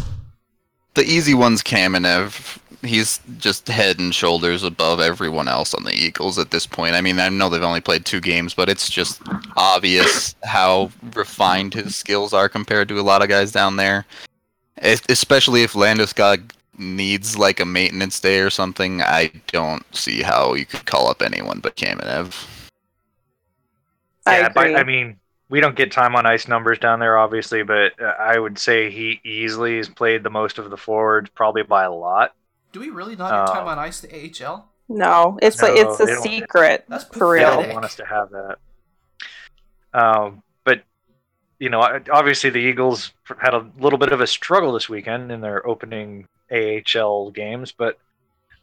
the 0.93 1.03
easy 1.03 1.33
one's 1.33 1.63
Kamenev. 1.63 2.59
He's 2.83 3.19
just 3.39 3.67
head 3.67 3.97
and 3.97 4.13
shoulders 4.13 4.63
above 4.63 4.99
everyone 4.99 5.47
else 5.47 5.73
on 5.73 5.83
the 5.83 5.93
Eagles 5.93 6.37
at 6.37 6.51
this 6.51 6.67
point. 6.67 6.93
I 6.93 7.01
mean, 7.01 7.19
I 7.19 7.27
know 7.29 7.49
they've 7.49 7.63
only 7.63 7.81
played 7.81 8.05
two 8.05 8.21
games, 8.21 8.53
but 8.53 8.69
it's 8.69 8.87
just 8.87 9.19
obvious 9.57 10.35
how 10.43 10.91
refined 11.15 11.73
his 11.73 11.95
skills 11.95 12.33
are 12.33 12.47
compared 12.47 12.87
to 12.89 12.99
a 12.99 13.01
lot 13.01 13.23
of 13.23 13.29
guys 13.29 13.51
down 13.51 13.77
there. 13.77 14.05
Es- 14.79 15.01
Especially 15.09 15.63
if 15.63 15.73
Landeskog 15.73 16.51
needs 16.77 17.37
like 17.37 17.59
a 17.59 17.65
maintenance 17.65 18.19
day 18.19 18.39
or 18.39 18.49
something, 18.49 19.01
I 19.01 19.31
don't 19.47 19.83
see 19.95 20.21
how 20.21 20.53
you 20.53 20.65
could 20.65 20.85
call 20.85 21.09
up 21.09 21.21
anyone 21.21 21.59
but 21.59 21.75
Kamenev. 21.75 22.47
I 24.25 24.39
yeah, 24.41 24.49
but. 24.49 24.75
I 24.75 24.83
mean, 24.83 25.17
we 25.49 25.59
don't 25.59 25.75
get 25.75 25.91
time 25.91 26.15
on 26.15 26.25
ice 26.25 26.47
numbers 26.47 26.77
down 26.79 26.99
there, 26.99 27.17
obviously, 27.17 27.63
but 27.63 27.99
uh, 28.01 28.13
I 28.19 28.37
would 28.37 28.59
say 28.59 28.91
he 28.91 29.19
easily 29.23 29.77
has 29.77 29.89
played 29.89 30.23
the 30.23 30.29
most 30.29 30.57
of 30.59 30.69
the 30.69 30.77
forwards, 30.77 31.29
probably 31.33 31.63
by 31.63 31.83
a 31.85 31.91
lot. 31.91 32.35
Do 32.71 32.79
we 32.79 32.89
really 32.89 33.15
not 33.15 33.47
get 33.47 33.53
time 33.53 33.65
Oh. 33.65 33.69
on 33.71 33.79
ice 33.79 34.03
in 34.03 34.09
the 34.11 34.45
AHL? 34.45 34.69
no, 34.87 35.37
it's 35.41 35.61
No, 35.61 35.67
like 35.67 35.77
it's 35.77 35.99
a 35.99 36.15
secret 36.21 36.85
That's 36.87 37.03
for 37.05 37.35
They 37.35 37.41
don't 37.43 37.73
want 37.73 37.85
us 37.85 37.95
to 37.95 38.05
have 38.05 38.29
that. 38.31 38.57
Um, 39.93 40.43
but 40.47 40.48
you 41.59 41.69
know, 41.69 41.81
obviously 42.11 42.49
the 42.49 42.59
Eagles 42.59 43.11
had 43.41 43.53
a 43.53 43.69
little 43.79 43.99
bit 43.99 44.11
of 44.13 44.21
a 44.21 44.27
struggle 44.27 44.71
this 44.71 44.87
weekend 44.87 45.31
in 45.31 45.41
their 45.41 45.65
opening 45.67 46.25
AHL 46.51 47.31
games, 47.31 47.73
but 47.73 47.99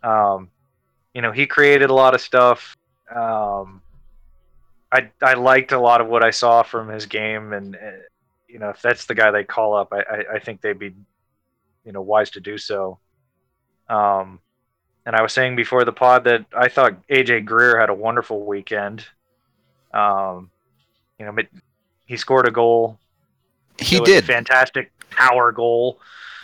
um, 0.03 0.51
you 1.15 1.21
know, 1.21 1.33
he 1.33 1.47
created 1.47 1.91
a 1.91 1.95
lot 1.95 2.15
of 2.15 2.21
stuff. 2.21 2.77
Um, 3.15 3.83
I 4.93 5.11
I 5.23 5.35
liked 5.35 5.73
a 5.73 5.79
lot 5.79 6.01
of 6.01 6.07
what 6.07 6.25
I 6.25 6.31
saw 6.31 6.63
from 6.63 6.89
his 6.89 7.07
game, 7.07 7.53
and 7.53 7.77
uh, 7.77 8.03
you 8.49 8.59
know, 8.59 8.71
if 8.71 8.81
that's 8.81 9.07
the 9.07 9.15
guy 9.15 9.31
they 9.31 9.45
call 9.45 9.75
up, 9.75 9.93
I, 9.93 10.01
I, 10.01 10.35
I 10.35 10.39
think 10.39 10.61
they'd 10.61 10.79
be, 10.79 10.95
you 11.85 11.93
know, 11.93 12.01
wise 12.01 12.31
to 12.31 12.41
do 12.41 12.57
so. 12.57 12.99
Um, 13.89 14.41
and 15.05 15.15
I 15.15 15.23
was 15.23 15.33
saying 15.33 15.55
before 15.55 15.85
the 15.85 15.93
pod 15.93 16.25
that 16.25 16.47
I 16.57 16.69
thought 16.69 17.07
AJ 17.09 17.45
Greer 17.45 17.79
had 17.79 17.91
a 17.91 17.95
wonderful 17.95 18.45
weekend. 18.45 19.05
Um, 19.93 20.51
you 21.19 21.27
know, 21.27 21.33
he 22.07 22.17
scored 22.17 22.49
a 22.49 22.51
goal. 22.51 22.99
He 23.79 23.97
It 23.97 24.01
was 24.01 24.11
a 24.11 24.13
did. 24.15 24.25
fantastic 24.25 24.91
power 25.11 25.53
goal, 25.53 25.99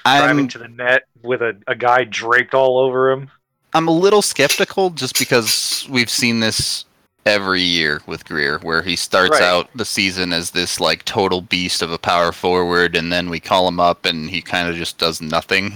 driving 0.04 0.40
I'm 0.40 0.48
to 0.48 0.58
the 0.58 0.68
net 0.68 1.04
with 1.22 1.40
a, 1.42 1.56
a 1.66 1.74
guy 1.74 2.04
draped 2.04 2.54
all 2.54 2.78
over 2.78 3.10
him. 3.10 3.30
I'm 3.74 3.88
a 3.88 3.92
little 3.92 4.20
skeptical 4.22 4.90
just 4.90 5.18
because 5.18 5.86
we've 5.88 6.10
seen 6.10 6.40
this 6.40 6.84
every 7.24 7.62
year 7.62 8.02
with 8.06 8.24
Greer, 8.26 8.58
where 8.58 8.82
he 8.82 8.96
starts 8.96 9.30
Right. 9.30 9.42
out 9.42 9.70
the 9.74 9.84
season 9.84 10.32
as 10.32 10.50
this 10.50 10.78
like 10.80 11.04
total 11.04 11.40
beast 11.40 11.80
of 11.80 11.90
a 11.92 11.98
power 11.98 12.32
forward, 12.32 12.96
and 12.96 13.12
then 13.12 13.30
we 13.30 13.40
call 13.40 13.66
him 13.68 13.80
up 13.80 14.04
and 14.04 14.28
he 14.28 14.42
kind 14.42 14.68
of 14.68 14.74
just 14.76 14.98
does 14.98 15.22
nothing. 15.22 15.72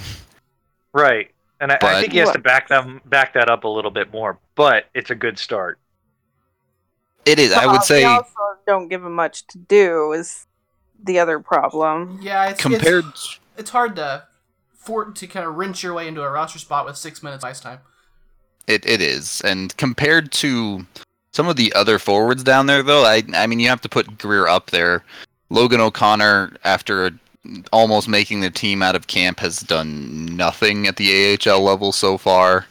Right, 0.93 1.31
and 1.61 1.73
I, 1.73 1.79
I 1.83 2.01
think 2.01 2.13
he 2.13 2.19
has 2.19 2.33
to 2.33 2.39
back 2.39 2.69
them 2.69 3.01
back 3.07 3.33
that 3.35 3.49
up 3.49 3.65
a 3.65 3.69
little 3.69 3.91
bit 3.91 4.13
more. 4.13 4.39
But 4.57 4.87
it's 4.95 5.11
a 5.11 5.15
good 5.15 5.39
start. 5.39 5.79
It 7.27 7.41
is. 7.41 7.53
I 7.53 7.67
would 7.67 7.83
say 7.83 8.05
also 8.05 8.31
don't 8.67 8.89
give 8.89 9.05
him 9.05 9.15
much 9.15 9.47
to 9.49 9.59
do 9.59 10.13
is 10.13 10.47
the 11.03 11.19
other 11.19 11.41
problem. 11.41 12.21
Yeah, 12.23 12.51
it's 12.51 12.63
compared. 12.63 13.05
It's, 13.07 13.41
it's 13.59 13.71
hard 13.71 13.97
to 13.97 14.25
for 14.73 15.11
to 15.11 15.27
kind 15.27 15.47
of 15.47 15.57
wrench 15.57 15.83
your 15.83 15.93
way 15.93 16.07
into 16.07 16.23
a 16.23 16.31
roster 16.31 16.61
spot 16.61 16.87
with 16.87 16.97
six 16.97 17.23
minutes 17.23 17.45
ice 17.45 17.61
time. 17.61 17.81
It 18.67 18.87
it 18.87 19.01
is, 19.03 19.41
and 19.43 19.77
compared 19.77 20.33
to 20.33 20.87
some 21.33 21.49
of 21.49 21.57
the 21.57 21.73
other 21.75 21.99
forwards 21.99 22.43
down 22.45 22.67
there, 22.67 22.83
though, 22.83 23.05
I 23.05 23.23
I 23.35 23.47
mean 23.47 23.61
you 23.61 23.69
have 23.69 23.83
to 23.83 23.89
put 23.89 24.19
Greer 24.19 24.47
up 24.47 24.71
there. 24.71 25.05
Logan 25.51 25.81
O'Connor, 25.81 26.57
after 26.65 27.11
almost 27.73 28.09
making 28.09 28.41
the 28.41 28.51
team 28.51 28.83
out 28.83 28.97
of 28.97 29.07
camp, 29.07 29.39
has 29.41 29.61
done 29.61 30.27
nothing 30.27 30.87
at 30.87 30.97
the 30.97 31.39
AHL 31.45 31.61
level 31.61 31.93
so 31.93 32.19
far. 32.19 32.67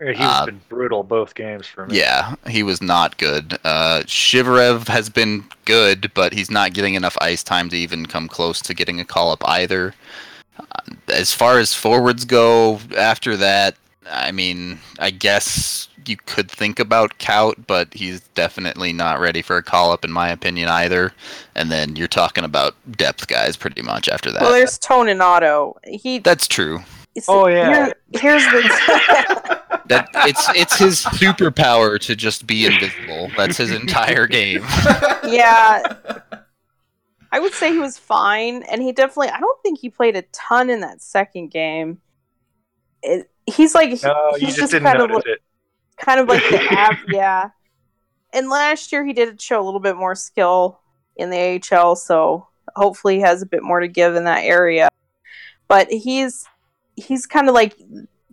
He's 0.00 0.16
Uh, 0.18 0.46
been 0.46 0.60
brutal 0.68 1.02
both 1.02 1.34
games 1.34 1.66
for 1.66 1.86
me. 1.86 1.98
Yeah, 1.98 2.34
he 2.48 2.62
was 2.62 2.80
not 2.80 3.18
good. 3.18 3.58
Uh, 3.64 4.02
Shvyrev 4.06 4.88
has 4.88 5.10
been 5.10 5.44
good, 5.66 6.10
but 6.14 6.32
he's 6.32 6.50
not 6.50 6.72
getting 6.72 6.94
enough 6.94 7.18
ice 7.20 7.42
time 7.42 7.68
to 7.68 7.76
even 7.76 8.06
come 8.06 8.26
close 8.26 8.60
to 8.62 8.72
getting 8.74 8.98
a 8.98 9.04
call 9.04 9.30
up 9.30 9.46
either. 9.46 9.94
Uh, 10.58 10.64
as 11.08 11.34
far 11.34 11.58
as 11.58 11.74
forwards 11.74 12.24
go, 12.24 12.80
after 12.96 13.36
that, 13.36 13.76
I 14.10 14.32
mean, 14.32 14.78
I 14.98 15.10
guess 15.10 15.88
you 16.06 16.16
could 16.16 16.50
think 16.50 16.80
about 16.80 17.18
Cout, 17.18 17.56
but 17.66 17.92
he's 17.92 18.20
definitely 18.34 18.94
not 18.94 19.20
ready 19.20 19.42
for 19.42 19.58
a 19.58 19.62
call 19.62 19.92
up, 19.92 20.02
in 20.04 20.10
my 20.10 20.30
opinion, 20.30 20.68
either. 20.70 21.12
And 21.54 21.70
then 21.70 21.94
you're 21.94 22.08
talking 22.08 22.42
about 22.44 22.74
depth 22.96 23.28
guys 23.28 23.54
pretty 23.56 23.82
much 23.82 24.08
after 24.08 24.32
that. 24.32 24.40
Well, 24.40 24.52
there's 24.52 24.78
Toninato. 24.78 25.74
He. 25.84 26.18
That's 26.20 26.48
true. 26.48 26.80
Oh, 27.28 27.48
yeah. 27.48 27.86
here- 27.86 27.94
here's 28.12 28.44
the. 28.46 29.59
That 29.90 30.08
it's 30.14 30.48
it's 30.54 30.78
his 30.78 31.02
superpower 31.02 31.98
to 32.02 32.14
just 32.14 32.46
be 32.46 32.64
invisible. 32.64 33.28
That's 33.36 33.56
his 33.56 33.72
entire 33.72 34.28
game. 34.28 34.62
yeah. 35.26 35.82
I 37.32 37.40
would 37.40 37.52
say 37.52 37.72
he 37.72 37.80
was 37.80 37.98
fine, 37.98 38.62
and 38.62 38.80
he 38.80 38.92
definitely. 38.92 39.30
I 39.30 39.40
don't 39.40 39.60
think 39.64 39.80
he 39.80 39.90
played 39.90 40.14
a 40.14 40.22
ton 40.30 40.70
in 40.70 40.80
that 40.82 41.02
second 41.02 41.50
game. 41.50 41.98
It, 43.02 43.30
he's 43.46 43.74
like 43.74 44.00
No, 44.04 44.30
you 44.36 44.46
he's 44.46 44.54
just, 44.54 44.70
didn't 44.70 44.84
kind 44.84 45.00
of 45.00 45.10
like, 45.10 45.26
it. 45.26 45.40
kind 45.96 46.20
of 46.20 46.28
like 46.28 46.42
the 46.50 46.60
app, 46.70 46.98
yeah. 47.08 47.50
And 48.32 48.48
last 48.48 48.92
year 48.92 49.04
he 49.04 49.12
did 49.12 49.40
show 49.40 49.60
a 49.60 49.64
little 49.64 49.80
bit 49.80 49.96
more 49.96 50.14
skill 50.14 50.78
in 51.16 51.30
the 51.30 51.60
AHL, 51.72 51.96
so 51.96 52.46
hopefully 52.76 53.16
he 53.16 53.20
has 53.22 53.42
a 53.42 53.46
bit 53.46 53.64
more 53.64 53.80
to 53.80 53.88
give 53.88 54.14
in 54.14 54.22
that 54.24 54.44
area. 54.44 54.88
But 55.66 55.90
he's 55.90 56.46
he's 56.94 57.26
kind 57.26 57.48
of 57.48 57.56
like 57.56 57.76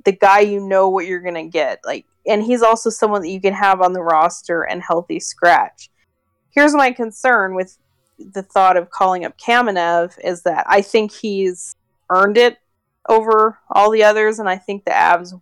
the 0.07 0.13
guy 0.13 0.39
you 0.39 0.61
know 0.61 0.87
what 0.87 1.05
you're 1.05 1.19
gonna 1.19 1.47
get, 1.47 1.81
like, 1.83 2.05
and 2.25 2.41
he's 2.41 2.61
also 2.61 2.89
someone 2.89 3.21
that 3.21 3.29
you 3.29 3.41
can 3.41 3.53
have 3.53 3.81
on 3.81 3.91
the 3.91 4.01
roster 4.01 4.63
and 4.63 4.81
healthy 4.81 5.19
scratch. 5.19 5.89
Here's 6.49 6.73
my 6.73 6.93
concern 6.93 7.55
with 7.55 7.77
the 8.17 8.41
thought 8.41 8.77
of 8.77 8.89
calling 8.89 9.25
up 9.25 9.37
Kamenev 9.37 10.17
is 10.23 10.43
that 10.43 10.65
I 10.69 10.79
think 10.79 11.11
he's 11.11 11.75
earned 12.09 12.37
it 12.37 12.57
over 13.09 13.59
all 13.69 13.91
the 13.91 14.03
others, 14.03 14.39
and 14.39 14.47
I 14.47 14.55
think 14.55 14.85
the 14.85 14.91
Avs 14.91 15.33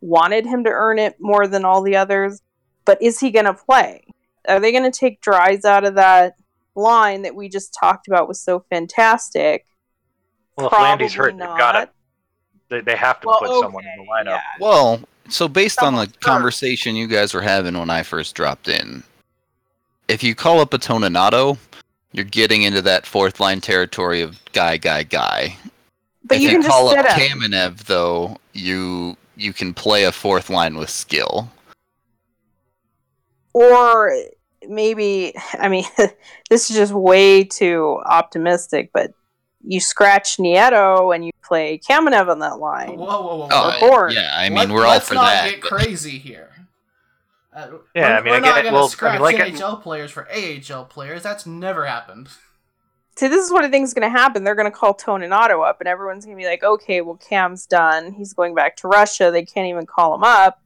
wanted 0.00 0.46
him 0.46 0.62
to 0.62 0.70
earn 0.70 1.00
it 1.00 1.16
more 1.18 1.48
than 1.48 1.64
all 1.64 1.82
the 1.82 1.96
others. 1.96 2.42
But 2.84 3.02
is 3.02 3.18
he 3.18 3.32
going 3.32 3.46
to 3.46 3.54
play? 3.54 4.06
Are 4.46 4.60
they 4.60 4.70
going 4.70 4.88
to 4.88 4.96
take 4.96 5.20
Dries 5.20 5.64
out 5.64 5.84
of 5.84 5.96
that 5.96 6.36
line 6.76 7.22
that 7.22 7.34
we 7.34 7.48
just 7.48 7.76
talked 7.78 8.06
about 8.06 8.28
was 8.28 8.40
so 8.40 8.64
fantastic? 8.70 9.66
Well, 10.56 10.68
if 10.68 10.72
Landy's 10.72 11.14
hurt, 11.14 11.36
Probably 11.36 11.46
they've 11.46 11.58
got 11.58 11.72
to. 11.72 11.90
Not. 12.70 12.76
They, 12.84 12.92
they 12.92 12.96
have 12.96 13.20
to 13.20 13.26
Well, 13.26 13.38
put 13.40 13.60
someone 13.60 13.84
in 13.84 14.04
the 14.04 14.10
lineup. 14.10 14.24
yeah. 14.26 14.40
Well, 14.60 15.00
so 15.28 15.48
based 15.48 15.82
on 15.82 15.94
the 15.94 16.00
hurt. 16.00 16.20
conversation 16.20 16.94
you 16.96 17.06
guys 17.06 17.34
were 17.34 17.42
having 17.42 17.78
when 17.78 17.90
I 17.90 18.02
first 18.02 18.34
dropped 18.34 18.68
in, 18.68 19.02
if 20.08 20.22
you 20.22 20.34
call 20.34 20.60
up 20.60 20.72
a 20.72 20.78
Toninato, 20.78 21.58
you're 22.12 22.24
getting 22.24 22.62
into 22.62 22.80
that 22.82 23.04
fourth 23.06 23.40
line 23.40 23.60
territory 23.60 24.22
of 24.22 24.40
guy, 24.52 24.76
guy, 24.76 25.02
guy. 25.02 25.56
But 26.24 26.36
if 26.36 26.42
you 26.42 26.48
you, 26.48 26.54
can 26.54 26.62
just 26.62 26.72
call 26.72 26.88
sit 26.90 26.98
up. 26.98 27.06
Kamenev, 27.06 27.84
though, 27.84 28.38
you 28.52 29.16
you 29.36 29.52
can 29.52 29.74
play 29.74 30.04
a 30.04 30.12
fourth 30.12 30.48
line 30.48 30.76
with 30.76 30.88
skill. 30.90 31.50
or 33.52 34.12
maybe 34.68 35.34
I 35.54 35.68
mean 35.68 35.84
this 36.50 36.70
is 36.70 36.76
just 36.76 36.92
way 36.92 37.44
too 37.44 38.00
optimistic, 38.06 38.90
but 38.92 39.12
you 39.64 39.80
scratch 39.80 40.36
Nieto 40.36 41.14
and 41.14 41.24
you 41.24 41.32
play 41.42 41.78
Kamenev 41.78 42.28
on 42.28 42.38
that 42.40 42.58
line. 42.58 42.96
Whoa, 42.96 43.04
whoa, 43.06 43.36
whoa! 43.36 43.48
Oh, 43.50 43.78
whoa. 43.80 44.06
Yeah, 44.08 44.32
I 44.36 44.48
mean 44.48 44.58
Let- 44.58 44.70
we're 44.70 44.86
all 44.86 45.00
for 45.00 45.14
that. 45.14 45.20
let's 45.20 45.42
not 45.44 45.50
get 45.50 45.60
but- 45.60 45.70
crazy 45.70 46.18
here. 46.18 46.50
Uh, 47.54 47.68
Yeah, 47.94 48.18
I 48.18 48.20
mean, 48.20 48.30
we're 48.32 48.36
I 48.36 48.40
not 48.40 48.56
gonna 48.56 48.72
Well, 48.72 48.82
I 48.82 48.82
mean, 48.82 48.90
scratch 48.90 49.20
like 49.20 49.38
it- 49.38 49.54
NHL 49.54 49.80
players 49.82 50.10
for 50.10 50.28
AHL 50.30 50.84
players. 50.84 51.22
That's 51.22 51.46
never 51.46 51.86
happened. 51.86 52.28
See, 53.16 53.28
this 53.28 53.42
is 53.46 53.50
what 53.50 53.64
I 53.64 53.70
think 53.70 53.84
is 53.84 53.94
going 53.94 54.02
to 54.12 54.18
happen. 54.18 54.44
They're 54.44 54.54
going 54.54 54.70
to 54.70 54.76
call 54.76 54.92
Toninato 54.92 55.66
up, 55.66 55.80
and 55.80 55.88
everyone's 55.88 56.26
going 56.26 56.36
to 56.36 56.42
be 56.42 56.46
like, 56.46 56.62
"Okay, 56.62 57.00
well, 57.00 57.16
Cam's 57.16 57.64
done. 57.64 58.12
He's 58.12 58.34
going 58.34 58.54
back 58.54 58.76
to 58.76 58.88
Russia. 58.88 59.30
They 59.30 59.42
can't 59.42 59.68
even 59.68 59.86
call 59.86 60.14
him 60.14 60.22
up." 60.22 60.60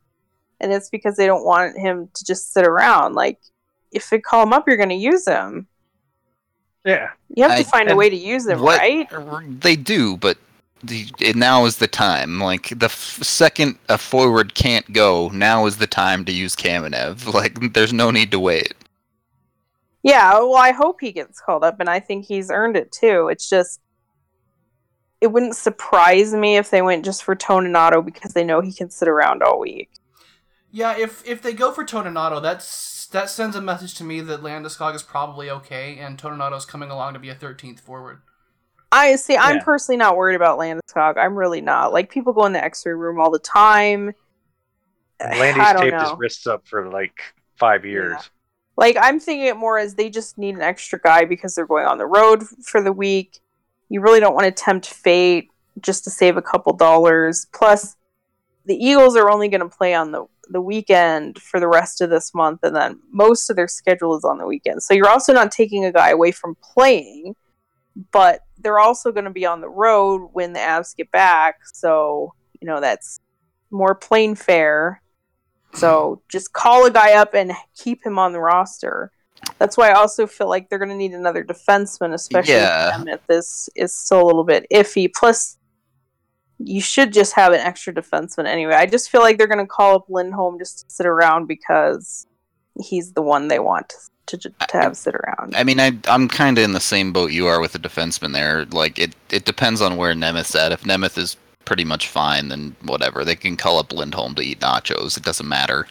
And 0.59 0.73
it's 0.73 0.91
because 0.91 1.15
they 1.17 1.27
don't 1.27 1.45
want 1.45 1.79
him 1.79 2.09
to 2.13 2.25
just 2.25 2.53
sit 2.53 2.67
around. 2.67 3.15
Like, 3.15 3.39
if 3.93 4.11
they 4.11 4.19
call 4.19 4.43
him 4.43 4.53
up, 4.53 4.65
you're 4.67 4.77
going 4.77 4.89
to 4.89 4.97
use 4.97 5.29
him. 5.29 5.69
Yeah. 6.85 7.11
You 7.35 7.43
have 7.45 7.53
I- 7.53 7.63
to 7.63 7.69
find 7.69 7.91
a 7.91 7.97
way 7.97 8.09
to 8.11 8.17
use 8.17 8.47
him, 8.47 8.61
What- 8.61 8.79
right? 8.79 9.09
They 9.61 9.77
do, 9.77 10.17
but 10.17 10.39
the, 10.83 11.07
it, 11.21 11.37
now 11.37 11.67
is 11.67 11.77
the 11.77 11.87
time. 11.87 12.41
Like 12.41 12.71
the 12.79 12.87
f- 12.87 13.19
second 13.23 13.79
a 13.89 13.99
forward 13.99 14.55
can't 14.55 14.91
go, 14.93 15.29
now 15.29 15.67
is 15.67 15.77
the 15.77 15.87
time 15.87 16.25
to 16.25 16.33
use 16.33 16.57
Kamenev. 16.57 17.33
Like 17.35 17.75
there's 17.75 17.93
no 17.93 18.11
need 18.11 18.31
to 18.31 18.41
wait. 18.41 18.75
Yeah, 20.03 20.33
well, 20.39 20.57
I 20.57 20.71
hope 20.73 20.97
he 21.03 21.13
gets 21.13 21.39
called 21.41 21.63
up, 21.63 21.79
and 21.79 21.91
I 21.91 22.01
think 22.01 22.25
he's 22.25 22.51
earned 22.51 22.75
it 22.79 22.91
too. 22.91 23.29
It's 23.29 23.51
just, 23.51 23.81
it 25.21 25.27
wouldn't 25.27 25.55
surprise 25.57 26.33
me 26.33 26.57
if 26.57 26.71
they 26.71 26.81
went 26.81 27.05
just 27.05 27.23
for 27.23 27.37
Toninato 27.37 28.03
because 28.03 28.33
they 28.33 28.43
know 28.43 28.63
he 28.63 28.73
can 28.73 28.89
sit 28.89 29.09
around 29.09 29.43
all 29.43 29.59
week. 29.61 29.91
Yeah, 30.73 30.97
if 30.97 31.23
if 31.29 31.43
they 31.43 31.53
go 31.53 31.71
for 31.73 31.85
Toninato, 31.85 32.41
that's 32.41 33.00
that 33.11 33.31
sends 33.31 33.57
a 33.57 33.61
message 33.61 33.95
to 33.95 34.05
me 34.05 34.21
that 34.21 34.43
Landeskog 34.43 34.95
is 34.95 35.03
probably 35.03 35.51
okay, 35.51 35.99
and 35.99 36.19
Toninato's 36.19 36.65
coming 36.65 36.91
along 36.91 37.15
to 37.15 37.19
be 37.21 37.29
a 37.29 37.35
13th 37.35 37.81
forward. 37.81 38.23
I 38.93 39.17
see. 39.17 39.37
I'm 39.37 39.57
Yeah. 39.57 39.65
personally 39.65 39.97
not 39.99 40.17
worried 40.17 40.35
about 40.35 40.59
Landeskog. 40.59 41.17
I'm 41.17 41.37
really 41.37 41.61
not. 41.61 41.93
Like 41.93 42.11
people 42.11 42.33
go 42.33 42.45
in 42.47 42.53
the 42.53 42.63
X-ray 42.63 42.93
room 42.93 43.21
all 43.21 43.31
the 43.31 43.39
time. 43.39 44.13
And 45.21 45.39
Landy's 45.39 45.73
don't 45.73 45.83
taped 45.83 46.01
his 46.01 46.13
wrists 46.19 46.47
up 46.47 46.67
for 46.67 46.89
like 46.91 47.21
five 47.57 47.85
years. 47.85 48.31
Like 48.77 48.97
I'm 49.01 49.21
thinking 49.21 49.47
it 49.47 49.57
more 49.57 49.79
as 49.79 49.95
they 49.95 50.11
just 50.11 50.39
need 50.39 50.57
an 50.57 50.63
extra 50.63 50.99
guy 50.99 51.25
because 51.25 51.55
they're 51.55 51.67
going 51.67 51.87
on 51.87 51.99
the 51.99 52.07
road 52.07 52.43
for 52.65 52.83
the 52.83 52.93
week. 52.93 53.39
You 53.89 54.01
really 54.01 54.21
don't 54.21 54.35
want 54.35 54.47
to 54.47 54.53
tempt 54.53 54.87
fate 54.87 55.49
just 55.81 56.05
to 56.05 56.11
save 56.11 56.37
a 56.37 56.43
couple 56.43 56.73
dollars. 56.73 57.47
Plus, 57.53 57.97
the 58.71 58.77
Eagles 58.77 59.17
are 59.17 59.29
only 59.29 59.49
going 59.49 59.69
to 59.69 59.77
play 59.77 59.95
on 59.95 60.13
the 60.13 60.27
the 60.49 60.61
weekend 60.61 61.39
for 61.41 61.59
the 61.61 61.67
rest 61.69 62.01
of 62.01 62.09
this 62.11 62.33
month, 62.35 62.61
and 62.63 62.75
then 62.75 63.01
most 63.11 63.51
of 63.51 63.57
their 63.57 63.67
schedule 63.69 64.17
is 64.17 64.25
on 64.25 64.39
the 64.39 64.47
weekend. 64.47 64.81
So 64.83 64.95
you're 64.95 65.09
also 65.09 65.33
not 65.33 65.51
taking 65.51 65.85
a 65.85 65.93
guy 65.93 66.11
away 66.11 66.31
from 66.31 66.57
playing, 66.63 67.35
but 68.13 68.41
they're 68.59 68.79
also 68.79 69.11
going 69.11 69.25
to 69.25 69.31
be 69.31 69.45
on 69.45 69.61
the 69.61 69.69
road 69.69 70.29
when 70.33 70.53
the 70.53 70.61
Avs 70.61 70.97
get 70.97 71.11
back. 71.11 71.57
So 71.73 72.33
you 72.61 72.67
know 72.69 72.81
that's 72.81 73.19
more 73.73 73.95
plane 73.97 74.37
fare. 74.37 75.03
So 75.75 76.23
just 76.29 76.53
call 76.53 76.87
a 76.87 76.91
guy 76.93 77.15
up 77.15 77.35
and 77.35 77.53
keep 77.77 78.05
him 78.07 78.19
on 78.19 78.33
the 78.33 78.41
roster. 78.41 79.11
That's 79.59 79.77
why 79.77 79.91
I 79.91 79.95
also 79.95 80.27
feel 80.27 80.49
like 80.49 80.69
they're 80.69 80.79
going 80.79 80.91
to 80.91 80.97
need 80.97 81.13
another 81.13 81.43
defenseman, 81.45 82.13
especially 82.15 82.55
Yeah. 82.55 83.03
if 83.07 83.27
this 83.27 83.69
is 83.75 83.95
still 83.95 84.23
a 84.23 84.27
little 84.27 84.45
bit 84.45 84.67
iffy. 84.73 85.09
Plus, 85.15 85.57
you 86.63 86.81
should 86.81 87.13
just 87.13 87.33
have 87.33 87.53
an 87.53 87.61
extra 87.61 87.93
defenseman 87.93 88.47
anyway. 88.47 88.75
I 88.75 88.87
just 88.87 89.11
feel 89.11 89.23
like 89.23 89.39
they're 89.39 89.47
going 89.47 89.59
to 89.59 89.67
call 89.67 89.97
up 89.97 90.11
Lindholm 90.11 90.59
just 90.59 90.81
to 90.81 90.95
sit 90.95 91.07
around 91.07 91.47
because 91.47 92.27
he's 92.79 93.13
the 93.13 93.23
one 93.23 93.49
they 93.49 93.59
want 93.59 93.95
to, 94.27 94.39
to, 94.39 94.51
to 94.69 94.79
have 94.79 94.97
sit 94.97 95.15
around. 95.15 95.57
I 95.57 95.65
mean, 95.65 95.81
I 95.81 95.97
I'm 96.07 96.29
kind 96.29 96.59
of 96.59 96.65
in 96.65 96.73
the 96.73 96.81
same 96.81 97.13
boat 97.13 97.33
you 97.33 97.47
are 97.47 97.61
with 97.61 97.73
the 97.73 97.79
defenseman 97.79 98.33
there. 98.33 98.67
Like 98.67 98.99
it 98.99 99.15
it 99.31 99.45
depends 99.45 99.81
on 99.81 99.97
where 99.97 100.15
Nemeth's 100.15 100.55
at. 100.55 100.73
If 100.73 100.83
Nemeth 100.85 101.17
is 101.17 101.37
pretty 101.65 101.85
much 101.85 102.09
fine, 102.09 102.49
then 102.49 102.77
whatever. 102.83 103.25
They 103.25 103.37
can 103.37 103.57
call 103.57 103.79
up 103.79 103.93
Lindholm 103.93 104.35
to 104.35 104.43
eat 104.43 104.61
nachos. 104.61 105.17
It 105.17 105.25
doesn't 105.25 105.49
matter. 105.49 105.87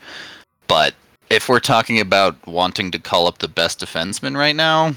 But 0.67 0.93
if 1.29 1.49
we're 1.49 1.59
talking 1.59 1.99
about 1.99 2.35
wanting 2.47 2.91
to 2.91 2.99
call 2.99 3.27
up 3.27 3.39
the 3.39 3.47
best 3.47 3.79
defenseman 3.79 4.37
right 4.37 4.55
now, 4.55 4.93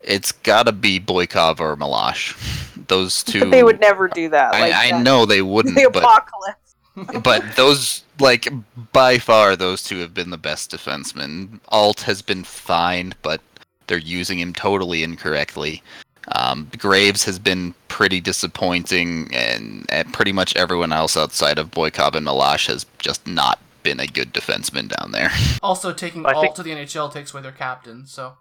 it's 0.00 0.32
got 0.32 0.64
to 0.66 0.72
be 0.72 1.00
Boikov 1.00 1.60
or 1.60 1.76
Meloche. 1.76 2.36
Those 2.88 3.24
two. 3.24 3.40
but 3.40 3.50
they 3.50 3.64
would 3.64 3.80
never 3.80 4.06
do 4.06 4.28
that. 4.28 4.54
I, 4.54 4.60
like 4.60 4.74
I 4.74 4.90
that. 4.92 5.02
know 5.02 5.26
they 5.26 5.42
wouldn't, 5.42 5.74
the 5.76 5.90
but 5.92 6.04
apocalypse. 6.04 6.74
but 7.22 7.44
those 7.56 8.04
like 8.20 8.48
by 8.92 9.18
far 9.18 9.54
those 9.56 9.82
two 9.82 9.98
have 9.98 10.14
been 10.14 10.30
the 10.30 10.38
best 10.38 10.70
defensemen. 10.70 11.60
Alt 11.68 12.02
has 12.02 12.22
been 12.22 12.44
fine, 12.44 13.12
but 13.22 13.40
they're 13.86 13.98
using 13.98 14.38
him 14.38 14.52
totally 14.54 15.02
incorrectly. 15.02 15.82
Um, 16.28 16.70
Graves 16.78 17.24
has 17.24 17.38
been 17.38 17.74
pretty 17.88 18.20
disappointing, 18.20 19.32
and, 19.34 19.86
and 19.90 20.12
pretty 20.12 20.32
much 20.32 20.56
everyone 20.56 20.92
else 20.92 21.16
outside 21.16 21.58
of 21.58 21.70
Boikov 21.70 22.14
and 22.14 22.26
Meloche 22.26 22.66
has 22.68 22.86
just 22.98 23.26
not 23.26 23.60
been 23.82 24.00
a 24.00 24.06
good 24.06 24.32
defenseman 24.34 24.88
down 24.88 25.12
there. 25.12 25.30
Also, 25.62 25.92
taking 25.92 26.24
I 26.26 26.32
alt 26.32 26.42
think- 26.42 26.54
to 26.56 26.62
the 26.62 26.70
NHL 26.70 27.12
takes 27.12 27.32
away 27.32 27.42
their 27.42 27.52
captain, 27.52 28.06
so 28.06 28.38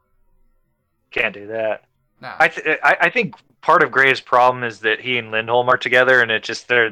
Can't 1.12 1.34
do 1.34 1.48
that. 1.48 1.84
nah. 2.22 2.36
I, 2.40 2.48
th- 2.48 2.80
I 2.84 2.98
I 3.02 3.10
think 3.10 3.36
part 3.62 3.84
of 3.84 3.92
Graves' 3.92 4.20
problem 4.22 4.64
is 4.64 4.80
that 4.82 5.00
he 5.00 5.18
and 5.18 5.32
Lindholm 5.32 5.70
are 5.70 5.78
together, 5.78 6.22
and 6.22 6.30
it 6.32 6.44
just 6.44 6.68
they're 6.68 6.92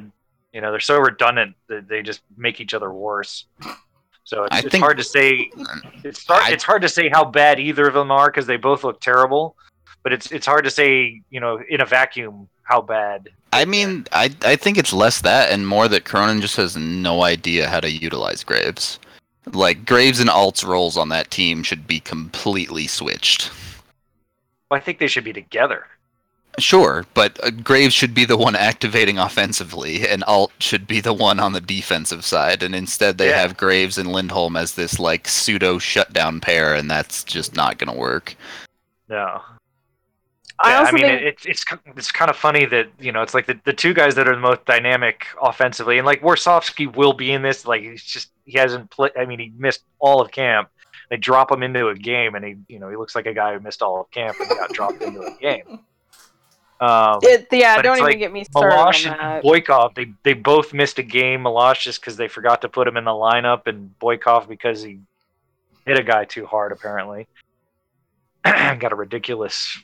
you 0.53 0.61
know 0.61 0.72
they're 0.72 0.80
so 0.80 0.99
redundant 0.99 1.55
that 1.68 1.88
they 1.88 2.01
just 2.01 2.22
make 2.38 2.59
each 2.61 2.74
other 2.74 2.91
worse. 2.91 3.45
So 4.23 4.45
it's, 4.45 4.60
it's 4.60 4.69
think- 4.69 4.84
hard 4.84 4.98
to 4.98 5.03
say. 5.03 5.49
It's 6.03 6.26
hard, 6.26 6.44
I- 6.44 6.52
it's 6.52 6.64
hard 6.64 6.81
to 6.84 6.90
say 6.90 7.10
how 7.10 7.26
bad 7.26 7.60
either 7.60 7.88
of 7.88 7.94
them 7.94 8.11
are 8.11 8.30
because 8.30 8.48
they 8.48 8.57
both 8.57 8.84
look 8.84 9.02
terrible. 9.02 9.56
But 10.03 10.14
it's 10.14 10.31
it's 10.31 10.45
hard 10.45 10.64
to 10.65 10.72
say 10.72 11.22
you 11.30 11.40
know 11.40 11.61
in 11.69 11.81
a 11.81 11.85
vacuum 11.85 12.48
how 12.64 12.81
bad. 12.81 13.30
I 13.52 13.65
mean, 13.65 14.06
I 14.11 14.34
I 14.44 14.56
think 14.56 14.77
it's 14.77 14.94
less 14.94 15.22
that 15.22 15.52
and 15.52 15.68
more 15.68 15.88
that 15.90 16.06
Cronin 16.06 16.41
just 16.41 16.56
has 16.57 16.76
no 16.77 17.23
idea 17.23 17.69
how 17.69 17.80
to 17.81 17.90
utilize 17.91 18.44
Graves. 18.44 18.99
Like 19.52 19.85
Graves 19.85 20.19
and 20.22 20.30
Alt's 20.30 20.64
roles 20.64 20.95
on 20.98 21.10
that 21.10 21.30
team 21.30 21.64
should 21.64 21.85
be 21.85 21.99
completely 21.99 22.88
switched. 22.88 23.52
I 24.72 24.80
think 24.80 24.99
they 24.99 25.07
should 25.07 25.23
be 25.23 25.34
together. 25.34 25.88
Sure, 26.60 27.03
but 27.15 27.44
uh, 27.44 27.49
Graves 27.49 27.95
should 27.95 28.14
be 28.14 28.26
the 28.26 28.38
one 28.38 28.56
activating 28.56 29.18
offensively, 29.18 30.07
and 30.07 30.23
Alt 30.26 30.52
should 30.60 30.85
be 30.85 31.02
the 31.02 31.14
one 31.14 31.40
on 31.40 31.53
the 31.53 31.61
defensive 31.61 32.23
side. 32.23 32.61
And 32.61 32.76
instead, 32.76 33.18
they 33.18 33.30
Yeah. 33.30 33.40
have 33.40 33.57
Graves 33.57 33.98
and 33.98 34.11
Lindholm 34.11 34.56
as 34.56 34.76
this 34.76 34.99
like 34.99 35.27
pseudo 35.27 35.80
shutdown 35.80 36.40
pair, 36.40 36.76
and 36.76 36.90
that's 36.91 37.23
just 37.23 37.56
not 37.56 37.80
going 37.80 37.91
to 37.91 37.99
work. 37.99 38.35
No. 39.10 39.41
I 40.60 40.73
Yeah, 40.73 40.77
also 40.77 40.90
I 40.90 40.91
mean, 40.94 41.02
think 41.06 41.22
it, 41.22 41.23
it's 41.27 41.45
it's 41.48 41.65
it's 41.88 42.11
kind 42.11 42.30
of 42.30 42.38
funny 42.38 42.65
that 42.65 42.88
you 42.99 43.11
know 43.11 43.23
it's 43.23 43.34
like 43.34 43.48
the, 43.48 43.60
the 43.65 43.73
two 43.73 43.94
guys 43.95 44.14
that 44.15 44.27
are 44.27 44.35
the 44.35 44.41
most 44.41 44.64
dynamic 44.65 45.26
offensively, 45.41 45.98
and 45.98 46.06
like 46.06 46.22
Warsofsky 46.22 46.95
will 46.95 47.14
be 47.14 47.31
in 47.31 47.41
this. 47.41 47.65
Like 47.65 47.81
he's 47.81 48.03
just 48.03 48.30
he 48.45 48.60
hasn't 48.60 48.91
played. 48.91 49.11
I 49.18 49.26
mean, 49.26 49.40
he 49.40 49.52
missed 49.57 49.81
all 49.99 50.22
of 50.22 50.30
camp. 50.30 50.69
They 51.09 51.17
drop 51.17 51.51
him 51.51 51.63
into 51.63 51.88
a 51.89 51.95
game, 51.95 52.35
and 52.35 52.45
he 52.45 52.55
you 52.67 52.80
know 52.80 52.89
he 52.89 52.95
looks 52.95 53.15
like 53.15 53.25
a 53.25 53.34
guy 53.34 53.53
who 53.53 53.59
missed 53.59 53.81
all 53.81 54.01
of 54.01 54.11
camp 54.11 54.38
and 54.39 54.49
got 54.49 54.71
dropped 54.71 55.01
into 55.01 55.21
a 55.21 55.35
game. 55.39 55.80
Um, 56.80 57.19
it, 57.21 57.47
yeah, 57.51 57.81
don't 57.81 57.97
even 57.97 58.09
like 58.09 58.19
get 58.19 58.34
me 58.34 58.43
started 58.43 58.75
Meloche 58.75 59.07
on 59.07 59.13
and 59.13 59.19
that. 59.21 59.43
Boikov, 59.43 59.95
they 59.95 60.11
they 60.23 60.34
both 60.34 60.73
missed 60.73 60.99
a 60.99 61.03
game. 61.03 61.43
Meloche 61.43 61.81
just 61.81 62.01
because 62.01 62.17
they 62.17 62.27
forgot 62.27 62.61
to 62.61 62.69
put 62.69 62.88
him 62.88 62.97
in 62.97 63.05
the 63.05 63.11
lineup, 63.11 63.67
and 63.67 63.93
Boikov 64.01 64.47
because 64.47 64.84
he 64.84 64.99
hit 65.85 65.97
a 65.99 66.03
guy 66.03 66.25
too 66.25 66.45
hard 66.45 66.71
apparently. 66.71 67.27
Got 68.43 68.91
a 68.91 68.95
ridiculous 68.95 69.77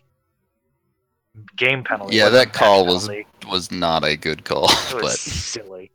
game 1.55 1.83
penalty. 1.83 2.17
Yeah, 2.17 2.29
that 2.29 2.51
call 2.53 2.83
match 2.85 2.93
was 2.93 3.07
penalty. 3.07 3.27
was 3.49 3.71
not 3.71 4.03
a 4.03 4.17
good 4.17 4.43
call. 4.43 4.65
It 4.65 4.93
was 4.95 5.01
But 5.01 5.11
silly. 5.11 5.91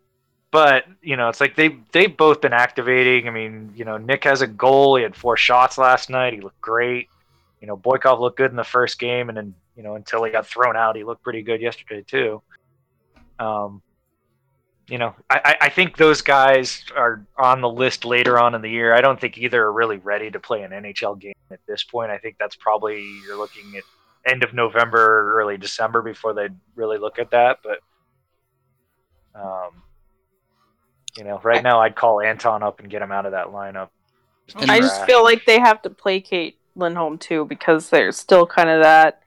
But 0.54 0.84
you 1.02 1.16
know, 1.16 1.28
it's 1.30 1.40
like 1.40 1.56
they 1.56 1.78
they've 1.90 2.16
both 2.16 2.40
been 2.40 2.52
activating. 2.52 3.26
I 3.26 3.32
mean, 3.32 3.72
you 3.74 3.84
know, 3.84 3.96
Nick 3.96 4.22
has 4.22 4.40
a 4.40 4.46
goal. 4.46 4.94
He 4.94 5.02
had 5.02 5.16
four 5.16 5.36
shots 5.36 5.78
last 5.78 6.10
night. 6.10 6.32
He 6.32 6.40
looked 6.40 6.60
great. 6.60 7.08
You 7.60 7.66
know, 7.66 7.76
Boikov 7.76 8.20
looked 8.20 8.36
good 8.36 8.52
in 8.52 8.56
the 8.56 8.62
first 8.62 9.00
game, 9.00 9.28
and 9.28 9.36
then 9.36 9.52
you 9.76 9.82
know 9.82 9.96
until 9.96 10.22
he 10.22 10.30
got 10.30 10.46
thrown 10.46 10.76
out, 10.76 10.94
he 10.94 11.02
looked 11.02 11.24
pretty 11.24 11.42
good 11.42 11.60
yesterday 11.60 12.04
too. 12.06 12.40
Um, 13.40 13.82
you 14.86 14.98
know, 14.98 15.16
I, 15.28 15.56
I- 15.60 15.68
think 15.70 15.96
those 15.96 16.22
guys 16.22 16.84
are 16.94 17.26
on 17.36 17.60
the 17.60 17.68
list 17.68 18.04
later 18.04 18.38
on 18.38 18.54
in 18.54 18.62
the 18.62 18.70
year. 18.70 18.94
I 18.94 19.00
don't 19.00 19.20
think 19.20 19.36
either 19.36 19.60
are 19.60 19.72
really 19.72 19.96
ready 19.96 20.30
to 20.30 20.38
play 20.38 20.62
an 20.62 20.70
NHL 20.70 21.18
game 21.18 21.34
at 21.50 21.58
this 21.66 21.82
point. 21.82 22.12
I 22.12 22.18
think 22.18 22.36
that's 22.38 22.54
probably 22.54 23.02
you're 23.26 23.36
looking 23.36 23.76
at 23.76 23.82
end 24.32 24.44
of 24.44 24.54
November, 24.54 25.34
early 25.40 25.56
December 25.56 26.00
before 26.00 26.32
they 26.32 26.46
really 26.76 26.98
look 26.98 27.18
at 27.18 27.32
that. 27.32 27.58
But 27.64 27.80
um, 29.34 29.82
you 31.16 31.24
know, 31.24 31.40
right 31.42 31.62
now 31.62 31.80
I'd 31.80 31.94
call 31.94 32.20
Anton 32.20 32.62
up 32.62 32.80
and 32.80 32.90
get 32.90 33.02
him 33.02 33.12
out 33.12 33.26
of 33.26 33.32
that 33.32 33.48
lineup. 33.48 33.90
And 34.56 34.70
I 34.70 34.80
just 34.80 35.04
feel 35.06 35.22
like 35.22 35.44
they 35.46 35.58
have 35.58 35.80
to 35.82 35.90
placate 35.90 36.58
Lindholm 36.76 37.18
too 37.18 37.44
because 37.46 37.88
there's 37.88 38.16
still 38.16 38.46
kind 38.46 38.68
of 38.68 38.82
that. 38.82 39.22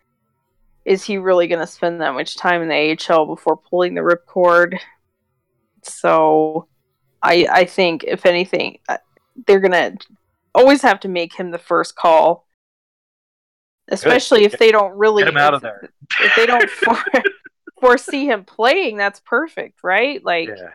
Is 0.86 1.04
he 1.04 1.18
really 1.18 1.48
going 1.48 1.60
to 1.60 1.68
spend 1.68 2.02
that 2.02 2.14
much 2.14 2.38
time 2.38 2.62
in 2.62 2.70
the 2.70 3.14
AHL 3.14 3.26
before 3.26 3.58
pulling 3.58 3.94
the 3.94 4.02
ripcord? 4.02 4.80
So, 5.84 6.68
I 7.22 7.48
I 7.50 7.66
think 7.66 8.04
if 8.04 8.26
anything, 8.26 8.80
uh, 8.90 8.98
they're 9.46 9.60
gonna 9.60 9.96
always 10.54 10.82
have 10.82 11.00
to 11.02 11.08
make 11.08 11.34
him 11.34 11.52
the 11.52 11.58
first 11.58 11.96
call, 11.96 12.46
especially 13.88 14.44
if 14.44 14.58
they 14.58 14.72
don't 14.72 14.98
really 14.98 15.24
Get 15.24 15.30
him 15.30 15.38
out 15.38 15.54
of 15.54 15.62
there. 15.62 15.90
If 16.20 16.36
they 16.36 16.46
don't 16.46 16.70
for, 16.70 16.98
foresee 17.80 18.26
him 18.26 18.44
playing, 18.44 18.98
that's 18.98 19.20
perfect, 19.22 19.84
right? 19.84 20.24
Like 20.24 20.50
Yeah. 20.50 20.72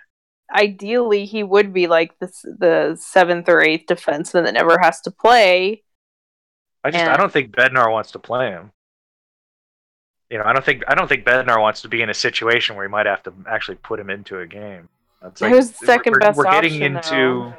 Ideally 0.52 1.24
he 1.24 1.42
would 1.42 1.72
be 1.72 1.86
like 1.86 2.18
the 2.18 2.26
the 2.58 2.96
seventh 3.00 3.48
or 3.48 3.60
eighth 3.62 3.86
defenseman 3.86 4.44
that 4.44 4.54
never 4.54 4.78
has 4.80 5.00
to 5.02 5.10
play. 5.10 5.82
I 6.84 6.90
just 6.90 7.02
And- 7.02 7.12
I 7.12 7.16
don't 7.16 7.32
think 7.32 7.54
Bednar 7.54 7.90
wants 7.90 8.10
to 8.12 8.18
play 8.18 8.50
him. 8.50 8.72
You 10.30 10.38
know, 10.38 10.44
I 10.44 10.52
don't 10.52 10.64
think 10.64 10.82
I 10.88 10.94
don't 10.94 11.08
think 11.08 11.24
Bednar 11.24 11.60
wants 11.60 11.82
to 11.82 11.88
be 11.88 12.00
in 12.02 12.08
a 12.08 12.14
situation 12.14 12.74
where 12.74 12.86
he 12.86 12.90
might 12.90 13.06
have 13.06 13.22
to 13.24 13.32
actually 13.46 13.76
put 13.76 14.00
him 14.00 14.08
into 14.10 14.38
a 14.40 14.46
game. 14.46 14.88
It's 15.24 15.40
Who's 15.40 15.70
the 15.72 15.86
second 15.86 16.14
we're, 16.14 16.18
best 16.20 16.36
We're 16.38 16.44
getting 16.44 16.72
option, 16.72 16.96
into 16.96 17.10
though? 17.10 17.54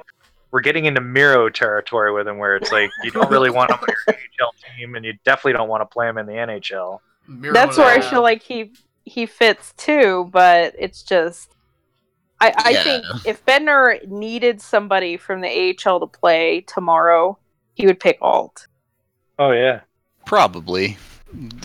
we're 0.52 0.62
getting 0.62 0.86
into 0.86 1.00
Miro 1.00 1.50
territory 1.50 2.12
with 2.12 2.28
him, 2.28 2.38
where 2.38 2.56
it's 2.56 2.72
like 2.72 2.90
you 3.04 3.12
don't 3.12 3.30
really 3.32 3.52
want 3.52 3.72
him 3.72 3.78
on 3.82 3.88
your 3.88 4.16
AHL 4.42 4.54
team, 4.78 4.96
and 4.96 5.06
you 5.06 5.14
definitely 5.24 5.54
don't 5.54 5.70
want 5.70 5.82
to 5.82 5.86
play 5.86 6.10
him 6.10 6.18
in 6.18 6.26
the 6.26 6.34
NHL. 6.34 7.00
Miro 7.28 7.54
That's 7.54 7.78
where 7.78 7.88
I 7.88 8.02
feel 8.02 8.22
like 8.22 8.42
he 8.44 8.74
he 9.06 9.26
fits 9.28 9.74
too, 9.78 10.30
but 10.32 10.74
it's 10.78 11.04
just 11.04 11.52
I, 12.44 12.54
I 12.58 12.70
Yeah. 12.72 12.84
think 12.84 13.06
if 13.24 13.46
Bednar 13.46 14.06
needed 14.08 14.62
somebody 14.62 15.18
from 15.18 15.42
the 15.42 15.48
AHL 15.86 16.00
to 16.02 16.08
play 16.08 16.62
tomorrow, 16.62 17.40
he 17.74 17.86
would 17.86 18.00
pick 18.00 18.18
Alt. 18.22 18.68
Oh 19.40 19.52
yeah, 19.52 19.82
Probably. 20.26 20.98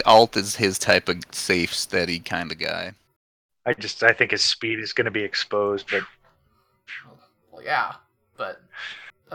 Alt 0.07 0.37
is 0.37 0.57
his 0.57 0.79
type 0.79 1.09
of 1.09 1.23
safe, 1.33 1.75
steady 1.75 2.21
kind 2.21 2.51
of 2.53 2.59
guy. 2.59 2.93
I 3.67 3.75
just 3.75 4.03
I 4.03 4.13
think 4.13 4.31
his 4.31 4.43
speed 4.43 4.79
is 4.79 4.93
going 4.93 5.05
to 5.07 5.11
be 5.11 5.23
exposed, 5.23 5.91
but 5.91 6.03
Well, 7.51 7.63
yeah, 7.63 7.95
but 8.37 8.61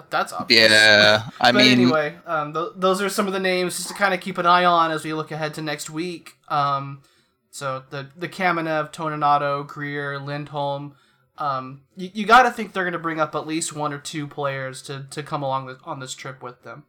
that's 0.10 0.34
obvious. 0.34 0.72
Yeah, 0.72 1.30
I 1.40 1.52
but 1.52 1.60
mean, 1.60 1.72
anyway, 1.72 2.18
um, 2.26 2.54
th- 2.54 2.70
those 2.76 3.02
are 3.02 3.10
some 3.10 3.28
of 3.28 3.34
the 3.34 3.40
names 3.40 3.78
just 3.78 3.90
to 3.90 3.94
kind 3.94 4.14
of 4.14 4.20
keep 4.22 4.38
an 4.38 4.46
eye 4.46 4.66
on 4.66 4.92
as 4.92 5.04
we 5.04 5.14
look 5.14 5.32
ahead 5.32 5.54
to 5.56 5.62
next 5.62 5.90
week. 5.90 6.34
Um, 6.48 7.04
so 7.52 7.84
the 7.90 8.10
the 8.16 8.30
Kamenev, 8.30 8.92
Toninato, 8.92 9.68
Greer, 9.68 10.20
Lindholm. 10.20 10.96
Um, 11.38 11.82
you, 11.96 12.10
you 12.14 12.26
got 12.26 12.44
to 12.44 12.52
think 12.52 12.74
they're 12.74 12.84
going 12.84 12.94
to 12.94 13.00
bring 13.00 13.20
up 13.20 13.34
at 13.36 13.48
least 13.48 13.74
one 13.74 13.92
or 13.92 13.98
two 13.98 14.28
players 14.28 14.82
to, 14.84 15.08
to 15.10 15.24
come 15.24 15.42
along 15.42 15.66
with, 15.66 15.80
on 15.84 16.00
this 16.00 16.14
trip 16.14 16.44
with 16.44 16.64
them. 16.64 16.84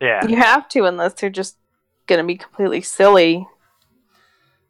yeah, 0.00 0.26
You 0.26 0.36
have 0.36 0.68
to 0.70 0.84
unless 0.84 1.14
they're 1.14 1.30
just 1.30 1.56
gonna 2.06 2.24
be 2.24 2.36
completely 2.36 2.80
silly. 2.80 3.46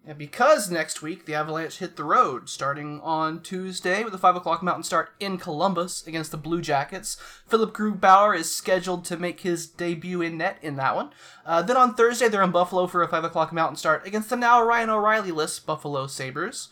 And 0.07 0.19
because 0.19 0.71
next 0.71 1.01
week 1.01 1.25
the 1.25 1.35
Avalanche 1.35 1.79
hit 1.79 1.97
the 1.97 2.05
road, 2.05 2.51
starting 2.51 3.01
on 3.01 3.41
Tuesday 3.41 4.05
with 4.05 4.13
a 4.13 4.19
5 4.19 4.37
o'clock 4.37 4.63
mountain 4.63 4.83
start 4.83 5.15
in 5.19 5.39
Columbus 5.39 6.07
against 6.07 6.31
the 6.31 6.37
Blue 6.37 6.61
Jackets, 6.61 7.17
Philipp 7.49 7.73
Grubauer 7.73 8.37
is 8.37 8.55
scheduled 8.55 9.07
to 9.07 9.17
make 9.17 9.41
his 9.41 9.67
debut 9.67 10.21
in 10.21 10.37
net 10.37 10.59
in 10.61 10.77
that 10.77 10.95
one. 10.95 11.11
Uh, 11.47 11.63
then 11.63 11.79
on 11.79 11.95
Thursday 11.95 12.29
they're 12.29 12.43
in 12.43 12.51
Buffalo 12.51 12.87
for 12.87 13.03
a 13.03 13.09
5 13.09 13.25
o'clock 13.25 13.51
mountain 13.51 13.77
start 13.77 14.07
against 14.07 14.29
the 14.29 14.37
now 14.37 14.63
Ryan 14.63 14.91
O'Reilly 14.91 15.33
list 15.33 15.65
Buffalo 15.65 16.07
Sabres. 16.07 16.69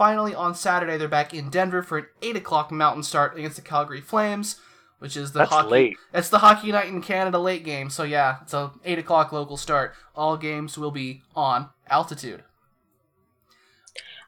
Finally, 0.00 0.34
on 0.34 0.54
Saturday 0.54 0.96
they're 0.96 1.08
back 1.08 1.34
in 1.34 1.50
Denver 1.50 1.82
for 1.82 1.98
an 1.98 2.06
8 2.22 2.36
o'clock 2.36 2.70
mountain 2.72 3.02
start 3.02 3.36
against 3.36 3.56
the 3.56 3.62
Calgary 3.62 4.00
Flames, 4.00 4.58
which 4.98 5.14
is 5.14 5.32
the 5.32 5.40
That's 5.40 5.50
hockey. 5.50 5.68
late. 5.68 5.96
It's 6.14 6.30
the 6.30 6.38
hockey 6.38 6.72
night 6.72 6.86
in 6.86 7.02
Canada 7.02 7.38
late 7.38 7.66
game, 7.66 7.90
so 7.90 8.04
yeah, 8.04 8.38
it's 8.40 8.54
a 8.54 8.70
8 8.82 8.98
o'clock 8.98 9.30
local 9.30 9.58
start. 9.58 9.92
All 10.16 10.38
games 10.38 10.78
will 10.78 10.90
be 10.90 11.20
on 11.36 11.68
altitude. 11.86 12.44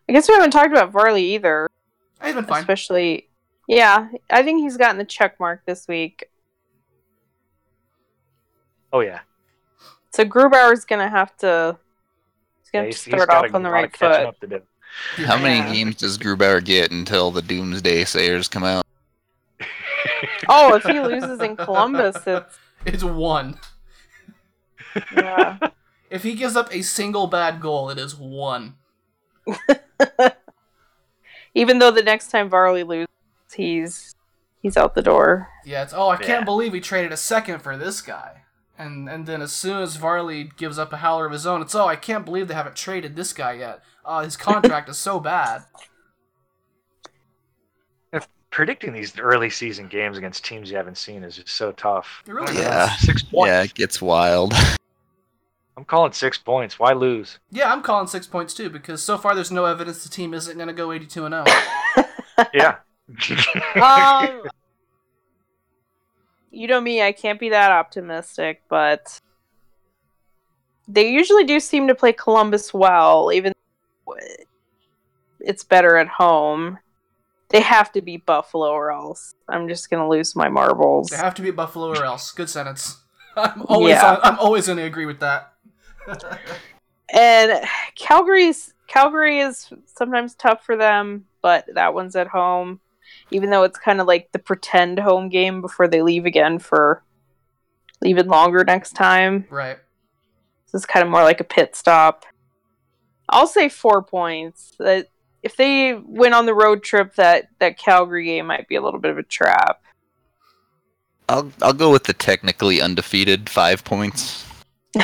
I 0.07 0.13
guess 0.13 0.29
we 0.29 0.35
haven't 0.35 0.51
talked 0.51 0.73
about 0.73 0.93
Varley 0.93 1.25
either. 1.37 1.71
Eh, 2.21 2.27
he's 2.27 2.35
been 2.35 2.45
fine. 2.45 2.61
Especially 2.61 3.31
yeah, 3.67 4.09
I 4.29 4.43
think 4.43 4.61
he's 4.61 4.77
gotten 4.77 4.99
the 4.99 5.07
check 5.07 5.41
mark 5.41 5.65
this 5.65 5.89
week. 5.89 6.29
oh 8.93 9.01
yeah. 9.01 9.21
So 10.11 10.27
Grubauer's 10.27 10.85
gonna 10.85 11.09
have 11.09 11.35
to 11.39 11.79
he's 12.61 12.71
yeah 12.75 12.81
gonna 12.81 12.87
he's, 12.89 13.01
start 13.01 13.21
he's 13.21 13.29
off 13.31 13.47
a 13.47 13.55
on 13.55 13.63
the 13.63 13.71
lot 13.71 13.75
right 13.75 13.85
of 13.87 13.93
catching 13.95 14.51
foot. 14.51 14.67
Up 15.11 15.17
to 15.17 15.23
do. 15.23 15.27
how 15.27 15.37
many 15.39 15.57
Yeah. 15.59 15.73
games 15.73 15.97
does 15.97 16.19
Grubauer 16.19 16.63
get 16.65 16.91
until 16.91 17.31
the 17.31 17.43
Doomsday 17.43 18.05
Sayers 18.05 18.49
come 18.49 18.65
out? 18.65 18.85
Oh, 20.49 20.75
if 20.75 20.83
he 20.85 20.99
loses 21.01 21.41
in 21.41 21.57
Columbus, 21.57 22.17
it's 22.27 22.59
It's 22.85 23.05
one. 23.05 23.59
yeah. 25.17 25.59
If 26.11 26.23
he 26.25 26.35
gives 26.35 26.57
up 26.57 26.69
a 26.75 26.83
single 26.83 27.27
bad 27.27 27.61
goal, 27.61 27.89
it 27.89 27.99
is 27.99 28.15
one. 28.15 28.75
Even 31.55 31.79
though 31.79 31.91
the 31.91 32.03
next 32.03 32.31
time 32.31 32.49
Varley 32.51 32.83
loses, 32.83 33.09
he's 33.55 34.15
he's 34.61 34.77
out 34.77 34.95
the 34.95 35.03
door. 35.03 35.49
Yeah, 35.65 35.83
it's 35.83 35.95
oh 35.95 36.09
I 36.09 36.17
can't 36.17 36.45
believe 36.45 36.73
we 36.73 36.81
traded 36.81 37.13
a 37.13 37.17
second 37.17 37.61
for 37.63 37.77
this 37.77 38.01
guy. 38.03 38.43
And 38.79 39.09
and 39.09 39.27
then 39.27 39.41
as 39.43 39.53
soon 39.53 39.83
as 39.83 39.97
Varley 39.97 40.51
gives 40.57 40.79
up 40.79 40.93
a 40.93 40.99
howler 40.99 41.27
of 41.27 41.33
his 41.33 41.47
own, 41.47 41.63
it's 41.63 41.75
oh 41.75 41.87
I 41.87 41.97
can't 41.97 42.25
believe 42.25 42.49
they 42.49 42.55
haven't 42.55 42.77
traded 42.77 43.17
this 43.17 43.33
guy 43.33 43.53
yet. 43.55 43.81
Uh, 44.05 44.23
his 44.25 44.37
contract 44.37 44.89
is 44.89 44.99
so 44.99 45.21
bad. 45.21 45.65
If 48.13 48.29
Predicting 48.51 48.93
these 48.93 49.19
early 49.19 49.49
season 49.49 49.89
games 49.89 50.19
against 50.19 50.45
teams 50.45 50.71
you 50.71 50.77
haven't 50.77 50.99
seen 50.99 51.25
is 51.25 51.37
just 51.37 51.49
so 51.49 51.73
tough. 51.73 52.23
It 52.27 52.33
really 52.33 52.55
Yeah. 52.59 52.93
is. 52.95 53.01
Six 53.07 53.23
points. 53.23 53.49
Yeah, 53.49 53.63
it 53.63 53.75
gets 53.75 54.03
wild. 54.03 54.53
I'm 55.77 55.85
calling 55.87 56.13
six 56.13 56.37
points. 56.37 56.79
Why 56.79 56.93
lose? 56.93 57.39
Yeah, 57.51 57.73
I'm 57.73 57.81
calling 57.81 58.07
six 58.07 58.27
points 58.27 58.53
too 58.53 58.69
because 58.69 59.03
so 59.03 59.17
far 59.17 59.35
there's 59.35 59.51
no 59.51 59.65
evidence 59.65 60.03
the 60.05 60.11
team 60.11 60.35
isn't 60.35 60.57
going 60.57 60.69
to 60.69 60.75
go 60.75 60.93
82 60.93 61.25
and 61.25 61.35
oh. 61.35 61.45
0. 61.95 62.07
Yeah. 62.55 62.77
Um, 63.83 64.43
you 66.51 66.67
know 66.67 66.81
me, 66.81 67.03
I 67.03 67.13
can't 67.13 67.41
be 67.41 67.49
that 67.49 67.71
optimistic, 67.71 68.63
but 68.69 69.19
they 70.87 71.09
usually 71.11 71.45
do 71.45 71.59
seem 71.61 71.89
to 71.89 71.95
play 71.95 72.13
Columbus 72.13 72.75
well, 72.75 73.33
even 73.33 73.53
though 73.55 73.62
it's 75.41 75.65
better 75.65 75.97
at 75.97 76.09
home. 76.09 76.79
They 77.49 77.61
have 77.61 77.93
to 77.93 78.01
be 78.01 78.17
Buffalo, 78.17 78.71
or 78.71 78.91
else 78.91 79.35
I'm 79.49 79.69
just 79.69 79.91
gonna 79.91 80.09
lose 80.09 80.35
my 80.35 80.49
marbles. 80.49 81.09
They 81.09 81.17
have 81.17 81.35
to 81.35 81.43
be 81.43 81.51
Buffalo 81.51 81.89
or 81.89 82.05
else. 82.05 82.33
Good 82.33 82.49
sentence. 82.49 83.03
I'm 83.37 83.63
always 83.67 83.93
Yeah. 83.93 84.19
I'm 84.23 84.39
always 84.39 84.67
going 84.67 84.79
to 84.79 84.85
agree 84.85 85.07
with 85.07 85.21
that. 85.21 85.53
And 87.15 87.63
Calgary's 87.95 88.73
Calgary 88.87 89.41
is 89.41 89.71
sometimes 89.85 90.35
tough 90.35 90.65
for 90.65 90.77
them, 90.77 91.27
but 91.43 91.67
that 91.75 91.93
one's 91.93 92.17
at 92.17 92.27
home. 92.27 92.81
Even 93.31 93.51
though 93.51 93.65
it's 93.65 93.79
kind 93.79 94.01
of 94.01 94.07
like 94.07 94.33
the 94.33 94.39
pretend 94.39 94.99
home 94.99 95.29
game 95.29 95.61
before 95.61 95.89
they 95.89 96.01
leave 96.01 96.25
again 96.25 96.59
for 96.59 97.03
even 98.03 98.29
longer 98.29 98.65
next 98.65 98.93
time. 98.93 99.47
right. 99.51 99.79
This 100.73 100.81
is 100.81 100.87
kind 100.87 101.05
of 101.05 101.11
more 101.11 101.23
like 101.23 101.41
a 101.41 101.45
pit 101.45 101.77
stop. 101.77 102.25
I'll 103.33 103.47
say 103.47 103.69
four 103.69 104.03
points. 104.03 104.75
That 104.79 105.09
if 105.43 105.57
they 105.57 105.95
went 105.95 106.35
on 106.35 106.47
the 106.47 106.55
road 106.55 106.83
trip, 106.83 107.15
that 107.17 107.49
that 107.59 107.79
Calgary 107.79 108.25
game 108.27 108.47
might 108.47 108.69
be 108.69 108.77
a 108.77 108.83
little 108.83 109.01
bit 109.01 109.11
of 109.11 109.19
a 109.19 109.23
trap. 109.23 109.83
I'll 111.29 111.51
I'll 111.61 111.73
go 111.73 111.91
with 111.91 112.05
the 112.05 112.13
technically 112.13 112.81
undefeated 112.81 113.49
five 113.49 113.85
points. 113.85 114.47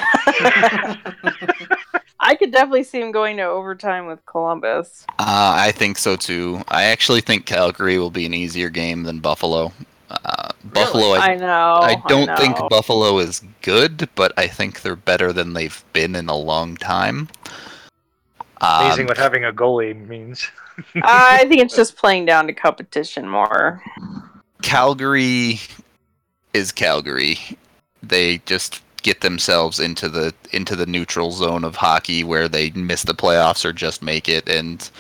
I 2.21 2.35
could 2.35 2.53
definitely 2.53 2.85
see 2.85 3.01
him 3.01 3.11
going 3.11 3.39
to 3.39 3.45
overtime 3.45 4.07
with 4.07 4.25
Columbus. 4.27 5.07
Uh, 5.19 5.55
I 5.57 5.73
think 5.73 5.97
so 5.97 6.17
too. 6.17 6.63
I 6.69 6.85
actually 6.85 7.23
think 7.23 7.47
Calgary 7.47 7.99
will 7.99 8.11
be 8.11 8.27
an 8.27 8.35
easier 8.35 8.69
game 8.71 9.05
than 9.05 9.21
Buffalo. 9.21 9.73
Uh, 10.11 10.51
Buffalo, 10.65 11.13
I, 11.13 11.33
I 11.33 11.37
know. 11.37 11.79
I 11.83 12.03
don't 12.09 12.27
know. 12.27 12.37
think 12.37 12.57
Buffalo 12.69 13.19
is 13.19 13.43
good, 13.63 14.09
but 14.15 14.33
I 14.37 14.47
think 14.47 14.83
they're 14.83 14.97
better 14.97 15.33
than 15.33 15.53
they've 15.53 15.85
been 15.93 16.15
in 16.15 16.29
a 16.29 16.37
long 16.37 16.77
time. 16.77 17.29
Amazing 18.61 19.03
Um, 19.03 19.07
what 19.09 19.17
having 19.17 19.45
a 19.45 19.53
goalie 19.53 19.95
means. 20.09 20.49
I 21.03 21.45
think 21.49 21.61
it's 21.61 21.75
just 21.75 21.97
playing 21.97 22.27
down 22.27 22.47
to 22.47 22.53
competition 22.53 23.29
more. 23.29 23.83
Calgary 24.63 25.61
is 26.55 26.71
Calgary. 26.73 27.39
They 28.03 28.39
just 28.47 28.83
get 29.03 29.21
themselves 29.21 29.81
into 29.81 30.09
the 30.09 30.35
into 30.53 30.77
the 30.77 30.87
neutral 30.87 31.31
zone 31.31 31.65
of 31.65 31.77
hockey 31.77 32.25
where 32.25 32.49
they 32.49 32.71
miss 32.71 33.03
the 33.03 33.15
playoffs 33.15 33.65
or 33.65 33.73
just 33.73 34.03
make 34.03 34.29
it 34.29 34.49
and 34.49 34.91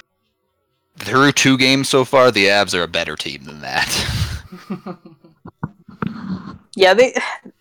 through 0.98 1.32
two 1.32 1.56
games 1.56 1.88
so 1.88 2.04
far, 2.04 2.30
the 2.30 2.46
Avs 2.46 2.76
are 2.76 2.82
a 2.82 2.88
better 2.88 3.14
team 3.16 3.44
than 3.44 3.60
that. 3.60 3.88
Yeah, 6.78 6.94
they, 6.94 7.12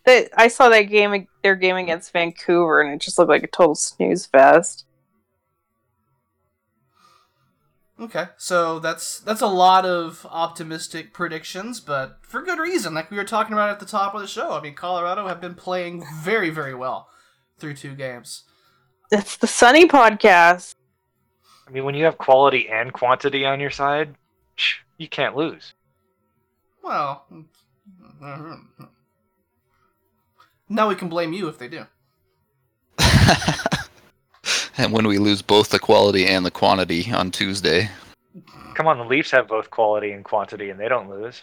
they. 0.06 0.30
I 0.38 0.48
saw 0.48 0.70
that 0.70 0.84
game, 0.84 1.28
their 1.42 1.56
game 1.56 1.76
against 1.76 2.14
Vancouver, 2.14 2.82
and 2.82 2.94
it 2.94 3.02
just 3.02 3.18
looked 3.18 3.32
like 3.32 3.42
a 3.42 3.48
total 3.48 3.74
snooze 3.74 4.28
fest. 4.28 4.86
Okay, 8.00 8.26
so 8.38 8.78
that's 8.78 9.20
that's 9.20 9.42
a 9.42 9.48
lot 9.48 9.84
of 9.84 10.28
optimistic 10.30 11.14
predictions, 11.14 11.80
but 11.80 12.20
for 12.22 12.44
good 12.44 12.60
reason. 12.60 12.94
Like 12.94 13.10
we 13.10 13.18
were 13.18 13.24
talking 13.24 13.54
about 13.54 13.72
at 13.72 13.80
the 13.80 13.88
top 13.88 14.14
of 14.14 14.22
the 14.22 14.28
show. 14.28 14.52
I 14.52 14.62
mean, 14.62 14.76
Colorado 14.76 15.28
have 15.28 15.42
been 15.42 15.56
playing 15.56 16.06
very, 16.22 16.52
very 16.52 16.76
well 16.76 17.10
through 17.58 17.74
two 17.74 17.96
games. 17.96 18.44
It's 19.12 19.38
the 19.38 19.48
Sunny 19.48 19.88
podcast. 19.88 20.76
I 21.68 21.72
mean, 21.72 21.86
when 21.86 21.96
you 21.96 22.06
have 22.06 22.20
quality 22.20 22.70
and 22.70 22.94
quantity 22.94 23.46
on 23.46 23.60
your 23.60 23.72
side, 23.72 24.14
you 24.98 25.08
can't 25.08 25.36
lose. 25.36 25.74
Well, 26.84 27.26
mm-hmm. 28.22 28.84
now 30.70 30.88
we 30.88 30.96
can 30.96 31.10
blame 31.10 31.34
you 31.34 31.48
if 31.48 31.58
they 31.58 31.68
do. 31.68 31.86
and 34.78 34.92
when 34.94 35.08
we 35.08 35.18
lose 35.18 35.42
both 35.42 35.70
the 35.70 35.80
quality 35.80 36.26
and 36.28 36.46
the 36.46 36.52
quantity 36.52 37.12
on 37.12 37.32
Tuesday. 37.32 37.90
Come 38.76 38.88
on, 38.88 38.98
the 38.98 39.06
Leafs 39.06 39.32
have 39.32 39.48
both 39.48 39.70
quality 39.72 40.12
and 40.12 40.24
quantity, 40.24 40.70
and 40.70 40.80
they 40.80 40.88
don't 40.88 41.10
lose. 41.10 41.42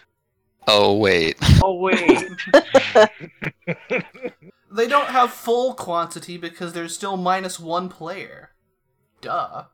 Oh 0.69 0.97
wait. 0.97 1.36
Oh 1.62 1.74
wait. 1.74 2.27
They 4.74 4.89
don't 4.89 5.06
have 5.06 5.31
full 5.31 5.74
quantity 5.74 6.36
because 6.36 6.73
there's 6.73 6.93
still 6.93 7.16
minus 7.16 7.61
one 7.61 7.89
player. 7.89 8.51
Duh. 9.20 9.66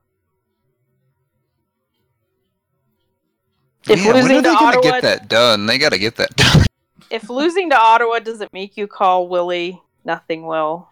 If 3.89 4.05
yeah, 4.05 4.13
when 4.13 4.17
losing 4.25 4.37
are 4.37 4.43
they 4.43 4.49
to 4.51 4.55
gonna 4.55 4.67
Ottawa- 4.67 4.83
get 4.83 5.03
that 5.03 5.29
done? 5.29 5.65
They 5.65 5.79
gotta 5.79 5.97
get 5.97 6.17
that 6.17 6.37
done. 6.37 6.67
If 7.09 7.31
losing 7.31 7.71
to 7.71 7.79
Ottawa 7.81 8.19
doesn't 8.19 8.53
make 8.53 8.77
you 8.77 8.87
call 8.87 9.29
Willie, 9.29 9.81
nothing 10.05 10.45
will. 10.47 10.87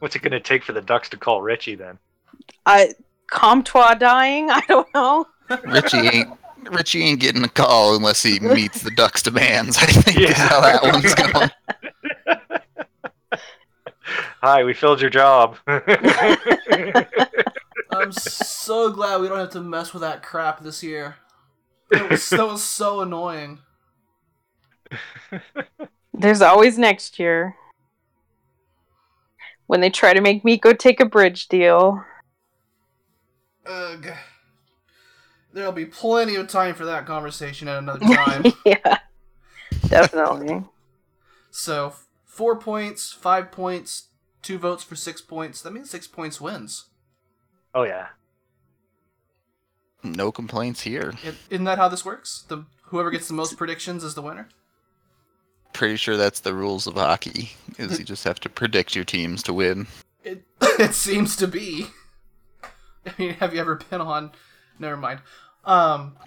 What's 0.00 0.16
it 0.16 0.22
going 0.22 0.32
to 0.32 0.40
take 0.40 0.64
for 0.64 0.72
the 0.72 0.80
Ducks 0.80 1.08
to 1.10 1.16
call 1.16 1.42
Ritchie 1.42 1.76
then? 1.76 1.98
I 2.66 2.94
Comtois 3.30 3.94
dying. 3.94 4.50
I 4.50 4.60
don't 4.68 4.92
know. 4.92 5.26
Ritchie 5.64 5.98
ain't 5.98 6.38
Ritchie 6.70 7.02
ain't 7.02 7.20
getting 7.20 7.44
a 7.44 7.48
call 7.48 7.96
unless 7.96 8.22
he 8.22 8.38
meets 8.40 8.82
the 8.82 8.90
Ducks' 8.90 9.22
demands. 9.22 9.78
I 9.78 9.86
think 9.86 10.18
is 10.18 10.36
how 10.36 10.60
that 10.60 10.82
one's 10.82 11.14
going. 11.14 11.50
Hi, 14.42 14.64
we 14.64 14.74
filled 14.74 15.00
your 15.00 15.10
job. 15.10 15.56
I'm 17.92 18.12
so 18.12 18.90
glad 18.90 19.20
we 19.20 19.28
don't 19.28 19.38
have 19.38 19.50
to 19.50 19.60
mess 19.60 19.92
with 19.92 20.02
that 20.02 20.22
crap 20.22 20.60
this 20.60 20.82
year. 20.82 21.16
That 21.90 22.10
was, 22.10 22.28
that 22.30 22.46
was 22.46 22.62
so 22.62 23.00
annoying. 23.00 23.58
There's 26.14 26.40
always 26.40 26.78
next 26.78 27.18
year. 27.18 27.56
When 29.70 29.80
they 29.80 29.88
try 29.88 30.12
to 30.14 30.20
make 30.20 30.44
me 30.44 30.56
go 30.58 30.72
take 30.72 30.98
a 30.98 31.04
bridge 31.04 31.46
deal. 31.46 32.02
Ugh. 33.64 34.04
There'll 35.52 35.70
be 35.70 35.86
plenty 35.86 36.34
of 36.34 36.48
time 36.48 36.74
for 36.74 36.84
that 36.86 37.06
conversation 37.06 37.68
at 37.68 37.78
another 37.78 38.04
time. 38.16 38.46
yeah. 38.66 38.98
Definitely. 39.86 40.64
so, 41.52 41.94
four 42.24 42.58
points, 42.58 43.12
five 43.12 43.52
points, 43.52 44.08
two 44.42 44.58
votes 44.58 44.82
for 44.82 44.96
six 44.96 45.20
points. 45.20 45.62
That 45.62 45.72
means 45.72 45.88
six 45.88 46.08
points 46.08 46.40
wins. 46.40 46.86
oh 47.72 47.84
yeah. 47.84 48.08
No 50.02 50.32
complaints 50.32 50.80
here. 50.80 51.14
I- 51.24 51.34
Isn't 51.48 51.64
that 51.66 51.78
how 51.78 51.86
this 51.86 52.04
works? 52.04 52.44
The 52.48 52.64
whoever 52.86 53.12
gets 53.12 53.28
the 53.28 53.34
most 53.34 53.56
predictions 53.56 54.02
is 54.02 54.16
the 54.16 54.22
winner. 54.22 54.48
Pretty 55.72 55.96
sure 55.96 56.16
that's 56.16 56.40
the 56.40 56.54
rules 56.54 56.86
of 56.86 56.94
hockey. 56.94 57.50
Is 57.78 57.98
you 57.98 58.04
just 58.04 58.24
have 58.24 58.40
to 58.40 58.48
predict 58.48 58.94
your 58.94 59.04
teams 59.04 59.42
to 59.44 59.52
win. 59.52 59.86
It 60.24 60.44
it 60.60 60.94
seems 60.94 61.36
to 61.36 61.46
be. 61.46 61.86
I 63.06 63.12
mean, 63.18 63.34
have 63.34 63.54
you 63.54 63.60
ever 63.60 63.76
been 63.76 64.00
on? 64.00 64.32
Never 64.78 64.96
mind. 64.96 65.20
Um. 65.64 66.16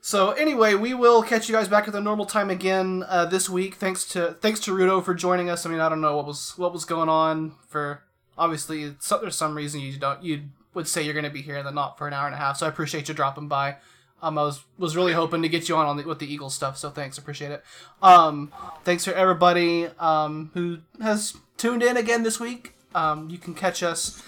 so 0.00 0.32
anyway, 0.32 0.74
we 0.74 0.94
will 0.94 1.22
catch 1.22 1.48
you 1.48 1.54
guys 1.54 1.68
back 1.68 1.86
at 1.86 1.92
the 1.92 2.00
normal 2.00 2.26
time 2.26 2.50
again 2.50 3.04
uh, 3.08 3.26
this 3.26 3.48
week. 3.48 3.76
Thanks 3.76 4.04
to 4.08 4.36
thanks 4.40 4.60
to 4.60 4.72
Rudo 4.72 5.04
for 5.04 5.14
joining 5.14 5.48
us. 5.48 5.64
I 5.64 5.70
mean, 5.70 5.80
I 5.80 5.88
don't 5.88 6.00
know 6.00 6.16
what 6.16 6.26
was 6.26 6.58
what 6.58 6.72
was 6.72 6.84
going 6.84 7.08
on 7.08 7.54
for. 7.68 8.02
Obviously, 8.36 8.94
so, 9.00 9.18
there's 9.18 9.36
some 9.36 9.54
reason 9.54 9.80
you 9.80 9.98
don't 9.98 10.22
you 10.22 10.44
would 10.74 10.88
say 10.88 11.02
you're 11.02 11.14
going 11.14 11.24
to 11.24 11.30
be 11.30 11.42
here 11.42 11.56
and 11.56 11.66
then 11.66 11.74
not 11.74 11.98
for 11.98 12.06
an 12.06 12.14
hour 12.14 12.26
and 12.26 12.34
a 12.34 12.38
half. 12.38 12.56
So 12.56 12.66
I 12.66 12.68
appreciate 12.68 13.08
you 13.08 13.14
dropping 13.14 13.48
by. 13.48 13.76
Um, 14.22 14.38
I 14.38 14.42
was 14.42 14.62
was 14.78 14.96
really 14.96 15.12
hoping 15.12 15.42
to 15.42 15.48
get 15.48 15.68
you 15.68 15.76
on, 15.76 15.86
on 15.86 15.96
the, 15.96 16.04
with 16.04 16.18
the 16.18 16.32
Eagles 16.32 16.54
stuff. 16.54 16.76
So 16.76 16.90
thanks, 16.90 17.18
appreciate 17.18 17.50
it. 17.52 17.64
Um, 18.02 18.52
thanks 18.84 19.04
for 19.04 19.12
everybody 19.12 19.88
um, 19.98 20.50
who 20.54 20.78
has 21.02 21.36
tuned 21.56 21.82
in 21.82 21.96
again 21.96 22.22
this 22.22 22.38
week. 22.38 22.74
Um, 22.94 23.30
you 23.30 23.38
can 23.38 23.54
catch 23.54 23.82
us. 23.82 24.22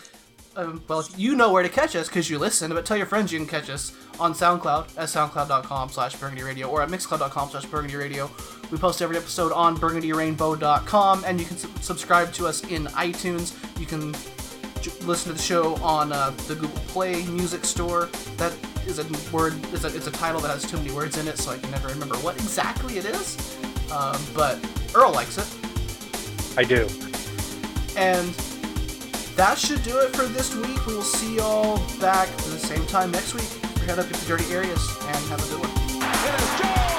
Um, 0.55 0.83
well, 0.87 1.07
you 1.17 1.35
know 1.35 1.51
where 1.51 1.63
to 1.63 1.69
catch 1.71 1.97
us 1.97 2.09
because 2.09 2.29
you 2.29 2.39
listen, 2.39 2.75
but 2.75 2.85
tell 2.85 2.97
your 2.99 3.07
friends 3.07 3.33
you 3.33 3.39
can 3.39 3.49
catch 3.49 3.71
us 3.71 3.93
on 4.21 4.35
SoundCloud 4.35 4.99
at 4.99 5.09
soundcloud.com 5.09 5.89
slash 5.89 6.15
Burgundy 6.17 6.43
Rainbow 6.43 6.69
or 6.69 6.83
at 6.83 6.91
mixcloud.com 6.91 7.49
slash 7.49 7.65
Burgundy 7.65 7.97
Rainbow. 7.97 8.31
We 8.71 8.77
post 8.77 9.01
every 9.01 9.17
episode 9.17 9.53
on 9.53 9.79
burgundyrainbow.com 9.79 11.25
and 11.27 11.41
you 11.41 11.47
can 11.47 11.57
su- 11.57 11.71
subscribe 11.81 12.33
to 12.35 12.47
us 12.47 12.63
in 12.65 12.85
iTunes. 12.89 13.55
You 13.81 13.87
can 13.87 14.13
j- 14.83 14.91
listen 15.07 15.33
to 15.33 15.39
the 15.39 15.43
show 15.43 15.77
on 15.77 16.13
uh, 16.13 16.31
the 16.49 16.55
Google 16.55 16.79
Play 16.89 17.25
Music 17.27 17.65
Store. 17.65 18.11
That 18.37 18.53
is 18.87 18.99
a 18.99 19.35
word, 19.35 19.55
it's 19.73 19.85
a, 19.85 19.95
it's 19.95 20.07
a 20.07 20.11
title 20.11 20.41
that 20.41 20.51
has 20.51 20.69
too 20.69 20.77
many 20.77 20.93
words 20.93 21.19
in 21.19 21.29
it, 21.29 21.39
so 21.39 21.53
I 21.53 21.59
can 21.59 21.71
never 21.71 21.89
remember 21.89 22.17
what 22.17 22.37
exactly 22.37 22.99
it 22.99 23.05
is. 23.05 23.57
Um, 23.91 24.21
but 24.35 24.59
Earl 24.95 25.13
likes 25.13 25.39
it. 25.39 25.47
I 26.57 26.65
do. 26.65 26.89
And 27.97 28.35
that 29.37 29.59
should 29.59 29.83
do 29.83 29.99
it 29.99 30.15
for 30.15 30.25
this 30.25 30.55
week. 30.55 30.87
We 30.87 30.95
will 30.95 31.03
see 31.03 31.37
y'all 31.37 31.79
back 32.01 32.29
at 32.29 32.39
the 32.39 32.59
same 32.59 32.85
time 32.87 33.11
next 33.11 33.35
week. 33.35 33.49
Head 33.83 33.99
up 33.99 34.07
into 34.07 34.25
dirty 34.27 34.53
areas 34.53 34.89
and 35.03 35.17
have 35.29 35.43
a 35.43 35.49
good 35.49 35.61
one. 35.61 36.92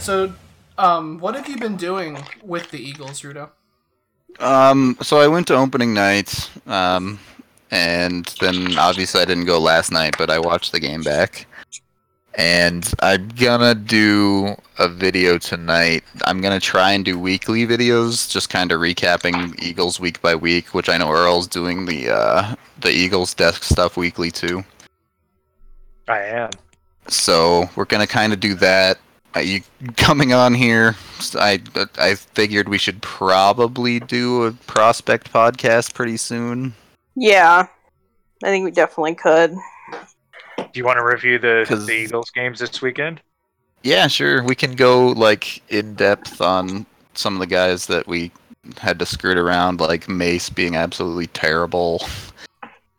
So, 0.00 0.32
um, 0.78 1.18
what 1.18 1.34
have 1.34 1.46
you 1.46 1.58
been 1.58 1.76
doing 1.76 2.18
with 2.42 2.70
the 2.70 2.78
Eagles, 2.78 3.20
Rudo? 3.20 3.50
Um, 4.38 4.96
so 5.02 5.20
I 5.20 5.28
went 5.28 5.46
to 5.48 5.54
opening 5.54 5.92
night, 5.92 6.50
um, 6.66 7.18
and 7.70 8.24
then 8.40 8.78
obviously 8.78 9.20
I 9.20 9.26
didn't 9.26 9.44
go 9.44 9.58
last 9.58 9.92
night, 9.92 10.14
but 10.16 10.30
I 10.30 10.38
watched 10.38 10.72
the 10.72 10.80
game 10.80 11.02
back. 11.02 11.46
And 12.34 12.90
I'm 13.00 13.28
gonna 13.28 13.74
do 13.74 14.56
a 14.78 14.88
video 14.88 15.36
tonight. 15.36 16.02
I'm 16.24 16.40
gonna 16.40 16.60
try 16.60 16.92
and 16.92 17.04
do 17.04 17.18
weekly 17.18 17.66
videos, 17.66 18.30
just 18.30 18.48
kind 18.48 18.72
of 18.72 18.80
recapping 18.80 19.60
Eagles 19.60 20.00
week 20.00 20.22
by 20.22 20.34
week, 20.34 20.72
which 20.72 20.88
I 20.88 20.96
know 20.96 21.10
Earl's 21.10 21.46
doing 21.46 21.84
the 21.84 22.08
uh, 22.08 22.54
the 22.78 22.90
Eagles 22.90 23.34
desk 23.34 23.64
stuff 23.64 23.98
weekly 23.98 24.30
too. 24.30 24.64
I 26.08 26.20
am. 26.20 26.50
So 27.08 27.68
we're 27.76 27.84
gonna 27.84 28.06
kind 28.06 28.32
of 28.32 28.40
do 28.40 28.54
that. 28.54 28.98
You 29.38 29.60
coming 29.96 30.32
on 30.32 30.54
here? 30.54 30.96
I 31.34 31.60
I 31.98 32.14
figured 32.14 32.68
we 32.68 32.78
should 32.78 33.00
probably 33.02 34.00
do 34.00 34.44
a 34.44 34.52
prospect 34.52 35.32
podcast 35.32 35.94
pretty 35.94 36.16
soon. 36.16 36.74
Yeah. 37.14 37.66
I 38.42 38.46
think 38.46 38.64
we 38.64 38.70
definitely 38.70 39.14
could. 39.14 39.54
Do 40.58 40.64
you 40.74 40.84
want 40.84 40.98
to 40.98 41.04
review 41.04 41.38
the, 41.38 41.64
'Cause- 41.68 41.86
the 41.86 41.92
Eagles 41.94 42.30
games 42.30 42.58
this 42.60 42.80
weekend? 42.82 43.20
Yeah, 43.82 44.06
sure. 44.08 44.42
We 44.42 44.54
can 44.54 44.74
go 44.74 45.08
like 45.08 45.62
in 45.70 45.94
depth 45.94 46.40
on 46.40 46.86
some 47.14 47.34
of 47.34 47.40
the 47.40 47.46
guys 47.46 47.86
that 47.86 48.06
we 48.06 48.30
had 48.78 48.98
to 48.98 49.06
skirt 49.06 49.38
around, 49.38 49.80
like 49.80 50.08
Mace 50.08 50.50
being 50.50 50.76
absolutely 50.76 51.26
terrible. 51.28 52.06